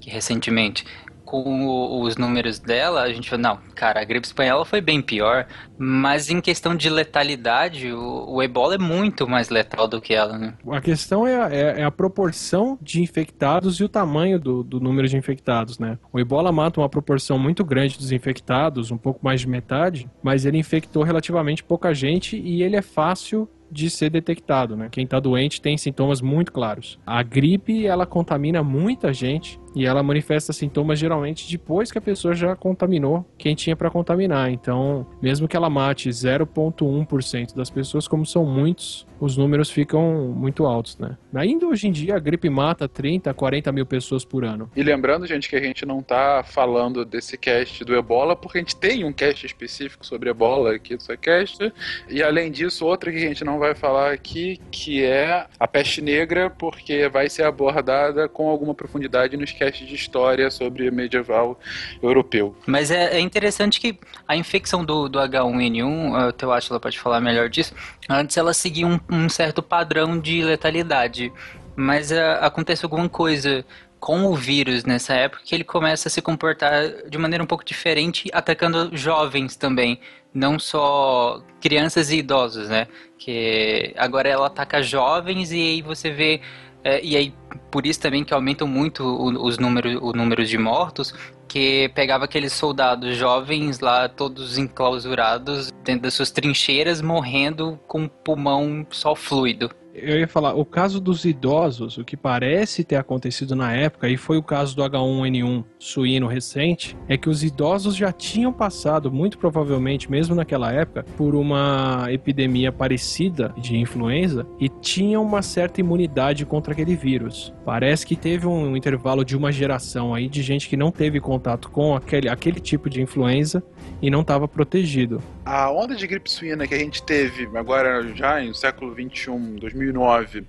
que 0.01 0.09
recentemente, 0.09 0.83
com 1.31 2.01
os 2.01 2.17
números 2.17 2.59
dela, 2.59 3.03
a 3.03 3.13
gente 3.13 3.29
falou, 3.29 3.43
não, 3.43 3.57
cara, 3.73 4.01
a 4.01 4.03
gripe 4.03 4.27
espanhola 4.27 4.65
foi 4.65 4.81
bem 4.81 5.01
pior, 5.01 5.47
mas 5.77 6.29
em 6.29 6.41
questão 6.41 6.75
de 6.75 6.89
letalidade, 6.89 7.89
o, 7.89 8.25
o 8.27 8.43
ebola 8.43 8.75
é 8.75 8.77
muito 8.77 9.25
mais 9.25 9.47
letal 9.47 9.87
do 9.87 10.01
que 10.01 10.13
ela, 10.13 10.37
né? 10.37 10.55
A 10.69 10.81
questão 10.81 11.25
é 11.25 11.41
a, 11.41 11.49
é, 11.49 11.81
é 11.81 11.83
a 11.85 11.91
proporção 11.91 12.77
de 12.81 13.01
infectados 13.01 13.79
e 13.79 13.83
o 13.85 13.87
tamanho 13.87 14.37
do, 14.37 14.61
do, 14.61 14.81
número 14.81 15.07
de 15.07 15.15
infectados, 15.15 15.79
né? 15.79 15.97
O 16.11 16.19
ebola 16.19 16.51
mata 16.51 16.81
uma 16.81 16.89
proporção 16.89 17.39
muito 17.39 17.63
grande 17.63 17.97
dos 17.97 18.11
infectados, 18.11 18.91
um 18.91 18.97
pouco 18.97 19.23
mais 19.23 19.39
de 19.39 19.47
metade, 19.47 20.09
mas 20.21 20.45
ele 20.45 20.57
infectou 20.57 21.01
relativamente 21.01 21.63
pouca 21.63 21.93
gente 21.93 22.35
e 22.35 22.61
ele 22.61 22.75
é 22.75 22.81
fácil 22.81 23.47
de 23.71 23.89
ser 23.89 24.09
detectado, 24.09 24.75
né? 24.75 24.89
Quem 24.91 25.05
está 25.05 25.17
doente 25.17 25.61
tem 25.61 25.77
sintomas 25.77 26.19
muito 26.19 26.51
claros. 26.51 26.99
A 27.05 27.23
gripe, 27.23 27.85
ela 27.85 28.05
contamina 28.05 28.61
muita 28.61 29.13
gente 29.13 29.60
e 29.75 29.85
ela 29.85 30.03
manifesta 30.03 30.53
sintomas 30.53 30.99
geralmente 30.99 31.49
depois 31.49 31.91
que 31.91 31.97
a 31.97 32.01
pessoa 32.01 32.33
já 32.33 32.55
contaminou 32.55 33.25
quem 33.37 33.55
tinha 33.55 33.75
para 33.75 33.89
contaminar. 33.89 34.51
Então, 34.51 35.05
mesmo 35.21 35.47
que 35.47 35.55
ela 35.55 35.69
mate 35.69 36.09
0,1% 36.09 37.55
das 37.55 37.69
pessoas, 37.69 38.07
como 38.07 38.25
são 38.25 38.45
muitos, 38.45 39.07
os 39.21 39.37
números 39.37 39.69
ficam 39.69 40.33
muito 40.35 40.65
altos, 40.65 40.97
né? 40.97 41.15
Ainda 41.35 41.67
hoje 41.67 41.87
em 41.87 41.91
dia, 41.91 42.15
a 42.15 42.19
gripe 42.19 42.49
mata 42.49 42.89
30, 42.89 43.31
40 43.33 43.71
mil 43.71 43.85
pessoas 43.85 44.25
por 44.25 44.43
ano. 44.43 44.69
E 44.75 44.81
lembrando, 44.81 45.27
gente, 45.27 45.47
que 45.47 45.55
a 45.55 45.61
gente 45.61 45.85
não 45.85 46.01
tá 46.01 46.43
falando 46.43 47.05
desse 47.05 47.37
cast 47.37 47.85
do 47.85 47.95
ebola, 47.95 48.35
porque 48.35 48.57
a 48.57 48.61
gente 48.61 48.75
tem 48.75 49.05
um 49.05 49.13
cast 49.13 49.45
específico 49.45 50.03
sobre 50.03 50.31
ebola 50.31 50.73
aqui 50.73 50.97
do 50.97 51.17
cast. 51.17 51.71
E 52.09 52.23
além 52.23 52.51
disso, 52.51 52.85
outra 52.85 53.11
que 53.11 53.17
a 53.17 53.27
gente 53.27 53.43
não 53.43 53.59
vai 53.59 53.75
falar 53.75 54.11
aqui, 54.11 54.59
que 54.71 55.03
é 55.03 55.45
a 55.59 55.67
peste 55.67 56.01
negra, 56.01 56.49
porque 56.49 57.07
vai 57.07 57.29
ser 57.29 57.43
abordada 57.43 58.27
com 58.27 58.49
alguma 58.49 58.73
profundidade 58.73 59.37
nos 59.37 59.51
casts 59.61 59.87
de 59.87 59.93
história 59.93 60.49
sobre 60.49 60.89
medieval 60.89 61.59
europeu. 62.01 62.55
Mas 62.65 62.89
é, 62.89 63.17
é 63.17 63.19
interessante 63.19 63.79
que 63.79 63.99
a 64.27 64.35
infecção 64.35 64.83
do, 64.83 65.07
do 65.07 65.19
H1N1, 65.19 66.29
o 66.29 66.33
teu 66.33 66.51
Atila 66.51 66.79
pode 66.79 66.97
falar 66.97 67.21
melhor 67.21 67.47
disso, 67.47 67.75
antes 68.09 68.35
ela 68.37 68.53
seguia 68.55 68.87
um, 68.87 68.99
um 69.07 69.29
certo 69.29 69.61
padrão 69.61 70.19
de 70.19 70.41
letalidade. 70.43 71.31
Mas 71.75 72.11
uh, 72.11 72.15
acontece 72.41 72.83
alguma 72.83 73.07
coisa 73.07 73.63
com 73.99 74.25
o 74.25 74.35
vírus 74.35 74.83
nessa 74.83 75.13
época 75.13 75.43
que 75.45 75.53
ele 75.53 75.63
começa 75.63 76.07
a 76.07 76.11
se 76.11 76.23
comportar 76.23 77.07
de 77.07 77.17
maneira 77.19 77.43
um 77.43 77.47
pouco 77.47 77.63
diferente, 77.63 78.29
atacando 78.33 78.89
jovens 78.97 79.55
também, 79.55 79.99
não 80.33 80.57
só 80.57 81.43
crianças 81.61 82.09
e 82.09 82.17
idosos, 82.17 82.67
né? 82.67 82.87
Que 83.19 83.93
agora 83.95 84.27
ela 84.27 84.47
ataca 84.47 84.81
jovens 84.81 85.51
e 85.51 85.61
aí 85.61 85.81
você 85.83 86.09
vê 86.09 86.41
é, 86.83 87.03
e 87.03 87.15
aí 87.15 87.33
por 87.69 87.85
isso 87.85 87.99
também 87.99 88.23
que 88.23 88.33
aumentam 88.33 88.67
muito 88.67 89.03
os 89.03 89.57
números, 89.57 89.97
o 90.01 90.11
número 90.11 90.45
de 90.45 90.57
mortos, 90.57 91.13
que 91.47 91.89
pegava 91.95 92.25
aqueles 92.25 92.53
soldados 92.53 93.17
jovens 93.17 93.79
lá, 93.79 94.07
todos 94.07 94.57
enclausurados 94.57 95.71
dentro 95.83 96.03
das 96.03 96.13
suas 96.13 96.31
trincheiras, 96.31 97.01
morrendo 97.01 97.79
com 97.87 98.07
pulmão 98.07 98.85
só 98.89 99.15
fluido. 99.15 99.69
Eu 100.01 100.19
ia 100.19 100.27
falar, 100.27 100.55
o 100.55 100.65
caso 100.65 100.99
dos 100.99 101.25
idosos, 101.25 101.99
o 101.99 102.03
que 102.03 102.17
parece 102.17 102.83
ter 102.83 102.95
acontecido 102.95 103.55
na 103.55 103.71
época, 103.71 104.09
e 104.09 104.17
foi 104.17 104.35
o 104.35 104.41
caso 104.41 104.75
do 104.75 104.81
H1N1 104.81 105.63
suíno 105.77 106.25
recente, 106.25 106.97
é 107.07 107.15
que 107.15 107.29
os 107.29 107.43
idosos 107.43 107.95
já 107.95 108.11
tinham 108.11 108.51
passado, 108.51 109.11
muito 109.11 109.37
provavelmente, 109.37 110.09
mesmo 110.09 110.33
naquela 110.33 110.71
época, 110.71 111.05
por 111.15 111.35
uma 111.35 112.07
epidemia 112.09 112.71
parecida 112.71 113.53
de 113.55 113.77
influenza 113.77 114.47
e 114.59 114.69
tinham 114.69 115.23
uma 115.23 115.43
certa 115.43 115.81
imunidade 115.81 116.47
contra 116.47 116.73
aquele 116.73 116.95
vírus. 116.95 117.53
Parece 117.63 118.03
que 118.03 118.15
teve 118.15 118.47
um 118.47 118.75
intervalo 118.75 119.23
de 119.23 119.37
uma 119.37 119.51
geração 119.51 120.15
aí 120.15 120.27
de 120.27 120.41
gente 120.41 120.67
que 120.67 120.75
não 120.75 120.91
teve 120.91 121.19
contato 121.19 121.69
com 121.69 121.95
aquele, 121.95 122.27
aquele 122.27 122.59
tipo 122.59 122.89
de 122.89 123.03
influenza 123.03 123.63
e 124.01 124.09
não 124.09 124.21
estava 124.21 124.47
protegido. 124.47 125.21
A 125.45 125.71
onda 125.71 125.95
de 125.95 126.07
gripe 126.07 126.31
suína 126.31 126.67
que 126.67 126.73
a 126.73 126.79
gente 126.79 127.03
teve 127.03 127.45
agora 127.55 128.03
já 128.15 128.41
no 128.41 128.53
século 128.53 128.93
21, 128.93 129.57
2009, 129.91 130.45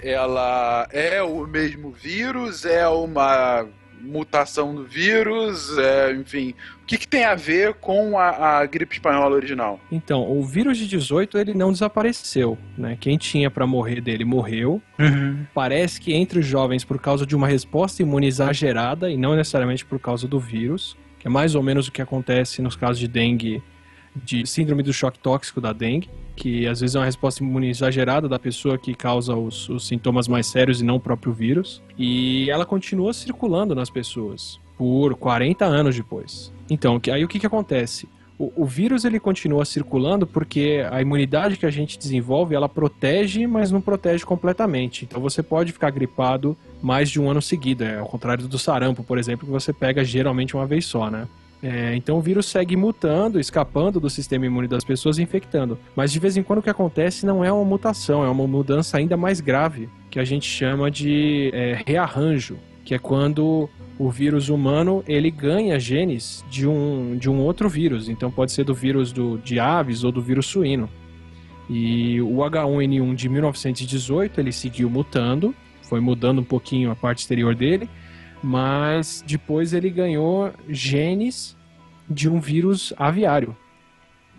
ela 0.00 0.88
é 0.92 1.22
o 1.22 1.46
mesmo 1.46 1.92
vírus? 1.92 2.64
É 2.64 2.86
uma 2.88 3.66
mutação 4.00 4.74
do 4.74 4.84
vírus? 4.84 5.78
É, 5.78 6.12
enfim, 6.12 6.54
o 6.82 6.86
que, 6.86 6.98
que, 6.98 7.06
tem 7.06 7.24
a 7.24 7.34
ver 7.34 7.74
com 7.74 8.18
a, 8.18 8.58
a, 8.58 8.66
gripe 8.66 8.96
espanhola 8.96 9.34
original? 9.34 9.78
Então, 9.90 10.28
o 10.28 10.44
vírus 10.44 10.76
de 10.76 10.88
18 10.88 11.38
ele 11.38 11.54
não 11.54 11.72
desapareceu, 11.72 12.58
né? 12.76 12.96
Quem 13.00 13.16
tinha 13.16 13.50
para 13.50 13.66
morrer 13.66 14.00
dele 14.00 14.24
morreu. 14.24 14.82
Uhum. 14.98 15.46
Parece 15.54 16.00
que 16.00 16.12
entre 16.12 16.40
os 16.40 16.46
jovens 16.46 16.84
por 16.84 16.98
causa 16.98 17.24
de 17.24 17.36
uma 17.36 17.46
resposta 17.46 18.02
imune 18.02 18.26
exagerada 18.26 19.10
e 19.10 19.16
não 19.16 19.36
necessariamente 19.36 19.84
por 19.84 20.00
causa 20.00 20.26
do 20.26 20.40
vírus, 20.40 20.96
que 21.18 21.28
é 21.28 21.30
mais 21.30 21.54
ou 21.54 21.62
menos 21.62 21.86
o 21.86 21.92
que 21.92 22.02
acontece 22.02 22.60
nos 22.60 22.74
casos 22.74 22.98
de 22.98 23.06
dengue, 23.06 23.62
de 24.16 24.44
síndrome 24.46 24.82
do 24.82 24.92
choque 24.92 25.18
tóxico 25.18 25.60
da 25.60 25.72
dengue 25.72 26.10
que 26.34 26.66
às 26.66 26.80
vezes 26.80 26.96
é 26.96 26.98
uma 26.98 27.04
resposta 27.04 27.42
imune 27.42 27.68
exagerada 27.68 28.28
da 28.28 28.38
pessoa 28.38 28.78
que 28.78 28.94
causa 28.94 29.34
os, 29.34 29.68
os 29.68 29.86
sintomas 29.86 30.28
mais 30.28 30.46
sérios 30.46 30.80
e 30.80 30.84
não 30.84 30.96
o 30.96 31.00
próprio 31.00 31.32
vírus. 31.32 31.82
E 31.98 32.50
ela 32.50 32.64
continua 32.64 33.12
circulando 33.12 33.74
nas 33.74 33.90
pessoas 33.90 34.60
por 34.76 35.14
40 35.14 35.64
anos 35.64 35.94
depois. 35.94 36.52
Então, 36.68 37.00
aí 37.12 37.24
o 37.24 37.28
que, 37.28 37.38
que 37.38 37.46
acontece? 37.46 38.08
O, 38.56 38.64
vírus 38.64 39.04
ele 39.04 39.20
continua 39.20 39.64
circulando 39.64 40.26
porque 40.26 40.84
a 40.90 41.00
imunidade 41.00 41.56
que 41.56 41.64
a 41.64 41.70
gente 41.70 41.96
desenvolve 41.96 42.56
ela 42.56 42.68
protege, 42.68 43.46
mas 43.46 43.70
não 43.70 43.80
protege 43.80 44.24
completamente. 44.24 45.04
Então 45.04 45.20
você 45.20 45.44
pode 45.44 45.70
ficar 45.70 45.90
gripado 45.90 46.56
mais 46.82 47.08
de 47.08 47.20
um 47.20 47.30
ano 47.30 47.40
seguido. 47.40 47.84
É 47.84 48.00
ao 48.00 48.06
contrário 48.06 48.48
do 48.48 48.58
sarampo, 48.58 49.04
por 49.04 49.16
exemplo, 49.16 49.46
que 49.46 49.52
você 49.52 49.72
pega 49.72 50.02
geralmente 50.02 50.56
uma 50.56 50.66
vez 50.66 50.86
só, 50.86 51.08
né? 51.08 51.28
É, 51.62 51.94
então 51.94 52.18
o 52.18 52.20
vírus 52.20 52.46
segue 52.46 52.76
mutando, 52.76 53.38
escapando 53.38 54.00
do 54.00 54.10
sistema 54.10 54.44
imune 54.44 54.66
das 54.66 54.84
pessoas 54.84 55.18
e 55.18 55.22
infectando. 55.22 55.78
Mas 55.94 56.10
de 56.10 56.18
vez 56.18 56.36
em 56.36 56.42
quando 56.42 56.58
o 56.58 56.62
que 56.62 56.70
acontece 56.70 57.24
não 57.24 57.44
é 57.44 57.52
uma 57.52 57.64
mutação, 57.64 58.24
é 58.24 58.28
uma 58.28 58.46
mudança 58.48 58.98
ainda 58.98 59.16
mais 59.16 59.40
grave, 59.40 59.88
que 60.10 60.18
a 60.18 60.24
gente 60.24 60.48
chama 60.48 60.90
de 60.90 61.50
é, 61.54 61.80
rearranjo, 61.86 62.58
que 62.84 62.94
é 62.94 62.98
quando 62.98 63.70
o 63.96 64.10
vírus 64.10 64.48
humano 64.48 65.04
ele 65.06 65.30
ganha 65.30 65.78
genes 65.78 66.44
de 66.50 66.66
um, 66.66 67.16
de 67.16 67.30
um 67.30 67.38
outro 67.38 67.68
vírus. 67.68 68.08
Então 68.08 68.28
pode 68.28 68.50
ser 68.50 68.64
do 68.64 68.74
vírus 68.74 69.12
do, 69.12 69.38
de 69.38 69.60
aves 69.60 70.02
ou 70.02 70.10
do 70.10 70.20
vírus 70.20 70.46
suíno. 70.46 70.90
E 71.70 72.20
o 72.20 72.38
H1N1 72.38 73.14
de 73.14 73.28
1918 73.28 74.40
ele 74.40 74.50
seguiu 74.50 74.90
mutando, 74.90 75.54
foi 75.82 76.00
mudando 76.00 76.40
um 76.40 76.44
pouquinho 76.44 76.90
a 76.90 76.96
parte 76.96 77.20
exterior 77.20 77.54
dele 77.54 77.88
mas 78.42 79.22
depois 79.26 79.72
ele 79.72 79.90
ganhou 79.90 80.52
genes 80.68 81.56
de 82.08 82.28
um 82.28 82.40
vírus 82.40 82.92
aviário. 82.96 83.56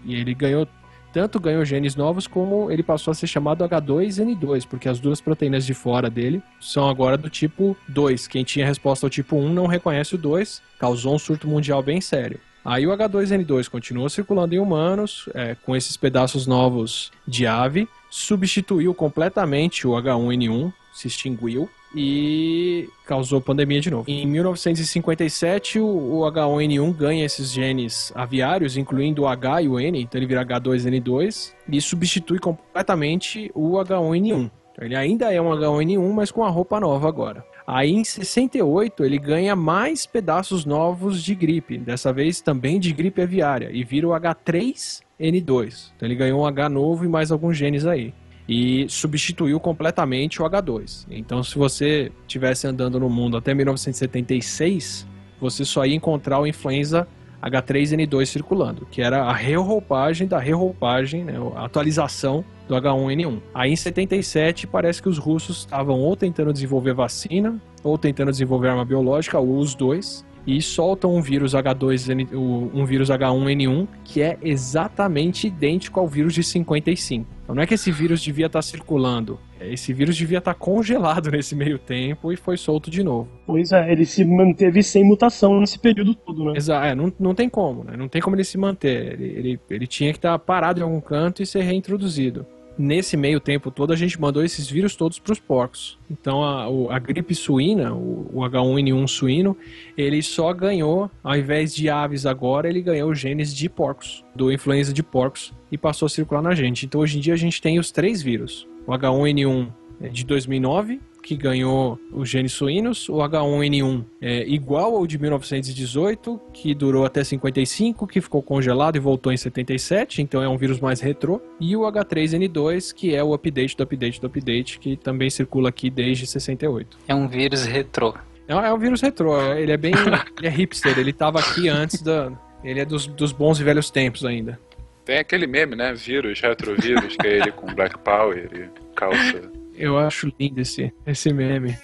E 0.06 0.16
ele 0.16 0.34
ganhou 0.34 0.68
tanto 1.14 1.40
ganhou 1.40 1.64
genes 1.64 1.96
novos 1.96 2.26
como 2.26 2.72
ele 2.72 2.82
passou 2.82 3.12
a 3.12 3.14
ser 3.14 3.28
chamado 3.28 3.64
H2N2, 3.64 4.66
porque 4.68 4.90
as 4.90 5.00
duas 5.00 5.22
proteínas 5.22 5.64
de 5.64 5.74
fora 5.76 6.10
dele 6.10 6.42
são 6.60 6.90
agora 6.90 7.16
do 7.16 7.30
tipo 7.30 7.78
2. 7.88 8.26
Quem 8.26 8.44
tinha 8.44 8.66
resposta 8.66 9.06
ao 9.06 9.12
tipo 9.12 9.36
1 9.36 9.54
não 9.54 9.68
reconhece 9.68 10.16
o 10.16 10.18
2, 10.18 10.60
causou 10.80 11.14
um 11.14 11.20
surto 11.20 11.48
mundial 11.48 11.84
bem 11.84 12.02
sério. 12.02 12.40
Aí 12.66 12.88
o 12.88 12.92
H2N2 12.92 13.70
continuou 13.70 14.10
circulando 14.10 14.56
em 14.56 14.60
humanos, 14.60 15.30
é, 15.36 15.56
com 15.64 15.76
esses 15.76 15.96
pedaços 15.96 16.48
novos 16.48 17.12
de 17.28 17.46
ave, 17.46 17.88
substituiu 18.10 18.94
completamente 18.94 19.86
o 19.86 19.92
H1N1, 19.92 20.74
se 20.94 21.08
extinguiu, 21.08 21.70
e 21.94 22.90
causou 23.06 23.40
pandemia 23.40 23.80
de 23.80 23.92
novo. 23.92 24.10
Em 24.10 24.26
1957, 24.26 25.80
o 25.80 26.22
H1N1 26.22 26.94
ganha 26.94 27.26
esses 27.26 27.52
genes 27.52 28.12
aviários, 28.16 28.78
incluindo 28.78 29.24
o 29.24 29.28
H 29.28 29.62
e 29.62 29.68
o 29.68 29.80
N, 29.80 30.02
então 30.02 30.20
ele 30.20 30.28
vira 30.28 30.46
H2N2 30.46 31.54
e 31.68 31.82
substitui 31.82 32.40
completamente 32.40 33.52
o 33.54 33.74
H1N1. 33.74 34.52
Então 34.72 34.86
ele 34.86 34.96
ainda 34.96 35.32
é 35.32 35.40
um 35.40 35.50
H1N1, 35.50 36.14
mas 36.14 36.32
com 36.32 36.44
a 36.44 36.50
roupa 36.50 36.80
nova 36.80 37.08
agora. 37.08 37.46
Aí 37.66 37.92
em 37.92 38.04
68 38.04 39.06
ele 39.06 39.18
ganha 39.18 39.56
mais 39.56 40.06
pedaços 40.06 40.66
novos 40.66 41.24
de 41.24 41.34
gripe, 41.34 41.78
dessa 41.78 42.12
vez 42.12 42.42
também 42.42 42.80
de 42.80 42.92
gripe 42.92 43.22
aviária, 43.22 43.70
e 43.72 43.84
vira 43.84 44.08
o 44.08 44.12
H3N2. 44.12 45.92
Então 45.96 46.08
ele 46.08 46.16
ganhou 46.16 46.42
um 46.42 46.46
H 46.46 46.68
novo 46.70 47.06
e 47.06 47.08
mais 47.08 47.32
alguns 47.32 47.56
genes 47.56 47.86
aí 47.86 48.14
e 48.48 48.86
substituiu 48.90 49.60
completamente 49.60 50.42
o 50.42 50.46
H2. 50.46 51.06
Então, 51.10 51.44
se 51.44 51.58
você 51.58 52.12
estivesse 52.22 52.68
andando 52.68 53.00
no 53.00 53.10
mundo 53.10 53.38
até 53.38 53.54
1976, 53.54 55.08
você 55.40 55.64
só 55.66 55.86
ia 55.86 55.96
encontrar 55.96 56.40
o 56.40 56.48
influenza 56.48 57.08
H3N2 57.42 58.26
circulando, 58.26 58.88
que 58.90 59.02
era 59.02 59.24
a 59.24 59.34
reroupagem 59.34 60.28
da 60.28 60.40
reroupagem, 60.40 61.26
né, 61.26 61.34
a 61.56 61.66
atualização 61.66 62.44
do 62.68 62.76
H1N1. 62.76 63.42
Aí 63.54 63.72
em 63.72 63.76
77 63.76 64.66
parece 64.66 65.02
que 65.02 65.10
os 65.10 65.18
russos 65.18 65.60
estavam 65.60 66.00
ou 66.00 66.16
tentando 66.16 66.54
desenvolver 66.54 66.94
vacina, 66.94 67.62
ou 67.84 67.98
tentando 67.98 68.32
desenvolver 68.32 68.70
arma 68.70 68.86
biológica, 68.86 69.38
ou 69.38 69.58
os 69.58 69.76
dois, 69.76 70.26
e 70.46 70.62
soltam 70.62 71.16
um 71.16 71.22
vírus 71.22 71.54
H2, 71.54 72.30
um 72.34 72.86
vírus 72.86 73.10
H1N1 73.10 73.88
que 74.04 74.22
é 74.22 74.38
exatamente 74.42 75.48
idêntico 75.48 76.00
ao 76.00 76.08
vírus 76.08 76.34
de 76.34 76.44
55. 76.44 77.26
Então 77.44 77.56
não 77.56 77.64
é 77.64 77.68
que 77.68 77.74
esse 77.74 77.92
vírus 77.92 78.22
devia 78.22 78.46
estar 78.46 78.62
circulando, 78.62 79.40
esse 79.60 79.94
vírus 79.94 80.16
devia 80.16 80.38
estar 80.38 80.54
congelado 80.54 81.30
nesse 81.32 81.56
meio 81.56 81.78
tempo 81.78 82.32
e 82.32 82.38
foi 82.38 82.58
solto 82.58 82.90
de 82.90 83.04
novo. 83.04 83.30
Pois 83.46 83.72
é, 83.72 83.92
ele 83.92 84.06
se 84.06 84.24
manteve 84.24 84.82
sem 84.84 85.04
mutação 85.04 85.60
nesse 85.60 85.80
período 85.80 86.16
todo, 86.16 86.46
né? 86.46 86.54
Exato, 86.56 86.86
é, 86.86 86.96
não, 86.96 87.12
não 87.20 87.36
tem 87.36 87.50
como, 87.50 87.84
né? 87.84 87.96
Não 87.98 88.08
tem 88.08 88.22
como 88.22 88.36
ele 88.36 88.44
se 88.44 88.58
manter. 88.58 89.14
Ele, 89.14 89.26
ele, 89.26 89.60
ele 89.70 89.88
tinha 89.88 90.12
que 90.12 90.18
estar 90.18 90.38
parado 90.40 90.80
em 90.80 90.84
algum 90.84 91.02
canto 91.02 91.42
e 91.42 91.46
ser 91.46 91.62
reintroduzido 91.62 92.46
nesse 92.78 93.16
meio 93.16 93.40
tempo 93.40 93.70
todo, 93.70 93.94
a 93.94 93.96
gente 93.96 94.20
mandou 94.20 94.44
esses 94.44 94.70
vírus 94.70 94.96
todos 94.96 95.20
para 95.20 95.34
os 95.34 95.40
porcos. 95.40 95.98
Então, 96.10 96.44
a, 96.44 96.96
a 96.96 97.00
gripe 97.00 97.34
suína, 97.36 97.94
o, 97.94 98.30
o, 98.34 98.40
H1N1 98.42 99.08
suíno, 99.08 99.58
ele 99.98 100.22
só 100.22 100.52
ganhou, 100.54 101.10
ao 101.24 101.36
invés 101.36 101.76
de 101.76 101.90
aves 101.90 102.26
agora, 102.26 102.70
ele 102.70 102.82
ganhou 102.82 103.14
genes 103.14 103.54
de 103.54 103.70
porcos, 103.70 104.24
do 104.36 104.52
influenza 104.52 104.94
de 104.94 105.04
porcos, 105.04 105.54
e 105.72 105.78
passou 105.78 106.06
a 106.06 106.10
circular 106.10 106.42
na 106.42 106.56
gente. 106.56 106.86
Então, 106.86 107.02
hoje 107.02 107.18
em 107.18 107.22
dia, 107.22 107.34
a 107.34 107.38
gente 107.38 107.62
tem 107.62 107.80
os 107.80 107.92
três 107.92 108.22
vírus. 108.22 108.68
O 108.86 108.92
H1N1 108.92 109.72
é 110.02 110.10
de 110.10 110.26
2009, 110.26 111.00
que 111.24 111.36
ganhou 111.36 111.98
os 112.12 112.30
genes 112.30 112.52
suínos, 112.52 113.08
o 113.08 113.16
H1N1 113.16 114.04
é 114.22 114.48
igual 114.48 114.96
ao 114.96 115.08
de 115.08 115.18
1918, 115.18 116.40
que 116.54 116.76
durou 116.76 117.06
até 117.06 117.24
55, 117.24 118.06
que 118.06 118.20
ficou 118.20 118.44
congelado 118.44 118.98
e 118.98 119.00
voltou 119.00 119.32
em 119.32 119.38
77, 119.38 120.22
então 120.22 120.44
é 120.44 120.50
um 120.50 120.58
vírus 120.58 120.80
mais 120.80 121.00
retrô, 121.00 121.42
e 121.60 121.76
o 121.76 121.82
H3N2, 121.82 122.94
que 122.94 123.16
é 123.16 123.24
o 123.24 123.34
update 123.34 123.76
do 123.78 123.84
update 123.84 124.20
do 124.20 124.28
update, 124.28 124.80
que 124.80 124.98
também 124.98 125.30
circula 125.30 125.70
aqui 125.70 125.90
desde 125.90 126.28
68. 126.28 126.98
É 127.08 127.16
um 127.16 127.28
vírus 127.28 127.66
retrô. 127.66 128.14
É, 128.48 128.54
é 128.54 128.74
um 128.74 128.78
vírus 128.78 129.02
retrô, 129.02 129.40
ele 129.54 129.72
é 129.72 129.78
bem 129.78 129.94
ele 130.38 130.48
é 130.48 130.50
hipster, 130.50 131.00
ele 131.00 131.12
estava 131.12 131.40
aqui 131.40 131.70
antes 131.70 132.02
da... 132.02 132.32
Ele 132.64 132.80
é 132.80 132.86
dos, 132.86 133.08
dos 133.08 133.34
bons 133.34 133.60
e 133.60 133.64
velhos 133.64 133.90
tempos 133.90 134.24
ainda. 134.24 134.58
Tem 135.04 135.18
aquele 135.18 135.46
meme, 135.46 135.76
né? 135.76 135.94
Vírus, 135.94 136.40
retrovírus, 136.40 137.18
que 137.18 137.28
é 137.28 137.38
ele 137.40 137.52
com 137.52 137.68
Black 137.74 137.98
Power 138.00 138.50
e 138.54 138.96
calça 138.96 139.52
eu 139.84 139.98
acho 139.98 140.32
lindo 140.40 140.62
esse, 140.62 140.94
esse 141.06 141.34
meme. 141.34 141.78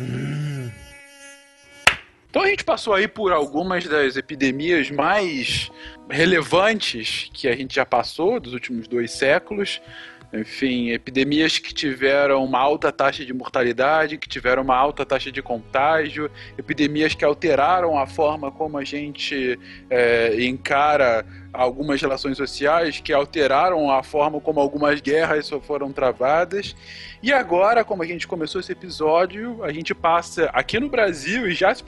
Hum. 0.00 0.68
Então 2.28 2.42
a 2.42 2.48
gente 2.48 2.64
passou 2.64 2.92
aí 2.92 3.06
por 3.06 3.32
algumas 3.32 3.86
das 3.86 4.16
epidemias 4.16 4.90
mais 4.90 5.70
relevantes 6.10 7.30
que 7.32 7.46
a 7.48 7.56
gente 7.56 7.76
já 7.76 7.86
passou 7.86 8.40
dos 8.40 8.52
últimos 8.52 8.88
dois 8.88 9.12
séculos. 9.12 9.80
Enfim, 10.32 10.90
epidemias 10.90 11.58
que 11.58 11.72
tiveram 11.72 12.44
uma 12.44 12.58
alta 12.58 12.92
taxa 12.92 13.24
de 13.24 13.32
mortalidade, 13.32 14.18
que 14.18 14.28
tiveram 14.28 14.62
uma 14.62 14.76
alta 14.76 15.04
taxa 15.06 15.32
de 15.32 15.40
contágio, 15.40 16.30
epidemias 16.58 17.14
que 17.14 17.24
alteraram 17.24 17.98
a 17.98 18.06
forma 18.06 18.50
como 18.50 18.76
a 18.76 18.84
gente 18.84 19.58
é, 19.88 20.44
encara 20.44 21.24
algumas 21.50 22.00
relações 22.00 22.36
sociais 22.36 23.00
que 23.00 23.12
alteraram 23.12 23.90
a 23.90 24.02
forma 24.02 24.38
como 24.38 24.60
algumas 24.60 25.00
guerras 25.00 25.48
foram 25.62 25.92
travadas. 25.92 26.76
E 27.22 27.32
agora, 27.32 27.82
como 27.82 28.02
a 28.02 28.06
gente 28.06 28.28
começou 28.28 28.60
esse 28.60 28.70
episódio, 28.70 29.64
a 29.64 29.72
gente 29.72 29.94
passa 29.94 30.50
aqui 30.52 30.78
no 30.78 30.90
Brasil 30.90 31.48
e 31.48 31.54
já 31.54 31.74
se, 31.74 31.82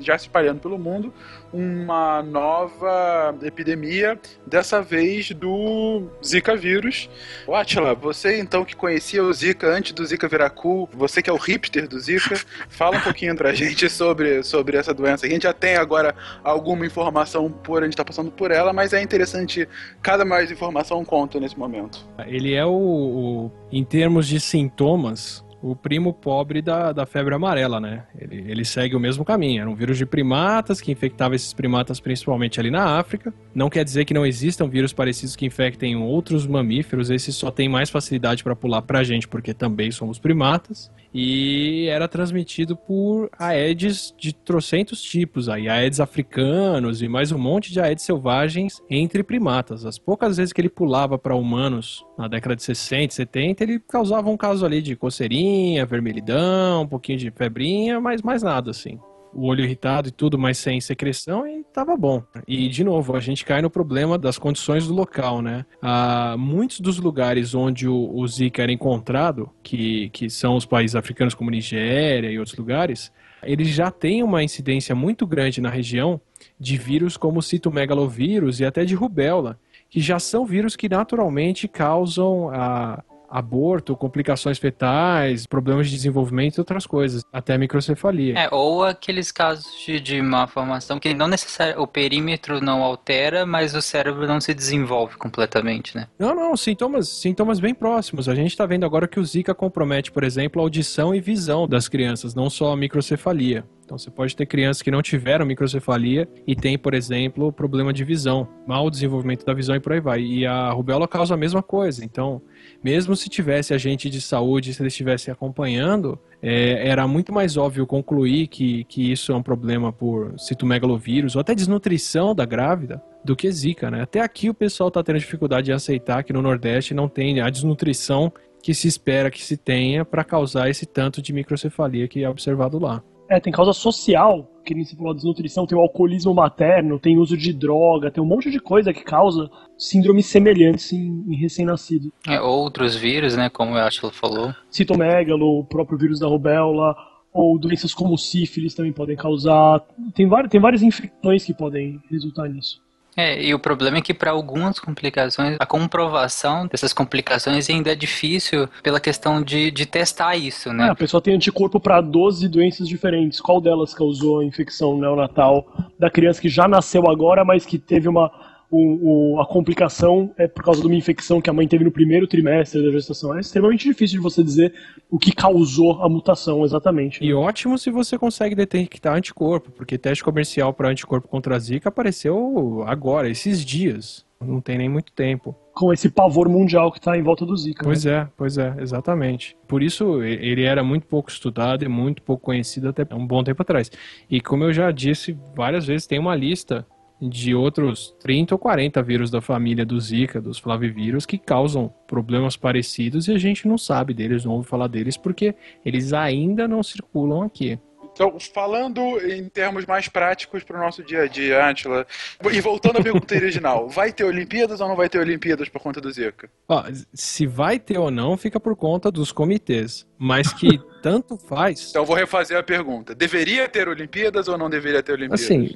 já 0.00 0.18
se 0.18 0.26
espalhando 0.26 0.60
pelo 0.60 0.78
mundo 0.78 1.14
uma 1.54 2.20
nova 2.20 3.32
epidemia, 3.42 4.18
dessa 4.44 4.82
vez 4.82 5.30
do 5.30 6.02
Zika 6.24 6.56
vírus. 6.56 7.08
Atila, 7.48 7.94
você 7.94 8.40
então 8.40 8.64
que 8.64 8.74
conhecia 8.74 9.22
o 9.22 9.32
Zika 9.32 9.68
antes 9.68 9.92
do 9.92 10.04
Zika 10.04 10.26
virar 10.26 10.50
cool, 10.50 10.88
você 10.92 11.22
que 11.22 11.30
é 11.30 11.32
o 11.32 11.36
hipster 11.36 11.86
do 11.86 11.98
Zika, 12.00 12.34
fala 12.68 12.96
um 12.96 13.00
pouquinho 13.00 13.36
pra 13.36 13.52
gente 13.54 13.88
sobre, 13.88 14.42
sobre 14.42 14.76
essa 14.76 14.92
doença. 14.92 15.26
A 15.26 15.28
gente 15.28 15.44
já 15.44 15.52
tem 15.52 15.76
agora 15.76 16.14
alguma 16.42 16.84
informação 16.84 17.48
por 17.48 17.82
a 17.82 17.86
gente 17.86 17.96
tá 17.96 18.04
passando 18.04 18.32
por 18.32 18.50
ela, 18.50 18.72
mas 18.72 18.92
é 18.92 19.00
interessante 19.00 19.68
cada 20.02 20.24
mais 20.24 20.50
informação 20.50 21.04
conta 21.04 21.38
nesse 21.38 21.56
momento. 21.56 22.04
Ele 22.26 22.54
é 22.54 22.64
o, 22.64 22.72
o 22.72 23.52
em 23.70 23.84
termos 23.84 24.26
de 24.26 24.40
sintomas, 24.40 25.43
o 25.64 25.74
primo 25.74 26.12
pobre 26.12 26.60
da, 26.60 26.92
da 26.92 27.06
febre 27.06 27.34
amarela, 27.34 27.80
né? 27.80 28.04
Ele, 28.20 28.44
ele 28.50 28.64
segue 28.66 28.94
o 28.94 29.00
mesmo 29.00 29.24
caminho. 29.24 29.62
Era 29.62 29.70
um 29.70 29.74
vírus 29.74 29.96
de 29.96 30.04
primatas 30.04 30.78
que 30.78 30.92
infectava 30.92 31.34
esses 31.34 31.54
primatas 31.54 31.98
principalmente 31.98 32.60
ali 32.60 32.70
na 32.70 32.98
África. 32.98 33.32
Não 33.54 33.70
quer 33.70 33.82
dizer 33.82 34.04
que 34.04 34.12
não 34.12 34.26
existam 34.26 34.68
vírus 34.68 34.92
parecidos 34.92 35.34
que 35.34 35.46
infectem 35.46 35.96
outros 35.96 36.46
mamíferos. 36.46 37.08
Esse 37.08 37.32
só 37.32 37.50
tem 37.50 37.66
mais 37.66 37.88
facilidade 37.88 38.44
para 38.44 38.54
pular 38.54 38.82
para 38.82 38.98
a 38.98 39.04
gente 39.04 39.26
porque 39.26 39.54
também 39.54 39.90
somos 39.90 40.18
primatas. 40.18 40.90
E 41.14 41.86
era 41.88 42.08
transmitido 42.08 42.76
por 42.76 43.30
Aedes 43.38 44.12
de 44.18 44.34
trocentos 44.34 45.00
tipos, 45.00 45.48
aí 45.48 45.68
Aedes 45.68 46.00
africanos 46.00 47.00
e 47.00 47.08
mais 47.08 47.32
um 47.32 47.38
monte 47.38 47.72
de 47.72 47.80
Aedes 47.80 48.04
selvagens 48.04 48.82
entre 48.90 49.22
primatas. 49.22 49.86
As 49.86 49.98
poucas 49.98 50.36
vezes 50.36 50.52
que 50.52 50.60
ele 50.60 50.68
pulava 50.68 51.16
para 51.16 51.34
humanos 51.34 52.04
na 52.16 52.28
década 52.28 52.56
de 52.56 52.62
60, 52.62 53.12
70, 53.12 53.64
ele 53.64 53.80
causava 53.80 54.30
um 54.30 54.36
caso 54.36 54.64
ali 54.64 54.80
de 54.80 54.94
coceirinha, 54.96 55.84
vermelhidão, 55.84 56.82
um 56.82 56.86
pouquinho 56.86 57.18
de 57.18 57.30
febrinha, 57.30 58.00
mas 58.00 58.22
mais 58.22 58.42
nada 58.42 58.70
assim 58.70 58.98
o 59.34 59.46
olho 59.46 59.64
irritado 59.64 60.08
e 60.08 60.12
tudo, 60.12 60.38
mas 60.38 60.58
sem 60.58 60.80
secreção, 60.80 61.46
e 61.46 61.64
tava 61.64 61.96
bom. 61.96 62.22
E, 62.46 62.68
de 62.68 62.84
novo, 62.84 63.16
a 63.16 63.20
gente 63.20 63.44
cai 63.44 63.60
no 63.60 63.68
problema 63.68 64.16
das 64.16 64.38
condições 64.38 64.86
do 64.86 64.94
local, 64.94 65.42
né? 65.42 65.66
Ah, 65.82 66.36
muitos 66.38 66.80
dos 66.80 66.98
lugares 66.98 67.54
onde 67.54 67.88
o, 67.88 68.14
o 68.14 68.26
Zika 68.28 68.62
era 68.62 68.72
encontrado, 68.72 69.50
que, 69.62 70.08
que 70.10 70.30
são 70.30 70.56
os 70.56 70.64
países 70.64 70.94
africanos 70.94 71.34
como 71.34 71.50
Nigéria 71.50 72.30
e 72.30 72.38
outros 72.38 72.56
lugares, 72.56 73.12
eles 73.42 73.68
já 73.68 73.90
têm 73.90 74.22
uma 74.22 74.42
incidência 74.42 74.94
muito 74.94 75.26
grande 75.26 75.60
na 75.60 75.68
região 75.68 76.20
de 76.58 76.76
vírus 76.76 77.16
como 77.16 77.40
o 77.40 77.42
citomegalovírus 77.42 78.60
e 78.60 78.64
até 78.64 78.84
de 78.84 78.94
rubéola, 78.94 79.58
que 79.94 80.00
já 80.00 80.18
são 80.18 80.44
vírus 80.44 80.74
que 80.74 80.88
naturalmente 80.88 81.68
causam 81.68 82.50
a 82.52 83.00
aborto, 83.30 83.96
complicações 83.96 84.58
fetais, 84.58 85.46
problemas 85.46 85.86
de 85.86 85.94
desenvolvimento 85.94 86.56
e 86.56 86.60
outras 86.60 86.84
coisas, 86.84 87.22
até 87.32 87.56
microcefalia. 87.56 88.36
É, 88.36 88.48
ou 88.50 88.84
aqueles 88.84 89.30
casos 89.30 89.72
de, 89.84 90.00
de 90.00 90.20
malformação 90.20 90.98
que 90.98 91.14
não 91.14 91.28
necessariamente 91.28 91.80
o 91.80 91.86
perímetro 91.86 92.60
não 92.60 92.82
altera, 92.82 93.46
mas 93.46 93.72
o 93.76 93.80
cérebro 93.80 94.26
não 94.26 94.40
se 94.40 94.52
desenvolve 94.52 95.16
completamente, 95.16 95.96
né? 95.96 96.08
Não, 96.18 96.34
não, 96.34 96.56
sintomas, 96.56 97.08
sintomas 97.08 97.60
bem 97.60 97.72
próximos. 97.72 98.28
A 98.28 98.34
gente 98.34 98.50
está 98.50 98.66
vendo 98.66 98.84
agora 98.84 99.06
que 99.06 99.20
o 99.20 99.24
Zika 99.24 99.54
compromete, 99.54 100.10
por 100.10 100.24
exemplo, 100.24 100.60
a 100.60 100.64
audição 100.64 101.14
e 101.14 101.20
visão 101.20 101.68
das 101.68 101.88
crianças, 101.88 102.34
não 102.34 102.50
só 102.50 102.72
a 102.72 102.76
microcefalia. 102.76 103.64
Então 103.84 103.98
você 103.98 104.10
pode 104.10 104.34
ter 104.34 104.46
crianças 104.46 104.82
que 104.82 104.90
não 104.90 105.02
tiveram 105.02 105.44
microcefalia 105.44 106.28
e 106.46 106.56
tem, 106.56 106.78
por 106.78 106.94
exemplo, 106.94 107.52
problema 107.52 107.92
de 107.92 108.04
visão, 108.04 108.48
mau 108.66 108.90
desenvolvimento 108.90 109.44
da 109.44 109.52
visão 109.52 109.76
e 109.76 109.80
por 109.80 109.92
aí 109.92 110.00
vai. 110.00 110.22
E 110.22 110.46
a 110.46 110.70
rubéola 110.70 111.06
causa 111.06 111.34
a 111.34 111.36
mesma 111.36 111.62
coisa. 111.62 112.04
Então, 112.04 112.40
mesmo 112.82 113.14
se 113.14 113.28
tivesse 113.28 113.74
agente 113.74 114.08
de 114.08 114.20
saúde, 114.20 114.72
se 114.72 114.82
eles 114.82 114.92
estivessem 114.92 115.32
acompanhando, 115.32 116.18
é, 116.42 116.88
era 116.88 117.06
muito 117.06 117.32
mais 117.32 117.56
óbvio 117.56 117.86
concluir 117.86 118.48
que, 118.48 118.84
que 118.84 119.12
isso 119.12 119.32
é 119.32 119.36
um 119.36 119.42
problema 119.42 119.92
por 119.92 120.34
citomegalovírus 120.38 121.36
ou 121.36 121.40
até 121.40 121.54
desnutrição 121.54 122.34
da 122.34 122.44
grávida 122.44 123.02
do 123.24 123.34
que 123.34 123.50
zika, 123.50 123.90
né? 123.90 124.02
Até 124.02 124.20
aqui 124.20 124.50
o 124.50 124.54
pessoal 124.54 124.88
está 124.88 125.02
tendo 125.02 125.18
dificuldade 125.18 125.66
de 125.66 125.72
aceitar 125.72 126.22
que 126.22 126.32
no 126.32 126.42
Nordeste 126.42 126.92
não 126.92 127.08
tem 127.08 127.40
a 127.40 127.48
desnutrição 127.48 128.32
que 128.62 128.74
se 128.74 128.88
espera 128.88 129.30
que 129.30 129.42
se 129.42 129.56
tenha 129.56 130.04
para 130.04 130.24
causar 130.24 130.70
esse 130.70 130.86
tanto 130.86 131.20
de 131.20 131.32
microcefalia 131.32 132.08
que 132.08 132.22
é 132.22 132.28
observado 132.28 132.78
lá. 132.78 133.02
É, 133.34 133.40
tem 133.40 133.52
causa 133.52 133.72
social, 133.72 134.48
que 134.64 134.74
nem 134.74 134.84
se 134.84 134.94
falou, 134.94 135.12
desnutrição, 135.12 135.66
tem 135.66 135.76
o 135.76 135.80
alcoolismo 135.80 136.32
materno, 136.32 137.00
tem 137.00 137.18
uso 137.18 137.36
de 137.36 137.52
droga, 137.52 138.12
tem 138.12 138.22
um 138.22 138.26
monte 138.26 138.48
de 138.48 138.60
coisa 138.60 138.92
que 138.92 139.02
causa 139.02 139.50
síndromes 139.76 140.26
semelhantes 140.26 140.92
em, 140.92 141.24
em 141.28 141.36
recém-nascido. 141.36 142.12
É, 142.28 142.40
outros 142.40 142.94
vírus, 142.94 143.36
né, 143.36 143.48
como 143.48 143.72
o 143.72 143.76
Ashla 143.76 144.12
falou. 144.12 144.54
Citomegalo, 144.70 145.58
o 145.58 145.64
próprio 145.64 145.98
vírus 145.98 146.20
da 146.20 146.28
rubéola, 146.28 146.94
ou 147.32 147.58
doenças 147.58 147.92
como 147.92 148.16
sífilis 148.16 148.72
também 148.72 148.92
podem 148.92 149.16
causar. 149.16 149.80
Tem, 150.14 150.28
várias, 150.28 150.50
tem 150.52 150.60
várias 150.60 150.82
infecções 150.82 151.44
que 151.44 151.52
podem 151.52 152.00
resultar 152.08 152.48
nisso. 152.48 152.83
É, 153.16 153.40
e 153.42 153.54
o 153.54 153.58
problema 153.58 153.98
é 153.98 154.00
que 154.00 154.12
para 154.12 154.30
algumas 154.30 154.78
complicações, 154.80 155.56
a 155.58 155.66
comprovação 155.66 156.66
dessas 156.66 156.92
complicações 156.92 157.70
ainda 157.70 157.92
é 157.92 157.94
difícil 157.94 158.68
pela 158.82 158.98
questão 158.98 159.42
de, 159.42 159.70
de 159.70 159.86
testar 159.86 160.36
isso, 160.36 160.72
né? 160.72 160.88
É, 160.88 160.90
a 160.90 160.94
pessoa 160.94 161.20
tem 161.20 161.34
anticorpo 161.34 161.78
para 161.78 162.00
12 162.00 162.48
doenças 162.48 162.88
diferentes. 162.88 163.40
Qual 163.40 163.60
delas 163.60 163.94
causou 163.94 164.40
a 164.40 164.44
infecção 164.44 164.98
neonatal 164.98 165.66
da 165.98 166.10
criança 166.10 166.40
que 166.40 166.48
já 166.48 166.66
nasceu 166.66 167.08
agora, 167.08 167.44
mas 167.44 167.64
que 167.64 167.78
teve 167.78 168.08
uma 168.08 168.30
o, 168.70 169.34
o, 169.34 169.40
a 169.40 169.46
complicação 169.46 170.32
é 170.36 170.48
por 170.48 170.64
causa 170.64 170.80
de 170.80 170.86
uma 170.86 170.96
infecção 170.96 171.40
que 171.40 171.48
a 171.48 171.52
mãe 171.52 171.66
teve 171.68 171.84
no 171.84 171.90
primeiro 171.90 172.26
trimestre 172.26 172.82
da 172.82 172.90
gestação. 172.90 173.36
É 173.36 173.40
extremamente 173.40 173.88
difícil 173.88 174.18
de 174.18 174.22
você 174.22 174.42
dizer 174.42 174.72
o 175.10 175.18
que 175.18 175.32
causou 175.32 176.02
a 176.02 176.08
mutação 176.08 176.64
exatamente. 176.64 177.20
Né? 177.20 177.28
E 177.28 177.34
ótimo 177.34 177.78
se 177.78 177.90
você 177.90 178.18
consegue 178.18 178.54
detectar 178.54 179.14
anticorpo, 179.14 179.70
porque 179.70 179.98
teste 179.98 180.24
comercial 180.24 180.72
para 180.72 180.88
anticorpo 180.88 181.28
contra 181.28 181.56
a 181.56 181.58
Zika 181.58 181.88
apareceu 181.88 182.82
agora, 182.86 183.28
esses 183.28 183.64
dias. 183.64 184.24
Não 184.40 184.60
tem 184.60 184.76
nem 184.76 184.88
muito 184.88 185.12
tempo. 185.12 185.56
Com 185.72 185.92
esse 185.92 186.10
pavor 186.10 186.48
mundial 186.48 186.92
que 186.92 186.98
está 186.98 187.16
em 187.16 187.22
volta 187.22 187.46
do 187.46 187.56
Zika. 187.56 187.82
Pois 187.82 188.04
né? 188.04 188.12
é, 188.12 188.28
pois 188.36 188.58
é, 188.58 188.74
exatamente. 188.78 189.56
Por 189.66 189.82
isso 189.82 190.22
ele 190.22 190.64
era 190.64 190.84
muito 190.84 191.06
pouco 191.06 191.30
estudado 191.30 191.84
e 191.84 191.88
muito 191.88 192.22
pouco 192.22 192.44
conhecido 192.44 192.88
até 192.88 193.06
um 193.14 193.26
bom 193.26 193.42
tempo 193.42 193.62
atrás. 193.62 193.90
E 194.30 194.40
como 194.40 194.64
eu 194.64 194.72
já 194.72 194.90
disse 194.90 195.36
várias 195.56 195.86
vezes, 195.86 196.06
tem 196.06 196.18
uma 196.18 196.36
lista 196.36 196.86
de 197.28 197.54
outros 197.54 198.14
30 198.20 198.54
ou 198.54 198.58
40 198.58 199.02
vírus 199.02 199.30
da 199.30 199.40
família 199.40 199.84
do 199.84 199.98
Zika, 200.00 200.40
dos 200.40 200.58
flavivírus, 200.58 201.26
que 201.26 201.38
causam 201.38 201.92
problemas 202.06 202.56
parecidos 202.56 203.28
e 203.28 203.32
a 203.32 203.38
gente 203.38 203.66
não 203.66 203.78
sabe 203.78 204.14
deles, 204.14 204.44
não 204.44 204.52
ouve 204.52 204.68
falar 204.68 204.88
deles, 204.88 205.16
porque 205.16 205.54
eles 205.84 206.12
ainda 206.12 206.68
não 206.68 206.82
circulam 206.82 207.42
aqui. 207.42 207.78
Então, 208.14 208.38
falando 208.38 209.00
em 209.28 209.48
termos 209.48 209.84
mais 209.86 210.06
práticos 210.06 210.62
para 210.62 210.76
o 210.76 210.80
nosso 210.80 211.02
dia 211.02 211.22
a 211.22 211.26
dia, 211.26 211.68
Antila, 211.68 212.06
e 212.52 212.60
voltando 212.60 213.00
à 213.00 213.02
pergunta 213.02 213.34
original, 213.34 213.88
vai 213.90 214.12
ter 214.12 214.22
Olimpíadas 214.22 214.80
ou 214.80 214.86
não 214.86 214.94
vai 214.94 215.08
ter 215.08 215.18
Olimpíadas 215.18 215.68
por 215.68 215.82
conta 215.82 216.00
do 216.00 216.12
Zika? 216.12 216.48
Ó, 216.68 216.84
se 217.12 217.44
vai 217.44 217.76
ter 217.76 217.98
ou 217.98 218.12
não, 218.12 218.36
fica 218.36 218.60
por 218.60 218.76
conta 218.76 219.10
dos 219.10 219.32
comitês, 219.32 220.06
mas 220.16 220.52
que 220.52 220.78
tanto 221.02 221.36
faz. 221.36 221.90
Então, 221.90 222.04
vou 222.04 222.14
refazer 222.14 222.56
a 222.56 222.62
pergunta: 222.62 223.16
deveria 223.16 223.68
ter 223.68 223.88
Olimpíadas 223.88 224.46
ou 224.46 224.56
não 224.56 224.70
deveria 224.70 225.02
ter 225.02 225.12
Olimpíadas? 225.12 225.42
Assim 225.42 225.74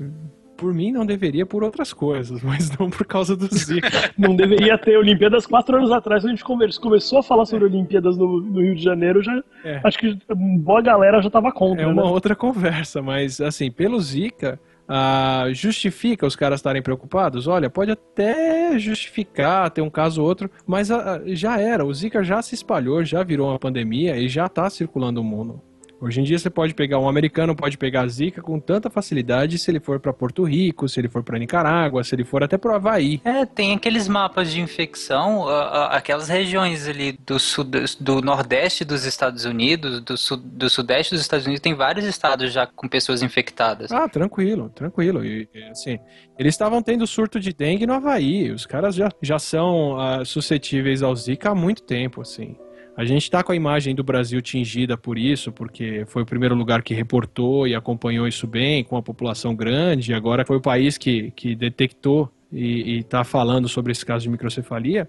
por 0.59 0.75
mim 0.75 0.91
não 0.91 1.07
deveria 1.07 1.47
por 1.47 1.63
outras 1.63 1.93
coisas, 1.93 2.43
mas 2.45 2.77
não 2.77 2.91
por 2.91 3.07
causa 3.07 3.35
do 3.35 3.47
Zika. 3.47 4.13
não 4.19 4.37
deveria 4.37 4.77
ter 4.77 4.99
Olimpíadas 4.99 5.47
quatro 5.47 5.77
anos 5.77 5.91
atrás, 5.91 6.23
quando 6.23 6.63
a 6.63 6.67
gente 6.67 6.81
começou 6.81 7.21
a 7.21 7.23
falar 7.23 7.47
sobre 7.47 7.65
Olimpíadas 7.65 8.19
no, 8.19 8.41
no 8.41 8.61
Rio 8.61 8.75
de 8.75 8.83
Janeiro, 8.83 9.23
já 9.23 9.43
é. 9.65 9.81
acho 9.85 9.99
que 9.99 10.19
boa 10.35 10.83
galera 10.83 11.23
já 11.23 11.29
estava 11.29 11.51
contra. 11.53 11.85
É 11.85 11.87
uma 11.87 12.03
né? 12.03 12.09
outra 12.11 12.35
conversa, 12.35 13.01
mas 13.01 13.41
assim, 13.41 13.71
pelo 13.71 13.99
Zika, 14.01 14.61
Uh, 14.89 15.53
justifica 15.53 16.27
os 16.27 16.35
caras 16.35 16.61
estarem 16.61 16.81
preocupados? 16.81 17.47
Olha, 17.47 17.69
pode 17.69 17.91
até 17.91 18.79
justificar 18.79 19.71
ter 19.71 19.83
um 19.83 19.91
caso 19.91 20.23
ou 20.23 20.27
outro, 20.27 20.51
mas 20.67 20.89
uh, 20.89 20.95
já 21.27 21.61
era. 21.61 21.85
O 21.85 21.93
Zika 21.93 22.25
já 22.25 22.41
se 22.41 22.55
espalhou, 22.55 23.05
já 23.05 23.23
virou 23.23 23.51
uma 23.51 23.59
pandemia 23.59 24.17
e 24.17 24.31
já 24.31 24.47
está 24.47 24.71
circulando 24.71 25.21
o 25.21 25.25
mundo. 25.25 25.61
Hoje 26.01 26.21
em 26.21 26.25
dia 26.25 26.39
você 26.39 26.49
pode 26.49 26.75
pegar 26.75 27.01
um 27.01 27.09
americano, 27.09 27.57
pode 27.57 27.77
pegar 27.77 28.03
a 28.03 28.07
Zika 28.07 28.41
com 28.41 28.61
tanta 28.61 28.89
facilidade 28.89 29.59
se 29.59 29.69
ele 29.69 29.81
for 29.81 29.99
para 29.99 30.13
Porto 30.13 30.45
Rico, 30.45 30.89
se 30.89 31.01
ele 31.01 31.09
for 31.09 31.25
para 31.25 31.39
Nicarágua, 31.39 32.05
se 32.05 32.15
ele 32.15 32.25
for 32.25 32.43
até 32.43 32.57
para 32.57 32.71
o 32.71 32.75
Havaí. 32.75 33.21
É, 33.25 33.45
tem 33.45 33.75
aqueles 33.75 34.07
mapas 34.07 34.53
de 34.53 34.61
infecção, 34.61 35.49
aquelas 35.49 36.29
regiões 36.29 36.87
ali 36.87 37.19
do, 37.27 37.39
sud, 37.39 37.71
do 37.99 38.23
nordeste 38.23 38.85
dos 38.85 39.05
Estados 39.05 39.45
Unidos, 39.45 40.01
do, 40.01 40.17
sud, 40.17 40.41
do 40.45 40.71
sudeste 40.71 41.15
dos 41.15 41.21
Estados 41.21 41.47
Unidos, 41.47 41.61
tem 41.61 41.75
vários 41.75 42.05
estados 42.05 42.53
já 42.53 42.65
com 42.65 42.89
pessoas 42.89 43.21
infectadas. 43.21 43.91
Ah, 43.91 44.09
tranquilo, 44.09 44.69
tranquilo. 44.71 45.25
E, 45.25 45.49
assim, 45.69 45.99
eles 46.39 46.55
estavam 46.55 46.81
tendo 46.81 47.07
surto 47.09 47.41
de 47.41 47.53
dengue 47.53 47.87
no 47.87 47.95
Havaí. 47.95 48.53
Os 48.53 48.67
caras 48.67 48.95
já, 48.95 49.09
já 49.21 49.39
são 49.39 49.97
uh, 49.97 50.25
suscetíveis 50.25 51.03
ao 51.03 51.15
Zika 51.17 51.51
há 51.51 51.55
muito 51.55 51.83
tempo, 51.83 52.21
assim. 52.21 52.57
A 52.99 53.05
gente 53.05 53.23
está 53.23 53.45
com 53.45 53.53
a 53.53 53.55
imagem 53.55 53.95
do 53.95 54.03
Brasil 54.03 54.43
tingida 54.43 54.99
por 54.99 55.17
isso, 55.17 55.53
porque 55.53 56.05
foi 56.09 56.23
o 56.23 56.27
primeiro 56.27 56.57
lugar 56.57 56.83
que 56.83 56.93
reportou 56.93 57.65
e 57.65 57.73
acompanhou 57.73 58.27
isso 58.27 58.45
bem, 58.45 58.83
com 58.83 58.97
a 58.97 59.03
população 59.03 59.55
grande. 59.55 60.13
Agora 60.13 60.45
foi 60.45 60.57
o 60.57 60.61
país 60.61 60.99
que, 60.99 61.31
que 61.31 61.55
detectou 61.55 62.29
e, 62.53 62.97
e 62.97 63.03
tá 63.05 63.23
falando 63.23 63.69
sobre 63.69 63.93
esse 63.93 64.05
caso 64.05 64.25
de 64.25 64.31
microcefalia, 64.31 65.09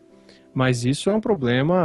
mas 0.53 0.86
isso 0.86 1.10
é 1.10 1.16
um 1.16 1.20
problema 1.20 1.76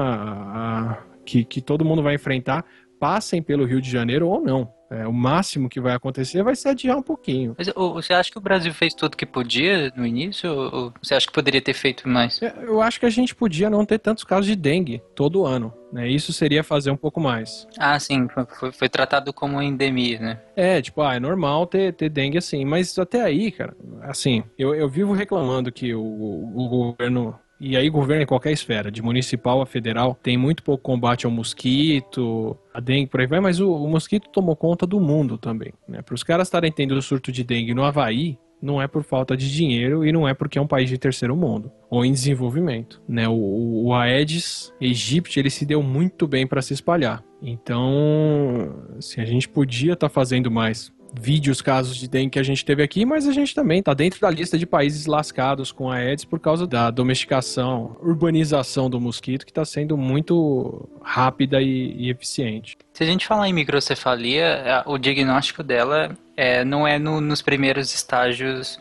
ah, 0.55 1.03
que, 1.25 1.43
que 1.43 1.63
todo 1.63 1.87
mundo 1.87 2.03
vai 2.03 2.17
enfrentar, 2.17 2.67
passem 3.05 3.43
pelo 3.43 3.67
Rio 3.67 3.83
de 3.83 3.91
Janeiro 3.91 4.27
ou 4.27 4.41
não. 4.41 4.73
É, 4.91 5.07
o 5.07 5.13
máximo 5.13 5.69
que 5.69 5.79
vai 5.79 5.93
acontecer 5.93 6.43
vai 6.43 6.57
ser 6.57 6.71
adiar 6.71 6.97
um 6.97 7.03
pouquinho. 7.03 7.55
Mas 7.59 7.69
ô, 7.77 7.93
você 7.93 8.15
acha 8.15 8.31
que 8.31 8.39
o 8.39 8.41
Brasil 8.41 8.73
fez 8.73 8.95
tudo 8.95 9.15
que 9.15 9.27
podia 9.27 9.93
no 9.95 10.07
início? 10.07 10.51
Ou 10.51 10.91
você 11.03 11.15
acha 11.15 11.27
que 11.27 11.33
poderia 11.33 11.61
ter 11.61 11.75
feito 11.75 12.09
mais? 12.09 12.41
É, 12.41 12.55
Eu 12.63 12.81
acho 12.81 12.99
que 12.99 13.05
a 13.05 13.11
gente 13.11 13.35
podia 13.35 13.69
não 13.69 13.85
ter 13.85 13.99
tantos 13.99 14.25
casos 14.25 14.47
de 14.47 14.57
dengue 14.57 15.03
todo 15.15 15.45
ano. 15.45 15.71
Né? 15.93 16.09
Isso 16.09 16.33
seria 16.33 16.65
fazer 16.65 16.91
um 16.91 16.97
pouco 16.97 17.21
mais. 17.21 17.69
Ah, 17.79 18.01
sim, 18.01 18.27
foi, 18.59 18.73
foi 18.73 18.89
tratado 18.89 19.35
como 19.35 19.61
endemia, 19.61 20.19
né? 20.19 20.41
É, 20.57 20.81
tipo, 20.81 21.03
ah, 21.03 21.15
é 21.15 21.21
normal 21.21 21.67
ter, 21.67 21.93
ter 21.93 22.09
dengue 22.09 22.39
assim, 22.39 22.65
mas 22.65 22.99
até 22.99 23.21
aí, 23.21 23.53
cara, 23.53 23.77
assim, 24.03 24.43
eu, 24.59 24.75
eu 24.75 24.89
vivo 24.89 25.13
reclamando 25.13 25.71
que 25.71 25.95
o, 25.95 26.03
o 26.03 26.69
governo 26.69 27.39
e 27.65 27.77
aí 27.77 27.89
governo 27.89 28.23
em 28.23 28.27
qualquer 28.27 28.53
esfera, 28.53 28.91
de 28.91 29.01
municipal 29.01 29.63
a 29.63 29.67
federal, 29.67 30.19
tem 30.23 30.37
muito 30.37 30.63
pouco 30.63 30.83
combate 30.83 31.25
ao 31.25 31.33
mosquito, 31.33 32.57
a 32.75 32.81
dengue, 32.81 33.07
por 33.07 33.21
aí 33.21 33.27
vai, 33.27 33.41
mas 33.41 33.59
o, 33.59 33.73
o 33.73 33.89
mosquito 33.89 34.29
tomou 34.29 34.55
conta 34.55 34.87
do 34.87 35.01
mundo 35.01 35.39
também, 35.39 35.73
né? 35.89 36.03
Para 36.03 36.15
os 36.15 36.23
caras 36.23 36.49
estarem 36.49 36.71
tendo 36.71 36.93
o 36.93 37.01
surto 37.01 37.33
de 37.33 37.43
dengue 37.43 37.73
no 37.73 37.83
Havaí, 37.83 38.39
não 38.61 38.81
é 38.81 38.87
por 38.87 39.03
falta 39.03 39.37
de 39.37 39.53
dinheiro 39.53 40.07
e 40.07 40.13
não 40.13 40.27
é 40.27 40.33
porque 40.33 40.59
é 40.59 40.63
um 40.63 40.67
país 40.67 40.89
de 40.89 40.97
terceiro 40.97 41.37
mundo 41.37 41.71
ou 41.91 42.05
em 42.05 42.13
desenvolvimento, 42.13 43.01
né? 43.07 43.29
O, 43.29 43.85
o 43.85 43.95
Aedes 43.95 44.73
aegypti 44.81 45.39
ele 45.39 45.51
se 45.51 45.67
deu 45.67 45.83
muito 45.83 46.27
bem 46.27 46.47
para 46.47 46.63
se 46.63 46.73
espalhar. 46.73 47.23
Então, 47.43 48.75
assim, 48.97 49.21
a 49.21 49.25
gente 49.25 49.49
podia 49.49 49.93
estar 49.93 50.09
fazendo 50.09 50.51
mais 50.51 50.91
vídeos, 51.15 51.63
casos 51.63 51.97
de 51.97 52.09
dengue 52.09 52.31
que 52.31 52.39
a 52.39 52.43
gente 52.43 52.65
teve 52.65 52.83
aqui, 52.83 53.05
mas 53.05 53.27
a 53.27 53.33
gente 53.33 53.55
também 53.55 53.79
está 53.79 53.95
dentro 53.95 54.21
da 54.21 54.31
lista 54.31 54.59
de 54.59 54.67
países 54.67 55.07
lascados 55.07 55.71
com 55.71 55.91
a 55.91 55.97
Aedes 55.97 56.25
por 56.25 56.41
causa 56.41 56.67
da 56.67 56.91
domesticação, 56.91 57.97
urbanização 58.03 58.91
do 58.91 59.01
mosquito, 59.01 59.45
que 59.45 59.51
está 59.51 59.65
sendo 59.65 59.97
muito 59.97 60.89
rápida 61.03 61.63
e, 61.63 61.95
e, 61.97 62.11
eficiente. 62.11 62.77
Se 62.93 63.03
a 63.03 63.07
gente 63.07 63.27
falar 63.27 63.49
em 63.49 63.53
microcefalia, 63.53 64.83
o 64.87 64.99
diagnóstico 64.99 65.63
dela 65.63 66.17
é, 66.37 66.65
não 66.65 66.87
é 66.87 66.99
no, 66.99 67.21
nos 67.21 67.43
primeiros 67.43 67.95
estágios 67.95 68.81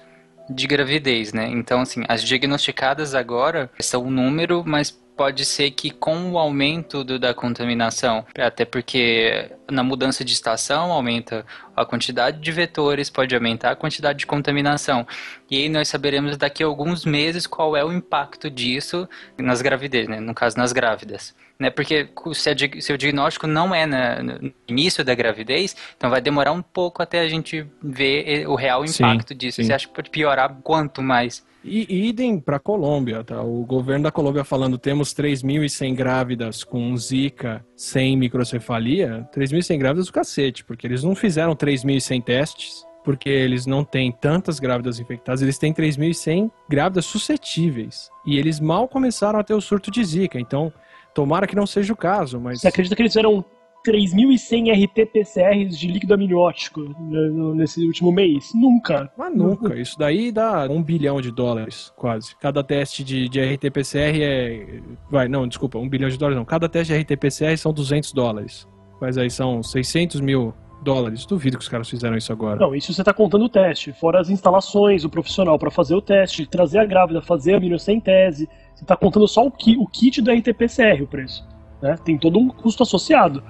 de 0.50 0.68
gravidez, 0.68 1.34
né? 1.34 1.48
Então, 1.48 1.82
assim, 1.82 2.04
as 2.08 2.24
diagnosticadas 2.24 3.16
agora 3.16 3.70
são 3.80 4.06
um 4.06 4.12
número, 4.12 4.64
mas 4.66 4.92
pode 5.15 5.45
ser 5.45 5.72
que 5.72 5.91
com 5.91 6.31
o 6.31 6.38
aumento 6.38 7.03
do, 7.03 7.19
da 7.19 7.34
contaminação, 7.34 8.26
até 8.38 8.65
porque 8.65 9.52
na 9.69 9.84
mudança 9.84 10.23
de 10.23 10.34
estação 10.34 10.91
aumenta 10.91 11.45
a 11.76 11.85
quantidade 11.85 12.40
de 12.40 12.52
vetores, 12.52 13.10
pode 13.10 13.34
aumentar 13.35 13.72
a 13.72 13.76
quantidade 13.76 14.19
de 14.19 14.26
contaminação. 14.26 15.06
E 15.49 15.57
aí 15.57 15.69
nós 15.69 15.88
saberemos 15.88 16.38
daqui 16.38 16.64
a 16.64 16.65
alguns 16.65 17.06
meses 17.06 17.48
qual 17.48 17.76
é 17.76 17.84
o 17.84 17.91
impacto 17.91 18.49
disso 18.49 19.07
nas 19.38 19.61
gravidez, 19.61 20.07
né? 20.07 20.19
no 20.19 20.34
caso 20.34 20.57
nas 20.57 20.73
grávidas. 20.73 21.35
Né? 21.60 21.69
Porque 21.69 22.10
se, 22.34 22.49
a, 22.49 22.56
se 22.81 22.91
o 22.94 22.98
diagnóstico 22.98 23.48
não 23.48 23.73
é 23.73 23.85
na, 23.85 24.22
no 24.22 24.53
início 24.68 25.03
da 25.03 25.14
gravidez, 25.14 25.76
então 25.95 26.10
vai 26.10 26.22
demorar 26.22 26.52
um 26.52 26.61
pouco 26.61 27.02
até 27.02 27.19
a 27.19 27.27
gente 27.27 27.65
ver 27.81 28.48
o 28.48 28.56
real 28.56 28.84
impacto 28.84 29.30
Sim, 29.30 29.38
disso. 29.38 29.56
sim. 29.57 29.64
Você 29.64 29.73
acha 29.73 29.88
que 29.88 29.94
pode 29.94 30.10
piorar 30.10 30.56
quanto 30.64 31.02
mais? 31.02 31.44
E 31.64 32.07
idem 32.10 32.40
para 32.40 32.60
Colômbia, 32.60 33.23
tá? 33.23 33.41
O 33.41 33.65
governo 33.65 34.03
da 34.03 34.11
Colômbia 34.11 34.44
falando 34.44 34.77
temos 34.77 35.14
3.100 35.14 35.95
grávidas 35.95 36.64
com 36.64 36.95
Zika 36.98 37.65
sem 37.76 38.18
microcefalia. 38.18 39.27
3.100 39.34 39.77
grávidas 39.77 40.07
do 40.07 40.14
cacete, 40.14 40.64
porque 40.65 40.85
eles 40.85 41.03
não 41.03 41.15
fizeram 41.15 41.56
3.100 41.56 42.23
testes, 42.23 42.85
porque 43.03 43.30
eles 43.30 43.65
não 43.65 43.84
têm 43.84 44.11
tantas 44.11 44.60
grávidas 44.60 44.99
infectadas, 44.99 45.41
eles 45.41 45.57
têm 45.57 45.73
3.100 45.73 46.52
grávidas 46.69 47.06
suscetíveis. 47.06 48.10
E 48.26 48.38
eles 48.38 48.60
mal 48.60 48.88
começaram 48.88 49.40
a 49.40 49.44
ter 49.44 49.53
o 49.53 49.61
surto 49.61 49.90
de 49.90 50.03
Zika, 50.03 50.40
então 50.40 50.72
tomara 51.14 51.48
que 51.48 51.56
não 51.56 51.68
seja 51.68 51.94
o 51.94 51.98
caso, 51.98 52.40
mas... 52.40 52.61
Você 52.61 52.68
acredita 52.68 52.95
que 52.95 53.02
eles 53.02 53.14
fizeram 53.14 53.45
3.100 53.86 54.72
RT-PCRs 54.86 55.78
de 55.78 55.88
líquido 55.88 56.14
amniótico 56.14 56.82
né, 56.82 57.30
nesse 57.56 57.86
último 57.86 58.12
mês? 58.12 58.52
Nunca. 58.54 59.12
Mas 59.18 59.36
nunca. 59.36 59.76
Isso 59.80 59.98
daí 59.98 60.32
dá 60.32 60.68
um 60.70 60.82
bilhão 60.82 61.20
de 61.22 61.32
dólares, 61.32 61.92
quase. 61.96 62.36
Cada 62.38 62.64
teste 62.64 63.04
de, 63.04 63.28
de 63.30 63.40
RT-PCR 63.42 64.22
é. 64.22 64.80
Vai, 65.10 65.28
não, 65.28 65.48
desculpa, 65.48 65.78
um 65.78 65.90
bilhão 65.90 66.10
de 66.10 66.18
dólares 66.18 66.38
não. 66.38 66.46
Cada 66.46 66.68
teste 66.70 66.94
de 66.94 67.00
RT-PCR 67.00 67.58
são 67.58 67.74
200 67.74 68.14
dólares. 68.14 68.68
Mas 69.02 69.18
aí 69.18 69.30
são 69.30 69.62
600 69.62 70.22
mil 70.22 70.54
dólares. 70.82 71.26
Duvido 71.26 71.58
que 71.58 71.64
os 71.64 71.70
caras 71.70 71.90
fizeram 71.90 72.16
isso 72.16 72.32
agora. 72.32 72.60
Não, 72.60 72.74
isso 72.76 72.94
você 72.94 73.04
tá 73.04 73.14
contando 73.14 73.46
o 73.46 73.50
teste, 73.50 73.92
fora 73.94 74.20
as 74.20 74.30
instalações, 74.30 75.04
o 75.04 75.10
profissional 75.10 75.58
para 75.60 75.72
fazer 75.72 75.96
o 75.96 76.02
teste, 76.02 76.46
trazer 76.46 76.80
a 76.80 76.86
grávida, 76.86 77.22
fazer 77.22 77.54
a 77.54 77.58
aminocentese. 77.58 78.48
Você 78.76 78.86
tá 78.86 78.96
contando 78.96 79.28
só 79.28 79.46
o, 79.46 79.52
ki- 79.52 79.78
o 79.78 79.86
kit 79.88 80.22
do 80.22 80.32
RT-PCR, 80.32 81.02
o 81.04 81.08
preço. 81.08 81.46
Né? 81.82 81.96
Tem 82.04 82.18
todo 82.18 82.40
um 82.40 82.48
custo 82.50 82.84
associado. 82.84 83.44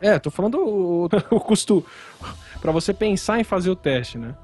É, 0.00 0.18
tô 0.18 0.30
falando 0.30 0.58
o, 0.58 1.04
o 1.30 1.40
custo 1.40 1.84
pra 2.60 2.72
você 2.72 2.92
pensar 2.92 3.40
em 3.40 3.44
fazer 3.44 3.70
o 3.70 3.76
teste, 3.76 4.18
né? 4.18 4.34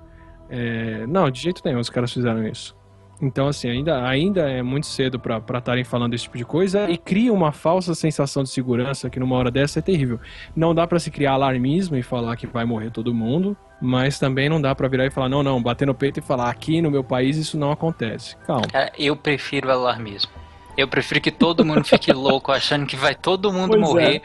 É, 0.49 1.07
não, 1.07 1.31
de 1.31 1.41
jeito 1.41 1.63
nenhum 1.65 1.81
os 1.81 1.91
caras 1.91 2.13
fizeram 2.13 2.47
isso. 2.47 2.77
Então, 3.21 3.49
assim, 3.49 3.71
ainda, 3.71 4.07
ainda 4.07 4.51
é 4.51 4.63
muito 4.63 4.87
cedo 4.87 5.19
pra 5.19 5.39
estarem 5.57 5.85
falando 5.85 6.13
esse 6.15 6.25
tipo 6.25 6.37
de 6.37 6.45
coisa 6.45 6.91
e 6.91 6.99
cria 6.99 7.33
uma 7.33 7.51
falsa 7.51 7.95
sensação 7.95 8.43
de 8.43 8.51
segurança 8.51 9.09
que 9.09 9.19
numa 9.19 9.37
hora 9.37 9.51
dessa 9.51 9.79
é 9.79 9.83
terrível. 9.83 10.21
Não 10.55 10.75
dá 10.75 10.87
pra 10.87 10.99
se 10.99 11.11
criar 11.11 11.33
alarmismo 11.33 11.97
e 11.97 12.03
falar 12.03 12.37
que 12.37 12.47
vai 12.47 12.67
morrer 12.67 12.91
todo 12.91 13.15
mundo, 13.15 13.57
mas 13.81 14.19
também 14.19 14.49
não 14.49 14.61
dá 14.61 14.75
pra 14.75 14.87
virar 14.87 15.07
e 15.07 15.11
falar, 15.11 15.31
não, 15.31 15.43
não, 15.43 15.63
bater 15.63 15.87
no 15.87 15.95
peito 15.95 16.21
e 16.21 16.23
falar, 16.23 16.51
aqui 16.51 16.83
no 16.83 16.91
meu 16.91 17.03
país 17.03 17.39
isso 17.39 17.57
não 17.57 17.71
acontece. 17.71 18.37
Calma. 18.47 18.67
Cara, 18.67 18.93
eu 18.99 19.17
prefiro 19.17 19.71
alarmismo. 19.71 20.31
Eu 20.77 20.87
prefiro 20.87 21.23
que 21.23 21.31
todo 21.31 21.65
mundo 21.65 21.85
fique 21.85 22.13
louco 22.13 22.53
achando 22.53 22.85
que 22.85 22.97
vai 22.97 23.15
todo 23.15 23.51
mundo 23.51 23.79
Pois 23.81 23.97
é. 23.97 24.21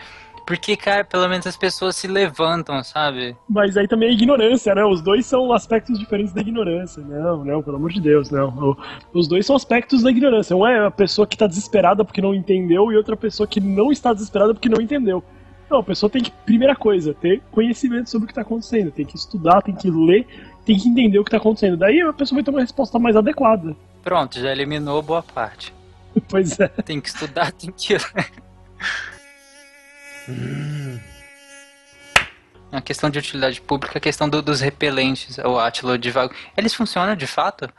Porque, 0.51 0.75
cara, 0.75 1.05
pelo 1.05 1.29
menos 1.29 1.47
as 1.47 1.55
pessoas 1.55 1.95
se 1.95 2.07
levantam, 2.09 2.83
sabe? 2.83 3.37
Mas 3.47 3.77
aí 3.77 3.87
também 3.87 4.09
é 4.09 4.11
ignorância, 4.11 4.75
né? 4.75 4.83
Os 4.83 5.01
dois 5.01 5.25
são 5.25 5.53
aspectos 5.53 5.97
diferentes 5.97 6.33
da 6.33 6.41
ignorância. 6.41 7.01
Não, 7.01 7.45
não, 7.45 7.63
pelo 7.63 7.77
amor 7.77 7.89
de 7.89 8.01
Deus, 8.01 8.29
não. 8.29 8.75
Os 9.13 9.29
dois 9.29 9.45
são 9.45 9.55
aspectos 9.55 10.03
da 10.03 10.11
ignorância. 10.11 10.53
Um 10.53 10.67
é 10.67 10.87
a 10.87 10.91
pessoa 10.91 11.25
que 11.25 11.37
tá 11.37 11.47
desesperada 11.47 12.03
porque 12.03 12.21
não 12.21 12.35
entendeu 12.35 12.91
e 12.91 12.97
outra 12.97 13.15
pessoa 13.15 13.47
que 13.47 13.61
não 13.61 13.93
está 13.93 14.11
desesperada 14.11 14.53
porque 14.53 14.67
não 14.67 14.81
entendeu. 14.81 15.23
Não, 15.69 15.79
a 15.79 15.83
pessoa 15.83 16.09
tem 16.09 16.21
que, 16.21 16.31
primeira 16.45 16.75
coisa, 16.75 17.13
ter 17.13 17.41
conhecimento 17.49 18.09
sobre 18.09 18.25
o 18.25 18.27
que 18.27 18.33
tá 18.33 18.41
acontecendo. 18.41 18.91
Tem 18.91 19.05
que 19.05 19.15
estudar, 19.15 19.61
tem 19.61 19.73
que 19.73 19.89
ler, 19.89 20.27
tem 20.65 20.77
que 20.77 20.89
entender 20.89 21.17
o 21.17 21.23
que 21.23 21.31
tá 21.31 21.37
acontecendo. 21.37 21.77
Daí 21.77 22.01
a 22.01 22.11
pessoa 22.11 22.35
vai 22.35 22.43
ter 22.43 22.51
uma 22.51 22.59
resposta 22.59 22.99
mais 22.99 23.15
adequada. 23.15 23.73
Pronto, 24.03 24.37
já 24.37 24.51
eliminou 24.51 25.01
boa 25.01 25.23
parte. 25.23 25.73
Pois 26.27 26.59
é. 26.59 26.67
Tem 26.67 26.99
que 26.99 27.07
estudar, 27.07 27.53
tem 27.53 27.71
que. 27.71 27.95
A 32.71 32.79
questão 32.79 33.09
de 33.09 33.19
utilidade 33.19 33.59
pública, 33.59 33.97
a 33.97 34.01
questão 34.01 34.29
do- 34.29 34.41
dos 34.41 34.61
repelentes, 34.61 35.37
o 35.39 35.59
Atila 35.59 35.97
de 35.97 36.09
vago. 36.09 36.33
Eles 36.55 36.73
funcionam 36.73 37.17
de 37.17 37.27
fato? 37.27 37.69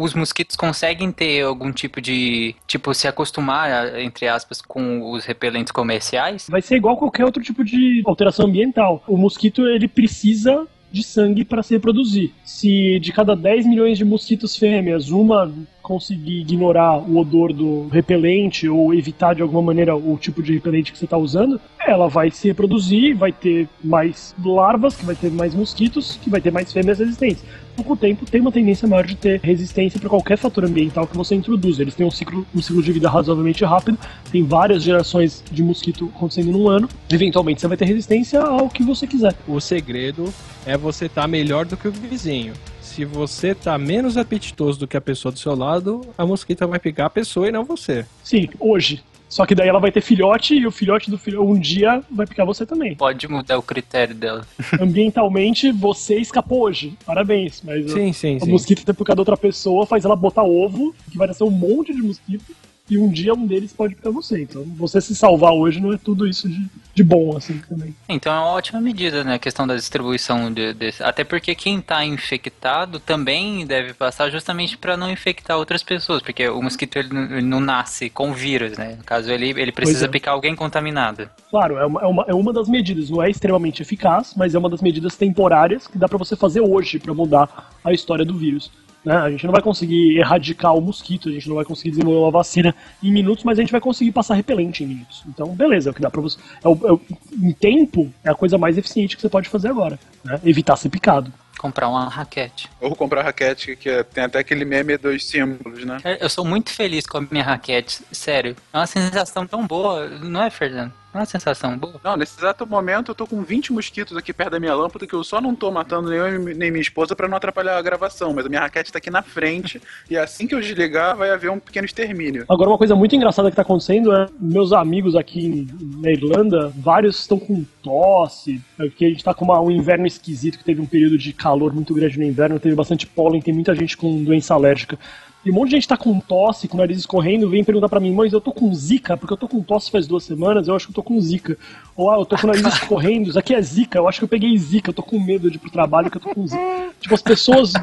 Os 0.00 0.14
mosquitos 0.14 0.56
conseguem 0.56 1.12
ter 1.12 1.42
algum 1.42 1.70
tipo 1.70 2.00
de. 2.00 2.56
Tipo, 2.66 2.94
se 2.94 3.06
acostumar, 3.06 4.00
entre 4.00 4.26
aspas, 4.26 4.62
com 4.62 5.10
os 5.12 5.26
repelentes 5.26 5.70
comerciais? 5.72 6.46
Vai 6.48 6.62
ser 6.62 6.76
igual 6.76 6.96
qualquer 6.96 7.26
outro 7.26 7.42
tipo 7.42 7.62
de 7.62 8.02
alteração 8.06 8.46
ambiental. 8.46 9.04
O 9.06 9.18
mosquito 9.18 9.66
ele 9.66 9.86
precisa 9.86 10.66
de 10.94 11.02
sangue 11.02 11.44
para 11.44 11.62
se 11.62 11.74
reproduzir. 11.74 12.32
Se 12.44 13.00
de 13.00 13.12
cada 13.12 13.34
10 13.34 13.66
milhões 13.66 13.98
de 13.98 14.04
mosquitos 14.04 14.56
fêmeas, 14.56 15.10
uma 15.10 15.52
conseguir 15.82 16.40
ignorar 16.40 16.98
o 16.98 17.18
odor 17.18 17.52
do 17.52 17.88
repelente 17.88 18.66
ou 18.68 18.94
evitar 18.94 19.34
de 19.34 19.42
alguma 19.42 19.60
maneira 19.60 19.94
o 19.94 20.16
tipo 20.16 20.42
de 20.42 20.54
repelente 20.54 20.92
que 20.92 20.96
você 20.96 21.04
está 21.04 21.18
usando, 21.18 21.60
ela 21.86 22.08
vai 22.08 22.30
se 22.30 22.48
reproduzir, 22.48 23.14
vai 23.14 23.32
ter 23.32 23.68
mais 23.82 24.34
larvas, 24.42 24.96
que 24.96 25.04
vai 25.04 25.14
ter 25.14 25.30
mais 25.30 25.54
mosquitos, 25.54 26.18
que 26.22 26.30
vai 26.30 26.40
ter 26.40 26.50
mais 26.50 26.72
fêmeas 26.72 27.00
resistentes. 27.00 27.44
Com 27.82 27.92
o 27.92 27.96
tempo, 27.96 28.24
tem 28.24 28.40
uma 28.40 28.52
tendência 28.52 28.86
maior 28.86 29.04
de 29.04 29.16
ter 29.16 29.40
resistência 29.42 29.98
para 29.98 30.08
qualquer 30.08 30.38
fator 30.38 30.64
ambiental 30.64 31.06
que 31.06 31.16
você 31.16 31.34
introduz. 31.34 31.78
Eles 31.80 31.94
têm 31.94 32.06
um 32.06 32.10
ciclo, 32.10 32.46
um 32.54 32.62
ciclo 32.62 32.82
de 32.82 32.92
vida 32.92 33.08
razoavelmente 33.08 33.64
rápido, 33.64 33.98
tem 34.30 34.44
várias 34.44 34.82
gerações 34.82 35.42
de 35.50 35.62
mosquito 35.62 36.10
acontecendo 36.14 36.52
num 36.52 36.68
ano. 36.68 36.88
Eventualmente, 37.10 37.60
você 37.60 37.68
vai 37.68 37.76
ter 37.76 37.84
resistência 37.84 38.40
ao 38.40 38.68
que 38.68 38.82
você 38.82 39.06
quiser. 39.06 39.34
O 39.46 39.60
segredo 39.60 40.32
é 40.64 40.76
você 40.76 41.06
estar 41.06 41.26
melhor 41.26 41.66
do 41.66 41.76
que 41.76 41.88
o 41.88 41.92
vizinho. 41.92 42.54
Se 42.80 43.04
você 43.04 43.54
tá 43.54 43.76
menos 43.76 44.16
apetitoso 44.16 44.78
do 44.78 44.86
que 44.86 44.96
a 44.96 45.00
pessoa 45.00 45.32
do 45.32 45.38
seu 45.38 45.54
lado, 45.54 46.02
a 46.16 46.24
mosquita 46.24 46.66
vai 46.66 46.78
pegar 46.78 47.06
a 47.06 47.10
pessoa 47.10 47.48
e 47.48 47.52
não 47.52 47.64
você. 47.64 48.06
Sim, 48.22 48.48
hoje. 48.60 49.02
Só 49.34 49.44
que 49.44 49.52
daí 49.52 49.68
ela 49.68 49.80
vai 49.80 49.90
ter 49.90 50.00
filhote 50.00 50.54
e 50.54 50.64
o 50.64 50.70
filhote 50.70 51.10
do 51.10 51.18
filhote 51.18 51.44
um 51.44 51.58
dia 51.58 52.00
vai 52.08 52.24
picar 52.24 52.46
você 52.46 52.64
também. 52.64 52.94
Pode 52.94 53.26
mudar 53.26 53.58
o 53.58 53.62
critério 53.62 54.14
dela. 54.14 54.46
Ambientalmente, 54.80 55.72
você 55.72 56.18
escapou 56.18 56.62
hoje. 56.62 56.96
Parabéns. 57.04 57.60
Mas 57.64 57.90
Sim, 57.90 58.12
sim, 58.12 58.36
o 58.36 58.44
sim. 58.44 58.50
mosquito 58.52 58.84
ter 58.84 58.94
picado 58.94 59.20
outra 59.20 59.36
pessoa 59.36 59.86
faz 59.86 60.04
ela 60.04 60.14
botar 60.14 60.44
ovo, 60.44 60.94
que 61.10 61.18
vai 61.18 61.26
nascer 61.26 61.42
um 61.42 61.50
monte 61.50 61.92
de 61.92 62.00
mosquito. 62.00 62.44
E 62.90 62.98
um 62.98 63.08
dia 63.10 63.32
um 63.32 63.46
deles 63.46 63.72
pode 63.72 63.94
pra 63.94 64.10
você. 64.10 64.42
Então, 64.42 64.62
você 64.76 65.00
se 65.00 65.14
salvar 65.14 65.52
hoje 65.52 65.80
não 65.80 65.92
é 65.92 65.96
tudo 65.98 66.26
isso 66.26 66.48
de, 66.48 66.66
de 66.94 67.02
bom, 67.02 67.36
assim, 67.36 67.58
também. 67.68 67.94
Então 68.08 68.32
é 68.32 68.36
uma 68.36 68.48
ótima 68.48 68.80
medida, 68.80 69.24
né? 69.24 69.34
A 69.34 69.38
questão 69.38 69.66
da 69.66 69.74
distribuição 69.74 70.52
de, 70.52 70.74
desse. 70.74 71.02
Até 71.02 71.24
porque 71.24 71.54
quem 71.54 71.80
tá 71.80 72.04
infectado 72.04 73.00
também 73.00 73.66
deve 73.66 73.94
passar 73.94 74.30
justamente 74.30 74.76
para 74.76 74.96
não 74.96 75.10
infectar 75.10 75.56
outras 75.56 75.82
pessoas. 75.82 76.20
Porque 76.22 76.46
o 76.48 76.60
mosquito 76.60 76.96
ele 76.98 77.08
não- 77.12 77.24
ele 77.24 77.42
não 77.46 77.60
nasce 77.60 78.10
com 78.10 78.32
vírus, 78.34 78.76
né? 78.76 78.96
No 78.98 79.04
caso, 79.04 79.30
ele, 79.30 79.50
ele 79.58 79.72
precisa 79.72 80.04
é. 80.04 80.08
picar 80.08 80.34
alguém 80.34 80.54
contaminado. 80.54 81.28
Claro, 81.50 81.78
é 81.78 81.86
uma, 81.86 82.00
é, 82.02 82.06
uma, 82.06 82.24
é 82.28 82.34
uma 82.34 82.52
das 82.52 82.68
medidas, 82.68 83.08
não 83.08 83.22
é 83.22 83.30
extremamente 83.30 83.80
eficaz, 83.80 84.34
mas 84.36 84.54
é 84.54 84.58
uma 84.58 84.68
das 84.68 84.82
medidas 84.82 85.16
temporárias 85.16 85.86
que 85.86 85.96
dá 85.96 86.06
pra 86.08 86.18
você 86.18 86.36
fazer 86.36 86.60
hoje 86.60 86.98
pra 86.98 87.14
mudar 87.14 87.70
a 87.82 87.92
história 87.92 88.24
do 88.24 88.36
vírus. 88.36 88.70
Né? 89.04 89.14
A 89.14 89.30
gente 89.30 89.44
não 89.44 89.52
vai 89.52 89.60
conseguir 89.62 90.16
erradicar 90.18 90.74
o 90.74 90.80
mosquito, 90.80 91.28
a 91.28 91.32
gente 91.32 91.48
não 91.48 91.56
vai 91.56 91.64
conseguir 91.64 91.90
desenvolver 91.90 92.20
uma 92.20 92.30
vacina 92.30 92.74
em 93.02 93.12
minutos, 93.12 93.44
mas 93.44 93.58
a 93.58 93.62
gente 93.62 93.72
vai 93.72 93.80
conseguir 93.80 94.12
passar 94.12 94.34
repelente 94.34 94.82
em 94.82 94.86
minutos. 94.86 95.22
Então, 95.28 95.48
beleza, 95.54 95.90
é 95.90 95.92
o 95.92 95.94
que 95.94 96.00
dá 96.00 96.10
pra 96.10 96.20
você. 96.22 96.38
É 96.62 96.68
o, 96.68 96.72
é 96.86 96.92
o- 96.92 97.00
em 97.42 97.52
tempo, 97.52 98.10
é 98.24 98.30
a 98.30 98.34
coisa 98.34 98.56
mais 98.56 98.78
eficiente 98.78 99.14
que 99.16 99.20
você 99.22 99.28
pode 99.28 99.48
fazer 99.48 99.68
agora. 99.68 99.98
Né? 100.24 100.40
Evitar 100.44 100.76
ser 100.76 100.88
picado. 100.88 101.30
Comprar 101.58 101.88
uma 101.88 102.08
raquete. 102.08 102.68
Ou 102.80 102.94
comprar 102.94 103.22
raquete, 103.22 103.76
que 103.76 103.88
é- 103.88 104.02
tem 104.02 104.24
até 104.24 104.38
aquele 104.38 104.64
meme 104.64 104.96
dos 104.98 105.26
símbolos, 105.28 105.84
né? 105.84 105.98
Cara, 106.02 106.18
Eu 106.20 106.28
sou 106.28 106.44
muito 106.44 106.70
feliz 106.70 107.06
com 107.06 107.18
a 107.18 107.20
minha 107.30 107.44
raquete, 107.44 108.00
sério. 108.12 108.56
É 108.72 108.76
uma 108.78 108.86
sensação 108.86 109.46
tão 109.46 109.66
boa, 109.66 110.08
não 110.08 110.42
é, 110.42 110.50
Fernando? 110.50 110.92
É 111.14 111.18
uma 111.18 111.26
sensação 111.26 111.78
boa? 111.78 112.00
Não, 112.02 112.16
nesse 112.16 112.36
exato 112.36 112.66
momento 112.66 113.12
eu 113.12 113.14
tô 113.14 113.24
com 113.24 113.40
20 113.40 113.72
mosquitos 113.72 114.16
aqui 114.16 114.32
perto 114.32 114.50
da 114.50 114.58
minha 114.58 114.74
lâmpada 114.74 115.06
que 115.06 115.14
eu 115.14 115.22
só 115.22 115.40
não 115.40 115.54
tô 115.54 115.70
matando 115.70 116.10
nem 116.10 116.18
eu 116.18 116.40
nem 116.56 116.72
minha 116.72 116.82
esposa 116.82 117.14
pra 117.14 117.28
não 117.28 117.36
atrapalhar 117.36 117.78
a 117.78 117.82
gravação, 117.82 118.34
mas 118.34 118.44
a 118.44 118.48
minha 118.48 118.60
raquete 118.60 118.90
tá 118.90 118.98
aqui 118.98 119.10
na 119.10 119.22
frente 119.22 119.80
e 120.10 120.18
assim 120.18 120.44
que 120.48 120.56
eu 120.56 120.60
desligar 120.60 121.16
vai 121.16 121.30
haver 121.30 121.52
um 121.52 121.60
pequeno 121.60 121.84
extermínio. 121.86 122.44
Agora, 122.48 122.68
uma 122.68 122.76
coisa 122.78 122.96
muito 122.96 123.14
engraçada 123.14 123.48
que 123.48 123.54
tá 123.54 123.62
acontecendo 123.62 124.12
é 124.12 124.26
meus 124.40 124.72
amigos 124.72 125.14
aqui 125.14 125.68
na 126.02 126.10
Irlanda, 126.10 126.72
vários 126.76 127.20
estão 127.20 127.38
com 127.38 127.64
tosse, 127.80 128.60
porque 128.76 129.04
a 129.04 129.08
gente 129.08 129.22
tá 129.22 129.32
com 129.32 129.44
uma- 129.44 129.60
um 129.60 129.70
inverno 129.70 130.08
esquisito, 130.08 130.58
que 130.58 130.64
teve 130.64 130.80
um 130.80 130.86
período 130.86 131.16
de 131.16 131.32
calor 131.44 131.74
muito 131.74 131.92
grande 131.92 132.18
no 132.18 132.24
inverno, 132.24 132.58
teve 132.58 132.74
bastante 132.74 133.06
pólen, 133.06 133.42
tem 133.42 133.52
muita 133.52 133.74
gente 133.74 133.98
com 133.98 134.24
doença 134.24 134.54
alérgica. 134.54 134.98
E 135.44 135.50
um 135.50 135.54
monte 135.54 135.68
de 135.68 135.74
gente 135.74 135.88
tá 135.88 135.94
com 135.94 136.18
tosse, 136.18 136.66
com 136.66 136.78
o 136.78 136.80
nariz 136.80 136.96
escorrendo, 136.96 137.50
vem 137.50 137.62
perguntar 137.62 137.90
pra 137.90 138.00
mim, 138.00 138.14
mãe, 138.14 138.30
eu 138.32 138.40
tô 138.40 138.50
com 138.50 138.72
zika, 138.72 139.14
porque 139.14 139.34
eu 139.34 139.36
tô 139.36 139.46
com 139.46 139.62
tosse 139.62 139.90
faz 139.90 140.06
duas 140.06 140.24
semanas, 140.24 140.66
eu 140.66 140.74
acho 140.74 140.86
que 140.86 140.92
eu 140.92 140.94
tô 140.94 141.02
com 141.02 141.20
zika. 141.20 141.58
Ou, 141.94 142.10
ah, 142.10 142.16
eu 142.16 142.24
tô 142.24 142.34
com 142.38 142.44
o 142.44 142.46
nariz 142.46 142.64
escorrendo, 142.72 143.28
isso 143.28 143.38
aqui 143.38 143.54
é 143.54 143.60
zika, 143.60 143.98
eu 143.98 144.08
acho 144.08 144.20
que 144.20 144.24
eu 144.24 144.28
peguei 144.28 144.56
zika, 144.56 144.88
eu 144.88 144.94
tô 144.94 145.02
com 145.02 145.20
medo 145.20 145.50
de 145.50 145.56
ir 145.56 145.58
pro 145.58 145.70
trabalho 145.70 146.10
que 146.10 146.16
eu 146.16 146.22
tô 146.22 146.30
com 146.30 146.46
zika. 146.46 146.94
Tipo, 146.98 147.14
as 147.14 147.20
pessoas 147.20 147.74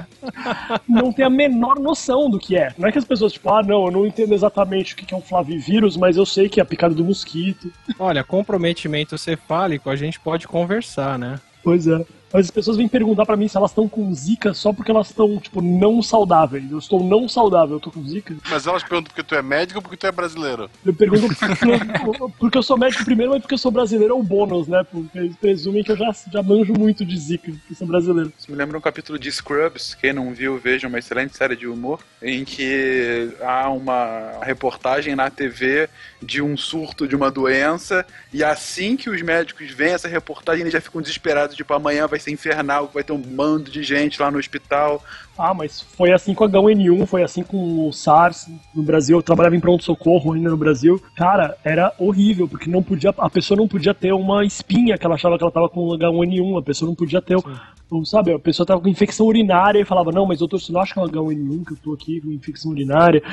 não 0.90 1.14
têm 1.14 1.24
a 1.24 1.30
menor 1.30 1.78
noção 1.80 2.32
do 2.32 2.40
que 2.40 2.58
é. 2.58 2.74
Não 2.80 2.90
é 2.90 2.92
que 2.92 2.98
as 2.98 3.06
pessoas, 3.06 3.32
tipo, 3.32 3.48
ah, 3.52 3.62
não, 3.62 3.86
eu 3.86 3.92
não 3.92 4.08
entendo 4.08 4.34
exatamente 4.34 4.96
o 4.96 4.98
que 4.98 5.14
é 5.14 5.18
um 5.18 5.22
flavivírus, 5.22 5.96
mas 5.96 6.18
eu 6.18 6.26
sei 6.26 6.50
que 6.50 6.60
é 6.60 6.64
a 6.64 6.66
picada 6.66 6.96
do 6.96 7.06
mosquito. 7.06 7.72
Olha, 8.00 8.24
comprometimento 8.24 9.16
cefálico, 9.20 9.88
a 9.88 9.96
gente 9.96 10.20
pode 10.20 10.48
conversar, 10.48 11.20
né? 11.20 11.40
Pois 11.64 11.86
é. 11.86 12.04
Mas 12.34 12.46
as 12.46 12.52
pessoas 12.52 12.78
vêm 12.78 12.88
perguntar 12.88 13.26
pra 13.26 13.38
mim 13.38 13.48
se 13.48 13.58
elas 13.58 13.72
estão 13.72 13.88
com 13.88 14.14
zika 14.14 14.54
só 14.54 14.72
porque 14.72 14.92
elas 14.92 15.10
estão, 15.10 15.38
tipo, 15.40 15.62
não 15.62 16.02
saudáveis. 16.02 16.72
Eu 16.72 16.78
estou 16.78 17.04
não 17.04 17.28
saudável, 17.28 17.76
eu 17.76 17.80
tô 17.80 17.92
com 17.92 18.06
zika. 18.08 18.36
Mas 18.50 18.68
elas 18.68 18.84
perguntam 18.84 19.12
porque 19.14 19.24
tu 19.24 19.36
é 19.36 19.42
médico 19.42 19.80
ou 19.80 19.82
porque 19.82 19.98
tu 19.98 20.08
é 20.08 20.12
brasileiro? 20.12 20.70
Eu 20.86 20.94
pergunto 20.94 21.28
porque, 21.28 22.34
porque 22.40 22.58
eu 22.58 22.64
sou 22.64 22.78
médico 22.78 23.04
primeiro, 23.04 23.32
mas 23.32 23.42
porque 23.42 23.54
eu 23.54 23.60
sou 23.60 23.72
brasileiro 23.72 24.14
é 24.14 24.18
o 24.18 24.24
bônus, 24.24 24.68
né? 24.68 24.84
Porque 24.90 25.18
eles 25.18 25.36
presumem 25.36 25.84
que 25.84 25.92
eu 25.92 25.98
já, 25.98 26.14
já 26.32 26.42
manjo 26.44 26.74
muito 26.74 27.06
de 27.06 27.18
zika, 27.18 27.52
porque 27.52 27.76
sou 27.76 27.88
brasileiro. 27.88 28.32
Isso 28.38 28.50
me 28.50 28.58
lembra 28.58 28.78
um 28.78 28.82
capítulo 28.82 29.20
de 29.20 29.32
Scrubs, 29.32 29.96
quem 29.96 30.14
não 30.14 30.34
viu, 30.34 30.58
veja 30.58 30.88
uma 30.88 31.00
excelente 31.00 31.36
série 31.36 31.56
de 31.56 31.68
humor, 31.68 32.00
em 32.22 32.46
que 32.46 33.32
há 33.42 33.70
uma 33.70 34.40
reportagem 34.42 35.16
na 35.16 35.30
TV 35.30 35.90
de 36.22 36.42
um 36.42 36.56
surto 36.56 37.08
de 37.08 37.16
uma 37.16 37.32
doença, 37.32 38.06
e 38.32 38.44
assim 38.44 38.96
que 38.96 39.10
os 39.10 39.22
médicos 39.22 39.72
veem 39.72 39.94
essa 39.94 40.08
reportagem, 40.08 40.62
eles 40.62 40.74
já 40.74 40.82
ficam 40.82 41.02
desesperados, 41.02 41.56
tipo, 41.56 41.74
amanhã 41.74 42.08
vai 42.08 42.20
ser 42.22 42.32
infernal, 42.32 42.90
vai 42.94 43.04
ter 43.04 43.12
um 43.14 43.18
bando 43.22 43.70
de 43.70 43.84
gente 43.84 44.22
lá 44.22 44.32
no 44.32 44.38
hospital. 44.38 45.04
Ah, 45.38 45.54
mas 45.54 45.82
foi 45.82 46.12
assim 46.12 46.34
com 46.36 46.44
a 46.44 46.50
H1N1, 46.50 47.06
foi 47.08 47.24
assim 47.24 47.42
com 47.42 47.88
o 47.88 47.92
SARS 47.92 48.48
no 48.76 48.84
Brasil. 48.84 49.18
Eu 49.18 49.24
trabalhava 49.24 49.56
em 49.56 49.60
pronto-socorro 49.60 50.34
ainda 50.34 50.50
no 50.52 50.58
Brasil. 50.58 51.02
Cara, 51.16 51.58
era 51.64 51.92
horrível, 51.98 52.48
porque 52.48 52.70
não 52.70 52.84
podia, 52.84 53.12
a 53.18 53.30
pessoa 53.30 53.58
não 53.58 53.68
podia 53.68 53.94
ter 53.94 54.14
uma 54.14 54.46
espinha 54.46 54.98
que 54.98 55.06
ela 55.06 55.16
achava 55.16 55.38
que 55.38 55.44
ela 55.44 55.52
tava 55.52 55.68
com 55.70 55.88
H1N1, 55.90 56.60
a 56.60 56.62
pessoa 56.62 56.88
não 56.88 56.96
podia 56.96 57.22
ter, 57.22 57.38
o- 57.38 58.06
sabe, 58.06 58.34
a 58.34 58.40
pessoa 58.40 58.66
tava 58.68 58.82
com 58.82 58.88
infecção 58.88 59.26
urinária 59.26 59.80
e 59.80 59.86
falava, 59.86 60.12
não, 60.12 60.26
mas 60.28 60.40
doutor, 60.40 60.60
você 60.62 60.72
não 60.72 60.80
acha 60.82 60.94
que 60.94 61.00
é 61.00 61.02
um 61.02 61.08
H1N1 61.08 61.66
que 61.66 61.74
eu 61.74 61.78
tô 61.78 61.94
aqui 61.94 62.22
com 62.22 62.32
infecção 62.32 62.72
urinária? 62.72 63.24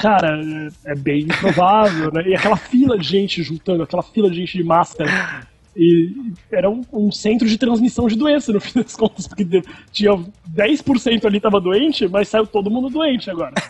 Cara, 0.00 0.40
é 0.84 0.92
é 0.92 0.94
bem 0.94 1.22
improvável, 1.22 2.12
né? 2.12 2.22
E 2.28 2.34
aquela 2.34 2.56
fila 2.56 2.96
de 2.96 3.06
gente 3.08 3.42
juntando, 3.42 3.82
aquela 3.82 4.02
fila 4.02 4.30
de 4.30 4.36
gente 4.36 4.56
de 4.58 4.62
máscara. 4.64 5.10
E 5.76 6.14
era 6.52 6.70
um, 6.70 6.82
um 6.92 7.10
centro 7.10 7.48
de 7.48 7.58
transmissão 7.58 8.06
de 8.06 8.16
doença, 8.16 8.52
no 8.52 8.60
fim 8.62 8.80
das 8.82 8.94
contas, 8.94 9.26
porque 9.26 9.44
tinha 9.92 10.12
10% 10.54 11.24
ali 11.24 11.40
tava 11.40 11.60
doente, 11.60 12.06
mas 12.08 12.28
saiu 12.28 12.46
todo 12.46 12.70
mundo 12.70 12.88
doente 12.88 13.30
agora. 13.30 13.54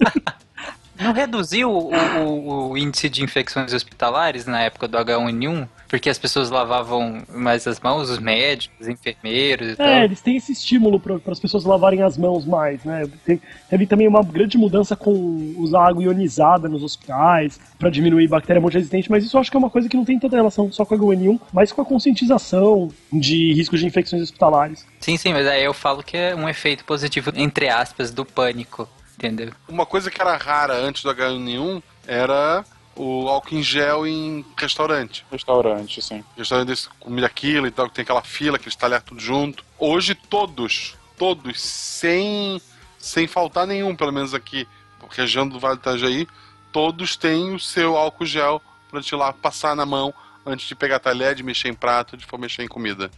Não 1.00 1.12
reduziu 1.12 1.70
o, 1.70 1.90
o- 1.92 2.70
o 2.70 2.78
índice 2.78 3.08
de 3.08 3.22
infecções 3.24 3.72
hospitalares 3.74 4.46
na 4.46 4.60
época 4.62 4.86
do 4.86 4.96
H1N1? 4.96 5.68
Porque 5.94 6.10
as 6.10 6.18
pessoas 6.18 6.50
lavavam 6.50 7.22
mais 7.32 7.68
as 7.68 7.78
mãos, 7.78 8.10
os 8.10 8.18
médicos, 8.18 8.76
os 8.80 8.88
enfermeiros 8.88 9.74
e 9.74 9.76
tal. 9.76 9.86
É, 9.86 10.04
eles 10.04 10.20
têm 10.20 10.36
esse 10.36 10.50
estímulo 10.50 10.98
para 10.98 11.20
as 11.30 11.38
pessoas 11.38 11.62
lavarem 11.64 12.02
as 12.02 12.18
mãos 12.18 12.44
mais, 12.44 12.82
né? 12.82 13.08
Tem- 13.24 13.40
teve 13.70 13.86
também 13.86 14.08
uma 14.08 14.20
grande 14.24 14.58
mudança 14.58 14.96
com 14.96 15.54
usar 15.56 15.86
água 15.86 16.02
ionizada 16.02 16.68
nos 16.68 16.82
hospitais 16.82 17.60
para 17.78 17.90
diminuir 17.90 18.26
bactéria 18.26 18.60
multiresistente, 18.60 19.08
mas 19.08 19.24
isso 19.24 19.36
eu 19.36 19.40
acho 19.40 19.52
que 19.52 19.56
é 19.56 19.60
uma 19.60 19.70
coisa 19.70 19.88
que 19.88 19.96
não 19.96 20.04
tem 20.04 20.18
tanta 20.18 20.34
relação 20.34 20.72
só 20.72 20.84
com 20.84 20.96
a 20.96 20.98
H1N1, 20.98 21.38
mas 21.52 21.70
com 21.70 21.80
a 21.82 21.84
conscientização 21.84 22.90
de 23.12 23.52
riscos 23.54 23.78
de 23.78 23.86
infecções 23.86 24.20
hospitalares. 24.20 24.84
Sim, 24.98 25.16
sim, 25.16 25.32
mas 25.32 25.46
aí 25.46 25.62
eu 25.62 25.72
falo 25.72 26.02
que 26.02 26.16
é 26.16 26.34
um 26.34 26.48
efeito 26.48 26.84
positivo, 26.84 27.30
entre 27.36 27.68
aspas, 27.68 28.10
do 28.10 28.24
pânico, 28.24 28.88
entendeu? 29.16 29.52
Uma 29.68 29.86
coisa 29.86 30.10
que 30.10 30.20
era 30.20 30.36
rara 30.36 30.74
antes 30.74 31.04
do 31.04 31.10
H1N1 31.14 31.80
era 32.04 32.64
o 32.96 33.28
álcool 33.28 33.56
em 33.56 33.62
gel 33.62 34.06
em 34.06 34.44
restaurante. 34.56 35.24
Restaurante, 35.30 36.02
sim. 36.02 36.24
Restaurante 36.36 36.68
desse 36.68 36.88
comida 37.00 37.26
aquilo 37.26 37.66
e 37.66 37.70
tal, 37.70 37.88
que 37.88 37.94
tem 37.94 38.02
aquela 38.02 38.22
fila, 38.22 38.56
aqueles 38.56 38.76
talheres 38.76 39.04
tudo 39.04 39.20
junto. 39.20 39.64
Hoje 39.78 40.14
todos, 40.14 40.96
todos, 41.18 41.60
sem, 41.60 42.60
sem 42.98 43.26
faltar 43.26 43.66
nenhum, 43.66 43.94
pelo 43.96 44.12
menos 44.12 44.34
aqui, 44.34 44.66
região 45.10 45.48
do 45.48 45.58
Vale 45.58 45.76
do 45.76 45.80
Itajaí, 45.80 46.26
todos 46.72 47.16
têm 47.16 47.54
o 47.54 47.60
seu 47.60 47.96
álcool 47.96 48.26
gel 48.26 48.60
pra 48.90 49.00
te 49.00 49.14
ir 49.14 49.16
lá 49.16 49.32
passar 49.32 49.76
na 49.76 49.86
mão 49.86 50.12
antes 50.46 50.66
de 50.66 50.74
pegar 50.74 50.98
talher, 50.98 51.34
de 51.34 51.42
mexer 51.42 51.68
em 51.68 51.74
prato, 51.74 52.16
de 52.16 52.24
for 52.24 52.38
mexer 52.38 52.62
em 52.62 52.68
comida. 52.68 53.10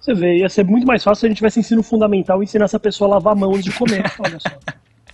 Você 0.00 0.14
vê, 0.14 0.38
ia 0.38 0.48
ser 0.48 0.64
muito 0.64 0.86
mais 0.86 1.02
fácil 1.02 1.20
se 1.20 1.26
a 1.26 1.28
gente 1.28 1.38
tivesse 1.38 1.60
ensino 1.60 1.82
fundamental 1.82 2.40
e 2.40 2.44
ensinar 2.44 2.66
essa 2.66 2.78
pessoa 2.78 3.08
a 3.08 3.14
lavar 3.14 3.32
a 3.32 3.36
mão 3.36 3.50
antes 3.50 3.64
de 3.64 3.72
comer, 3.72 4.04
olha 4.18 4.38
só. 4.38 4.50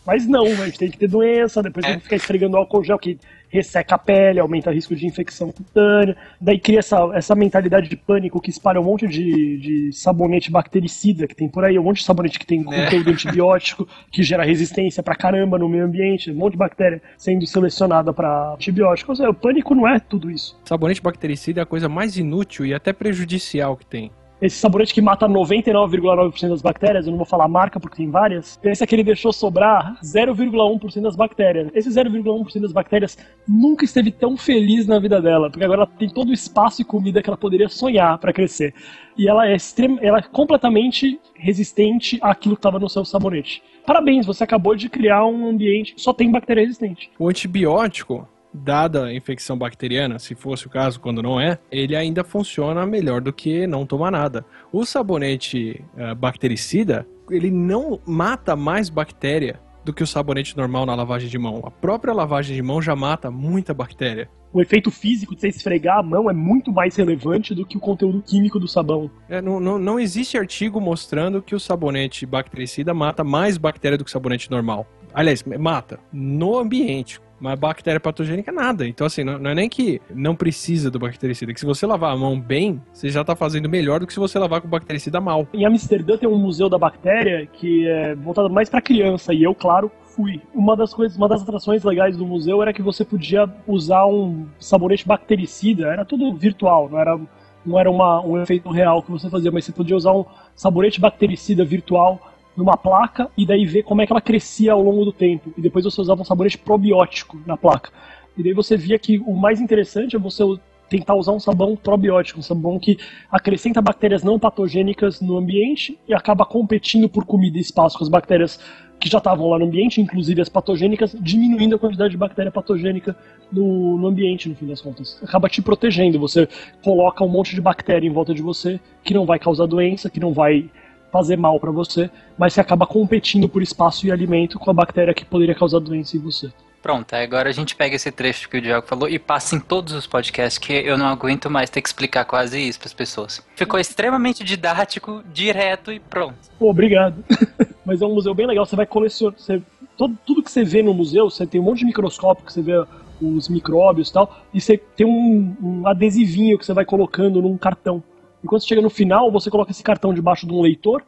Mas 0.05 0.27
não, 0.27 0.45
a 0.45 0.67
gente 0.67 0.79
tem 0.79 0.91
que 0.91 0.99
ter 0.99 1.09
doença, 1.09 1.63
depois 1.63 1.87
tem 1.87 1.97
que 1.97 2.03
ficar 2.03 2.17
esfregando 2.17 2.57
álcool 2.57 2.83
gel 2.83 2.99
que 2.99 3.19
resseca 3.53 3.97
a 3.97 3.99
pele, 3.99 4.41
aumenta 4.41 4.71
o 4.71 4.73
risco 4.73 4.97
de 4.97 5.07
infecção 5.07 5.53
cutânea. 5.53 6.17
Daí 6.41 6.59
cria 6.59 6.79
essa, 6.79 6.99
essa 7.15 7.35
mentalidade 7.35 7.89
de 7.89 7.97
pânico 7.97 8.41
que 8.41 8.49
espalha 8.49 8.81
um 8.81 8.85
monte 8.85 9.07
de, 9.07 9.59
de 9.59 9.93
sabonete 9.93 10.51
bactericida 10.51 11.27
que 11.27 11.37
tem 11.37 11.49
por 11.49 11.63
aí, 11.65 11.79
um 11.79 11.83
monte 11.83 11.99
de 11.99 12.05
sabonete 12.05 12.39
que 12.39 12.47
tem 12.47 12.65
conteúdo 12.65 13.11
antibiótico, 13.11 13.87
que 14.11 14.23
gera 14.23 14.43
resistência 14.43 15.03
pra 15.03 15.15
caramba 15.15 15.59
no 15.59 15.69
meio 15.69 15.85
ambiente, 15.85 16.31
um 16.31 16.35
monte 16.35 16.53
de 16.53 16.59
bactéria 16.59 17.03
sendo 17.19 17.47
selecionada 17.47 18.13
pra 18.13 18.55
antibiótico. 18.55 19.13
Ou 19.13 19.17
seja, 19.17 19.29
o 19.29 19.35
pânico 19.35 19.75
não 19.75 19.87
é 19.87 20.01
tudo 20.01 20.31
isso. 20.31 20.59
Sabonete 20.65 21.03
bactericida 21.03 21.61
é 21.61 21.63
a 21.63 21.67
coisa 21.67 21.89
mais 21.89 22.17
inútil 22.17 22.65
e 22.65 22.73
até 22.73 22.93
prejudicial 22.93 23.77
que 23.77 23.85
tem. 23.85 24.11
Esse 24.43 24.57
sabonete 24.57 24.93
que 24.93 25.01
mata 25.01 25.29
99,9% 25.29 26.49
das 26.49 26.61
bactérias, 26.61 27.07
eu 27.07 27.13
não 27.13 27.17
vou 27.19 27.25
falar 27.25 27.47
marca 27.47 27.79
porque 27.79 27.99
tem 27.99 28.11
várias, 28.11 28.57
pensa 28.57 28.85
que 28.85 28.93
ele 28.93 29.05
deixou 29.05 29.33
sobrar 29.33 29.97
0,1% 30.03 31.01
das 31.01 31.15
bactérias. 31.15 31.71
Esse 31.73 31.89
0,1% 31.89 32.61
das 32.61 32.73
bactérias 32.73 33.17
nunca 33.47 33.85
esteve 33.85 34.11
tão 34.11 34.37
feliz 34.37 34.85
na 34.85 34.99
vida 34.99 35.23
dela, 35.23 35.49
porque 35.49 35.65
agora 35.65 35.83
ela 35.83 35.91
tem 35.97 36.09
todo 36.09 36.31
o 36.31 36.33
espaço 36.33 36.83
e 36.83 36.85
comida 36.85 37.23
que 37.23 37.31
ela 37.31 37.37
poderia 37.37 37.69
sonhar 37.69 38.19
para 38.19 38.33
crescer. 38.33 38.75
E 39.17 39.29
ela 39.29 39.47
é, 39.47 39.55
extrem... 39.55 39.97
ela 40.03 40.19
é 40.19 40.23
completamente 40.23 41.21
resistente 41.37 42.19
àquilo 42.21 42.57
que 42.57 42.59
estava 42.59 42.81
no 42.81 42.89
seu 42.89 43.05
sabonete. 43.05 43.63
Parabéns, 43.87 44.27
você 44.27 44.43
acabou 44.43 44.75
de 44.75 44.89
criar 44.89 45.25
um 45.25 45.51
ambiente 45.51 45.95
que 45.95 46.01
só 46.01 46.13
tem 46.13 46.33
bactéria 46.33 46.63
resistente. 46.63 47.13
O 47.17 47.29
antibiótico, 47.29 48.27
dada 48.53 49.07
a 49.07 49.15
infecção 49.15 49.57
bacteriana, 49.57 50.19
se 50.19 50.35
fosse 50.35 50.67
o 50.67 50.71
caso, 50.71 51.01
quando 51.01 51.23
não 51.23 51.41
é, 51.41 51.59
ele 51.71 51.97
ainda 51.97 52.23
funciona 52.23 52.87
melhor 52.87 53.21
do 53.21 53.33
que 53.33 53.67
não 53.67 53.87
tomar 53.87 54.11
nada. 54.11 54.45
O 54.73 54.85
sabonete 54.85 55.83
eh, 55.97 56.15
bactericida, 56.15 57.07
ele 57.31 57.51
não 57.51 58.01
mata 58.07 58.55
mais 58.55 58.89
bactéria 58.89 59.61
do 59.85 59.93
que 59.93 60.03
o 60.03 60.07
sabonete 60.07 60.57
normal 60.57 60.87
na 60.87 60.95
lavagem 60.95 61.29
de 61.29 61.39
mão. 61.39 61.63
A 61.65 61.71
própria 61.71 62.13
lavagem 62.13 62.55
de 62.55 62.63
mão 62.63 62.81
já 62.81 62.95
mata 62.95 63.31
muita 63.31 63.75
bactéria. 63.75 64.29
O 64.53 64.61
efeito 64.61 64.91
físico 64.91 65.35
de 65.35 65.41
você 65.41 65.49
esfregar 65.49 65.99
a 65.99 66.03
mão 66.03 66.29
é 66.29 66.33
muito 66.35 66.71
mais 66.71 66.95
relevante 66.95 67.55
do 67.55 67.65
que 67.65 67.79
o 67.79 67.81
conteúdo 67.81 68.21
químico 68.21 68.61
do 68.61 68.69
sabão. 68.69 69.11
É, 69.29 69.41
não, 69.41 69.59
não, 69.59 69.79
não 69.79 69.99
existe 69.99 70.37
artigo 70.37 70.79
mostrando 70.79 71.41
que 71.41 71.55
o 71.55 71.61
sabonete 71.61 72.27
bactericida 72.27 72.93
mata 72.93 73.25
mais 73.25 73.57
bactéria 73.57 73.97
do 73.97 74.05
que 74.05 74.11
o 74.11 74.13
sabonete 74.13 74.51
normal. 74.51 74.87
Aliás, 75.15 75.43
mata 75.59 75.99
no 76.13 76.59
ambiente. 76.59 77.19
Mas 77.43 77.59
bactéria 77.59 77.99
patogênica, 77.99 78.53
nada. 78.53 78.87
Então, 78.87 79.05
assim, 79.05 79.25
não, 79.25 79.37
não 79.37 79.51
é 79.51 79.55
nem 79.55 79.69
que 79.69 80.01
não 80.15 80.33
precisa 80.33 80.89
do 80.93 80.99
bactericida, 81.01 81.51
é 81.51 81.55
que 81.55 81.59
se 81.59 81.67
você 81.67 81.85
lavar 81.85 82.13
a 82.13 82.17
mão 82.17 82.39
bem, 82.39 82.81
você 82.93 83.09
já 83.09 83.25
tá 83.25 83.35
fazendo 83.35 83.69
melhor 83.69 83.99
do 83.99 84.07
que 84.07 84.13
se 84.13 84.21
você 84.21 84.39
lavar 84.39 84.61
com 84.61 84.69
bactericida 84.69 85.21
mal. 85.21 85.49
Em 85.53 85.67
Amsterdã 85.67 86.17
tem 86.17 86.29
um 86.29 86.39
museu 86.39 86.69
da 86.69 86.79
bactéria 86.79 87.45
que 87.47 87.85
é 87.89 88.15
voltado 88.15 88.49
mais 88.49 88.71
pra 88.71 88.81
criança, 88.81 89.35
e 89.35 89.43
eu, 89.43 89.57
claro, 89.57 89.91
fui. 90.05 90.41
Uma 90.55 90.77
das 90.77 90.95
coisas, 90.95 91.19
uma 91.19 91.29
das 91.29 91.43
atrações 91.43 91.83
legais 91.83 92.17
do 92.17 92.25
museu 92.25 92.63
era 92.63 92.73
que 92.73 92.81
você 92.81 93.05
podia 93.05 93.51
usar 93.67 94.07
um 94.07 94.47
sabonete 94.61 95.05
bactericida, 95.05 95.89
era 95.89 96.05
tudo 96.05 96.33
virtual, 96.37 96.89
não 96.89 96.99
era, 97.01 97.21
não 97.67 97.77
era 97.77 97.91
uma, 97.91 98.25
um 98.25 98.41
efeito 98.41 98.71
real 98.71 99.03
que 99.03 99.11
você 99.11 99.29
fazia, 99.29 99.51
mas 99.51 99.65
você 99.65 99.73
podia 99.73 99.97
usar 99.97 100.13
um 100.13 100.25
sabonete 100.55 101.01
bactericida 101.01 101.65
virtual 101.65 102.32
numa 102.57 102.77
placa 102.77 103.31
e 103.37 103.47
daí 103.47 103.65
ver 103.65 103.83
como 103.83 104.03
é 104.03 104.07
que 104.07 104.13
ela 104.13 104.21
crescia 104.21 104.73
ao 104.73 104.83
longo 104.83 105.05
do 105.05 105.13
tempo. 105.13 105.53
E 105.57 105.61
depois 105.61 105.85
você 105.85 106.01
usava 106.01 106.23
um 106.23 106.25
sabonete 106.25 106.59
probiótico 106.59 107.41
na 107.47 107.57
placa. 107.57 107.91
E 108.37 108.43
daí 108.43 108.53
você 108.53 108.77
via 108.77 108.99
que 108.99 109.19
o 109.19 109.35
mais 109.35 109.61
interessante 109.61 110.17
é 110.17 110.19
você 110.19 110.45
tentar 110.89 111.15
usar 111.15 111.33
um 111.33 111.41
sabão 111.41 111.75
probiótico, 111.75 112.39
um 112.39 112.43
sabão 112.43 112.79
que 112.79 112.99
acrescenta 113.31 113.81
bactérias 113.81 114.23
não 114.23 114.39
patogênicas 114.39 115.23
no 115.23 115.39
ambiente 115.39 115.99
e 116.07 116.13
acaba 116.13 116.45
competindo 116.45 117.09
por 117.09 117.25
comida 117.25 117.57
e 117.57 117.63
espaço 117.63 117.97
com 117.97 118.05
as 118.05 118.11
bactérias 118.11 118.61
que 119.01 119.09
já 119.09 119.19
estavam 119.19 119.49
lá 119.49 119.59
no 119.59 119.65
ambiente, 119.65 120.01
inclusive 120.01 120.41
as 120.41 120.49
patogênicas, 120.49 121.17
diminuindo 121.19 121.75
a 121.75 121.79
quantidade 121.79 122.11
de 122.11 122.17
bactéria 122.17 122.53
patogênica 122.53 123.17
no, 123.51 123.97
no 123.97 124.07
ambiente, 124.07 124.49
no 124.49 124.55
fim 124.55 124.67
das 124.67 124.81
contas. 124.81 125.19
Acaba 125.25 125.49
te 125.49 125.61
protegendo, 125.61 126.21
você 126.21 126.47
coloca 126.85 127.25
um 127.25 127.29
monte 127.29 127.55
de 127.55 127.61
bactéria 127.61 128.07
em 128.07 128.13
volta 128.13 128.33
de 128.33 128.43
você 128.43 128.79
que 129.03 129.13
não 129.15 129.25
vai 129.25 129.39
causar 129.39 129.67
doença, 129.67 130.09
que 130.09 130.21
não 130.21 130.33
vai 130.33 130.71
fazer 131.13 131.37
mal 131.37 131.61
para 131.61 131.71
você, 131.71 132.11
mas 132.39 132.55
você 132.55 132.61
acaba 132.61 132.87
competindo 132.87 133.49
por 133.49 133.63
espaço 133.63 134.07
e 134.07 134.11
alimento 134.11 134.59
com 134.59 134.71
a 134.71 134.75
bactéria 134.75 135.13
que 135.13 135.25
poderia 135.25 135.55
causar 135.55 135.79
doença 135.79 136.17
em 136.17 136.21
você. 136.21 136.51
Pronto, 136.83 137.15
agora 137.15 137.49
a 137.49 137.53
gente 137.53 137.77
pega 137.77 137.95
esse 137.95 138.11
trecho 138.11 138.49
que 138.49 138.57
o 138.57 138.61
Diogo 138.61 138.85
falou 138.85 139.09
e 139.09 139.17
passa 139.17 139.55
em 139.55 139.61
todos 139.61 139.93
os 139.93 140.05
podcasts, 140.05 140.59
que 140.59 140.73
eu 140.73 140.99
não 140.99 141.07
aguento 141.07 141.49
mais 141.49 141.71
ter 141.71 141.81
que 141.81 141.89
explicar 141.89 142.25
quase 142.25 142.59
isso 142.59 142.81
para 142.81 142.89
as 142.89 142.93
pessoas. 142.93 143.41
Ficou 143.55 143.79
extremamente 143.79 144.43
didático, 144.43 145.23
direto 145.33 145.93
e 145.93 146.01
pronto. 146.01 146.35
Pô, 146.59 146.71
obrigado. 146.71 147.23
Mas 147.87 148.03
é 148.03 148.07
um 148.07 148.15
museu 148.15 148.35
bem 148.35 148.49
legal, 148.49 148.67
você 148.67 148.75
vai 148.75 148.87
colecionar. 148.87 149.39
Você, 149.39 149.63
todo, 149.97 150.19
tudo 150.27 150.43
que 150.43 150.51
você 150.51 150.65
vê 150.65 150.83
no 150.83 150.93
museu, 150.93 151.31
você 151.31 151.47
tem 151.47 151.61
um 151.61 151.65
monte 151.65 151.81
de 151.81 151.85
microscópio 151.85 152.45
que 152.45 152.53
você 152.53 152.63
vê 152.63 152.85
os 153.21 153.49
micróbios 153.49 154.09
e 154.09 154.13
tal, 154.13 154.37
e 154.53 154.61
você 154.61 154.77
tem 154.77 155.07
um, 155.07 155.57
um 155.63 155.87
adesivinho 155.87 156.59
que 156.59 156.67
você 156.67 156.73
vai 156.73 156.85
colocando 156.85 157.41
num 157.41 157.57
cartão. 157.57 158.03
E 158.43 158.47
quando 158.47 158.61
você 158.61 158.69
chega 158.69 158.83
no 158.83 158.91
final, 158.91 159.31
você 159.31 159.51
coloca 159.51 159.71
esse 159.71 159.83
cartão 159.83 160.13
debaixo 160.13 160.47
de 160.47 160.53
um 160.53 160.61
leitor, 160.61 161.03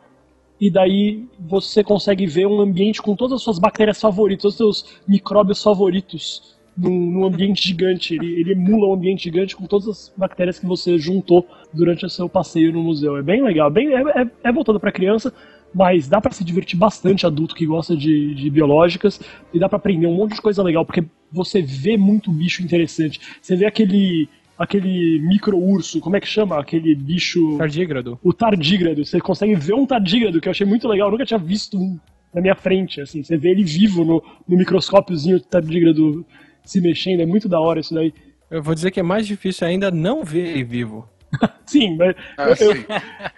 e 0.61 0.71
daí 0.71 1.25
você 1.39 1.83
consegue 1.83 2.27
ver 2.27 2.47
um 2.47 2.61
ambiente 2.61 3.03
com 3.03 3.17
todas 3.17 3.37
as 3.37 3.43
suas 3.43 3.59
bactérias 3.59 4.01
favoritas, 4.01 4.43
todos 4.43 4.55
os 4.55 4.81
seus 4.81 5.01
micróbios 5.07 5.63
favoritos 5.63 6.57
num, 6.77 7.11
num 7.11 7.25
ambiente 7.27 7.67
gigante. 7.67 8.15
Ele, 8.15 8.41
ele, 8.41 8.53
emula 8.53 8.89
um 8.89 8.95
ambiente 8.95 9.25
gigante 9.25 9.57
com 9.57 9.67
todas 9.67 9.89
as 9.89 10.13
bactérias 10.17 10.59
que 10.59 10.67
você 10.67 10.97
juntou 10.97 11.47
durante 11.73 12.07
o 12.07 12.11
seu 12.11 12.29
passeio 12.29 12.73
no 12.73 12.83
museu. 12.83 13.17
É 13.17 13.23
bem 13.23 13.43
legal, 13.43 13.71
bem, 13.71 13.95
é, 13.95 14.01
é, 14.23 14.31
é 14.45 14.53
voltado 14.53 14.79
para 14.79 14.93
criança, 14.93 15.33
mas 15.75 16.09
dá 16.09 16.21
para 16.21 16.33
se 16.33 16.45
divertir 16.45 16.79
bastante 16.79 17.27
adulto 17.27 17.55
que 17.55 17.67
gosta 17.67 17.97
de, 17.97 18.35
de 18.35 18.49
biológicas 18.49 19.21
e 19.53 19.59
dá 19.59 19.69
para 19.69 19.79
aprender 19.79 20.07
um 20.07 20.15
monte 20.15 20.35
de 20.35 20.43
coisa 20.43 20.63
legal, 20.63 20.85
porque 20.87 21.05
você 21.33 21.61
vê 21.61 21.97
muito 21.97 22.31
bicho 22.31 22.63
interessante. 22.63 23.21
Você 23.43 23.57
vê 23.57 23.67
aquele 23.67 24.29
aquele 24.59 25.21
micro-urso, 25.21 26.01
como 26.01 26.17
é 26.17 26.21
que 26.21 26.29
chama? 26.29 26.59
Aquele 26.59 26.95
bicho. 26.95 27.59
Tardígrado. 27.59 28.19
O 28.23 28.33
tardígrado. 28.33 29.05
Você 29.05 29.21
consegue 29.21 29.55
ver 29.55 29.75
um 29.75 29.87
tardígrado, 29.87 30.41
que 30.41 30.49
eu 30.49 30.51
achei 30.51 30.67
muito 30.67 30.89
legal. 30.89 31.09
Eu 31.09 31.13
nunca 31.13 31.27
tinha 31.27 31.39
visto 31.39 31.79
um 31.79 31.99
na 32.33 32.41
minha 32.41 32.55
frente, 32.55 33.01
assim. 33.01 33.23
Você 33.23 33.37
vê 33.37 33.51
ele 33.51 33.65
vivo 33.65 34.05
no, 34.05 34.23
no 34.49 34.57
microscópiozinho 34.57 35.39
do 35.39 35.45
tardígrado 35.45 36.25
se 36.65 36.81
mexendo. 36.81 37.21
É 37.21 37.27
muito 37.27 37.49
da 37.49 37.61
hora 37.61 37.81
isso 37.81 37.95
daí. 37.95 38.13
Eu 38.51 38.63
vou 38.63 38.75
dizer 38.75 38.91
que 38.91 39.01
é 39.01 39.03
mais 39.03 39.27
difícil 39.27 39.67
ainda 39.67 39.91
não 39.91 40.25
ver 40.25 40.49
ele 40.49 40.65
vivo. 40.65 41.09
sim, 41.67 41.97
mas 41.97 42.15
ah, 42.37 42.49
eu, 42.49 42.57
sim. 42.57 42.85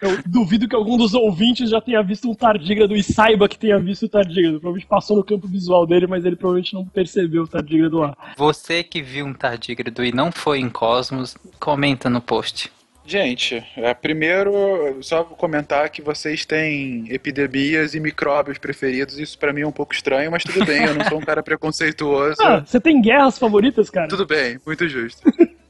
Eu, 0.01 0.11
eu, 0.11 0.19
duvido 0.27 0.69
que 0.69 0.77
algum 0.77 0.97
dos 0.97 1.15
ouvintes 1.15 1.71
já 1.71 1.81
tenha 1.81 2.03
visto 2.03 2.31
um 2.31 2.35
tardígrado 2.35 2.95
e 2.95 3.03
saiba 3.03 3.49
que 3.49 3.59
tenha 3.59 3.79
visto 3.79 4.07
o 4.07 4.09
tardígrado. 4.09 4.61
Provavelmente 4.61 4.87
passou 4.87 5.17
no 5.17 5.25
campo 5.25 5.47
visual 5.47 5.87
dele, 5.87 6.07
mas 6.07 6.25
ele 6.25 6.37
provavelmente 6.37 6.75
não 6.75 6.85
percebeu 6.85 7.43
o 7.43 7.49
tardígrado 7.49 7.99
lá. 7.99 8.17
Você 8.37 8.83
que 8.83 9.03
viu 9.03 9.27
um 9.27 9.35
tardígrado 9.35 10.05
e 10.05 10.13
não 10.13 10.31
foi 10.33 10.59
em 10.61 10.69
Cosmos, 10.69 11.37
comenta 11.59 12.11
no 12.11 12.21
post. 12.21 12.71
Gente, 13.07 13.65
é, 13.77 13.95
primeiro, 13.95 14.99
só 15.01 15.23
vou 15.23 15.37
comentar 15.37 15.89
que 15.91 16.03
vocês 16.03 16.45
têm 16.45 17.07
epidemias 17.09 17.95
e 17.95 18.01
micróbios 18.01 18.59
preferidos. 18.59 19.17
Isso 19.17 19.39
para 19.39 19.53
mim 19.53 19.61
é 19.61 19.67
um 19.67 19.73
pouco 19.73 19.95
estranho, 19.95 20.29
mas 20.33 20.43
tudo 20.43 20.67
bem, 20.67 20.85
eu 20.85 20.95
não 20.95 21.05
sou 21.05 21.19
um 21.19 21.25
cara 21.25 21.41
preconceituoso. 21.41 22.43
Ah, 22.43 22.65
você 22.67 22.81
tem 22.81 23.01
guerras 23.01 23.39
favoritas, 23.39 23.89
cara? 23.91 24.09
Tudo 24.09 24.27
bem, 24.27 24.59
muito 24.67 24.89
justo. 24.89 25.23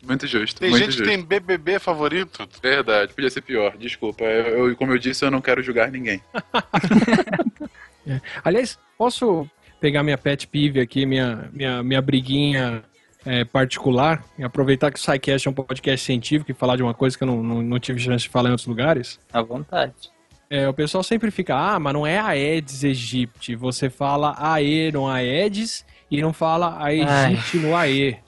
Muito 0.06 0.26
justo. 0.26 0.60
Tem 0.60 0.70
muito 0.70 0.82
gente 0.82 0.92
justo. 0.92 1.02
que 1.02 1.08
tem 1.08 1.22
BBB 1.22 1.78
favorito. 1.78 2.48
Verdade, 2.62 3.12
podia 3.12 3.30
ser 3.30 3.40
pior. 3.40 3.76
Desculpa. 3.76 4.24
Eu, 4.24 4.68
eu 4.68 4.76
como 4.76 4.92
eu 4.92 4.98
disse, 4.98 5.24
eu 5.24 5.30
não 5.30 5.40
quero 5.40 5.62
julgar 5.62 5.90
ninguém. 5.90 6.22
é. 8.06 8.20
Aliás, 8.44 8.78
posso 8.96 9.48
pegar 9.80 10.02
minha 10.02 10.16
pet 10.16 10.46
peeve 10.46 10.80
aqui, 10.80 11.04
minha, 11.04 11.50
minha, 11.52 11.82
minha 11.82 12.00
briguinha 12.00 12.82
é, 13.24 13.44
particular, 13.44 14.24
e 14.38 14.44
aproveitar 14.44 14.90
que 14.90 14.98
o 14.98 15.02
SciCast 15.02 15.48
é 15.48 15.50
um 15.50 15.54
podcast 15.54 16.06
científico 16.06 16.50
e 16.50 16.54
falar 16.54 16.76
de 16.76 16.82
uma 16.82 16.94
coisa 16.94 17.18
que 17.18 17.24
eu 17.24 17.26
não, 17.26 17.42
não, 17.42 17.62
não 17.62 17.78
tive 17.78 17.98
chance 17.98 18.22
de 18.22 18.30
falar 18.30 18.48
em 18.48 18.52
outros 18.52 18.68
lugares? 18.68 19.18
À 19.32 19.42
vontade. 19.42 20.10
É, 20.48 20.68
o 20.68 20.72
pessoal 20.72 21.02
sempre 21.02 21.32
fica, 21.32 21.56
ah, 21.56 21.78
mas 21.80 21.92
não 21.92 22.06
é 22.06 22.20
Aedes 22.20 22.84
aegypti. 22.84 23.56
Você 23.56 23.90
fala 23.90 24.36
Ae 24.38 24.92
no 24.92 25.08
Aedes 25.08 25.84
e 26.08 26.22
não 26.22 26.32
fala 26.32 26.80
Aegypti 26.80 27.58
no 27.58 27.76
Ae. 27.76 28.18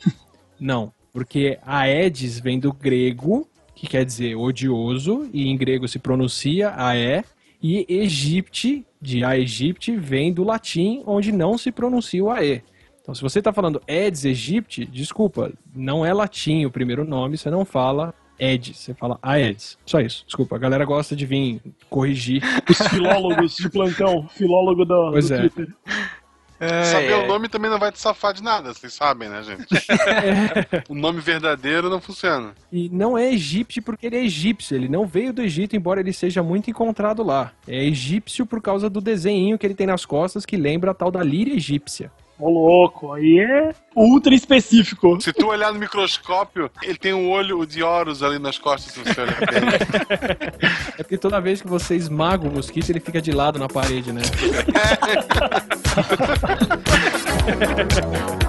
Não. 0.59 0.93
Porque 1.13 1.59
Aedes 1.65 2.39
vem 2.39 2.59
do 2.59 2.73
grego, 2.73 3.49
que 3.75 3.87
quer 3.87 4.05
dizer 4.05 4.35
odioso, 4.37 5.29
e 5.33 5.49
em 5.49 5.57
grego 5.57 5.87
se 5.89 5.99
pronuncia 5.99 6.73
Aé, 6.77 7.25
e 7.63 7.87
Egipte, 7.89 8.85
de 9.01 9.25
Aegypti, 9.25 9.97
vem 9.97 10.33
do 10.33 10.45
latim, 10.45 11.03
onde 11.07 11.33
não 11.33 11.57
se 11.57 11.73
pronuncia 11.73 12.23
o 12.23 12.31
Ae. 12.31 12.63
Então, 13.09 13.15
se 13.15 13.23
você 13.23 13.39
está 13.39 13.53
falando 13.55 13.81
Aedes 13.89 14.27
aegypti, 14.27 14.85
desculpa, 14.85 15.51
não 15.75 16.05
é 16.05 16.13
latim 16.13 16.67
o 16.67 16.71
primeiro 16.71 17.07
nome, 17.07 17.39
você 17.39 17.51
não 17.51 17.65
fala 17.65 18.13
Aedes, 18.39 18.77
você 18.77 18.93
fala 18.93 19.19
Aedes. 19.23 19.79
Só 19.87 19.99
isso, 20.01 20.25
desculpa. 20.27 20.57
A 20.57 20.59
galera 20.59 20.85
gosta 20.85 21.17
de 21.17 21.25
vir 21.25 21.61
corrigir. 21.89 22.43
Os 22.69 22.77
filólogos 22.89 23.57
de 23.57 23.71
plantão, 23.71 24.29
filólogo 24.29 24.85
do, 24.85 25.11
pois 25.11 25.29
do 25.29 25.35
é. 25.35 25.39
Twitter. 25.39 25.75
É, 26.61 26.85
Saber 26.85 27.15
o 27.15 27.27
nome 27.27 27.49
também 27.49 27.71
não 27.71 27.79
vai 27.79 27.93
te 27.93 28.01
safar 28.01 28.33
de 28.33 28.43
nada, 28.43 28.75
vocês 28.75 28.93
sabem, 28.93 29.29
né, 29.29 29.43
gente? 29.43 29.67
o 30.89 30.95
nome 30.95 31.21
verdadeiro 31.21 31.89
não 31.89 32.01
funciona. 32.01 32.53
E 32.73 32.89
não 32.89 33.17
é 33.17 33.33
egípcio 33.33 33.83
porque 33.83 34.07
ele 34.07 34.17
é 34.17 34.25
egípcio, 34.25 34.77
ele 34.77 34.89
não 34.89 35.07
veio 35.07 35.33
do 35.33 35.43
Egito, 35.43 35.77
embora 35.77 36.01
ele 36.01 36.13
seja 36.13 36.43
muito 36.43 36.69
encontrado 36.69 37.23
lá. 37.23 37.53
É 37.67 37.85
egípcio 37.85 38.45
por 38.45 38.61
causa 38.61 38.91
do 38.91 39.01
desenho 39.01 39.59
que 39.59 39.67
ele 39.67 39.75
tem 39.75 39.87
nas 39.87 40.05
costas 40.05 40.45
que 40.45 40.57
lembra 40.57 40.91
a 40.91 40.95
tal 40.95 41.11
da 41.11 41.23
líria 41.23 41.55
egípcia. 41.55 42.11
Ô 42.39 42.49
louco, 42.49 43.13
aí 43.13 43.41
é 43.41 43.75
ultra 43.97 44.33
específico. 44.33 45.21
Se 45.21 45.33
tu 45.33 45.49
olhar 45.49 45.73
no 45.73 45.81
microscópio, 45.81 46.71
ele 46.83 46.97
tem 46.97 47.13
um 47.13 47.29
olho 47.31 47.67
de 47.67 47.83
Horus 47.83 48.23
ali 48.23 48.39
nas 48.39 48.59
costas 48.59 48.93
se 48.93 49.01
você 49.01 49.21
olhar 49.21 49.39
bem. 49.39 49.49
É 50.97 51.03
porque 51.03 51.19
toda 51.19 51.41
vez 51.41 51.61
que 51.61 51.67
você 51.67 51.97
esmaga 51.97 52.47
o 52.47 52.53
mosquito, 52.53 52.91
ele 52.91 53.01
fica 53.01 53.21
de 53.21 53.33
lado 53.33 53.59
na 53.59 53.67
parede, 53.67 54.13
né? 54.13 54.23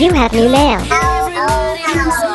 You 0.00 0.14
have 0.14 0.32
new 0.32 0.48
nails. 0.48 0.88
Oh, 0.90 1.30
oh, 1.36 1.76
oh. 1.88 2.29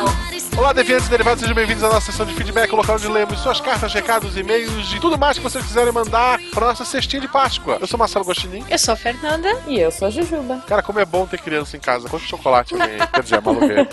Olá, 0.66 0.72
deviantes 0.72 1.06
e 1.06 1.10
derivados, 1.10 1.40
sejam 1.42 1.54
bem-vindos 1.54 1.84
à 1.84 1.88
nossa 1.88 2.10
sessão 2.10 2.26
de 2.26 2.34
feedback, 2.34 2.72
o 2.72 2.76
local 2.76 2.96
onde 2.96 3.06
lemos 3.06 3.38
suas 3.38 3.60
cartas, 3.60 3.94
recados, 3.94 4.36
e-mails 4.36 4.92
e 4.92 4.98
tudo 4.98 5.16
mais 5.16 5.38
que 5.38 5.44
vocês 5.44 5.64
quiserem 5.64 5.92
mandar 5.92 6.40
pra 6.52 6.66
nossa 6.66 6.84
cestinha 6.84 7.20
de 7.20 7.28
Páscoa. 7.28 7.78
Eu 7.80 7.86
sou 7.86 7.96
Marcelo 7.96 8.24
Gostinin. 8.24 8.64
Eu 8.68 8.76
sou 8.76 8.94
a 8.94 8.96
Fernanda. 8.96 9.48
E 9.68 9.78
eu 9.78 9.92
sou 9.92 10.08
a 10.08 10.10
Jujuba. 10.10 10.64
Cara, 10.66 10.82
como 10.82 10.98
é 10.98 11.04
bom 11.04 11.24
ter 11.24 11.38
criança 11.40 11.76
em 11.76 11.80
casa. 11.80 12.08
Quanto 12.08 12.24
chocolate 12.24 12.74
alguém, 12.74 12.98
quer 13.14 13.22
dizer, 13.22 13.36
a 13.36 13.40
Malu 13.40 13.60
veio. 13.60 13.86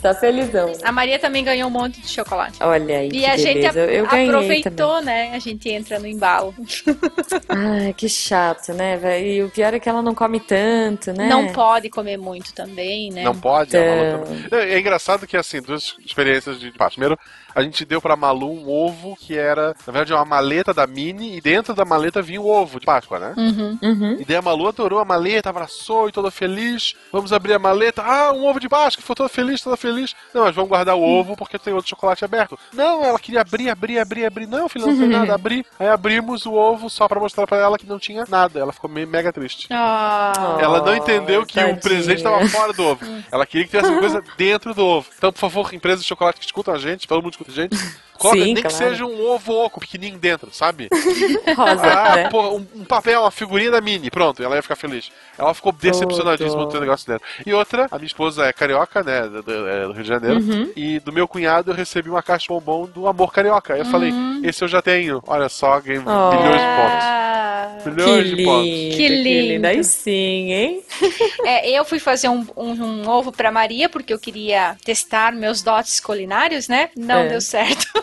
Tá 0.00 0.14
felizão. 0.14 0.72
A 0.82 0.90
Maria 0.90 1.18
também 1.18 1.44
ganhou 1.44 1.68
um 1.68 1.72
monte 1.72 2.00
de 2.00 2.08
chocolate. 2.08 2.56
Olha 2.62 3.00
aí, 3.00 3.08
E 3.08 3.10
que 3.10 3.26
a 3.26 3.36
gente 3.36 3.54
beleza. 3.60 3.80
Eu, 3.80 3.90
eu 3.90 4.06
aproveitou, 4.06 5.02
né? 5.02 5.30
A 5.34 5.38
gente 5.38 5.68
entra 5.68 5.98
no 5.98 6.06
embalo. 6.06 6.54
também. 7.28 7.84
Ai, 7.84 7.92
que 7.92 8.08
chato, 8.08 8.72
né, 8.72 8.96
velho? 8.96 9.26
E 9.26 9.42
o 9.42 9.50
pior 9.50 9.74
é 9.74 9.78
que 9.78 9.90
ela 9.90 10.00
não 10.00 10.14
come 10.14 10.40
tanto, 10.40 11.12
né? 11.12 11.28
Não 11.28 11.52
pode 11.52 11.90
comer 11.90 12.16
muito 12.16 12.54
também, 12.54 13.10
né? 13.10 13.24
Não 13.24 13.34
pode, 13.34 13.76
Malu 13.76 13.92
Então. 14.06 14.24
também. 14.24 14.46
É, 14.52 14.72
é 14.72 14.80
engraçado 14.80 15.26
que, 15.26 15.36
assim, 15.36 15.60
duas 15.60 15.94
experiências 16.14 16.60
de 16.60 16.70
Páscoa. 16.70 16.90
Primeiro, 16.94 17.18
a 17.54 17.62
gente 17.62 17.84
deu 17.84 18.00
pra 18.00 18.14
Malu 18.16 18.52
um 18.52 18.68
ovo 18.70 19.16
que 19.16 19.36
era, 19.36 19.74
na 19.86 19.92
verdade, 19.92 20.12
uma 20.12 20.24
maleta 20.24 20.72
da 20.72 20.86
Mini, 20.86 21.36
e 21.36 21.40
dentro 21.40 21.74
da 21.74 21.84
maleta 21.84 22.22
vinha 22.22 22.40
o 22.40 22.48
ovo 22.48 22.78
de 22.78 22.86
Páscoa, 22.86 23.18
né? 23.18 23.34
Uhum. 23.36 23.78
Uhum. 23.82 24.16
E 24.20 24.24
daí 24.24 24.36
a 24.36 24.42
Malu 24.42 24.68
adorou 24.68 24.98
a 25.00 25.04
maleta, 25.04 25.50
abraçou 25.50 26.08
e 26.08 26.12
toda 26.12 26.30
feliz. 26.30 26.94
Vamos 27.12 27.32
abrir 27.32 27.54
a 27.54 27.58
maleta. 27.58 28.02
Ah, 28.02 28.32
um 28.32 28.46
ovo 28.46 28.60
de 28.60 28.68
Páscoa, 28.68 29.02
foi 29.04 29.16
toda 29.16 29.28
feliz, 29.28 29.60
toda 29.60 29.76
feliz. 29.76 30.14
Não, 30.32 30.44
mas 30.44 30.54
vamos 30.54 30.68
guardar 30.68 30.94
o 30.96 31.02
ovo 31.02 31.36
porque 31.36 31.58
tem 31.58 31.74
outro 31.74 31.90
chocolate 31.90 32.24
aberto. 32.24 32.58
Não, 32.72 33.04
ela 33.04 33.18
queria 33.18 33.40
abrir, 33.40 33.68
abrir, 33.68 33.98
abrir, 33.98 34.24
abrir. 34.26 34.46
Não, 34.46 34.68
filha, 34.68 34.86
não 34.86 34.96
tem 34.96 35.08
nada, 35.08 35.34
abrir. 35.34 35.66
Aí 35.78 35.88
abrimos 35.88 36.46
o 36.46 36.52
ovo 36.54 36.88
só 36.88 37.08
pra 37.08 37.18
mostrar 37.20 37.46
pra 37.46 37.58
ela 37.58 37.78
que 37.78 37.86
não 37.86 37.98
tinha 37.98 38.24
nada. 38.28 38.60
Ela 38.60 38.72
ficou 38.72 38.88
meio 38.88 39.08
mega 39.08 39.32
triste. 39.32 39.66
Ah, 39.70 40.58
Ela 40.60 40.80
não 40.80 40.94
entendeu 40.94 41.44
que 41.44 41.58
o 41.58 41.62
tadinha. 41.62 41.76
presente 41.76 42.18
estava 42.18 42.46
fora 42.48 42.72
do 42.72 42.82
ovo. 42.84 43.04
Ela 43.32 43.46
queria 43.46 43.66
que 43.66 43.70
tivesse 43.76 43.98
coisa 43.98 44.22
dentro 44.36 44.74
do 44.74 44.84
ovo. 44.84 45.08
Então, 45.16 45.32
por 45.32 45.38
favor, 45.40 45.74
empresas 45.74 46.03
de 46.04 46.08
chocolate 46.08 46.38
que 46.38 46.46
escutam 46.46 46.74
a 46.74 46.78
gente, 46.78 47.08
todo 47.08 47.22
mundo 47.22 47.32
escuta 47.32 47.50
a 47.50 47.54
gente, 47.54 47.76
coloca 48.18 48.38
Sim, 48.38 48.44
nem 48.44 48.54
que 48.54 48.62
claro. 48.62 48.76
seja 48.76 49.04
um 49.04 49.26
ovo 49.30 49.52
oco 49.52 49.80
pequenininho 49.80 50.18
dentro, 50.18 50.48
sabe? 50.52 50.88
Rosa, 51.56 51.86
Ah, 51.86 52.16
né? 52.16 52.28
pô, 52.30 52.56
um, 52.56 52.66
um 52.76 52.84
papel, 52.84 53.20
uma 53.22 53.30
figurinha 53.30 53.70
da 53.70 53.80
Mini, 53.80 54.10
pronto, 54.10 54.42
ela 54.42 54.56
ia 54.56 54.62
ficar 54.62 54.76
feliz. 54.76 55.10
Ela 55.38 55.52
ficou 55.54 55.72
decepcionadíssima 55.72 56.64
do 56.64 56.70
teu 56.70 56.80
negócio 56.80 57.06
dentro. 57.06 57.26
E 57.44 57.52
outra, 57.52 57.86
a 57.90 57.96
minha 57.96 58.06
esposa 58.06 58.46
é 58.46 58.52
carioca, 58.52 59.02
né, 59.02 59.22
do, 59.28 59.42
do- 59.42 59.68
é, 59.68 59.86
do 59.86 59.92
Rio 59.92 60.02
de 60.02 60.08
Janeiro, 60.08 60.40
Uhum. 60.40 60.72
e 60.76 61.00
do 61.00 61.12
meu 61.12 61.26
cunhado 61.26 61.70
eu 61.70 61.74
recebi 61.74 62.08
uma 62.08 62.22
caixa 62.22 62.42
de 62.42 62.48
bombom 62.48 62.86
do 62.86 63.06
Amor 63.06 63.32
Carioca. 63.32 63.74
Aí 63.74 63.80
eu 63.80 63.86
falei, 63.86 64.12
esse 64.42 64.62
eu 64.62 64.68
já 64.68 64.80
tenho, 64.80 65.22
olha 65.26 65.48
só, 65.48 65.80
ganhei 65.80 66.00
Oh. 66.04 66.30
milhões 66.30 66.60
de 66.60 66.66
pontos. 66.66 67.04
Ah, 67.04 67.78
Que 67.82 67.90
Milhões 67.90 68.28
de 68.36 68.44
pontos. 68.44 68.64
lindo, 68.66 68.96
Que 68.96 69.08
lindo. 69.08 69.66
Aí 69.66 69.84
sim, 69.84 70.52
hein? 70.52 70.82
é, 71.44 71.70
eu 71.70 71.84
fui 71.84 71.98
fazer 71.98 72.28
um, 72.28 72.46
um- 72.56 72.84
um 73.02 73.08
ovo 73.08 73.32
pra 73.32 73.50
Maria 73.50 73.88
porque 73.88 74.12
eu 74.12 74.18
queria 74.18 74.76
testar 74.84 75.32
meus 75.32 75.62
dotes 75.62 75.98
culinários, 76.00 76.68
né? 76.68 76.90
Não 76.96 77.20
É. 77.20 77.28
deu 77.28 77.40
certo. 77.40 77.86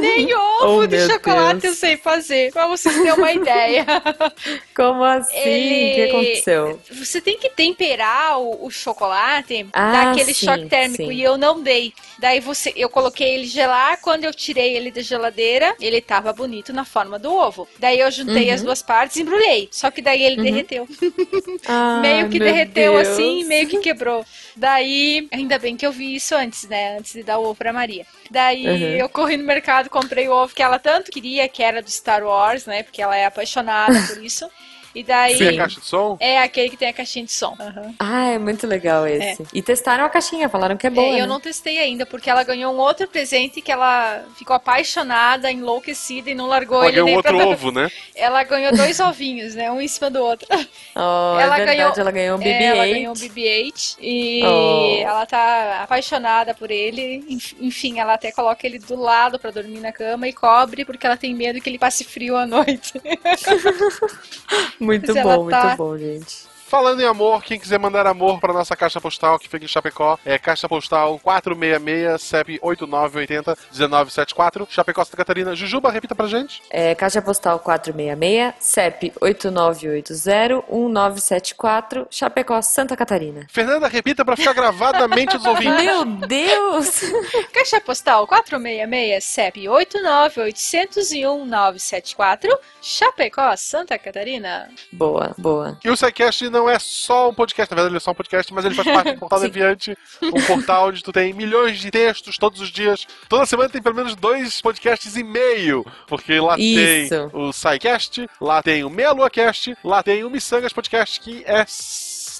Nem 0.00 0.32
ovo 0.34 0.82
Oh, 0.82 0.86
de 0.86 1.06
chocolate 1.06 1.60
Deus. 1.60 1.64
eu 1.64 1.74
sei 1.74 1.96
fazer, 1.96 2.52
pra 2.52 2.66
vocês 2.66 2.94
terem 2.94 3.12
uma 3.12 3.32
ideia. 3.32 3.84
Como 4.74 5.02
assim? 5.04 5.36
Ele- 5.36 5.92
O 5.92 5.94
que 5.94 6.02
aconteceu? 6.10 6.80
Você 6.90 7.20
tem 7.20 7.38
que 7.38 7.48
temperar 7.50 8.38
o, 8.40 8.66
o 8.66 8.70
chocolate, 8.70 9.66
Ah, 9.72 9.92
dar 9.92 10.12
aquele 10.12 10.32
sim, 10.34 10.46
choque 10.46 10.66
térmico, 10.66 11.04
sim. 11.04 11.12
e 11.12 11.22
eu 11.22 11.36
não 11.36 11.60
dei. 11.62 11.92
Daí 12.18 12.40
você, 12.40 12.72
eu 12.76 12.88
coloquei 12.88 13.34
ele 13.34 13.46
gelar, 13.46 14.00
quando 14.00 14.24
eu 14.24 14.32
tirei 14.32 14.76
ele 14.76 14.90
da 14.90 15.02
geladeira, 15.02 15.74
ele 15.80 16.00
tava 16.00 16.32
bonito 16.32 16.72
na 16.72 16.84
forma 16.84 17.18
do 17.18 17.32
ovo. 17.32 17.66
Daí 17.78 17.98
eu 18.00 18.10
juntei 18.10 18.48
Uhum. 18.48 18.54
as 18.54 18.62
duas 18.62 18.82
partes 18.82 19.16
e 19.16 19.22
embrulhei. 19.22 19.68
Só 19.70 19.90
que 19.90 20.00
daí 20.00 20.22
ele 20.22 20.42
derreteu. 20.42 20.86
Ah, 21.66 21.98
meio 22.00 22.28
que 22.28 22.38
derreteu 22.38 22.92
Deus. 22.94 23.08
assim, 23.08 23.44
meio 23.44 23.68
que 23.68 23.78
quebrou. 23.78 24.24
Daí, 24.56 25.28
ainda 25.32 25.58
bem 25.58 25.76
que 25.76 25.86
eu 25.86 25.92
vi 25.92 26.14
isso 26.14 26.34
antes, 26.34 26.68
né? 26.68 26.98
Antes 26.98 27.12
de 27.12 27.22
dar 27.22 27.38
o 27.38 27.44
ovo 27.44 27.54
pra 27.54 27.72
Maria. 27.72 28.04
Daí 28.30 28.66
Uhum. 28.66 28.96
eu 28.96 29.08
corri 29.08 29.36
no 29.36 29.44
mercado, 29.44 29.61
comprei 29.88 30.28
o 30.28 30.32
ovo 30.32 30.54
que 30.54 30.62
ela 30.62 30.78
tanto 30.78 31.10
queria, 31.10 31.48
que 31.48 31.62
era 31.62 31.80
do 31.82 31.90
Star 31.90 32.22
Wars, 32.22 32.66
né? 32.66 32.82
Porque 32.82 33.00
ela 33.00 33.16
é 33.16 33.24
apaixonada 33.24 34.00
por 34.06 34.22
isso. 34.22 34.48
E 34.94 35.02
daí. 35.02 35.38
Tem 35.38 35.48
a 35.48 35.56
caixa 35.56 35.80
de 35.80 35.86
som? 35.86 36.16
É 36.20 36.38
aquele 36.42 36.68
que 36.70 36.76
tem 36.76 36.88
a 36.88 36.92
caixinha 36.92 37.24
de 37.24 37.32
som. 37.32 37.56
Aham. 37.58 37.94
Ah, 37.98 38.26
é 38.28 38.38
muito 38.38 38.66
legal 38.66 39.06
esse. 39.06 39.42
E 39.52 39.62
testaram 39.62 40.04
a 40.04 40.08
caixinha, 40.08 40.48
falaram 40.48 40.76
que 40.76 40.86
é 40.86 40.90
boa. 40.90 41.06
É, 41.06 41.14
eu 41.16 41.20
né? 41.20 41.26
não 41.26 41.40
testei 41.40 41.78
ainda, 41.78 42.04
porque 42.04 42.28
ela 42.28 42.42
ganhou 42.44 42.74
um 42.74 42.78
outro 42.78 43.06
presente 43.08 43.60
que 43.62 43.72
ela 43.72 44.22
ficou 44.36 44.54
apaixonada, 44.54 45.50
enlouquecida 45.50 46.30
e 46.30 46.34
não 46.34 46.46
largou 46.46 46.78
Ela 46.78 46.86
ele 46.88 46.92
ganhou 46.96 47.06
nem 47.06 47.16
outro 47.16 47.36
pra... 47.36 47.46
ovo, 47.46 47.70
né? 47.72 47.90
Ela 48.14 48.42
ganhou 48.44 48.76
dois 48.76 49.00
ovinhos, 49.00 49.54
né? 49.54 49.70
Um 49.72 49.80
em 49.80 49.88
cima 49.88 50.10
do 50.10 50.20
outro. 50.20 50.46
Oh, 50.94 51.38
Ela 51.40 51.54
é 51.54 51.56
verdade, 51.64 51.78
ganhou- 51.78 51.92
ela 51.96 52.10
ganhou 52.10 52.36
um 52.36 52.40
BB-8. 52.40 52.44
É, 52.60 52.66
ela 52.66 52.86
ganhou 52.86 53.12
um 53.14 53.16
BB-8 53.16 53.96
e 53.98 54.42
Oh. 54.44 54.98
ela 55.02 55.24
tá 55.24 55.80
apaixonada 55.82 56.52
por 56.54 56.70
ele. 56.70 57.24
Enf- 57.30 57.54
Enfim, 57.58 57.98
ela 57.98 58.12
até 58.12 58.30
coloca 58.30 58.66
ele 58.66 58.78
do 58.78 58.94
lado 59.00 59.38
pra 59.38 59.50
dormir 59.50 59.80
na 59.80 59.90
cama 59.90 60.28
e 60.28 60.34
cobre 60.34 60.84
porque 60.84 61.06
ela 61.06 61.16
tem 61.16 61.34
medo 61.34 61.62
que 61.62 61.70
ele 61.70 61.78
passe 61.78 62.04
frio 62.04 62.36
à 62.36 62.44
noite. 62.46 62.92
Muito 64.82 65.14
Mas 65.14 65.22
bom, 65.22 65.48
tá- 65.48 65.64
muito 65.64 65.76
bom, 65.76 65.96
gente. 65.96 66.51
Falando 66.72 67.02
em 67.02 67.04
amor, 67.04 67.42
quem 67.42 67.60
quiser 67.60 67.78
mandar 67.78 68.06
amor 68.06 68.40
para 68.40 68.50
nossa 68.50 68.74
caixa 68.74 68.98
postal 68.98 69.38
que 69.38 69.46
fica 69.46 69.62
em 69.62 69.68
Chapecó, 69.68 70.18
é 70.24 70.38
caixa 70.38 70.66
postal 70.66 71.20
466 71.22 72.22
CEP 72.22 72.58
8980 72.62 73.58
1974, 73.72 74.66
Chapecó, 74.70 75.04
Santa 75.04 75.18
Catarina. 75.18 75.54
Jujuba, 75.54 75.90
repita 75.90 76.14
pra 76.14 76.26
gente. 76.26 76.62
É, 76.70 76.94
caixa 76.94 77.20
postal 77.20 77.58
466, 77.58 78.54
CEP 78.58 79.12
8980-1974, 79.20 82.06
Chapecó, 82.08 82.62
Santa 82.62 82.96
Catarina. 82.96 83.46
Fernanda, 83.50 83.86
repita 83.86 84.24
pra 84.24 84.34
ficar 84.34 84.54
gravado 84.54 84.98
na 84.98 85.08
mente 85.08 85.36
dos 85.36 85.44
ouvintes. 85.44 85.84
Meu 85.84 86.06
Deus! 86.06 87.02
Caixa 87.52 87.82
postal 87.82 88.26
466 88.26 89.22
CEP 89.22 89.64
89801-974, 89.64 92.48
Chapecó, 92.80 93.54
Santa 93.58 93.98
Catarina. 93.98 94.70
boa, 94.90 95.34
boa. 95.36 95.78
E 95.84 95.90
o 95.90 95.94
SciCast 95.94 96.48
não 96.48 96.61
é 96.68 96.78
só 96.78 97.30
um 97.30 97.34
podcast, 97.34 97.70
na 97.70 97.76
verdade 97.76 97.92
ele 97.92 97.96
é 97.98 98.00
só 98.00 98.10
um 98.10 98.14
podcast, 98.14 98.52
mas 98.52 98.64
ele 98.64 98.74
faz 98.74 98.88
parte 98.88 99.12
do 99.12 99.18
Portal. 99.18 99.40
Deviante, 99.52 99.96
um 100.22 100.42
portal 100.46 100.88
onde 100.88 101.02
tu 101.02 101.12
tem 101.12 101.32
milhões 101.32 101.78
de 101.78 101.90
textos 101.90 102.36
todos 102.38 102.60
os 102.60 102.70
dias. 102.70 103.06
Toda 103.28 103.46
semana 103.46 103.68
tem 103.68 103.82
pelo 103.82 103.94
menos 103.94 104.14
dois 104.14 104.60
podcasts 104.60 105.16
e 105.16 105.24
meio, 105.24 105.84
porque 106.06 106.38
lá 106.38 106.56
Isso. 106.58 107.10
tem 107.10 107.30
o 107.32 107.52
SciCast, 107.52 108.28
lá 108.40 108.62
tem 108.62 108.84
o 108.84 108.90
Meia 108.90 109.12
Lua 109.12 109.30
Cast, 109.30 109.76
lá 109.82 110.02
tem 110.02 110.24
o 110.24 110.30
Missangas 110.30 110.72
Podcast, 110.72 111.20
que 111.20 111.42
é 111.46 111.64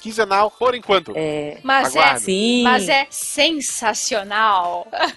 quinzenal 0.03 0.51
por 0.51 0.75
enquanto. 0.75 1.13
É, 1.15 1.57
Mas 1.63 1.95
Aguarde. 1.95 2.15
é, 2.15 2.19
sim. 2.19 2.63
mas 2.63 2.89
é 2.89 3.07
sensacional. 3.09 4.85
É 4.91 5.07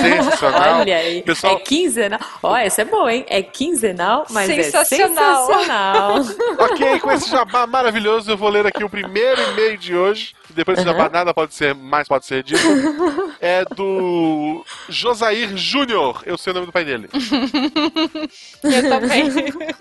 sensacional. 0.00 0.80
Olha 0.80 0.96
aí, 0.96 1.22
Pessoal- 1.22 1.56
é 1.56 1.60
quinzenal. 1.60 2.20
Ó, 2.42 2.56
essa 2.56 2.82
é 2.82 2.84
boa, 2.84 3.12
hein? 3.12 3.24
É 3.28 3.42
quinzenal, 3.42 4.24
mas 4.30 4.46
Sensacional. 4.46 5.42
é 5.42 5.46
sensacional. 5.58 6.14
ok, 6.58 7.00
com 7.00 7.10
esse 7.12 7.30
jabá 7.30 7.66
maravilhoso, 7.66 8.30
eu 8.30 8.36
vou 8.36 8.48
ler 8.48 8.66
aqui 8.66 8.82
o 8.82 8.88
primeiro 8.88 9.40
e-mail 9.52 9.76
de 9.76 9.94
hoje. 9.94 10.34
Depois 10.54 10.76
desse 10.78 10.88
jabá, 10.88 11.08
nada 11.08 11.32
pode 11.34 11.54
ser 11.54 11.74
mais 11.74 12.06
pode 12.08 12.26
ser 12.26 12.42
dito. 12.42 12.60
É 13.42 13.64
do 13.64 14.62
Josair 14.86 15.56
Júnior. 15.56 16.22
Eu 16.26 16.36
sei 16.36 16.50
o 16.50 16.54
nome 16.54 16.66
do 16.66 16.72
pai 16.72 16.84
dele. 16.84 17.08
Eu 18.62 18.82
também. 18.88 19.28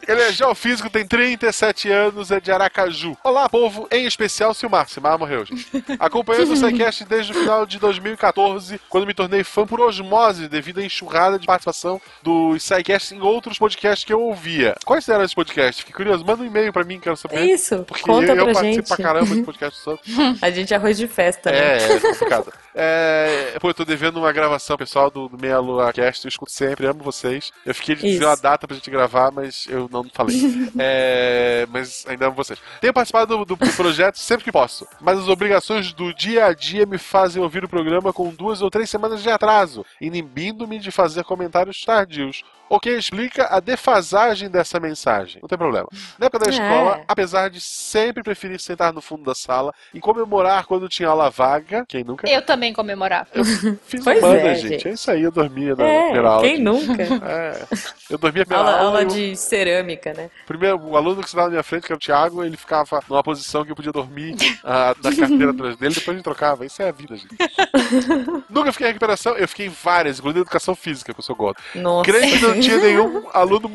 Ele 0.07 0.21
é 0.21 0.31
geofísico, 0.31 0.89
tem 0.89 1.05
37 1.05 1.89
anos, 1.89 2.31
é 2.31 2.39
de 2.39 2.51
Aracaju. 2.51 3.17
Olá, 3.21 3.49
povo, 3.49 3.85
em 3.91 4.05
especial 4.05 4.53
Silmar. 4.53 4.87
Silmar 4.87 5.19
morreu, 5.19 5.43
gente. 5.45 5.67
Acompanhando 5.99 6.53
o 6.53 6.55
SciCast 6.55 7.03
desde 7.05 7.33
o 7.33 7.35
final 7.35 7.65
de 7.65 7.79
2014, 7.79 8.79
quando 8.87 9.05
me 9.05 9.13
tornei 9.13 9.43
fã 9.43 9.65
por 9.65 9.81
osmose, 9.81 10.47
devido 10.47 10.79
à 10.79 10.85
enxurrada 10.85 11.37
de 11.37 11.45
participação 11.45 12.01
do 12.23 12.57
SciCast 12.57 13.13
em 13.13 13.19
outros 13.21 13.57
podcasts 13.59 14.05
que 14.05 14.13
eu 14.13 14.21
ouvia. 14.21 14.75
Quais 14.85 15.07
eram 15.09 15.23
esses 15.23 15.35
podcasts? 15.35 15.79
Fiquei 15.79 15.93
curioso. 15.93 16.23
Manda 16.25 16.43
um 16.43 16.45
e-mail 16.45 16.71
pra 16.71 16.83
mim, 16.83 16.99
quero 16.99 17.17
saber. 17.17 17.43
Isso, 17.43 17.83
Porque 17.85 18.03
conta 18.03 18.27
eu, 18.27 18.35
eu 18.35 18.45
pra 18.45 18.53
participo 18.53 18.87
gente. 18.87 18.87
pra 18.87 18.97
caramba 18.97 19.35
de 19.35 19.41
podcast 19.43 19.79
sobre. 19.81 20.01
A 20.41 20.49
gente 20.59 20.73
é 20.73 20.77
arroz 20.77 20.97
de 20.97 21.07
festa, 21.07 21.51
né? 21.51 21.77
É, 21.77 21.93
é 21.93 21.99
complicado. 21.99 22.53
É, 22.73 23.57
pô, 23.59 23.69
eu 23.69 23.73
tô 23.73 23.83
devendo 23.85 24.17
uma 24.17 24.31
gravação 24.31 24.77
pessoal 24.77 25.09
do, 25.09 25.27
do 25.27 25.37
Meia 25.37 25.59
Lua 25.59 25.91
Cast, 25.93 26.25
eu 26.25 26.29
escuto 26.29 26.51
sempre, 26.51 26.85
amo 26.87 27.03
vocês. 27.03 27.51
Eu 27.65 27.73
fiquei 27.75 27.95
de 27.95 28.01
dizer 28.01 28.25
uma 28.25 28.35
data 28.37 28.67
pra 28.67 28.75
gente 28.75 28.89
gravar, 28.89 29.31
mas 29.31 29.65
eu 29.69 29.89
não 29.91 30.03
falei. 30.13 30.39
É, 30.81 31.67
mas 31.69 32.05
ainda 32.07 32.27
amo 32.27 32.35
vocês. 32.35 32.59
Tenho 32.79 32.93
participado 32.93 33.43
do, 33.43 33.55
do 33.55 33.57
projeto 33.75 34.17
sempre 34.17 34.45
que 34.45 34.51
posso, 34.51 34.87
mas 35.01 35.17
as 35.19 35.27
obrigações 35.27 35.91
do 35.93 36.13
dia 36.13 36.45
a 36.45 36.53
dia 36.53 36.85
me 36.85 36.97
fazem 36.97 37.41
ouvir 37.41 37.63
o 37.63 37.69
programa 37.69 38.13
com 38.13 38.29
duas 38.33 38.61
ou 38.61 38.69
três 38.69 38.89
semanas 38.89 39.21
de 39.21 39.29
atraso, 39.29 39.85
inibindo-me 39.99 40.79
de 40.79 40.91
fazer 40.91 41.23
comentários 41.23 41.83
tardios. 41.83 42.43
O 42.71 42.79
que 42.79 42.91
explica 42.91 43.47
a 43.47 43.59
defasagem 43.59 44.47
dessa 44.47 44.79
mensagem. 44.79 45.41
Não 45.41 45.49
tem 45.49 45.57
problema. 45.57 45.87
Na 46.19 46.27
época 46.27 46.45
da 46.45 46.51
É. 46.51 46.53
escola, 46.53 47.01
apesar 47.07 47.49
de 47.49 47.59
sempre 47.59 48.21
preferir 48.21 48.59
sentar 48.59 48.93
no 48.93 49.01
fundo 49.01 49.23
da 49.23 49.33
sala 49.33 49.73
e 49.91 49.99
comemorar 49.99 50.67
quando 50.67 50.87
tinha 50.87 51.09
aula 51.09 51.31
vaga, 51.31 51.83
quem 51.87 52.03
nunca? 52.03 52.29
Eu 52.29 52.43
também 52.43 52.68
comemorava. 52.73 53.27
Fiz 53.85 54.03
Pois 54.03 54.19
humana, 54.19 54.39
é, 54.39 54.55
gente. 54.55 54.69
gente. 54.69 54.87
É 54.87 54.91
isso 54.91 55.11
aí, 55.11 55.23
eu 55.23 55.31
dormia 55.31 55.75
na 55.75 55.83
É, 55.85 56.03
primeira 56.03 56.29
aula. 56.29 56.41
quem 56.41 56.55
de- 56.57 56.61
nunca? 56.61 57.03
É, 57.29 57.65
eu 58.09 58.17
dormia 58.17 58.43
a 58.43 58.45
primeira 58.45 58.71
Aula, 58.71 58.85
aula. 58.87 59.01
e 59.03 59.05
o- 59.05 59.07
de 59.09 59.35
cerâmica, 59.35 60.13
né? 60.13 60.29
Primeiro, 60.47 60.79
o 60.81 60.95
aluno 60.97 61.21
que 61.21 61.27
estava 61.27 61.45
na 61.45 61.51
minha 61.51 61.63
frente, 61.63 61.85
que 61.85 61.91
era 61.91 61.97
o 61.97 61.99
Thiago, 61.99 62.43
ele 62.43 62.57
ficava 62.57 63.01
numa 63.09 63.23
posição 63.23 63.63
que 63.65 63.71
eu 63.71 63.75
podia 63.75 63.91
dormir 63.91 64.35
ah, 64.63 64.95
na 65.03 65.15
carteira 65.15 65.51
atrás 65.51 65.75
dele, 65.77 65.93
depois 65.95 66.09
a 66.09 66.17
gente 66.17 66.23
trocava. 66.23 66.65
Isso 66.65 66.81
é 66.81 66.89
a 66.89 66.91
vida, 66.91 67.15
gente. 67.15 67.35
Nunca 68.49 68.71
fiquei 68.71 68.87
em 68.87 68.89
recuperação, 68.89 69.35
eu 69.35 69.47
fiquei 69.47 69.67
em 69.67 69.69
várias, 69.69 70.19
incluindo 70.19 70.39
educação 70.39 70.75
física, 70.75 71.13
que 71.13 71.19
eu 71.19 71.23
sou 71.23 71.35
gordo. 71.35 71.57
Nossa. 71.75 72.09
Creio 72.11 72.37
que 72.37 72.41
não 72.45 72.59
tinha 72.59 72.77
nenhum 72.77 73.27
aluno 73.33 73.69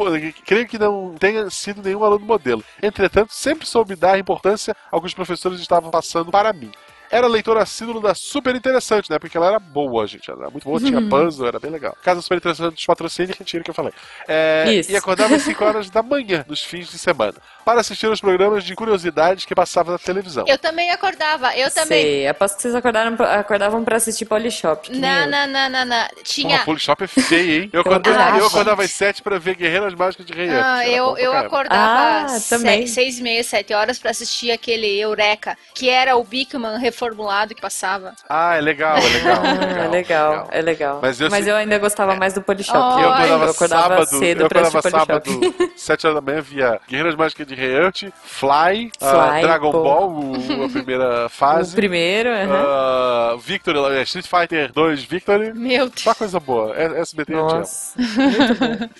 creio 0.44 0.66
que 0.66 0.78
não 0.78 1.14
tenha 1.18 1.48
sido 1.50 1.82
nenhum 1.82 2.02
aluno 2.04 2.24
modelo. 2.24 2.64
Entretanto, 2.82 3.32
sempre 3.32 3.66
soube 3.66 3.94
dar 3.96 4.18
importância 4.18 4.74
ao 4.90 5.00
que 5.00 5.06
os 5.06 5.14
professores 5.14 5.60
estavam 5.60 5.90
passando 5.90 6.30
para 6.30 6.52
mim. 6.52 6.70
Era 7.14 7.26
leitora 7.28 7.62
assíduo 7.62 8.00
da 8.00 8.14
Super 8.14 8.56
Interessante, 8.56 9.08
né? 9.10 9.18
Porque 9.18 9.36
ela 9.36 9.46
era 9.46 9.58
boa, 9.58 10.06
gente. 10.06 10.28
Ela 10.30 10.42
era 10.42 10.50
muito 10.50 10.64
boa, 10.64 10.80
tinha 10.80 11.00
puzzle, 11.02 11.46
era 11.46 11.60
bem 11.60 11.70
legal. 11.70 11.96
Casa 12.02 12.20
Super 12.20 12.38
Interessante 12.38 12.74
dos 12.74 12.84
patrocínios, 12.86 13.38
retiro 13.38 13.62
que 13.62 13.70
eu 13.70 13.74
falei. 13.74 13.92
É, 14.26 14.64
Isso. 14.72 14.90
E 14.90 14.96
acordava 14.96 15.36
às 15.36 15.42
5 15.42 15.64
horas 15.64 15.90
da 15.90 16.02
manhã, 16.02 16.44
nos 16.48 16.62
fins 16.64 16.90
de 16.90 16.98
semana, 16.98 17.34
para 17.64 17.80
assistir 17.80 18.06
aos 18.06 18.20
programas 18.20 18.64
de 18.64 18.74
curiosidades 18.74 19.44
que 19.44 19.54
passavam 19.54 19.92
na 19.92 19.98
televisão. 19.98 20.44
Eu 20.48 20.58
também 20.58 20.90
acordava, 20.90 21.56
eu 21.56 21.70
também. 21.70 22.02
Sei, 22.02 22.26
aposto 22.28 22.56
que 22.56 22.62
vocês 22.62 22.74
acordaram, 22.74 23.16
pra- 23.16 23.38
acordavam 23.38 23.84
pra 23.84 23.96
assistir 23.96 24.24
Polishop. 24.24 24.90
que 24.90 24.98
Não, 24.98 25.26
não, 25.28 25.46
não, 25.46 25.70
não, 25.70 25.84
não. 25.84 26.08
Tinha. 26.24 26.48
Porra, 26.56 26.64
Polishop 26.64 27.04
é 27.04 27.06
feio, 27.06 27.62
hein? 27.62 27.70
Eu 27.72 27.80
acordava, 27.82 28.24
Ah, 28.34 28.38
eu 28.38 28.46
acordava 28.46 28.82
às 28.82 28.90
7 28.90 29.22
para 29.22 29.38
ver 29.38 29.54
Guerreiras 29.54 29.94
Mágicas 29.94 30.26
de 30.26 30.32
Rei. 30.32 30.48
Ah, 30.50 30.86
eu, 30.88 31.12
pra 31.12 31.22
eu 31.22 31.32
acordava 31.32 32.24
Ah, 32.24 32.28
se- 32.40 32.50
também. 32.50 32.86
seis 32.86 33.18
e 33.18 33.22
meia, 33.22 33.44
sete 33.44 33.72
horas 33.72 33.98
pra 33.98 34.10
assistir 34.10 34.50
aquele 34.50 34.98
Eureka, 34.98 35.56
que 35.74 35.88
era 35.88 36.16
o 36.16 36.24
Bigman 36.24 36.78
reformulado 37.08 37.54
que 37.54 37.60
passava. 37.60 38.12
Ah, 38.28 38.56
é 38.56 38.60
legal, 38.60 38.96
é 38.96 39.00
legal. 39.08 39.34
Ah, 39.44 39.84
é 39.84 39.88
legal, 39.88 39.88
é 39.88 39.88
legal, 39.88 40.48
é 40.52 40.62
legal. 40.62 40.98
Mas 41.02 41.20
eu 41.20 41.30
sei- 41.30 41.50
ainda 41.52 41.78
gostava 41.78 42.14
mais 42.16 42.32
do 42.34 42.42
Polishop. 42.42 42.76
Oh, 42.76 42.98
Eu 43.00 43.10
acordava, 43.12 43.44
eu 43.44 43.50
acordava 43.50 43.82
sábado, 44.04 44.18
cedo 44.18 44.42
eu 44.42 44.48
pra 44.48 44.60
acordava 44.68 44.82
Polishop. 44.82 45.50
sábado, 45.58 45.72
7 45.76 46.06
horas 46.06 46.14
da 46.16 46.20
manhã, 46.32 46.40
via 46.42 46.80
Guerreiras 46.88 47.14
Mágicas 47.14 47.46
de 47.46 47.54
Reant, 47.54 48.02
Fly, 48.22 48.90
ah, 49.00 49.30
Fly, 49.30 49.40
Dragon 49.42 49.70
pô. 49.72 49.82
Ball, 49.82 50.10
o- 50.10 50.64
a 50.64 50.68
primeira 50.68 51.26
O 51.26 51.28
fase, 51.28 51.74
primeiro, 51.74 52.30
aham. 52.30 52.64
ah, 52.66 53.36
Victory, 53.38 53.78
eh, 53.98 54.02
Street 54.02 54.26
Fighter 54.26 54.72
2 54.72 55.04
Victory. 55.04 55.52
Meu 55.54 55.88
Deus. 55.88 56.00
Só 56.02 56.14
coisa 56.14 56.40
boa. 56.40 56.74
É- 56.76 57.00
SBT 57.00 57.32
eu 57.34 57.46
te 57.48 57.54
amo. 57.54 58.90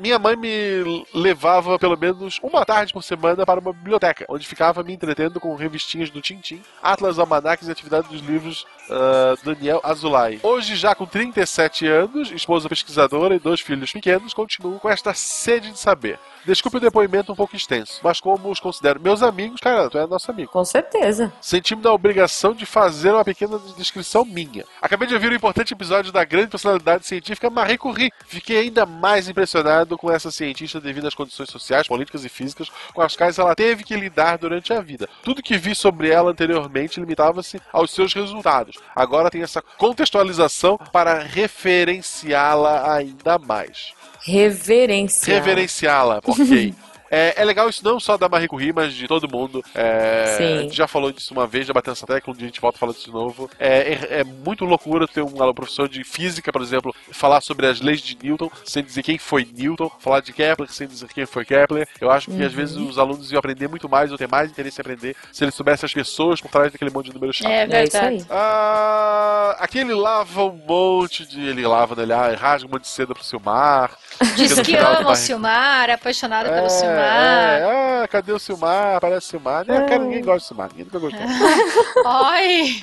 Minha 0.00 0.18
mãe 0.18 0.36
me 0.36 1.06
levava 1.14 1.78
pelo 1.78 1.96
menos 1.96 2.40
uma 2.42 2.64
tarde 2.64 2.92
por 2.92 3.02
semana 3.02 3.46
para 3.46 3.60
uma 3.60 3.72
biblioteca, 3.72 4.26
onde 4.28 4.46
ficava 4.46 4.82
me 4.82 4.92
entretendo 4.92 5.38
com 5.38 5.54
revistinhas 5.54 6.10
do 6.10 6.20
Tintim, 6.20 6.60
Atlas, 6.82 7.18
Almanacs 7.18 7.68
e 7.68 7.70
atividades 7.70 8.10
dos 8.10 8.20
livros 8.20 8.66
ah, 8.90 9.34
Daniel 9.42 9.80
Azulay. 9.82 10.40
Hoje, 10.42 10.76
já 10.76 10.94
com 10.94 11.06
37 11.06 11.86
anos, 11.86 12.30
esposa 12.30 12.68
pesquisadora 12.68 13.34
e 13.34 13.38
dois 13.38 13.60
filhos 13.60 13.92
pequenos, 13.92 14.34
continuo 14.34 14.78
com 14.78 14.88
esta 14.88 15.14
sede 15.14 15.70
de 15.70 15.78
saber. 15.78 16.18
Desculpe 16.44 16.76
o 16.76 16.80
depoimento 16.80 17.32
um 17.32 17.36
pouco 17.36 17.56
extenso, 17.56 18.00
mas 18.02 18.20
como 18.20 18.50
os 18.50 18.60
considero 18.60 19.00
meus 19.00 19.22
amigos, 19.22 19.60
cara, 19.60 19.88
tu 19.88 19.96
é 19.96 20.06
nosso 20.06 20.30
amigo. 20.30 20.50
Com 20.50 20.64
certeza. 20.64 21.32
Senti-me 21.40 21.82
na 21.82 21.92
obrigação 21.92 22.52
de 22.52 22.66
fazer 22.66 23.12
uma 23.12 23.24
pequena 23.24 23.58
descrição 23.76 24.24
minha. 24.24 24.64
Acabei 24.82 25.08
de 25.08 25.14
ouvir 25.14 25.32
um 25.32 25.36
importante 25.36 25.72
episódio 25.72 26.12
da 26.12 26.24
grande 26.24 26.48
personalidade 26.48 27.06
científica 27.06 27.48
Marie 27.48 27.78
Curie. 27.78 28.12
Fiquei 28.26 28.58
ainda 28.58 28.84
mais 28.84 29.28
impressionado 29.28 29.93
com 29.96 30.10
essa 30.10 30.30
cientista 30.30 30.80
devido 30.80 31.06
às 31.06 31.14
condições 31.14 31.50
sociais, 31.50 31.86
políticas 31.86 32.24
e 32.24 32.28
físicas 32.28 32.70
com 32.92 33.02
as 33.02 33.16
quais 33.16 33.38
ela 33.38 33.54
teve 33.54 33.84
que 33.84 33.96
lidar 33.96 34.38
durante 34.38 34.72
a 34.72 34.80
vida. 34.80 35.08
Tudo 35.22 35.42
que 35.42 35.56
vi 35.56 35.74
sobre 35.74 36.10
ela 36.10 36.30
anteriormente 36.30 37.00
limitava-se 37.00 37.60
aos 37.72 37.90
seus 37.90 38.12
resultados. 38.14 38.76
Agora 38.94 39.30
tem 39.30 39.42
essa 39.42 39.62
contextualização 39.62 40.78
para 40.92 41.20
referenciá-la 41.20 42.94
ainda 42.94 43.38
mais. 43.38 43.92
Reverência. 44.22 45.34
Reverenciá-la, 45.34 46.20
ok. 46.24 46.74
É, 47.14 47.34
é 47.42 47.44
legal 47.44 47.68
isso 47.68 47.84
não 47.84 48.00
só 48.00 48.16
da 48.16 48.28
Marie 48.28 48.48
Curie, 48.48 48.72
mas 48.72 48.92
de 48.94 49.06
todo 49.06 49.28
mundo. 49.28 49.62
É, 49.74 50.34
Sim. 50.36 50.58
A 50.58 50.62
gente 50.62 50.76
já 50.76 50.86
falou 50.88 51.12
disso 51.12 51.32
uma 51.32 51.46
vez, 51.46 51.66
já 51.66 51.72
bateu 51.72 51.92
essa 51.92 52.06
tecla, 52.06 52.32
um 52.32 52.36
dia 52.36 52.46
a 52.46 52.48
gente 52.48 52.60
volta 52.60 52.78
falando 52.78 52.94
disso 52.96 53.06
de 53.06 53.12
novo. 53.12 53.50
É, 53.58 53.92
é, 53.94 54.20
é 54.20 54.24
muito 54.24 54.64
loucura 54.64 55.06
ter 55.06 55.22
um, 55.22 55.28
um 55.48 55.54
professor 55.54 55.88
de 55.88 56.02
física, 56.04 56.52
por 56.52 56.62
exemplo, 56.62 56.94
falar 57.12 57.40
sobre 57.40 57.66
as 57.66 57.80
leis 57.80 58.00
de 58.00 58.16
Newton, 58.22 58.50
sem 58.64 58.82
dizer 58.82 59.02
quem 59.02 59.18
foi 59.18 59.46
Newton, 59.56 59.90
falar 60.00 60.20
de 60.20 60.32
Kepler 60.32 60.70
sem 60.70 60.86
dizer 60.88 61.08
quem 61.12 61.26
foi 61.26 61.44
Kepler. 61.44 61.86
Eu 62.00 62.10
acho 62.10 62.30
que 62.30 62.42
às 62.42 62.52
vezes 62.52 62.76
os 62.76 62.98
alunos 62.98 63.30
iam 63.30 63.38
aprender 63.38 63.68
muito 63.68 63.88
mais, 63.88 64.10
ou 64.10 64.18
ter 64.18 64.28
mais 64.28 64.50
interesse 64.50 64.80
em 64.80 64.82
aprender, 64.82 65.16
se 65.32 65.44
eles 65.44 65.54
soubessem 65.54 65.86
as 65.86 65.92
pessoas 65.94 66.40
por 66.40 66.50
trás 66.50 66.72
daquele 66.72 66.90
monte 66.90 67.06
de 67.06 67.14
número 67.14 67.32
chato. 67.32 67.48
É 67.50 67.66
É 67.70 67.84
isso 67.84 67.98
verdade. 67.98 68.16
aí. 68.16 68.26
Ah, 68.30 69.56
aqui 69.60 69.78
ele 69.78 69.94
lava 69.94 70.44
um 70.44 70.60
monte 70.66 71.26
de. 71.26 71.40
Ele 71.48 71.66
lava, 71.66 71.94
né? 71.94 72.02
Ele 72.02 72.12
ah, 72.12 72.34
rasga 72.34 72.66
um 72.68 72.70
monte 72.70 72.82
de 72.82 72.88
seda 72.88 73.14
pro 73.14 73.22
Silmar. 73.24 73.90
Diz 74.36 74.58
que 74.60 74.76
ama 74.76 75.10
o 75.10 75.14
Silmar, 75.14 75.90
é 75.90 75.92
apaixonado 75.94 76.48
É, 76.48 76.54
pelo 76.56 76.68
Silmar. 76.70 77.03
É, 77.04 78.02
ah, 78.04 78.08
cadê 78.08 78.32
o 78.32 78.38
Silmar? 78.38 79.00
Parece 79.00 79.26
o 79.26 79.30
Silmar. 79.30 79.66
Né, 79.66 79.80
cara, 79.88 79.98
ninguém 80.04 80.22
gosta 80.22 80.38
do 80.40 80.48
Silmar, 80.48 80.68
ninguém 80.70 80.84
nunca 80.84 80.98
gostou. 80.98 81.20
Ai, 82.06 82.82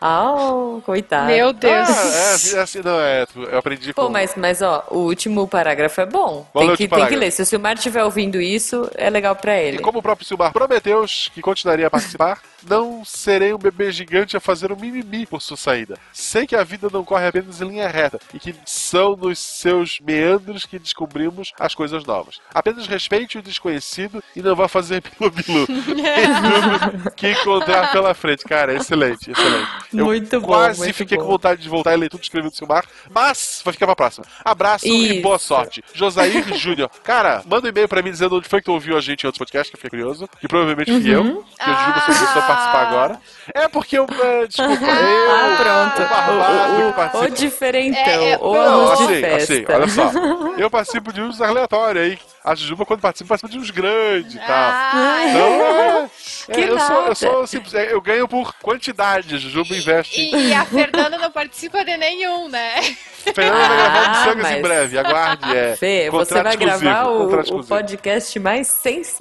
Ah, 0.00 0.34
coitado. 0.84 1.26
meu 1.26 1.52
Deus. 1.52 1.88
Ah, 1.88 2.54
é, 2.54 2.58
é 2.58 2.60
assim, 2.62 2.80
não, 2.82 3.00
é. 3.00 3.26
Eu 3.50 3.58
aprendi 3.58 3.92
Pô, 3.92 4.06
com. 4.06 4.12
mas, 4.12 4.34
mas 4.36 4.62
ó, 4.62 4.84
o 4.90 4.98
último 4.98 5.46
parágrafo 5.48 6.00
é 6.00 6.06
bom. 6.06 6.46
É 6.54 6.58
Tem 6.58 6.76
que, 6.76 6.88
tem 6.88 7.06
que 7.06 7.16
ler. 7.16 7.30
Se 7.30 7.42
o 7.42 7.46
Silmar 7.46 7.74
estiver 7.74 8.04
ouvindo 8.04 8.40
isso, 8.40 8.90
é 8.94 9.08
legal 9.10 9.34
pra 9.36 9.60
E 9.60 9.66
ele. 9.68 9.78
como 9.78 9.98
o 9.98 10.02
próprio 10.02 10.26
Silmar 10.26 10.52
prometeu 10.52 11.04
que 11.32 11.40
continuaria 11.42 11.86
a 11.86 11.90
participar, 11.90 12.40
não 12.68 13.04
serei 13.04 13.52
um 13.52 13.58
bebê 13.58 13.90
gigante 13.92 14.36
a 14.36 14.40
fazer 14.40 14.72
um 14.72 14.76
mimimi 14.76 15.26
por 15.26 15.40
sua 15.42 15.56
saída. 15.56 15.96
Sei 16.12 16.46
que 16.46 16.56
a 16.56 16.64
vida 16.64 16.88
não 16.92 17.04
corre 17.04 17.26
apenas 17.26 17.60
em 17.60 17.68
linha 17.68 17.88
reta 17.88 18.18
e 18.32 18.38
que 18.38 18.54
são 18.64 19.16
nos 19.16 19.38
seus 19.38 19.98
meandros 20.00 20.64
que 20.66 20.78
descobrimos 20.78 21.52
as 21.58 21.74
coisas 21.74 22.04
novas. 22.04 22.38
Apenas 22.52 22.86
respeite 22.86 23.33
o 23.38 23.42
desconhecido 23.42 24.22
e 24.34 24.42
não 24.42 24.54
vá 24.56 24.68
fazer 24.68 25.02
bilu-bilu 25.02 25.66
que 27.16 27.30
encontrar 27.30 27.92
pela 27.92 28.14
frente. 28.14 28.44
Cara, 28.44 28.74
excelente, 28.74 29.30
excelente. 29.30 29.68
Eu 29.92 30.04
Muito 30.06 30.40
bom, 30.40 30.46
quase 30.46 30.80
muito 30.80 30.94
fiquei 30.94 31.16
bom. 31.18 31.24
com 31.24 31.30
vontade 31.30 31.62
de 31.62 31.68
voltar 31.68 31.94
e 31.94 31.96
ler 31.96 32.08
tudo 32.08 32.22
escrevendo 32.22 32.50
do 32.50 32.56
Silmar, 32.56 32.84
mas 33.10 33.60
vai 33.64 33.72
ficar 33.72 33.86
pra 33.86 33.96
próxima. 33.96 34.24
Abraço 34.44 34.86
e 34.86 35.12
Isso. 35.14 35.22
boa 35.22 35.38
sorte. 35.38 35.82
Josair 35.92 36.54
Júnior. 36.56 36.90
Cara, 37.02 37.42
manda 37.46 37.66
um 37.66 37.70
e-mail 37.70 37.88
pra 37.88 38.02
mim 38.02 38.10
dizendo 38.10 38.36
onde 38.36 38.48
foi 38.48 38.60
que 38.60 38.66
tu 38.66 38.72
ouviu 38.72 38.96
a 38.96 39.00
gente 39.00 39.24
em 39.24 39.26
outros 39.26 39.38
podcasts, 39.38 39.70
que 39.70 39.76
eu 39.76 39.78
fiquei 39.80 39.90
curioso. 39.90 40.28
Que 40.40 40.48
provavelmente 40.48 40.90
fui 40.90 41.14
Uhum. 41.14 41.28
eu. 41.28 41.44
Que 41.58 41.70
a 41.70 41.84
Juba 41.86 42.00
só 42.00 42.06
começou 42.06 42.42
a 42.42 42.46
participar 42.46 42.82
agora. 42.88 43.20
É 43.54 43.68
porque 43.68 43.98
eu. 43.98 44.06
é, 44.22 44.46
desculpa, 44.46 44.84
eu. 44.84 45.30
Ah, 45.30 45.56
pronto. 45.56 46.06
O 46.06 46.08
barbado 46.08 46.76
que 46.76 46.82
O, 46.82 46.92
participa. 46.92 47.24
o 47.24 47.30
diferentão. 47.30 48.00
É, 48.02 48.32
é, 48.32 48.38
o 48.38 48.54
Não, 48.54 48.92
assim, 48.92 49.20
festa. 49.20 49.52
assim, 49.54 49.64
olha 49.68 49.88
só. 49.88 50.10
Eu 50.58 50.70
participo 50.70 51.12
de 51.12 51.20
uns 51.20 51.40
aleatórios 51.40 52.02
aí. 52.04 52.18
A 52.44 52.54
Jujuba, 52.54 52.84
quando 52.84 53.00
participa, 53.00 53.23
participa 53.26 53.52
de 53.52 53.58
uns 53.58 53.70
grandes 53.70 54.34
e 54.34 54.38
tal. 54.38 54.46
Ai, 54.48 55.30
Então, 55.30 56.10
é, 56.48 56.54
Que 56.54 56.60
é, 56.62 56.68
eu, 56.70 56.78
sou, 56.78 57.06
eu 57.06 57.14
sou 57.14 57.46
simples, 57.46 57.74
é, 57.74 57.92
eu 57.92 58.00
ganho 58.00 58.28
por 58.28 58.54
quantidade. 58.60 59.38
Jujuba 59.38 59.74
investe 59.76 60.20
em 60.20 60.34
E, 60.34 60.48
e 60.48 60.54
a 60.54 60.64
Fernanda 60.64 61.16
não 61.18 61.30
participa 61.30 61.84
de 61.84 61.96
nenhum, 61.96 62.48
né? 62.48 62.74
Fernanda 63.34 63.56
vai 63.66 63.76
gravar 63.78 64.00
um 64.00 64.10
Ah, 64.10 64.24
Sangas 64.24 64.42
mas- 64.42 64.58
em 64.58 64.62
breve, 64.62 64.98
aguarde. 64.98 65.56
É, 65.56 65.76
Fê, 65.76 66.10
você 66.10 66.34
contrato 66.34 66.44
vai 66.44 66.52
exclusivo, 66.54 66.80
gravar 66.90 67.08
o, 67.10 67.18
contrato 67.28 67.56
o 67.56 67.64
podcast 67.64 68.38
mais 68.38 68.66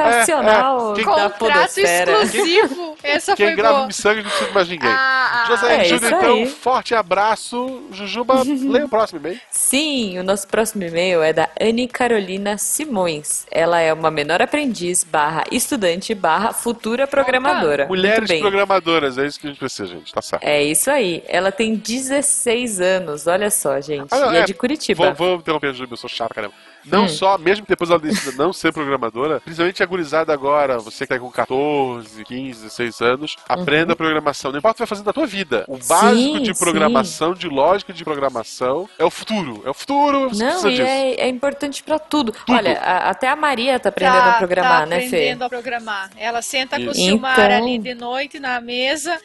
sensacional 0.07 0.89
É, 0.89 0.91
é. 0.91 0.95
Quem- 0.95 1.05
da 1.05 1.11
Contrato 1.29 1.37
podosfera. 1.39 2.11
exclusivo. 2.23 2.97
Essa 3.01 3.35
Quem 3.35 3.47
foi 3.47 3.55
grava 3.55 3.75
boa. 3.75 3.87
Missangas 3.87 4.23
não 4.23 4.31
precisa 4.31 4.51
mais 4.51 4.67
ninguém. 4.69 4.89
Ah, 4.89 5.43
ah, 5.43 5.45
José 5.47 5.75
é 5.77 5.85
isso 5.87 6.05
então, 6.05 6.33
aí. 6.35 6.47
forte 6.47 6.93
abraço. 6.95 7.83
Jujuba, 7.91 8.43
leia 8.43 8.85
o 8.85 8.89
próximo 8.89 9.19
e-mail. 9.19 9.39
Sim, 9.49 10.19
o 10.19 10.23
nosso 10.23 10.47
próximo 10.47 10.83
e-mail 10.83 11.21
é 11.23 11.31
da 11.31 11.47
Anne 11.59 11.87
Carolina 11.87 12.57
Simões. 12.57 13.45
Ela 13.49 13.79
é 13.79 13.92
uma 13.93 14.11
menor 14.11 14.41
aprendiz 14.41 15.03
barra 15.03 15.43
estudante 15.51 16.13
barra 16.13 16.53
futura 16.53 17.07
programadora. 17.07 17.87
Mulheres 17.87 18.39
programadoras, 18.39 19.17
é 19.17 19.25
isso 19.25 19.39
que 19.39 19.47
a 19.47 19.49
gente 19.49 19.59
precisa, 19.59 19.87
gente. 19.87 20.13
Tá 20.13 20.21
certo. 20.21 20.43
É 20.43 20.63
isso 20.63 20.89
aí. 20.89 21.23
Ela 21.27 21.51
tem 21.51 21.75
16 21.75 22.81
anos, 22.81 23.27
olha 23.27 23.49
só, 23.49 23.79
gente. 23.79 24.09
Ah, 24.11 24.33
e 24.33 24.37
é, 24.37 24.39
é, 24.39 24.43
de 24.43 24.53
Curitiba. 24.53 25.13
Vou, 25.13 25.29
vou 25.29 25.37
interromper 25.37 25.73
eu 25.89 25.97
sou 25.97 26.09
chato, 26.09 26.33
caramba. 26.33 26.53
Não 26.85 27.05
Hum. 27.05 27.09
só, 27.09 27.37
mesmo 27.37 27.65
que 27.65 27.69
depois 27.71 27.89
ela 27.89 27.99
decida 27.99 28.31
não 28.37 28.51
ser 28.53 28.71
programadora, 28.73 29.39
principalmente 29.39 29.81
a 29.81 29.85
gurizada 29.85 30.33
agora, 30.33 30.77
você 30.79 31.05
que 31.05 31.13
tá 31.13 31.19
com 31.19 31.29
14, 31.31 32.23
15, 32.25 32.63
16 32.63 33.01
anos, 33.01 33.35
aprenda 33.47 33.95
programação. 33.95 34.51
Não 34.51 34.59
importa 34.59 34.75
o 34.75 34.77
que 34.77 34.81
vai 34.81 34.87
fazer 34.87 35.03
na 35.05 35.13
tua 35.13 35.25
vida. 35.25 35.65
O 35.67 35.77
básico 35.77 36.39
de 36.39 36.49
Uhum. 36.49 36.55
sim. 36.55 36.63
programação, 36.63 37.33
de 37.33 37.47
lógica 37.47 37.93
de 37.93 38.03
programação, 38.03 38.89
é 38.99 39.03
o 39.05 39.09
futuro. 39.09 39.61
É 39.65 39.69
o 39.69 39.73
futuro, 39.73 40.29
você 40.29 40.43
Não, 40.43 40.67
e 40.67 40.71
disso. 40.71 40.81
é, 40.81 41.11
é 41.15 41.27
importante 41.29 41.83
pra 41.83 41.99
tudo. 41.99 42.33
Olha, 42.49 42.79
a- 42.79 43.09
até 43.09 43.27
a 43.27 43.35
Maria 43.35 43.79
tá 43.79 43.89
aprendendo 43.89 44.13
tá, 44.23 44.31
a 44.31 44.37
programar, 44.37 44.79
tá 44.81 44.85
né, 44.85 44.99
Fê? 45.01 45.05
aprendendo 45.07 45.43
a 45.43 45.49
programar. 45.49 46.09
Ela 46.17 46.41
senta 46.41 46.77
com 46.77 46.83
o 46.87 46.91
Isso. 46.91 46.95
Silmar 47.01 47.39
Então. 47.39 47.57
ali 47.57 47.77
de 47.79 47.93
noite 47.93 48.39
na 48.39 48.59
mesa 48.61 49.17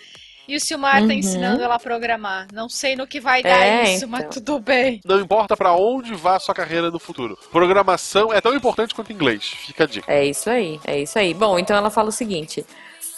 e 0.49 0.57
o 0.57 0.61
Silmar 0.61 1.03
Uhum. 1.03 1.09
tá 1.09 1.15
ensinando 1.15 1.63
ela 1.63 1.75
a 1.75 1.79
programar. 1.79 2.47
Não 2.53 2.69
sei 2.69 2.97
no 2.97 3.07
que 3.07 3.21
vai 3.21 3.43
dar 3.43 3.51
É, 3.65 3.95
isso, 3.95 4.09
mas 4.09 4.21
então. 4.21 4.33
tudo 4.33 4.59
bem. 4.59 5.01
Não 5.05 5.21
importa 5.21 5.57
pra 5.57 5.75
onde 5.75 6.15
vá 6.15 6.37
a 6.37 6.41
sua 6.41 6.55
carreira 6.55 6.91
no 6.91 6.99
futuro. 6.99 7.39
Programação 7.53 8.33
é 8.33 8.41
tão 8.41 8.55
importante 8.55 8.95
quanto 8.95 9.13
inglês. 9.13 9.45
Fica 9.45 9.85
a 9.85 9.87
dica. 9.87 10.11
É 10.13 10.25
isso 10.25 10.49
aí, 10.49 10.81
é 10.85 11.01
isso 11.01 11.19
aí. 11.19 11.35
Bom, 11.35 11.59
então 11.59 11.77
ela 11.77 11.91
fala 11.91 12.09
o 12.09 12.13
seguinte. 12.13 12.65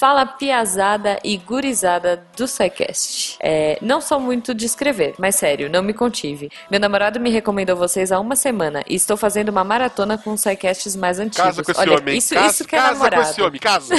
Fala 0.01 0.25
piazada 0.25 1.19
e 1.23 1.37
gurizada 1.37 2.27
do 2.35 2.49
SciCast. 2.49 3.37
É, 3.39 3.77
não 3.83 4.01
sou 4.01 4.19
muito 4.19 4.55
de 4.55 4.65
escrever, 4.65 5.15
mas 5.19 5.35
sério, 5.35 5.69
não 5.69 5.83
me 5.83 5.93
contive. 5.93 6.51
Meu 6.71 6.81
namorado 6.81 7.21
me 7.21 7.29
recomendou 7.29 7.77
vocês 7.77 8.11
há 8.11 8.19
uma 8.19 8.35
semana 8.35 8.83
e 8.89 8.95
estou 8.95 9.15
fazendo 9.15 9.51
uma 9.51 9.63
maratona 9.63 10.17
com 10.17 10.33
os 10.33 10.41
SciCasts 10.41 10.97
mais 10.97 11.19
antigos. 11.19 11.45
Casa 11.45 11.63
com 11.63 11.71
esse 11.71 11.81
Olha, 11.83 11.99
homem. 11.99 12.17
isso, 12.17 12.33
casa, 12.33 12.47
isso 12.47 12.65
que 12.65 12.75
é 12.75 12.79
casa 12.79 12.95
namorado. 12.95 13.23
com 13.23 13.31
esse 13.31 13.43
homem, 13.43 13.61
casa. 13.61 13.95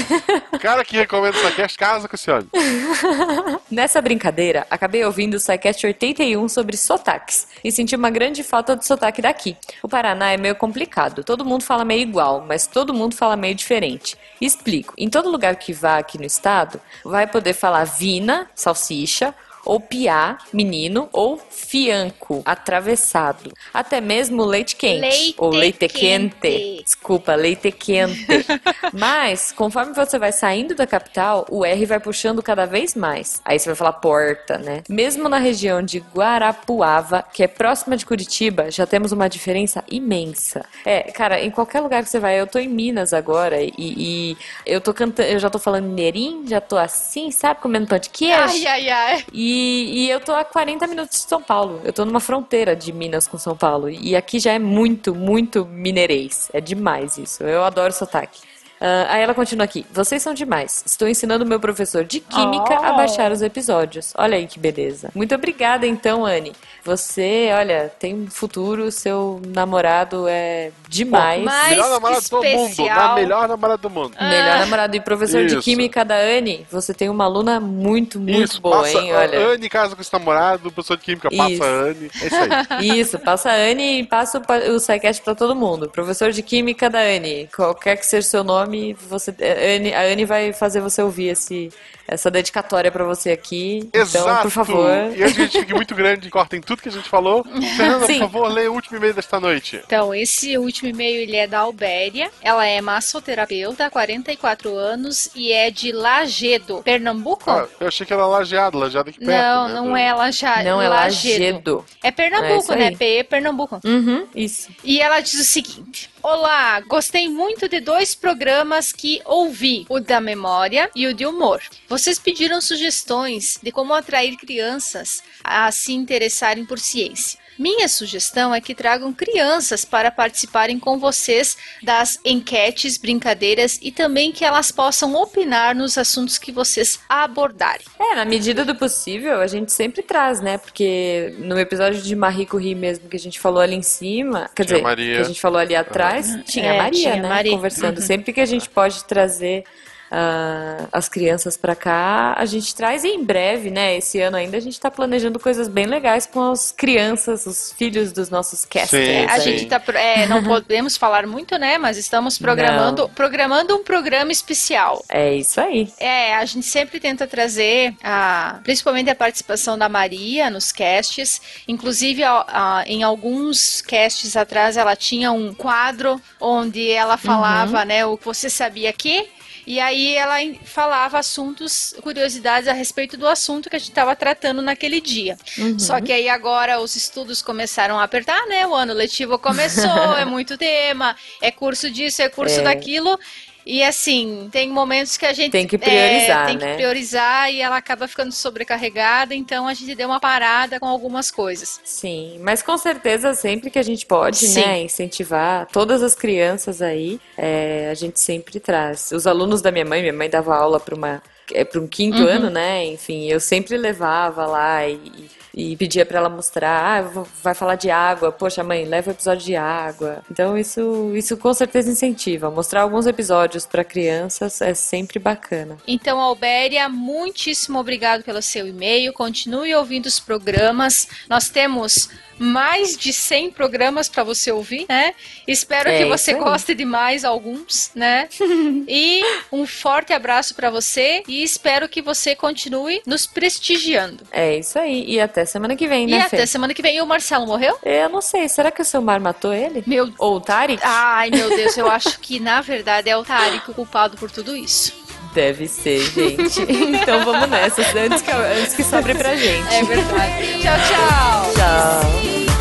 O 0.52 0.58
cara 0.58 0.84
que 0.84 0.98
recomenda 0.98 1.38
essa 1.38 1.52
cast, 1.52 1.78
casa 1.78 2.08
com 2.08 2.16
esse 2.16 2.32
homem. 2.32 2.48
Nessa 3.70 4.02
brincadeira, 4.02 4.66
acabei 4.72 5.06
ouvindo 5.06 5.36
o 5.36 5.40
SciCast 5.40 5.86
81 5.86 6.50
sobre 6.50 6.78
sotaques 6.78 7.48
e 7.64 7.72
senti 7.72 7.96
uma 7.96 8.10
grande 8.10 8.42
falta 8.42 8.76
do 8.76 8.84
sotaque 8.84 9.22
daqui. 9.22 9.56
O 9.84 9.88
Paraná 9.88 10.32
é 10.32 10.38
meio 10.38 10.56
complicado, 10.56 11.24
todo 11.24 11.46
mundo 11.46 11.64
fala 11.64 11.86
meio 11.86 12.02
igual, 12.02 12.44
mas 12.48 12.66
todo 12.66 12.92
mundo 12.92 13.16
fala 13.16 13.36
meio 13.36 13.54
diferente. 13.54 14.18
Explico, 14.42 14.96
em 14.98 15.08
todo 15.08 15.30
lugar 15.30 15.56
que 15.58 15.72
vá 15.72 15.91
aqui 15.98 16.18
no 16.18 16.26
estado, 16.26 16.80
vai 17.04 17.28
poder 17.28 17.54
falar 17.54 17.84
vina, 17.86 18.50
salsicha, 18.56 19.34
ou 19.66 19.80
piá, 19.80 20.38
menino, 20.54 21.10
ou 21.12 21.38
fianco, 21.50 22.42
atravessado. 22.46 23.52
Até 23.74 24.02
mesmo 24.02 24.44
leite 24.44 24.76
quente, 24.76 25.02
Leite 25.02 25.36
ou 25.38 25.50
leite 25.50 25.88
quente. 25.88 26.36
quente. 26.42 26.84
Desculpa, 26.84 27.36
leite 27.36 27.72
quente. 27.72 28.26
Mas, 28.94 29.52
conforme 29.52 29.94
você 29.94 30.18
vai 30.18 30.32
saindo 30.32 30.76
da 30.76 30.86
capital, 30.88 31.46
o 31.50 31.66
R 31.66 31.86
vai 31.86 32.00
puxando 32.00 32.42
cada 32.42 32.66
vez 32.66 32.96
mais. 32.96 33.42
Aí 33.46 33.58
você 33.60 33.70
vai 33.70 33.76
falar 33.76 33.94
porta, 33.94 34.58
né? 34.58 34.84
Mesmo 34.90 35.30
na 35.30 35.38
região 35.38 35.82
de 35.82 36.00
Guarapuava, 36.00 37.24
que 37.34 37.44
é 37.44 37.48
próxima 37.48 37.96
de 37.96 38.06
Curitiba, 38.06 38.70
já 38.72 38.86
temos 38.86 39.12
uma 39.12 39.28
diferença 39.30 39.84
imensa. 39.90 40.66
É, 40.86 41.04
cara, 41.12 41.42
em 41.42 41.52
qualquer 41.52 41.82
lugar 41.82 42.04
que 42.04 42.10
você 42.10 42.20
vai, 42.20 42.40
eu 42.40 42.48
tô 42.48 42.60
em 42.60 42.68
Minas 42.68 43.14
agora 43.14 43.62
e, 43.62 43.72
e 43.78 44.38
eu 44.66 44.82
tô 44.82 44.94
cantando, 44.94 45.30
eu 45.30 45.40
já 45.40 45.50
tô 45.50 45.60
falando 45.60 45.86
mineirinho, 45.86 46.48
já 46.48 46.60
tô 46.60 46.78
assim, 46.78 47.32
sabe, 47.32 47.62
comendo 47.62 47.88
pão 47.88 48.00
de 48.00 48.10
queijo. 48.10 48.36
Ai, 48.38 48.66
ai, 48.66 48.90
ai. 48.90 49.26
E, 49.32 49.51
e 49.52 50.10
eu 50.10 50.20
tô 50.20 50.34
a 50.34 50.44
40 50.44 50.88
minutos 50.88 51.20
de 51.20 51.30
São 51.30 51.42
Paulo. 51.42 51.82
Eu 51.84 51.94
tô 51.94 52.06
numa 52.06 52.20
fronteira 52.20 52.76
de 52.76 52.92
Minas 52.92 53.28
com 53.28 53.38
São 53.38 53.56
Paulo. 53.56 53.90
E 53.90 54.16
aqui 54.16 54.40
já 54.40 54.54
é 54.54 54.60
muito, 54.60 55.16
muito 55.16 55.66
mineirês. 55.66 56.50
É 56.54 56.62
demais 56.62 57.18
isso. 57.18 57.44
Eu 57.44 57.64
adoro 57.64 57.94
sotaque. 57.94 58.51
Ah, 58.82 59.08
aí 59.10 59.22
ela 59.22 59.34
continua 59.34 59.64
aqui. 59.64 59.86
Vocês 59.94 60.22
são 60.24 60.34
demais. 60.34 60.84
Estou 60.86 61.08
ensinando 61.08 61.46
meu 61.46 61.60
professor 61.60 62.04
de 62.04 62.20
química 62.20 62.76
a 62.76 62.94
Oh. 62.94 62.98
baixar 62.98 63.32
os 63.32 63.42
episódios. 63.42 64.12
Olha 64.18 64.36
aí 64.38 64.48
que 64.48 64.58
beleza. 64.60 65.10
Muito 65.14 65.36
obrigada, 65.36 65.86
então, 65.86 66.26
Anne. 66.26 66.52
Você, 66.84 67.50
olha, 67.54 67.92
tem 68.00 68.16
um 68.16 68.28
futuro. 68.28 68.92
Seu 68.92 69.40
namorado 69.48 70.26
é 70.28 70.72
demais. 70.90 71.44
Mais 71.44 71.70
melhor 71.70 71.90
namorado 71.92 72.22
do 72.30 72.44
mundo. 72.44 72.76
Na 72.88 73.16
melhor 73.16 73.48
namorado 73.48 73.82
do 73.84 73.90
mundo. 73.90 74.16
Melhor 74.20 74.60
namorado 74.60 74.96
e 74.96 75.00
professor 75.00 75.46
de 75.46 75.54
Isso. 75.54 75.62
química 75.62 76.04
da 76.04 76.16
Anne. 76.18 76.66
Você 76.72 76.94
tem 76.94 77.08
uma 77.08 77.26
aluna 77.26 77.60
muito, 77.60 78.20
muito 78.20 78.42
Isso, 78.42 78.60
boa, 78.62 78.78
passa 78.82 78.98
hein? 78.98 79.14
Olha. 79.14 79.40
a 79.40 79.50
Anne 79.52 79.70
casa 79.70 79.96
com 79.96 80.02
esse 80.02 80.12
namorado, 80.12 80.72
professor 80.72 80.98
de 80.98 81.04
química 81.04 81.30
passa 81.30 81.52
Isso. 81.52 81.64
a 81.64 81.68
Anne. 81.68 82.12
É 82.22 82.26
isso 82.26 82.36
aí. 82.72 82.90
Isso, 83.02 83.20
passa 83.20 83.52
a 83.52 83.54
Anne 83.54 84.00
e 84.00 84.04
passa 84.04 84.40
o 84.40 84.72
o 84.76 84.80
SciCast 84.80 85.22
pra 85.22 85.34
todo 85.36 85.56
mundo. 85.56 85.90
Professor 85.90 86.32
de 86.32 86.42
Química 86.42 86.90
da 86.90 87.00
Anne. 87.00 87.48
Qualquer 87.56 87.96
que 87.98 88.06
seja 88.06 88.28
o 88.28 88.30
seu 88.30 88.44
nome, 88.44 88.71
você, 88.94 89.32
a, 89.32 89.76
Anne, 89.76 89.94
Anne 89.94 90.26
vai 90.26 90.54
fazer 90.54 90.82
você 90.82 91.02
ouvir 91.02 91.28
esse, 91.30 91.70
essa 92.12 92.30
dedicatória 92.30 92.92
pra 92.92 93.06
você 93.06 93.32
aqui. 93.32 93.90
Exato. 93.94 94.30
Então, 94.30 94.42
por 94.42 94.52
favor. 94.52 94.92
E 95.16 95.24
antes 95.24 95.34
que 95.36 95.42
a 95.42 95.46
gente 95.46 95.60
fique 95.62 95.74
muito 95.74 95.96
grande 95.96 96.30
cortem 96.30 96.60
tudo 96.62 96.82
que 96.82 96.90
a 96.90 96.92
gente 96.92 97.08
falou, 97.08 97.44
Fernanda, 97.78 98.06
Sim. 98.06 98.20
por 98.20 98.30
favor, 98.32 98.48
leia 98.52 98.70
o 98.70 98.76
último 98.76 98.98
e-mail 98.98 99.14
desta 99.14 99.40
noite. 99.40 99.82
Então, 99.86 100.14
esse 100.14 100.58
último 100.58 100.90
e-mail 100.90 101.22
ele 101.22 101.38
é 101.38 101.48
da 101.48 101.60
Albéria. 101.60 102.30
Ela 102.42 102.66
é 102.66 102.82
massoterapeuta, 102.82 103.90
44 103.90 104.76
anos 104.76 105.30
e 105.34 105.52
é 105.54 105.72
de 105.72 105.92
Lagedo, 105.92 106.82
Pernambuco? 106.84 107.50
Ah, 107.50 107.68
eu 107.80 107.88
achei 107.88 108.06
que 108.06 108.14
era 108.14 108.26
lajeado, 108.26 108.78
lajeado 108.78 109.10
aqui 109.10 109.20
perto. 109.20 109.32
não, 109.32 109.68
né, 109.68 109.74
não 109.76 109.98
é 109.98 110.14
Laja... 110.14 110.64
Não 110.64 110.82
é 110.82 110.90
Lagedo. 110.90 111.86
É 112.04 112.10
É 112.10 112.12
Pernambuco, 112.12 112.74
aí. 112.74 112.80
né? 112.80 112.92
PE 112.98 113.24
Pernambuco. 113.24 113.80
Uhum, 113.86 114.28
isso. 114.36 114.70
E 114.84 115.00
ela 115.00 115.22
diz 115.22 115.36
o 115.40 115.44
seguinte: 115.44 116.10
Olá, 116.24 116.80
gostei 116.82 117.30
muito 117.30 117.68
de 117.68 117.80
dois 117.80 118.14
programas 118.14 118.92
que 118.92 119.22
ouvi, 119.26 119.86
o 119.90 120.00
da 120.00 120.20
memória 120.22 120.90
e 120.96 121.08
o 121.08 121.14
de 121.14 121.26
humor. 121.26 121.62
Vocês 122.02 122.18
pediram 122.18 122.60
sugestões 122.60 123.60
de 123.62 123.72
como 123.72 123.94
atrair 123.94 124.36
crianças 124.36 125.22
a 125.44 125.72
se 125.72 125.94
interessarem 125.94 126.66
por 126.66 126.80
ciência. 126.80 127.40
Minha 127.60 127.88
sugestão 127.88 128.56
é 128.56 128.60
que 128.60 128.74
tragam 128.74 129.14
crianças 129.14 129.86
para 129.86 130.10
participarem 130.10 130.80
com 130.80 130.98
vocês 130.98 131.56
das 131.84 132.18
enquetes, 132.26 132.98
brincadeiras 132.98 133.78
e 133.84 133.92
também 133.92 134.32
que 134.32 134.44
elas 134.44 134.72
possam 134.72 135.14
opinar 135.14 135.76
nos 135.76 135.96
assuntos 135.96 136.40
que 136.40 136.52
vocês 136.52 137.00
abordarem. 137.08 137.86
É, 138.00 138.16
na 138.16 138.26
medida 138.26 138.66
do 138.66 138.74
possível, 138.74 139.40
a 139.40 139.46
gente 139.46 139.72
sempre 139.72 140.02
traz, 140.02 140.42
né? 140.42 140.58
Porque 140.58 141.36
no 141.38 141.60
episódio 141.60 142.02
de 142.02 142.16
Marie 142.16 142.48
Curie 142.48 142.74
mesmo, 142.74 143.08
que 143.10 143.16
a 143.16 143.20
gente 143.20 143.40
falou 143.40 143.62
ali 143.62 143.76
em 143.76 143.84
cima, 143.84 144.50
quer 144.56 144.66
Tinha 144.66 144.78
dizer, 144.78 144.82
Maria. 144.82 145.16
que 145.18 145.22
a 145.22 145.26
gente 145.26 145.40
falou 145.40 145.60
ali 145.60 145.76
atrás, 145.76 146.36
tinha 146.48 146.66
É, 146.66 146.80
a 146.80 146.82
Maria, 146.82 147.00
tinha 147.00 147.16
né? 147.22 147.30
Maria. 147.30 147.52
Conversando. 147.52 148.00
Uhum. 148.00 148.04
Sempre 148.08 148.34
que 148.34 148.42
a 148.42 148.46
gente 148.48 148.68
pode 148.68 149.04
trazer 149.04 149.66
ah, 150.12 150.88
as 150.92 151.08
crianças 151.08 151.56
pra 151.56 151.74
cá, 151.76 152.34
a 152.38 152.46
gente 152.46 152.76
traz 152.76 153.04
e 153.06 153.08
em 153.08 153.24
breve, 153.24 153.72
né? 153.72 153.96
Esse 153.98 154.20
ano 154.20 154.36
ainda 154.36 154.58
a 154.58 154.60
gente 154.60 154.78
tá 154.80 154.92
planejando 154.92 155.40
coisas 155.40 155.68
bem 155.70 155.86
legais 155.86 156.26
com 156.26 156.52
as 156.52 156.72
crianças, 156.72 157.46
os 157.46 157.72
filhos 157.72 158.12
dos 158.12 158.30
nossos 158.30 158.66
casters. 158.66 159.08
Sim, 159.08 159.26
A 159.26 159.40
gente 159.40 159.66
tá, 159.68 159.82
é, 159.96 160.26
não 160.28 160.44
podemos 160.44 160.98
falar 160.98 161.26
muito, 161.26 161.58
né? 161.58 161.78
Mas 161.78 161.98
estamos 161.98 162.38
programando, 162.38 163.08
programando 163.10 163.76
um 163.76 163.84
programa 163.84 164.32
especial. 164.32 165.04
É 165.08 165.34
isso 165.34 165.62
aí. 165.62 165.88
É, 166.00 166.36
a 166.36 166.44
gente 166.46 166.66
sempre 166.66 167.00
tenta 167.00 167.26
trazer, 167.26 167.94
a, 168.04 168.60
principalmente 168.64 169.10
a 169.10 169.16
participação 169.16 169.78
da 169.78 169.88
Maria 169.88 170.50
nos 170.50 170.72
casts. 170.74 171.42
Inclusive, 171.68 172.24
a- 172.24 172.46
a- 172.48 172.84
em 172.86 173.02
alguns 173.04 173.82
casts 173.82 174.36
atrás, 174.36 174.76
ela 174.76 174.96
tinha 174.96 175.32
um 175.32 175.54
quadro 175.54 176.20
onde 176.40 176.90
ela 176.92 177.18
falava, 177.18 177.86
né, 177.86 178.06
o 178.06 178.18
que 178.18 178.26
você 178.26 178.50
sabia 178.50 178.92
que. 178.92 179.28
E 179.66 179.80
aí 179.80 180.16
ela 180.16 180.36
falava 180.64 181.20
assuntos, 181.20 181.94
curiosidades 182.02 182.68
a 182.68 182.74
respeito 182.74 183.18
do 183.18 183.28
assunto 183.28 183.70
que 183.70 183.76
a 183.76 183.80
gente 183.80 183.90
estava 183.90 184.16
tratando 184.16 184.62
naquele 184.62 185.00
dia. 185.00 185.38
Uhum. 185.58 185.78
Só 185.78 186.02
que 186.02 186.12
aí 186.12 186.28
agora 186.30 186.80
os 186.80 186.96
estudos 186.96 187.42
começaram 187.42 188.00
a 188.00 188.04
apertar, 188.04 188.46
né? 188.48 188.66
O 188.66 188.74
ano 188.74 188.94
letivo 188.94 189.38
começou, 189.38 189.86
é 190.18 190.26
muito 190.26 190.58
tema, 190.58 191.16
é 191.42 191.52
curso 191.52 191.90
disso, 191.90 192.22
é 192.22 192.30
curso 192.30 192.60
É. 192.60 192.64
daquilo. 192.64 193.20
E 193.66 193.84
assim, 193.84 194.50
tem 194.52 194.70
momentos 194.70 195.18
que 195.18 195.26
a 195.26 195.34
gente 195.34 195.52
Tem 195.52 195.68
que 195.68 195.78
priorizar, 195.78 196.44
é, 196.44 196.46
tem 196.48 196.58
né? 196.58 196.72
que 196.72 196.76
priorizar 196.78 197.52
e 197.52 197.62
ela 197.62 197.78
acaba 197.78 198.08
ficando 198.08 198.32
sobrecarregada, 198.32 199.36
então 199.36 199.68
a 199.68 199.74
gente 199.74 199.94
deu 199.96 200.08
uma 200.08 200.20
parada 200.20 200.80
com 200.80 200.88
algumas 200.88 201.30
coisas. 201.30 201.80
Sim, 201.84 202.40
mas 202.42 202.62
com 202.64 202.78
certeza 202.78 203.34
sempre 203.34 203.70
que 203.70 203.78
a 203.80 203.84
gente 203.84 204.06
pode, 204.06 204.38
Sim. 204.38 204.62
né, 204.62 204.82
incentivar 204.82 205.68
todas 205.72 206.02
as 206.02 206.16
crianças 206.16 206.82
aí, 206.82 207.20
é, 207.38 207.90
a 207.92 207.94
gente 207.94 208.20
sempre 208.20 208.60
traz. 208.60 209.12
Os 209.12 209.28
alunos 209.28 209.62
da 209.62 209.72
minha 209.72 209.86
mãe, 209.86 210.02
minha 210.02 210.14
mãe 210.14 210.30
dava 210.30 210.56
aula 210.56 210.80
para 210.80 210.96
uma 210.96 211.22
é, 211.54 211.66
para 211.66 211.82
um 211.82 211.88
quinto 211.88 212.20
Uhum. 212.22 212.28
ano, 212.28 212.50
né? 212.50 212.86
Enfim, 212.86 213.28
eu 213.30 213.40
sempre 213.40 213.76
levava 213.78 214.46
lá 214.46 214.88
e, 214.88 215.30
e 215.54 215.76
pedia 215.76 216.06
para 216.06 216.20
ela 216.20 216.30
mostrar, 216.30 217.04
ah, 217.06 217.24
vai 217.44 217.54
falar 217.54 217.76
de 217.76 217.90
água, 217.90 218.32
poxa 218.32 218.64
mãe, 218.64 218.86
leva 218.86 219.10
o 219.10 219.14
episódio 219.14 219.46
de 219.46 219.56
água. 219.56 220.24
Então 220.32 220.58
isso 220.58 221.12
isso 221.16 221.38
com 221.38 221.54
certeza 221.54 221.90
incentiva. 221.92 222.50
Mostrar 222.50 222.82
alguns 222.82 223.06
episódios 223.06 223.66
para 223.66 223.84
crianças 223.84 224.62
é 224.62 224.74
sempre 224.74 225.20
bacana. 225.20 225.78
Então, 225.88 226.20
Albéria, 226.20 226.88
muitíssimo 226.90 227.80
obrigado 227.80 228.24
pelo 228.24 228.42
seu 228.42 228.68
e-mail. 228.68 229.14
Continue 229.14 229.74
ouvindo 229.76 230.06
os 230.06 230.20
programas. 230.20 231.08
Nós 231.30 231.50
temos 231.50 232.10
mais 232.42 232.98
de 232.98 233.14
100 233.14 233.52
programas 233.52 234.10
para 234.10 234.24
você 234.24 234.52
ouvir, 234.52 234.86
né? 234.90 235.14
Espero 235.48 235.90
É 235.90 236.00
que 236.00 236.06
você 236.06 236.34
goste 236.34 236.74
de 236.74 236.86
mais 236.86 237.24
alguns, 237.24 237.92
né? 237.96 238.28
e 238.88 239.24
um 239.52 239.66
forte 239.66 240.12
abraço 240.14 240.56
para 240.56 240.70
você 240.70 241.24
e 241.28 241.44
espero 241.44 241.88
que 241.88 242.02
você 242.02 242.36
continue 242.36 243.02
nos 243.06 243.28
prestigiando. 243.28 244.24
É 244.32 244.58
isso 244.58 244.80
aí. 244.80 245.06
E 245.08 245.20
até 245.20 245.46
semana 245.46 245.76
que 245.76 245.88
vem, 245.88 246.08
E 246.08 246.12
né, 246.12 246.22
até 246.22 246.38
Fê? 246.38 246.48
semana 246.48 246.74
que 246.74 246.82
vem. 246.82 246.98
E 246.98 247.02
o 247.02 247.06
Marcelo 247.06 247.46
morreu? 247.46 247.78
Eu 247.84 248.10
não 248.10 248.22
sei, 248.22 248.48
será 248.50 248.72
que 248.72 248.82
o 248.82 248.86
seu 248.86 249.02
mar 249.02 249.20
matou 249.20 249.54
ele? 249.54 249.84
Meu 249.86 250.12
Ou 250.18 250.38
o 250.38 250.42
Tarek? 250.42 250.82
Ai, 250.84 251.30
meu 251.30 251.50
Deus, 251.50 251.78
eu 251.78 251.90
acho 251.90 252.20
que 252.20 252.40
na 252.40 252.62
verdade 252.62 253.10
é 253.10 253.16
o 253.18 253.24
Tarek 253.24 253.70
o 253.70 253.74
culpado 253.74 254.18
por 254.18 254.32
tudo 254.32 254.56
isso. 254.56 255.01
Deve 255.34 255.68
ser, 255.68 256.00
gente. 256.02 256.62
então 256.70 257.24
vamos 257.24 257.50
nessa, 257.50 257.82
antes 257.98 258.22
que, 258.22 258.32
antes 258.32 258.74
que 258.74 258.84
sobre 258.84 259.16
pra 259.16 259.36
gente. 259.36 259.74
É 259.74 259.84
verdade. 259.84 260.62
tchau, 260.62 260.78
tchau. 260.88 261.54
Tchau. 261.54 262.61